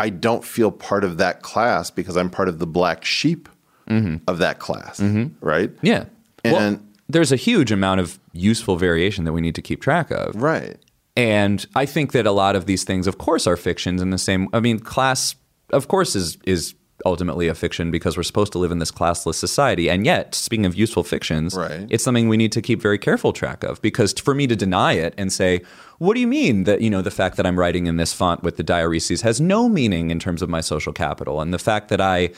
[0.00, 3.48] I don't feel part of that class because I'm part of the black sheep
[3.88, 5.00] of that class,
[5.40, 5.70] right?
[5.80, 6.04] yeah.
[6.44, 10.10] well, And- there's a huge amount of useful variation that we need to keep track
[10.10, 10.34] of.
[10.40, 10.76] Right.
[11.16, 14.18] And I think that a lot of these things, of course, are fictions in the
[14.18, 14.48] same.
[14.52, 15.34] I mean, class,
[15.72, 16.74] of course, is is
[17.06, 19.88] ultimately a fiction because we're supposed to live in this classless society.
[19.88, 21.86] And yet, speaking of useful fictions, Right.
[21.90, 24.94] it's something we need to keep very careful track of because for me to deny
[24.94, 25.62] it and say,
[25.98, 28.42] "What do you mean that you know the fact that I'm writing in this font
[28.42, 31.88] with the diaereses has no meaning in terms of my social capital, and the fact
[31.88, 32.30] that I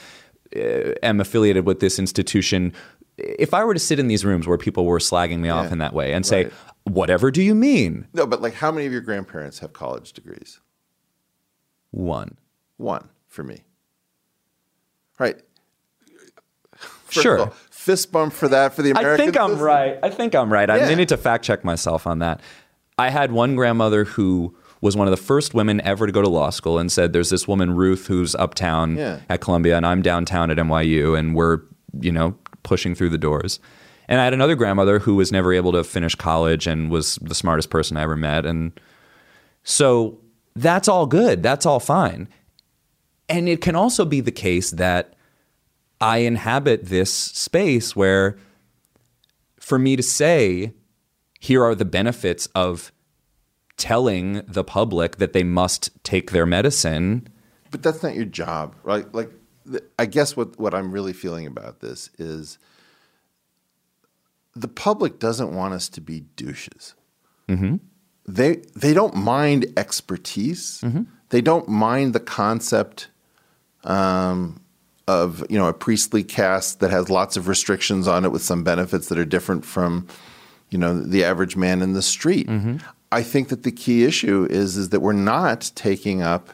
[0.57, 2.73] uh, am affiliated with this institution."
[3.21, 5.79] If I were to sit in these rooms where people were slagging me off in
[5.79, 6.53] that way and say, Right.
[6.85, 10.61] "Whatever do you mean?" No, but like, how many of your grandparents have college degrees?
[11.91, 12.37] One.
[12.77, 13.65] One for me.
[15.19, 15.37] Right.
[16.77, 17.39] First Sure.
[17.41, 19.13] all, fist bump for that for the American.
[19.13, 19.67] I think I'm system.
[19.67, 19.99] right.
[20.03, 20.71] I think I'm right.
[20.71, 22.41] I need to fact check myself on that.
[22.99, 26.29] I had one grandmother who was one of the first women ever to go to
[26.29, 29.21] law school and said there's this woman Ruth who's uptown Yeah.
[29.29, 31.61] at Columbia and I'm downtown at NYU and we're,
[32.01, 33.61] you know, pushing through the doors.
[34.09, 37.35] And I had another grandmother who was never able to finish college and was the
[37.35, 38.73] smartest person I ever met and
[39.63, 40.19] so
[40.57, 41.43] that's all good.
[41.43, 42.29] That's all fine.
[43.29, 45.15] And it can also be the case that
[46.01, 48.37] I inhabit this space where
[49.59, 50.73] for me to say,
[51.39, 52.93] here are the benefits of
[53.77, 57.29] telling the public that they must take their medicine.
[57.71, 59.13] But that's not your job, right?
[59.15, 59.31] Like,
[59.99, 62.59] I guess what, what I'm really feeling about this is
[64.55, 66.95] the public doesn't want us to be douches.
[67.49, 67.77] Mm-hmm.
[68.27, 70.81] They they don't mind expertise.
[70.83, 71.03] Mm-hmm.
[71.31, 73.09] They don't mind the concept
[73.85, 74.61] um,
[75.09, 78.63] of you know a priestly caste that has lots of restrictions on it with some
[78.63, 80.07] benefits that are different from
[80.71, 82.47] you know the average man in the street.
[82.47, 82.77] Mm-hmm.
[83.13, 86.51] I think that the key issue is is that we're not taking up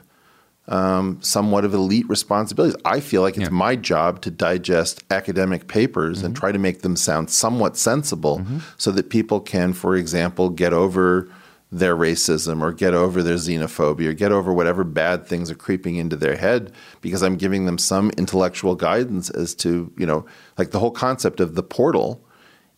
[0.68, 2.80] um, somewhat of elite responsibilities.
[2.84, 6.96] I feel like it's my job to digest academic papers and try to make them
[6.96, 8.44] sound somewhat sensible
[8.76, 11.28] so that people can, for example, get over
[11.72, 15.96] their racism or get over their xenophobia or get over whatever bad things are creeping
[15.96, 20.24] into their head because I'm giving them some intellectual guidance as to, you know,
[20.58, 22.24] like the whole concept of the portal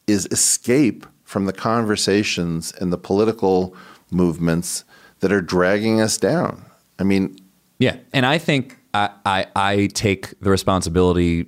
[0.07, 3.77] is escape from the conversations and the political
[4.11, 4.85] movements
[5.21, 6.65] that are dragging us down.
[6.99, 7.39] I mean,
[7.79, 7.97] Yeah.
[8.13, 11.47] And I think I, I, I take the responsibility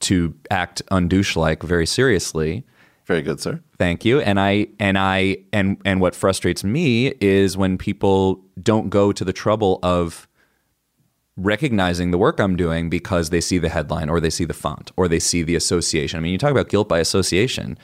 [0.00, 2.64] to act undouche like very seriously.
[3.06, 3.60] Very good, sir.
[3.78, 4.20] Thank you.
[4.20, 9.24] And I and I and and what frustrates me is when people don't go to
[9.24, 10.26] the trouble of
[11.36, 14.90] recognizing the work I'm doing because they see the headline or they see the font
[14.96, 16.18] or they see the association.
[16.18, 17.78] I mean, you talk about guilt by association.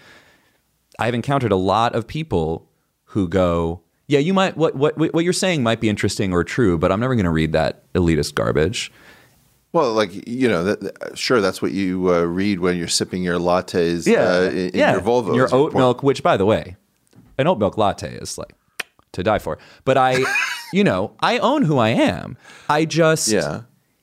[0.99, 2.69] I've encountered a lot of people
[3.05, 3.83] who go,
[4.13, 7.01] "Yeah, you might what what what you're saying might be interesting or true, but I'm
[7.01, 8.93] never going to read that elitist garbage."
[9.73, 13.39] Well, like you know, that, sure, that's what you uh, read when you're sipping your
[13.39, 15.35] lattes uh, in, in your Volvo.
[15.35, 16.77] Your oat milk, which by the way,
[17.39, 18.55] an oat milk latte is like
[19.13, 19.59] to die for.
[19.85, 20.23] But I,
[20.75, 22.37] you know, I own who I am.
[22.69, 23.63] I just, Yeah.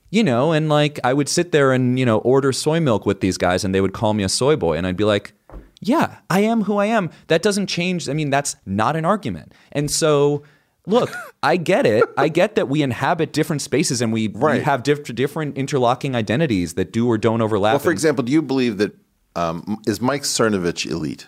[0.09, 3.21] you know, and like I would sit there and you know order soy milk with
[3.21, 5.33] these guys, and they would call me a soy boy, and I'd be like,
[5.81, 7.09] yeah, I am who I am.
[7.27, 8.09] That doesn't change.
[8.09, 9.53] I mean, that's not an argument.
[9.71, 10.43] And so.
[10.87, 11.11] Look,
[11.43, 12.03] I get it.
[12.17, 16.73] I get that we inhabit different spaces and we, we have diff- different interlocking identities
[16.75, 17.73] that do or don't overlap.
[17.73, 18.95] Well, for And- example, do you believe that
[19.35, 21.27] um, is Mike Cernovich elite?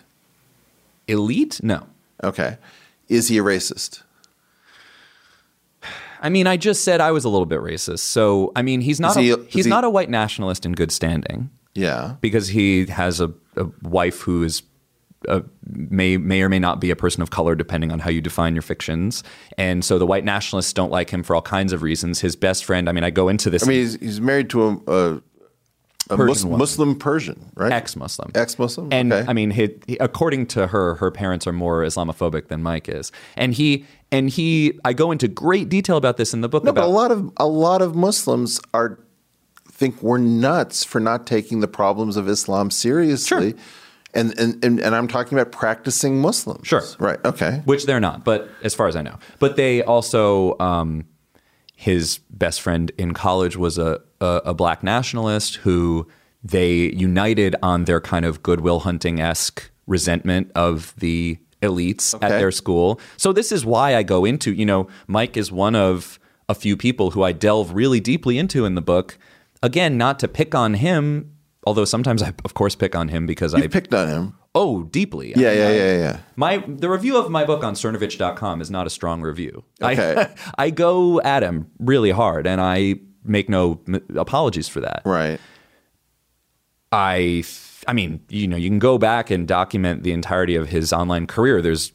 [1.06, 1.60] elite?
[1.62, 1.86] No.
[2.24, 2.56] Okay,
[3.08, 4.02] is he a racist?
[6.20, 8.00] I mean, I just said I was a little bit racist.
[8.00, 10.90] So, I mean, he's not he- a, he's he- not a white nationalist in good
[10.90, 12.16] standing Yeah.
[12.20, 14.62] because he has a, a wife who is
[15.28, 18.20] uh, may may or may not be a person of color depending on how you
[18.20, 19.22] define your fictions.
[19.56, 22.20] And so the white nationalists don't like him for all kinds of reasons.
[22.20, 24.62] His best friend, I mean, I go into this I mean, he's, he's married to
[24.64, 25.22] a, a,
[26.10, 26.58] A Persian Mus- woman.
[26.58, 27.70] Muslim Persian, right?
[27.72, 28.32] ex-Muslim.
[28.34, 28.88] Ex-Muslim.
[28.92, 29.30] And okay.
[29.30, 33.12] I mean, he, he- according to her, her parents are more Islamophobic than Mike is.
[33.36, 36.64] And he and he, I go into great detail about this in the book.
[36.64, 38.98] no, about but a lot of a lot of Muslims are
[39.82, 43.54] think we're nuts for not taking the problems of Islam seriously.
[44.14, 46.68] And, and, and and I'm talking about practicing Muslims.
[46.68, 46.84] Sure.
[46.98, 47.18] Right.
[47.24, 47.62] Okay.
[47.64, 51.06] which they're not, but as far as I know, but they also, um,
[51.74, 56.06] his best friend in college was a, a a black nationalist who
[56.44, 62.52] they united on their kind of goodwill hunting esque resentment of the elites at their
[62.52, 63.00] school.
[63.16, 66.76] So this is why I go into, you know, Mike is one of a few
[66.76, 69.16] people who I delve really deeply into in the book.
[69.62, 71.32] Again, not to pick on him,
[71.64, 74.34] although sometimes I, of course, pick on him because You I picked on him.
[74.54, 75.34] oh deeply.
[75.36, 76.18] I Yeah, mean, yeah, yeah, yeah.
[76.36, 79.62] my the review of my book on Cernovich.com is not a strong review.
[79.80, 80.14] Okay.
[80.18, 80.28] I,
[80.66, 85.02] I go at him really hard, and I make no m- apologies for that.
[85.04, 85.38] Right.
[86.90, 87.44] I
[87.86, 91.26] I mean, you know, you can go back and document the entirety of his online
[91.26, 91.62] career.
[91.62, 91.92] There's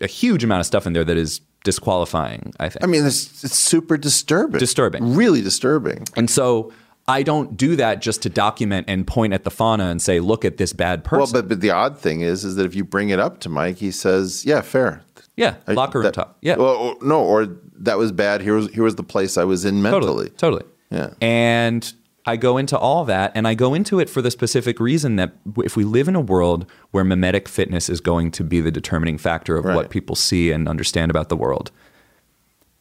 [0.00, 2.52] a huge amount of stuff in there that is disqualifying.
[2.60, 2.84] I think.
[2.84, 4.60] I mean, it's, it's super disturbing.
[4.60, 5.14] Disturbing.
[5.16, 6.04] Really disturbing.
[6.16, 6.72] and so
[7.08, 10.44] I don't do that just to document and point at the fauna and say, "Look
[10.44, 12.84] at this bad person." Well, but, but the odd thing is, is that if you
[12.84, 15.02] bring it up to Mike, he says, "Yeah, fair."
[15.36, 16.36] yeah, I- locker room that- talk.
[16.40, 17.48] Yeah, Well, no, or
[17.80, 18.40] that was bad.
[18.40, 20.28] Here was here was the place I was in mentally.
[20.30, 20.30] Totally.
[20.30, 20.64] Totally.
[20.90, 21.10] Yeah.
[21.20, 21.92] And
[22.26, 25.34] I go into all that, and I go into it for the specific reason that
[25.58, 29.18] if we live in a world where memetic fitness is going to be the determining
[29.18, 29.74] factor of Right.
[29.76, 31.70] what people see and understand about the world,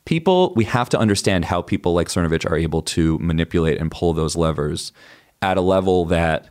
[0.06, 4.14] people, we have to understand how people like Cernovich are able to manipulate and pull
[4.14, 4.92] those levers
[5.42, 6.50] at a level that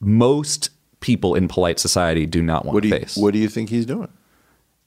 [0.00, 3.16] most people in polite society do not want What do to face.
[3.16, 4.08] What do you think he's doing?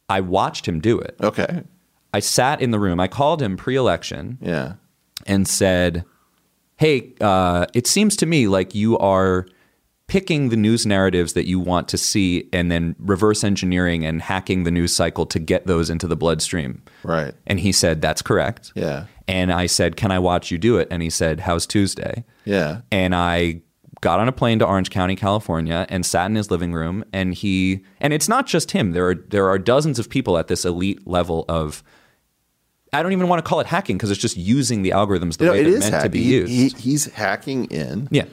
[0.08, 1.16] I watched him do it.
[1.22, 1.64] Okay.
[2.14, 3.00] I sat in the room.
[3.00, 4.74] I called him pre-election Yeah.
[5.28, 6.04] and said,
[6.80, 9.45] "Hey, uh, it seems to me like you are
[10.08, 14.64] picking the news narratives that you want to see, and then reverse engineering and hacking
[14.64, 17.33] the news cycle to get those into the bloodstream." Right.
[17.45, 19.06] And he said, "That's correct." Yeah.
[19.27, 22.82] And I said, "Can I watch you do it?" And he said, "How's Tuesday?" Yeah.
[22.91, 23.61] and I
[24.01, 27.03] got on a plane to Orange County, California, and sat in his living room.
[27.11, 28.93] And he and it's not just him.
[28.93, 31.83] There are there are dozens of people at this elite level of.
[32.92, 35.45] I don't even want to call it hacking because it's just using the algorithms the
[35.45, 36.51] You know, way it they're is meant to be he- used.
[36.77, 38.08] he- he's hacking in.
[38.11, 38.26] Yeah.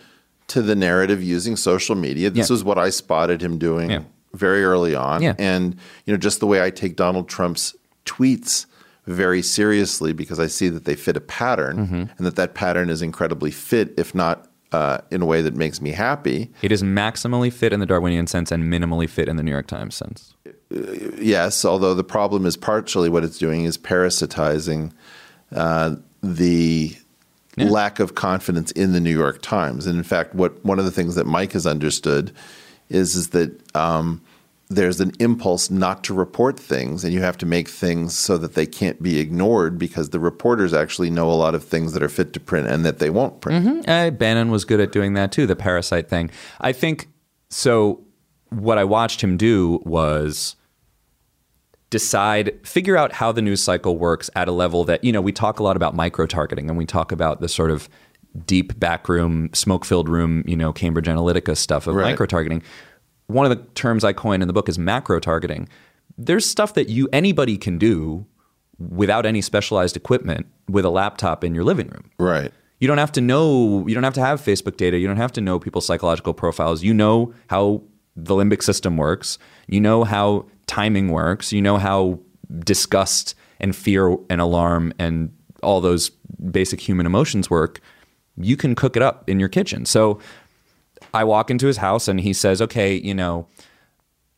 [0.48, 2.30] To the narrative using social media.
[2.30, 2.54] This Yeah.
[2.54, 4.00] is what I spotted him doing Yeah.
[4.32, 5.20] very early on.
[5.22, 5.34] Yeah.
[5.38, 5.76] And
[6.06, 7.74] you know, just the way I take Donald Trump's
[8.06, 8.66] tweets
[9.06, 11.94] very seriously because I see that they fit a pattern Mm-hmm.
[12.16, 15.80] and that that pattern is incredibly fit, if not uh, in a way that makes
[15.80, 16.50] me happy.
[16.60, 19.68] It is maximally fit in the Darwinian sense and minimally fit in the New York
[19.68, 20.34] Times sense.
[20.70, 24.92] Yes, although the problem is partially what it's doing is parasitizing
[25.54, 26.96] uh, the
[27.56, 29.86] lack of confidence in the New York Times.
[29.86, 32.32] And in fact, what one of the things that Mike has understood
[32.88, 34.20] is is that um,
[34.68, 38.54] there's an impulse not to report things, and you have to make things so that
[38.54, 42.08] they can't be ignored because the reporters actually know a lot of things that are
[42.08, 43.88] fit to print and that they won't print.
[43.88, 46.30] Uh, Bannon was good at doing that too, the parasite thing.
[46.60, 47.08] I think
[47.48, 48.02] so.
[48.50, 50.56] What I watched him do was
[51.90, 55.32] decide, figure out how the news cycle works at a level that, you know, we
[55.32, 57.88] talk a lot about micro targeting and we talk about the sort of
[58.44, 62.10] deep backroom, smoke filled room, you know, Cambridge Analytica stuff of Right.
[62.10, 62.62] micro targeting.
[63.28, 65.68] One of the terms I coin in the book is macro targeting.
[66.18, 68.26] There's stuff that you anybody can do
[68.78, 72.10] without any specialized equipment with a laptop in your living room.
[72.18, 72.52] Right.
[72.78, 74.98] You don't have to know, you don't have to have Facebook data.
[74.98, 76.82] You don't have to know people's psychological profiles.
[76.82, 77.82] You know how
[78.16, 79.38] the limbic system works.
[79.68, 81.52] You know how timing works.
[81.52, 82.18] You know how
[82.60, 86.10] disgust and fear and alarm and all those
[86.50, 87.80] basic human emotions work.
[88.36, 89.86] You can cook it up in your kitchen.
[89.86, 90.20] So
[91.14, 93.48] I walk into his house and he says, okay, you know,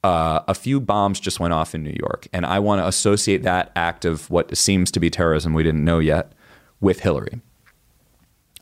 [0.04, 3.42] uh, a few bombs just went off in New York, and I want to associate
[3.42, 6.32] that act of what seems to be terrorism we didn't know yet
[6.80, 7.40] with Hillary.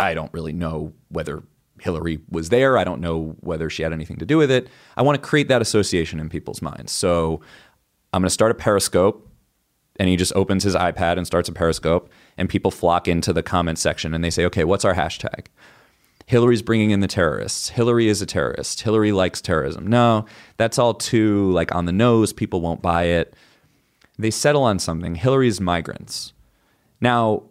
[0.01, 1.43] I don't really know whether
[1.81, 2.79] Hillary was there.
[2.79, 4.69] I don't know whether she had anything to do with it.
[4.97, 6.93] I want to create that association in people's minds.
[6.93, 7.41] So
[8.13, 9.29] I'm going to start a Periscope,
[9.99, 13.43] and he just opens his iPad and starts a Periscope, and people flock into the
[13.43, 15.47] comment section and they say, okay, what's our hashtag?
[16.27, 17.69] Hillary's bringing in the terrorists.
[17.69, 18.81] Hillary is a terrorist.
[18.81, 19.87] Hillary likes terrorism.
[19.87, 22.33] No, that's all too like on the nose.
[22.33, 23.35] People won't buy it.
[24.19, 25.15] They settle on something.
[25.15, 26.33] Hillary's migrants.
[27.01, 27.45] Now,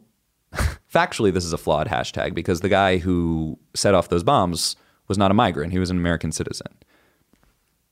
[0.95, 4.75] factually, this is a flawed hashtag because the guy who set off those bombs
[5.07, 5.73] was not a migrant.
[5.73, 6.67] He was an American citizen.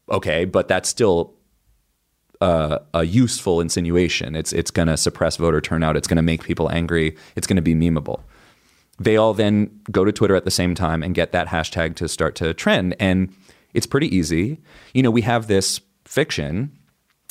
[0.10, 1.34] Okay, but that's still
[2.42, 4.36] uh, a useful insinuation.
[4.36, 5.98] It's it's going to suppress voter turnout.
[5.98, 7.16] It's going to make people angry.
[7.36, 8.22] It's going to be memeable.
[9.00, 12.08] they all then go to Twitter at the same time and get that hashtag to
[12.08, 12.96] start to trend.
[13.00, 13.34] And
[13.74, 14.62] it's pretty easy.
[14.94, 16.78] You know, we have this fiction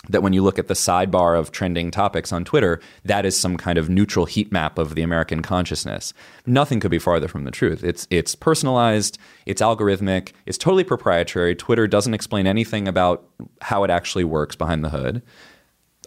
[0.09, 3.57] that when you look at the sidebar of trending topics on Twitter, that is some
[3.57, 6.13] kind of neutral heat map of the American consciousness.
[6.45, 7.85] Nothing could be farther from the truth.
[7.85, 11.55] It's it's personalized, it's algorithmic, it's totally proprietary.
[11.55, 13.25] Twitter doesn't explain anything about
[13.61, 15.23] how it actually works behind the hood,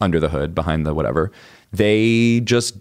[0.01, 1.31] under the hood, behind the whatever.
[1.71, 2.77] They just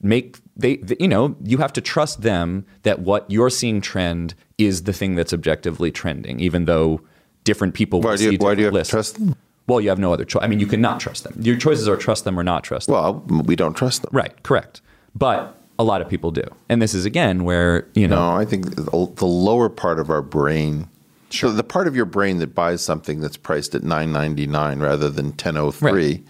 [0.00, 4.34] make they, they, you know you have to trust them that what you're seeing trend
[4.58, 7.00] is the thing that's objectively trending even though
[7.44, 9.36] different people Why do you- why do you have to trust them?
[9.72, 10.42] Well you have no other choice.
[10.42, 11.34] I mean you cannot trust them.
[11.40, 12.94] Your choices are trust them or not trust them.
[12.94, 14.10] Well, we don't trust them.
[14.12, 14.80] right correct.
[15.14, 16.44] But a lot of people do.
[16.68, 18.16] And this is again where you know.
[18.30, 20.88] No, I think the lower part of our brain,
[21.30, 24.78] so the part of your brain that buys something that's priced at nine ninety nine
[24.80, 26.22] rather than ten oh three,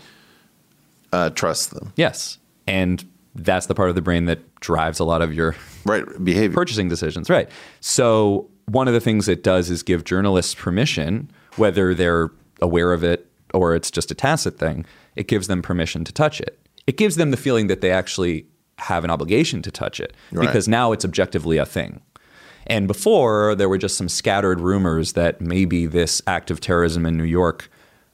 [1.12, 1.92] uh, trusts them.
[1.96, 2.38] yes.
[2.66, 3.04] And
[3.34, 6.54] that's the part of the brain that drives a lot of your right behavior.
[6.54, 7.28] purchasing decisions.
[7.28, 7.48] Right.
[7.80, 12.30] So one of the things it does is give journalists permission whether they're
[12.60, 14.84] aware of it or it's just a tacit thing
[15.16, 16.58] it gives them permission to touch it.
[16.86, 18.46] It gives them the feeling that they actually
[18.78, 20.46] have an obligation to touch it Right.
[20.46, 22.00] because now it's objectively a thing.
[22.66, 27.16] And before there were just some scattered rumors that maybe this act of terrorism in
[27.16, 27.70] New York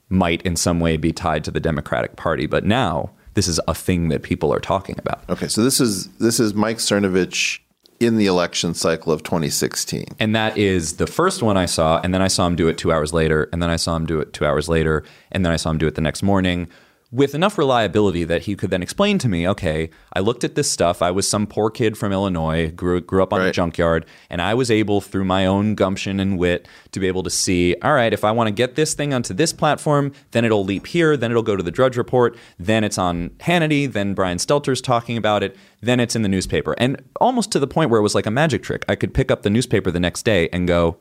[0.08, 2.46] might in some way be tied to the Democratic Party.
[2.46, 5.20] But now this is a thing that people are talking about.
[5.28, 7.60] Okay, so this is this is Mike Cernovich
[8.00, 10.04] in the election cycle of 2016.
[10.18, 12.00] And that is the first one I saw.
[12.00, 13.48] And then I saw him do it two hours later.
[13.52, 15.04] And then I saw him do it two hours later.
[15.32, 16.68] And then I saw him do it the next morning
[17.10, 20.70] with enough reliability that he could then explain to me okay, I looked at this
[20.70, 21.00] stuff.
[21.00, 24.54] I was some poor kid from Illinois, grew, grew up on a junkyard, and I
[24.54, 28.12] was able, through my own gumption and wit, to be able to see all right,
[28.12, 31.30] if I want to get this thing onto this platform, then it'll leap here, then
[31.30, 35.42] it'll go to the Drudge Report, then it's on Hannity, then Brian Stelter's talking about
[35.42, 36.74] it, then it's in the newspaper.
[36.78, 38.84] And almost to the point where it was like a magic trick.
[38.88, 40.98] I could pick up the newspaper the next day and go,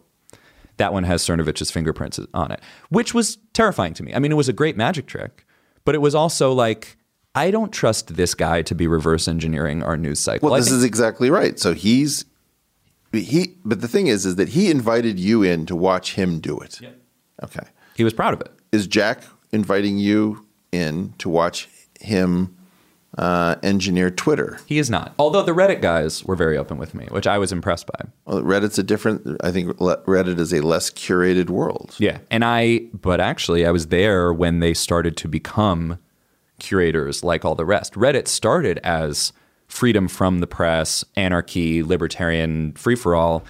[0.77, 4.14] that one has Cernovich's fingerprints on it, which was terrifying to me.
[4.14, 5.47] I mean, it was a great magic trick,
[5.88, 6.98] but it was also like,
[7.33, 10.49] I don't trust this guy to be reverse engineering our news cycle.
[10.49, 11.57] Well, this is exactly right.
[11.57, 12.25] So he's
[13.14, 16.59] he, but the thing is, is that he invited you in to watch him do
[16.59, 16.82] it.
[17.41, 17.66] Okay.
[17.95, 18.51] He was proud of it.
[18.74, 21.69] Is Jack inviting you in to watch
[22.01, 22.57] him
[23.17, 24.59] uh, engineer Twitter?
[24.65, 25.13] he is not.
[25.17, 28.05] Although the Reddit guys were very open with me, which I was impressed by.
[28.25, 29.37] Well, Reddit's a different.
[29.43, 31.95] I think Reddit is a less curated world.
[31.97, 32.19] Yeah.
[32.29, 35.99] And I, but actually, I was there when they started to become
[36.59, 37.93] curators like all the rest.
[37.93, 39.33] Reddit started as
[39.67, 43.43] freedom from the press, anarchy, libertarian, free for all.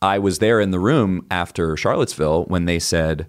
[0.00, 3.26] I was there in the room after Charlottesville when they said,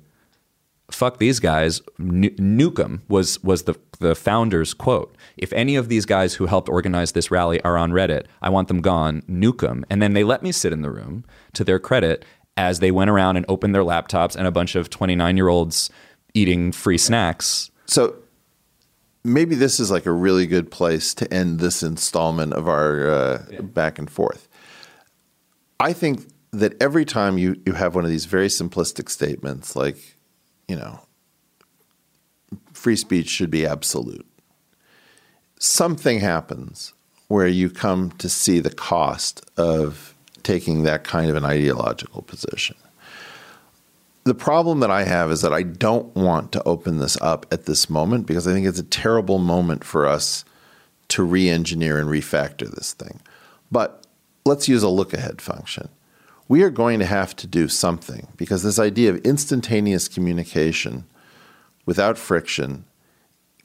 [0.92, 1.82] fuck these guys.
[1.98, 2.74] Nu-
[3.08, 5.16] was was the the founder's quote.
[5.38, 8.68] If any of these guys who helped organize this rally are on Reddit, I want
[8.68, 9.24] them gone.
[9.30, 9.85] Nuke 'em.
[9.90, 11.26] And then they let me sit in the room.
[11.53, 14.90] To their credit, as they went around and opened their laptops, and a bunch of
[14.90, 15.90] twenty nine year olds
[16.34, 17.72] eating free snacks.
[17.85, 18.16] So
[19.24, 23.43] maybe this is like a really good place to end this installment of our uh,
[23.61, 24.48] back and forth.
[25.80, 30.18] I think that every time you, you have one of these very simplistic statements, like,
[30.70, 31.00] you know,
[32.72, 34.26] free speech should be absolute,
[35.60, 36.94] something happens
[37.28, 42.76] where you come to see the cost of taking that kind of an ideological position.
[44.24, 47.66] The problem that I have is that I don't want to open this up at
[47.66, 50.46] this moment because I think it's a terrible moment for us
[51.10, 53.22] to re engineer and refactor this thing.
[53.72, 54.06] But
[54.46, 55.90] let's use a look ahead function.
[56.50, 61.06] We are going to have to do something because this idea of instantaneous communication
[61.86, 62.86] without friction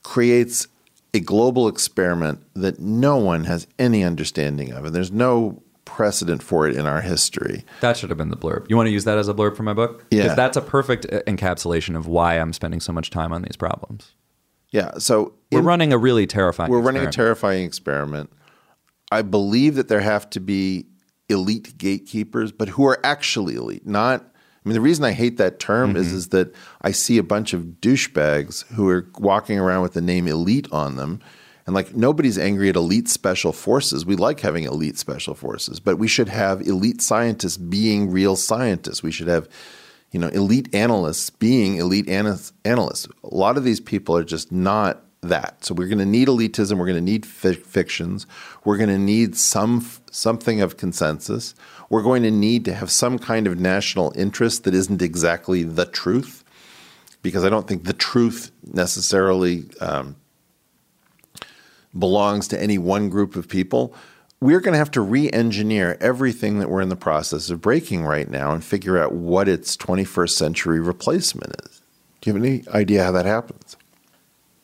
[0.03, 0.69] creates
[1.15, 4.85] a global experiment that no one has any understanding of.
[4.85, 7.65] And there's no precedent for it in our history.
[7.81, 8.67] That should have been the blurb.
[8.69, 10.05] You want to use that as a blurb for my book?
[10.11, 10.35] Yeah.
[10.35, 14.13] That's a perfect uh, encapsulation of why I'm spending so much time on these problems.
[14.71, 14.93] Yeah.
[14.99, 18.31] So We're in- running a really terrifying We're running a terrifying experiment.
[19.13, 20.87] I believe that there have to be
[21.29, 24.23] elite gatekeepers, but who are actually elite, not.
[24.23, 26.17] I mean, the reason I hate that term is Mm-hmm.
[26.17, 30.27] is that I see a bunch of douchebags who are walking around with the name
[30.27, 31.21] elite on them,
[31.67, 34.07] and like nobody's angry at elite special forces.
[34.07, 39.03] We like having elite special forces, but we should have elite scientists being real scientists.
[39.03, 39.49] We should have
[40.13, 43.09] you know, elite analysts being elite ana- analysts.
[43.25, 45.65] A lot of these people are just not that.
[45.65, 46.79] So we're going to need elitism.
[46.79, 48.27] We're going to need fi- fictions.
[48.65, 51.55] We're going to need some something of consensus.
[51.91, 55.87] We're going to need to have some kind of national interest that isn't exactly the
[55.87, 56.45] truth,
[57.23, 60.17] because I don't think the truth necessarily um,
[61.97, 63.95] belongs to any one group of people.
[64.41, 68.29] we're going to have to re-engineer everything that we're in the process of breaking right
[68.29, 71.81] now and figure out what its 21st century replacement is.
[72.21, 73.77] Do you have any idea how that happens?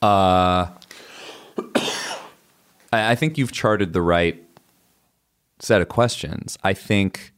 [0.03, 0.69] Uh,
[2.93, 4.43] I think you've charted the right
[5.61, 6.59] set of questions.
[6.63, 7.33] I think,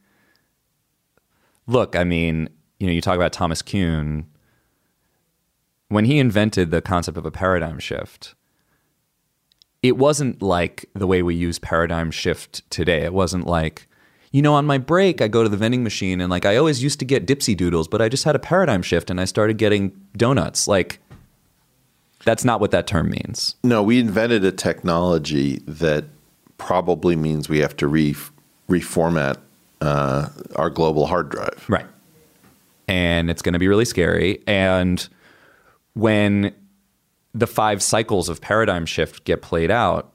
[1.67, 4.25] look, I mean, you know, you talk about Thomas Kuhn.
[5.89, 8.33] When he invented the concept of a paradigm shift,
[9.83, 13.03] it wasn't like the way we use paradigm shift today.
[13.03, 13.87] It wasn't like,
[14.31, 16.81] you know, on my break, I go to the vending machine and like I always
[16.81, 19.57] used to get dipsy doodles, but I just had a paradigm shift and I started
[19.57, 20.67] getting donuts.
[20.67, 20.99] Like,
[22.25, 23.55] that's not what that term means.
[23.63, 26.05] No, we invented a technology that
[26.57, 28.15] probably means we have to re-
[28.69, 29.37] reformat
[29.81, 31.65] uh, our global hard drive.
[31.67, 31.85] Right.
[32.87, 34.41] And it's going to be really scary.
[34.47, 35.07] And
[35.93, 36.53] when
[37.33, 40.13] the five cycles of paradigm shift get played out,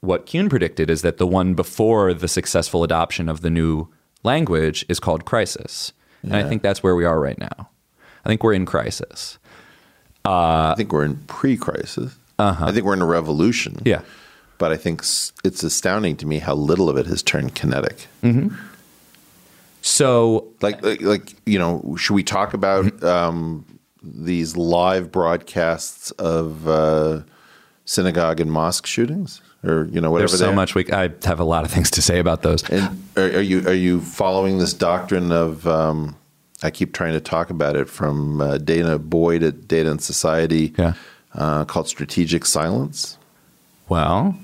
[0.00, 3.88] what Kuhn predicted is that the one before the successful adoption of the new
[4.22, 5.92] language is called crisis.
[6.22, 7.68] And I think that's where we are right now.
[8.24, 9.38] I think we're in crisis.
[10.26, 12.16] Uh, I think we're in pre-crisis.
[12.38, 12.66] Uh-huh.
[12.66, 13.80] I think we're in a revolution.
[13.84, 14.02] Yeah.
[14.58, 15.00] But I think
[15.44, 18.08] it's astounding to me how little of it has turned kinetic.
[18.22, 18.54] Mm-hmm.
[19.82, 23.64] So, like, like, like, you know, should we talk about um,
[24.02, 27.20] these live broadcasts of uh,
[27.84, 30.28] synagogue and mosque shootings, or you know, whatever?
[30.28, 30.90] there's so much we.
[30.90, 32.68] I have a lot of things to say about those.
[32.68, 35.66] And are, are you are you following this doctrine of?
[35.68, 36.16] Um,
[36.62, 40.74] I keep trying to talk about it from uh, danah boyd at Data and Society,
[40.78, 40.94] yeah.
[41.34, 43.18] uh, called strategic silence.
[43.88, 44.38] Well,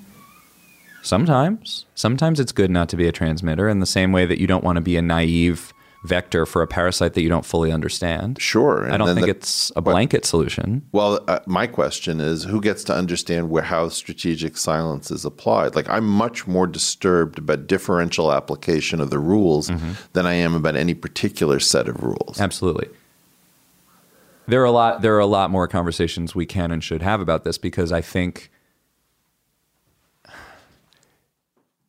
[1.03, 1.87] sometimes.
[1.95, 4.65] Sometimes it's good not to be a transmitter in the same way that you don't
[4.65, 5.73] want to be a naive
[6.05, 8.41] vector for a parasite that you don't fully understand.
[8.41, 8.91] Sure.
[8.91, 10.83] I don't think the- it's a blanket solution.
[10.91, 15.77] Well, uh, my question is, who gets to understand where how strategic silence is applied?
[15.77, 19.93] Like, I'm much more disturbed about differential application of the rules Mm-hmm.
[20.13, 22.41] than I am about any particular set of rules.
[22.41, 22.89] Absolutely.
[24.49, 27.21] There are a lot there are a lot more conversations we can and should have
[27.21, 28.51] about this because I think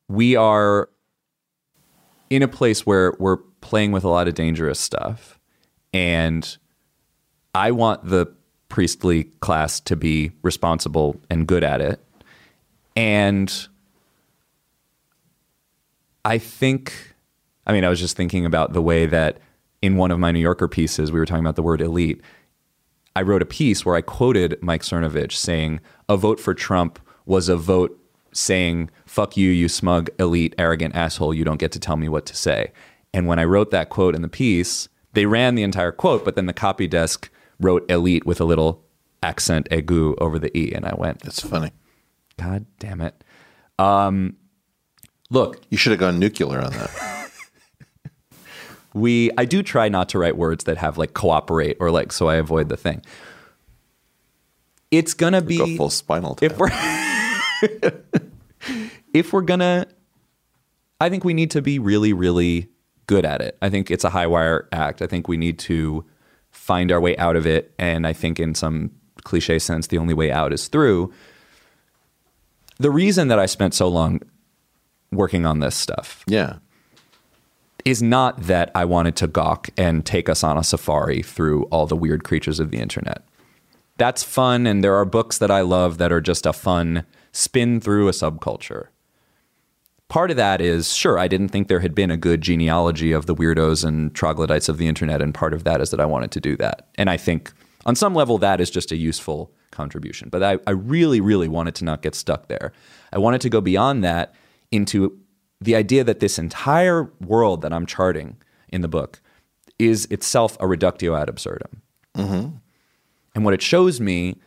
[0.07, 0.89] we are
[2.35, 5.39] in a place where we're playing with a lot of dangerous stuff
[5.93, 6.57] and
[7.53, 8.33] I want the
[8.69, 12.03] priestly class to be responsible and good at it.
[12.95, 13.67] And
[16.25, 17.13] I think,
[17.67, 19.37] I mean, I was just thinking about the way that
[19.83, 22.21] in one of my New Yorker pieces, we were talking about the word elite.
[23.15, 27.49] I wrote a piece where I quoted Mike Cernovich saying, A vote for Trump was
[27.49, 27.99] a vote
[28.33, 32.25] saying, fuck you, you smug, elite, arrogant asshole, you don't get to tell me what
[32.27, 32.71] to say.
[33.13, 36.35] And when I wrote that quote in the piece, they ran the entire quote, but
[36.35, 37.29] then the copy desk
[37.59, 38.83] wrote elite with a little
[39.21, 40.73] accent aigu over the E.
[40.73, 41.71] And I went, That's funny.
[42.37, 43.23] God damn it.
[43.77, 44.35] Um,
[45.29, 47.29] look, You should have gone nuclear on that.
[48.93, 52.27] we I do try not to write words that have like cooperate or like so
[52.27, 53.01] I avoid the thing.
[54.91, 56.51] It's gonna be Go full spinal tap.
[56.51, 56.69] if we're
[59.13, 59.87] if we're gonna
[61.03, 62.69] I think we need to be really, really
[63.07, 63.57] good at it.
[63.61, 65.01] I think it's a high wire act.
[65.01, 66.05] I think we need to
[66.49, 67.73] find our way out of it.
[67.77, 68.91] And I think in some
[69.23, 71.11] cliche sense, the only way out is through.
[72.77, 74.21] The reason that I spent so long
[75.11, 76.59] working on this stuff yeah.
[77.83, 81.85] is not that I wanted to gawk and take us on a safari through all
[81.85, 83.23] the weird creatures of the internet.
[83.97, 87.81] That's fun, and there are books that I love that are just a fun spin
[87.81, 88.87] through a subculture.
[90.07, 93.25] Part of that is sure, I didn't think there had been a good genealogy of
[93.25, 96.31] the weirdos and troglodytes of the internet, and part of that is that I wanted
[96.31, 96.87] to do that.
[96.95, 97.51] And I think
[97.85, 100.29] on some level that is just a useful contribution.
[100.29, 102.71] But I, I really, really wanted to not get stuck there.
[103.11, 104.33] I wanted to go beyond that
[104.71, 105.19] into
[105.59, 108.37] the idea that this entire world that I'm charting
[108.69, 109.19] in the book
[109.79, 111.81] is itself a reductio ad absurdum.
[112.15, 112.57] Mm-hmm.
[113.35, 114.39] And what it shows me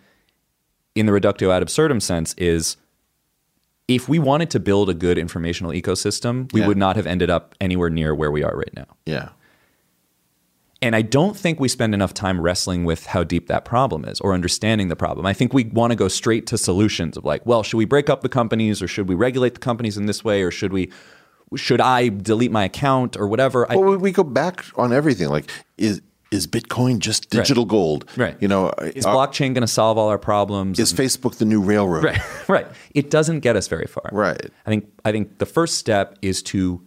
[0.97, 2.76] in the reductio ad absurdum sense is
[3.86, 6.66] if we wanted to build a good informational ecosystem, we Yeah.
[6.66, 8.86] would not have ended up anywhere near where we are right now.
[9.05, 9.28] Yeah.
[10.83, 14.20] And I don't think we spend enough time wrestling with how deep that problem is
[14.20, 15.25] or understanding the problem.
[15.25, 18.10] I think we want to go straight to solutions of like, well, should we break
[18.10, 20.91] up the companies or should we regulate the companies in this way or should we
[21.55, 23.66] should I delete my account or whatever?
[23.70, 25.28] Well, we- we go back on everything.
[25.28, 28.05] Like, is is Bitcoin just digital gold?
[28.16, 28.36] Right.
[28.40, 30.78] You know, is uh, blockchain going to solve all our problems?
[30.78, 32.05] is Facebook the new railroad?
[32.05, 32.66] Right, right.
[32.94, 34.08] It doesn't get us very far.
[34.12, 34.40] Right.
[34.66, 36.84] I think I think the first step is to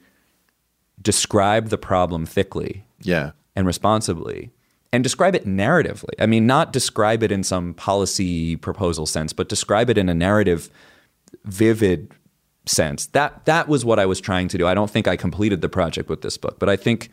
[1.01, 3.31] describe the problem thickly Yeah.
[3.55, 4.51] and responsibly
[4.91, 6.13] and describe it narratively.
[6.19, 10.13] I mean, not describe it in some policy proposal sense, but describe it in a
[10.15, 10.69] narrative,
[11.45, 12.11] vivid,
[12.65, 13.05] sense.
[13.07, 14.67] That that was what I was trying to do.
[14.67, 17.09] I don't think I completed the project with this book, but I think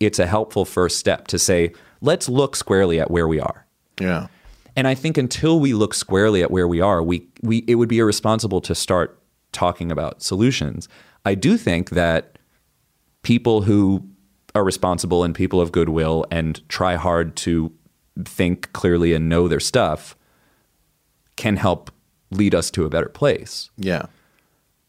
[0.00, 3.66] it's a helpful first step to say, let's look squarely at where we are.
[4.00, 4.28] Yeah.
[4.76, 7.88] And I think until we look squarely at where we are, we, we it would
[7.88, 9.20] be irresponsible to start
[9.52, 10.88] talking about solutions.
[11.24, 12.38] I do think that
[13.22, 14.06] people who
[14.54, 17.72] are responsible and people of goodwill and try hard to
[18.24, 20.16] think clearly and know their stuff
[21.36, 21.90] can help
[22.30, 23.70] lead us to a better place.
[23.76, 24.06] Yeah.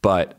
[0.02, 0.39] But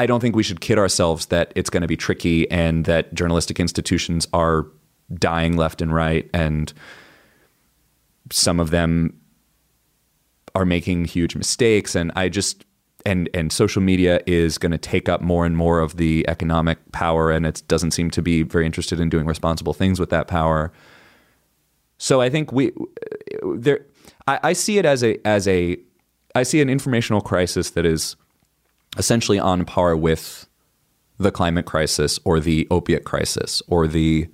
[0.00, 3.12] I don't think we should kid ourselves that it's going to be tricky and that
[3.12, 4.66] journalistic institutions are
[5.12, 6.72] dying left and right and
[8.32, 9.20] some of them
[10.54, 12.64] are making huge mistakes and I just
[13.04, 16.78] and and social media is going to take up more and more of the economic
[16.92, 20.28] power and it doesn't seem to be very interested in doing responsible things with that
[20.28, 20.72] power.
[21.98, 22.72] So I think we
[23.54, 23.84] there
[24.26, 25.76] I, I see it as a as a
[26.34, 28.16] I see an informational crisis that is
[28.98, 30.46] essentially on par with
[31.18, 34.28] the climate crisis or the opiate crisis or the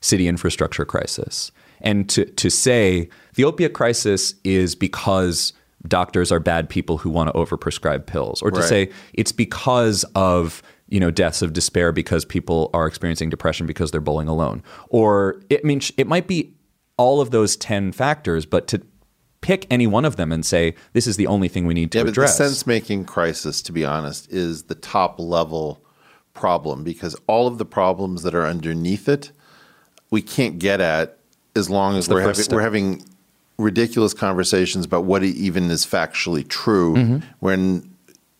[0.00, 1.50] city infrastructure crisis.
[1.80, 5.52] And to, to say the opiate crisis is because
[5.86, 8.68] doctors are bad people who want to overprescribe pills, or to Right.
[8.68, 13.90] say it's because of you know deaths of despair because people are experiencing depression because
[13.90, 16.52] they're bowling alone, or it I mean it might be
[16.96, 18.82] all of those ten factors, but to
[19.48, 21.96] pick any one of them and say this is the only thing we need to
[21.96, 22.36] yeah, but address.
[22.36, 25.80] the sense making crisis, to be honest, is the top level
[26.34, 29.32] problem because all of the problems that are underneath it,
[30.10, 31.16] we can't get at
[31.56, 33.02] as long as we're, having, we're having
[33.56, 37.22] ridiculous conversations about what even is factually true Mhm.
[37.40, 37.90] when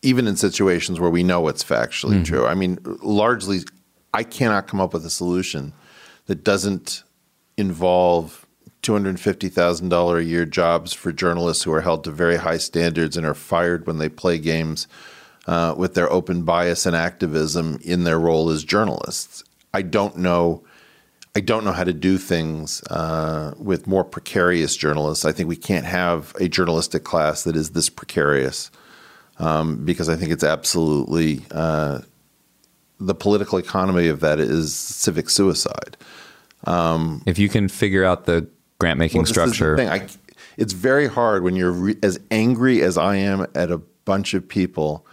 [0.03, 2.23] even in situations where we know it's factually Mm-hmm.
[2.23, 2.45] true.
[2.45, 3.61] I mean, largely,
[4.13, 5.73] I cannot come up with a solution
[6.27, 7.01] that doesn't
[7.57, 8.38] involve
[8.89, 13.35] $250,000 a year jobs for journalists who are held to very high standards and are
[13.35, 14.87] fired when they play games
[15.45, 19.43] uh, with their open bias and activism in their role as journalists.
[19.73, 20.63] I don't know.
[21.35, 25.23] I don't know how to do things uh, with more precarious journalists.
[25.23, 28.71] I think we can't have a journalistic class that is this precarious
[29.37, 31.99] um, because I think it's absolutely uh,
[32.99, 35.95] the political economy of that is civic suicide.
[36.65, 38.49] Um, if you can figure out the
[38.79, 39.89] grant making well, this is the structure, thing.
[39.89, 40.07] I,
[40.57, 44.47] it's very hard when you're re- as angry as I am at a bunch of
[44.47, 45.05] people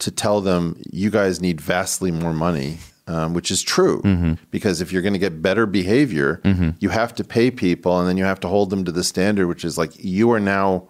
[0.00, 4.02] to tell them you guys need vastly more money, um, which is true.
[4.02, 4.34] Mm-hmm.
[4.50, 6.40] Because if you're going to get better behavior,
[6.80, 9.46] you have to pay people, and then you have to hold them to the standard,
[9.46, 10.88] which is like you are now.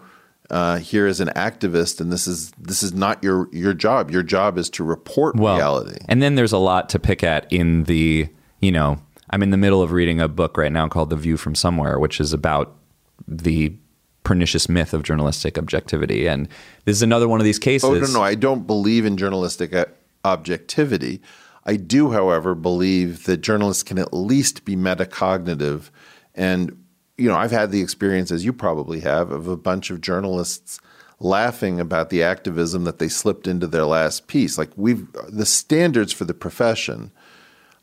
[0.50, 4.10] Uh, here as an activist, and this is this is not your your job.
[4.10, 5.96] Your job is to report reality.
[6.06, 8.28] And then there's a lot to pick at in the,
[8.60, 8.98] you know,
[9.34, 11.98] I'm in the middle of reading a book right now called The View from Somewhere,
[11.98, 12.76] which is about
[13.26, 13.76] the
[14.22, 16.28] pernicious myth of journalistic objectivity.
[16.28, 16.48] And
[16.84, 17.90] this is another one of these cases.
[17.90, 19.86] Oh no, no, I don't believe in journalistic uh,
[20.24, 21.20] objectivity.
[21.64, 25.90] I do, however, believe that journalists can at least be metacognitive,
[26.36, 26.84] and
[27.18, 30.78] you know, I've had the experience, as you probably have, of a bunch of journalists
[31.18, 34.58] laughing about the activism that they slipped into their last piece.
[34.58, 37.10] Like we've the standards for the profession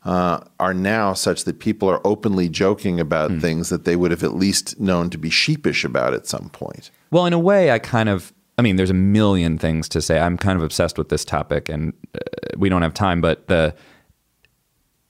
[0.04, 3.38] uh, are now such that people are openly joking about Hmm.
[3.38, 6.90] things that they would have at least known to be sheepish about at some point.
[7.10, 10.18] Well, in a way, I kind of, I mean, there's a million things to say.
[10.18, 12.18] I'm kind of obsessed with this topic, and uh,
[12.56, 13.74] we don't have time, but the,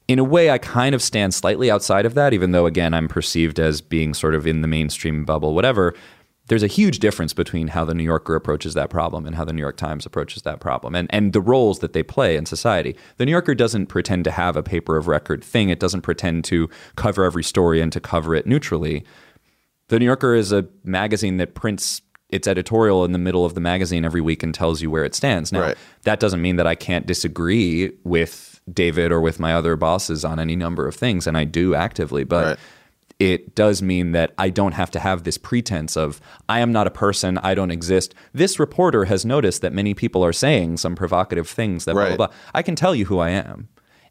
[0.09, 3.09] in a way, I kind of stand slightly outside of that, even though, again, I'm
[3.09, 5.95] perceived as being sort of in the mainstream bubble, whatever.
[6.53, 9.55] There's a huge difference between how the New Yorker approaches that problem and how the
[9.55, 12.95] New York Times approaches that problem and, and the roles that they play in society.
[13.17, 16.45] The New Yorker doesn't pretend to have a paper of record thing, it doesn't pretend
[16.45, 19.03] to cover every story and to cover it neutrally.
[19.89, 23.61] The New Yorker is a magazine that prints its editorial in the middle of the
[23.63, 25.53] magazine every week and tells you where it stands.
[25.53, 25.79] Now, Right.
[26.03, 30.39] that doesn't mean that I can't disagree with David or with my other bosses on
[30.39, 32.59] any number of things, and I do actively, but
[33.19, 36.87] it does mean that I don't have to have this pretense of I am not
[36.87, 38.15] a person, I don't exist.
[38.33, 42.17] This reporter has noticed that many people are saying some provocative things that blah, Right.
[42.17, 42.37] blah, blah.
[42.55, 43.69] I can tell you who I am.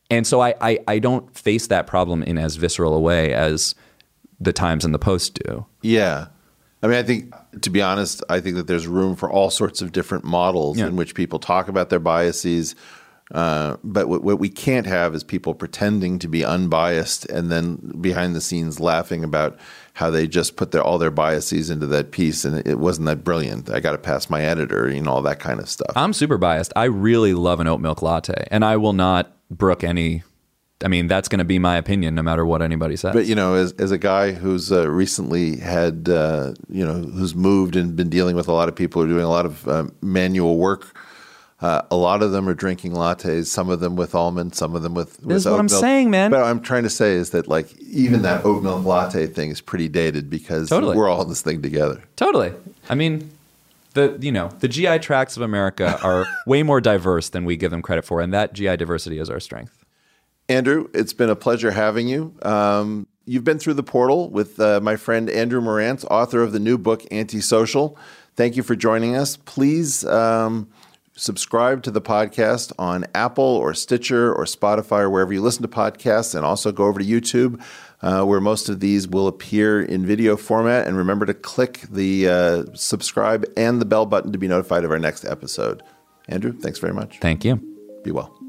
[0.10, 3.76] And so I, I, I don't face that problem in as visceral a way as
[4.40, 5.66] the Times and the Post do.
[5.82, 6.28] Yeah.
[6.84, 9.82] I mean, I think, to be honest, I think that there's room for all sorts
[9.82, 12.76] of different models in which people talk about their biases.
[13.32, 17.76] Uh, but what, what we can't have is people pretending to be unbiased and then
[18.01, 19.58] behind the scenes laughing about
[19.93, 23.24] how they just put their all their biases into that piece and it, wasn't that
[23.24, 23.69] brilliant.
[23.69, 25.92] I got to pass my editor, you know, all that kind of stuff.
[25.95, 26.74] I'm super biased.
[26.76, 30.24] I really love an oat milk latte, and I will not brook any.
[30.84, 33.14] I mean, that's going to be my opinion no matter what anybody says.
[33.14, 37.35] But you know, as as a guy who's uh, recently had uh, you know who's
[37.35, 39.68] moved and been dealing with a lot of people who are doing a lot of
[39.68, 40.98] uh, manual work,
[41.62, 44.82] Uh, a lot of them are drinking lattes, some of them with almond, some of
[44.82, 45.20] them with.
[45.20, 45.80] with This is what I'm milk.
[45.80, 46.32] saying, man.
[46.32, 49.52] But what I'm trying to say is that like even that oat milk latte thing
[49.52, 50.98] is pretty dated because Totally.
[50.98, 52.02] we're all in this thing together.
[52.16, 52.52] Totally.
[52.90, 53.30] I mean,
[53.94, 57.70] the you know the GI tracts of America are way more diverse than we give
[57.70, 59.86] them credit for, and that GI diversity is our strength.
[60.50, 62.34] Andrew, it's been a pleasure having you.
[62.42, 66.60] Um, you've been through the portal with uh, my friend Andrew Marantz, author of the
[66.60, 67.98] new book Antisocial.
[68.36, 69.38] Thank you for joining us.
[69.38, 70.70] Please um,
[71.22, 75.67] subscribe to the podcast on Apple or Stitcher or Spotify or wherever you listen to
[75.67, 77.61] podcasts, and also go over to YouTube.
[78.03, 80.88] Uh, where most of these will appear in video format.
[80.88, 84.90] And remember to click the uh, subscribe and the bell button to be notified of
[84.90, 85.83] our next episode.
[86.27, 87.19] Andrew, thanks very much.
[87.19, 87.61] Thank you.
[88.03, 88.41] Be well.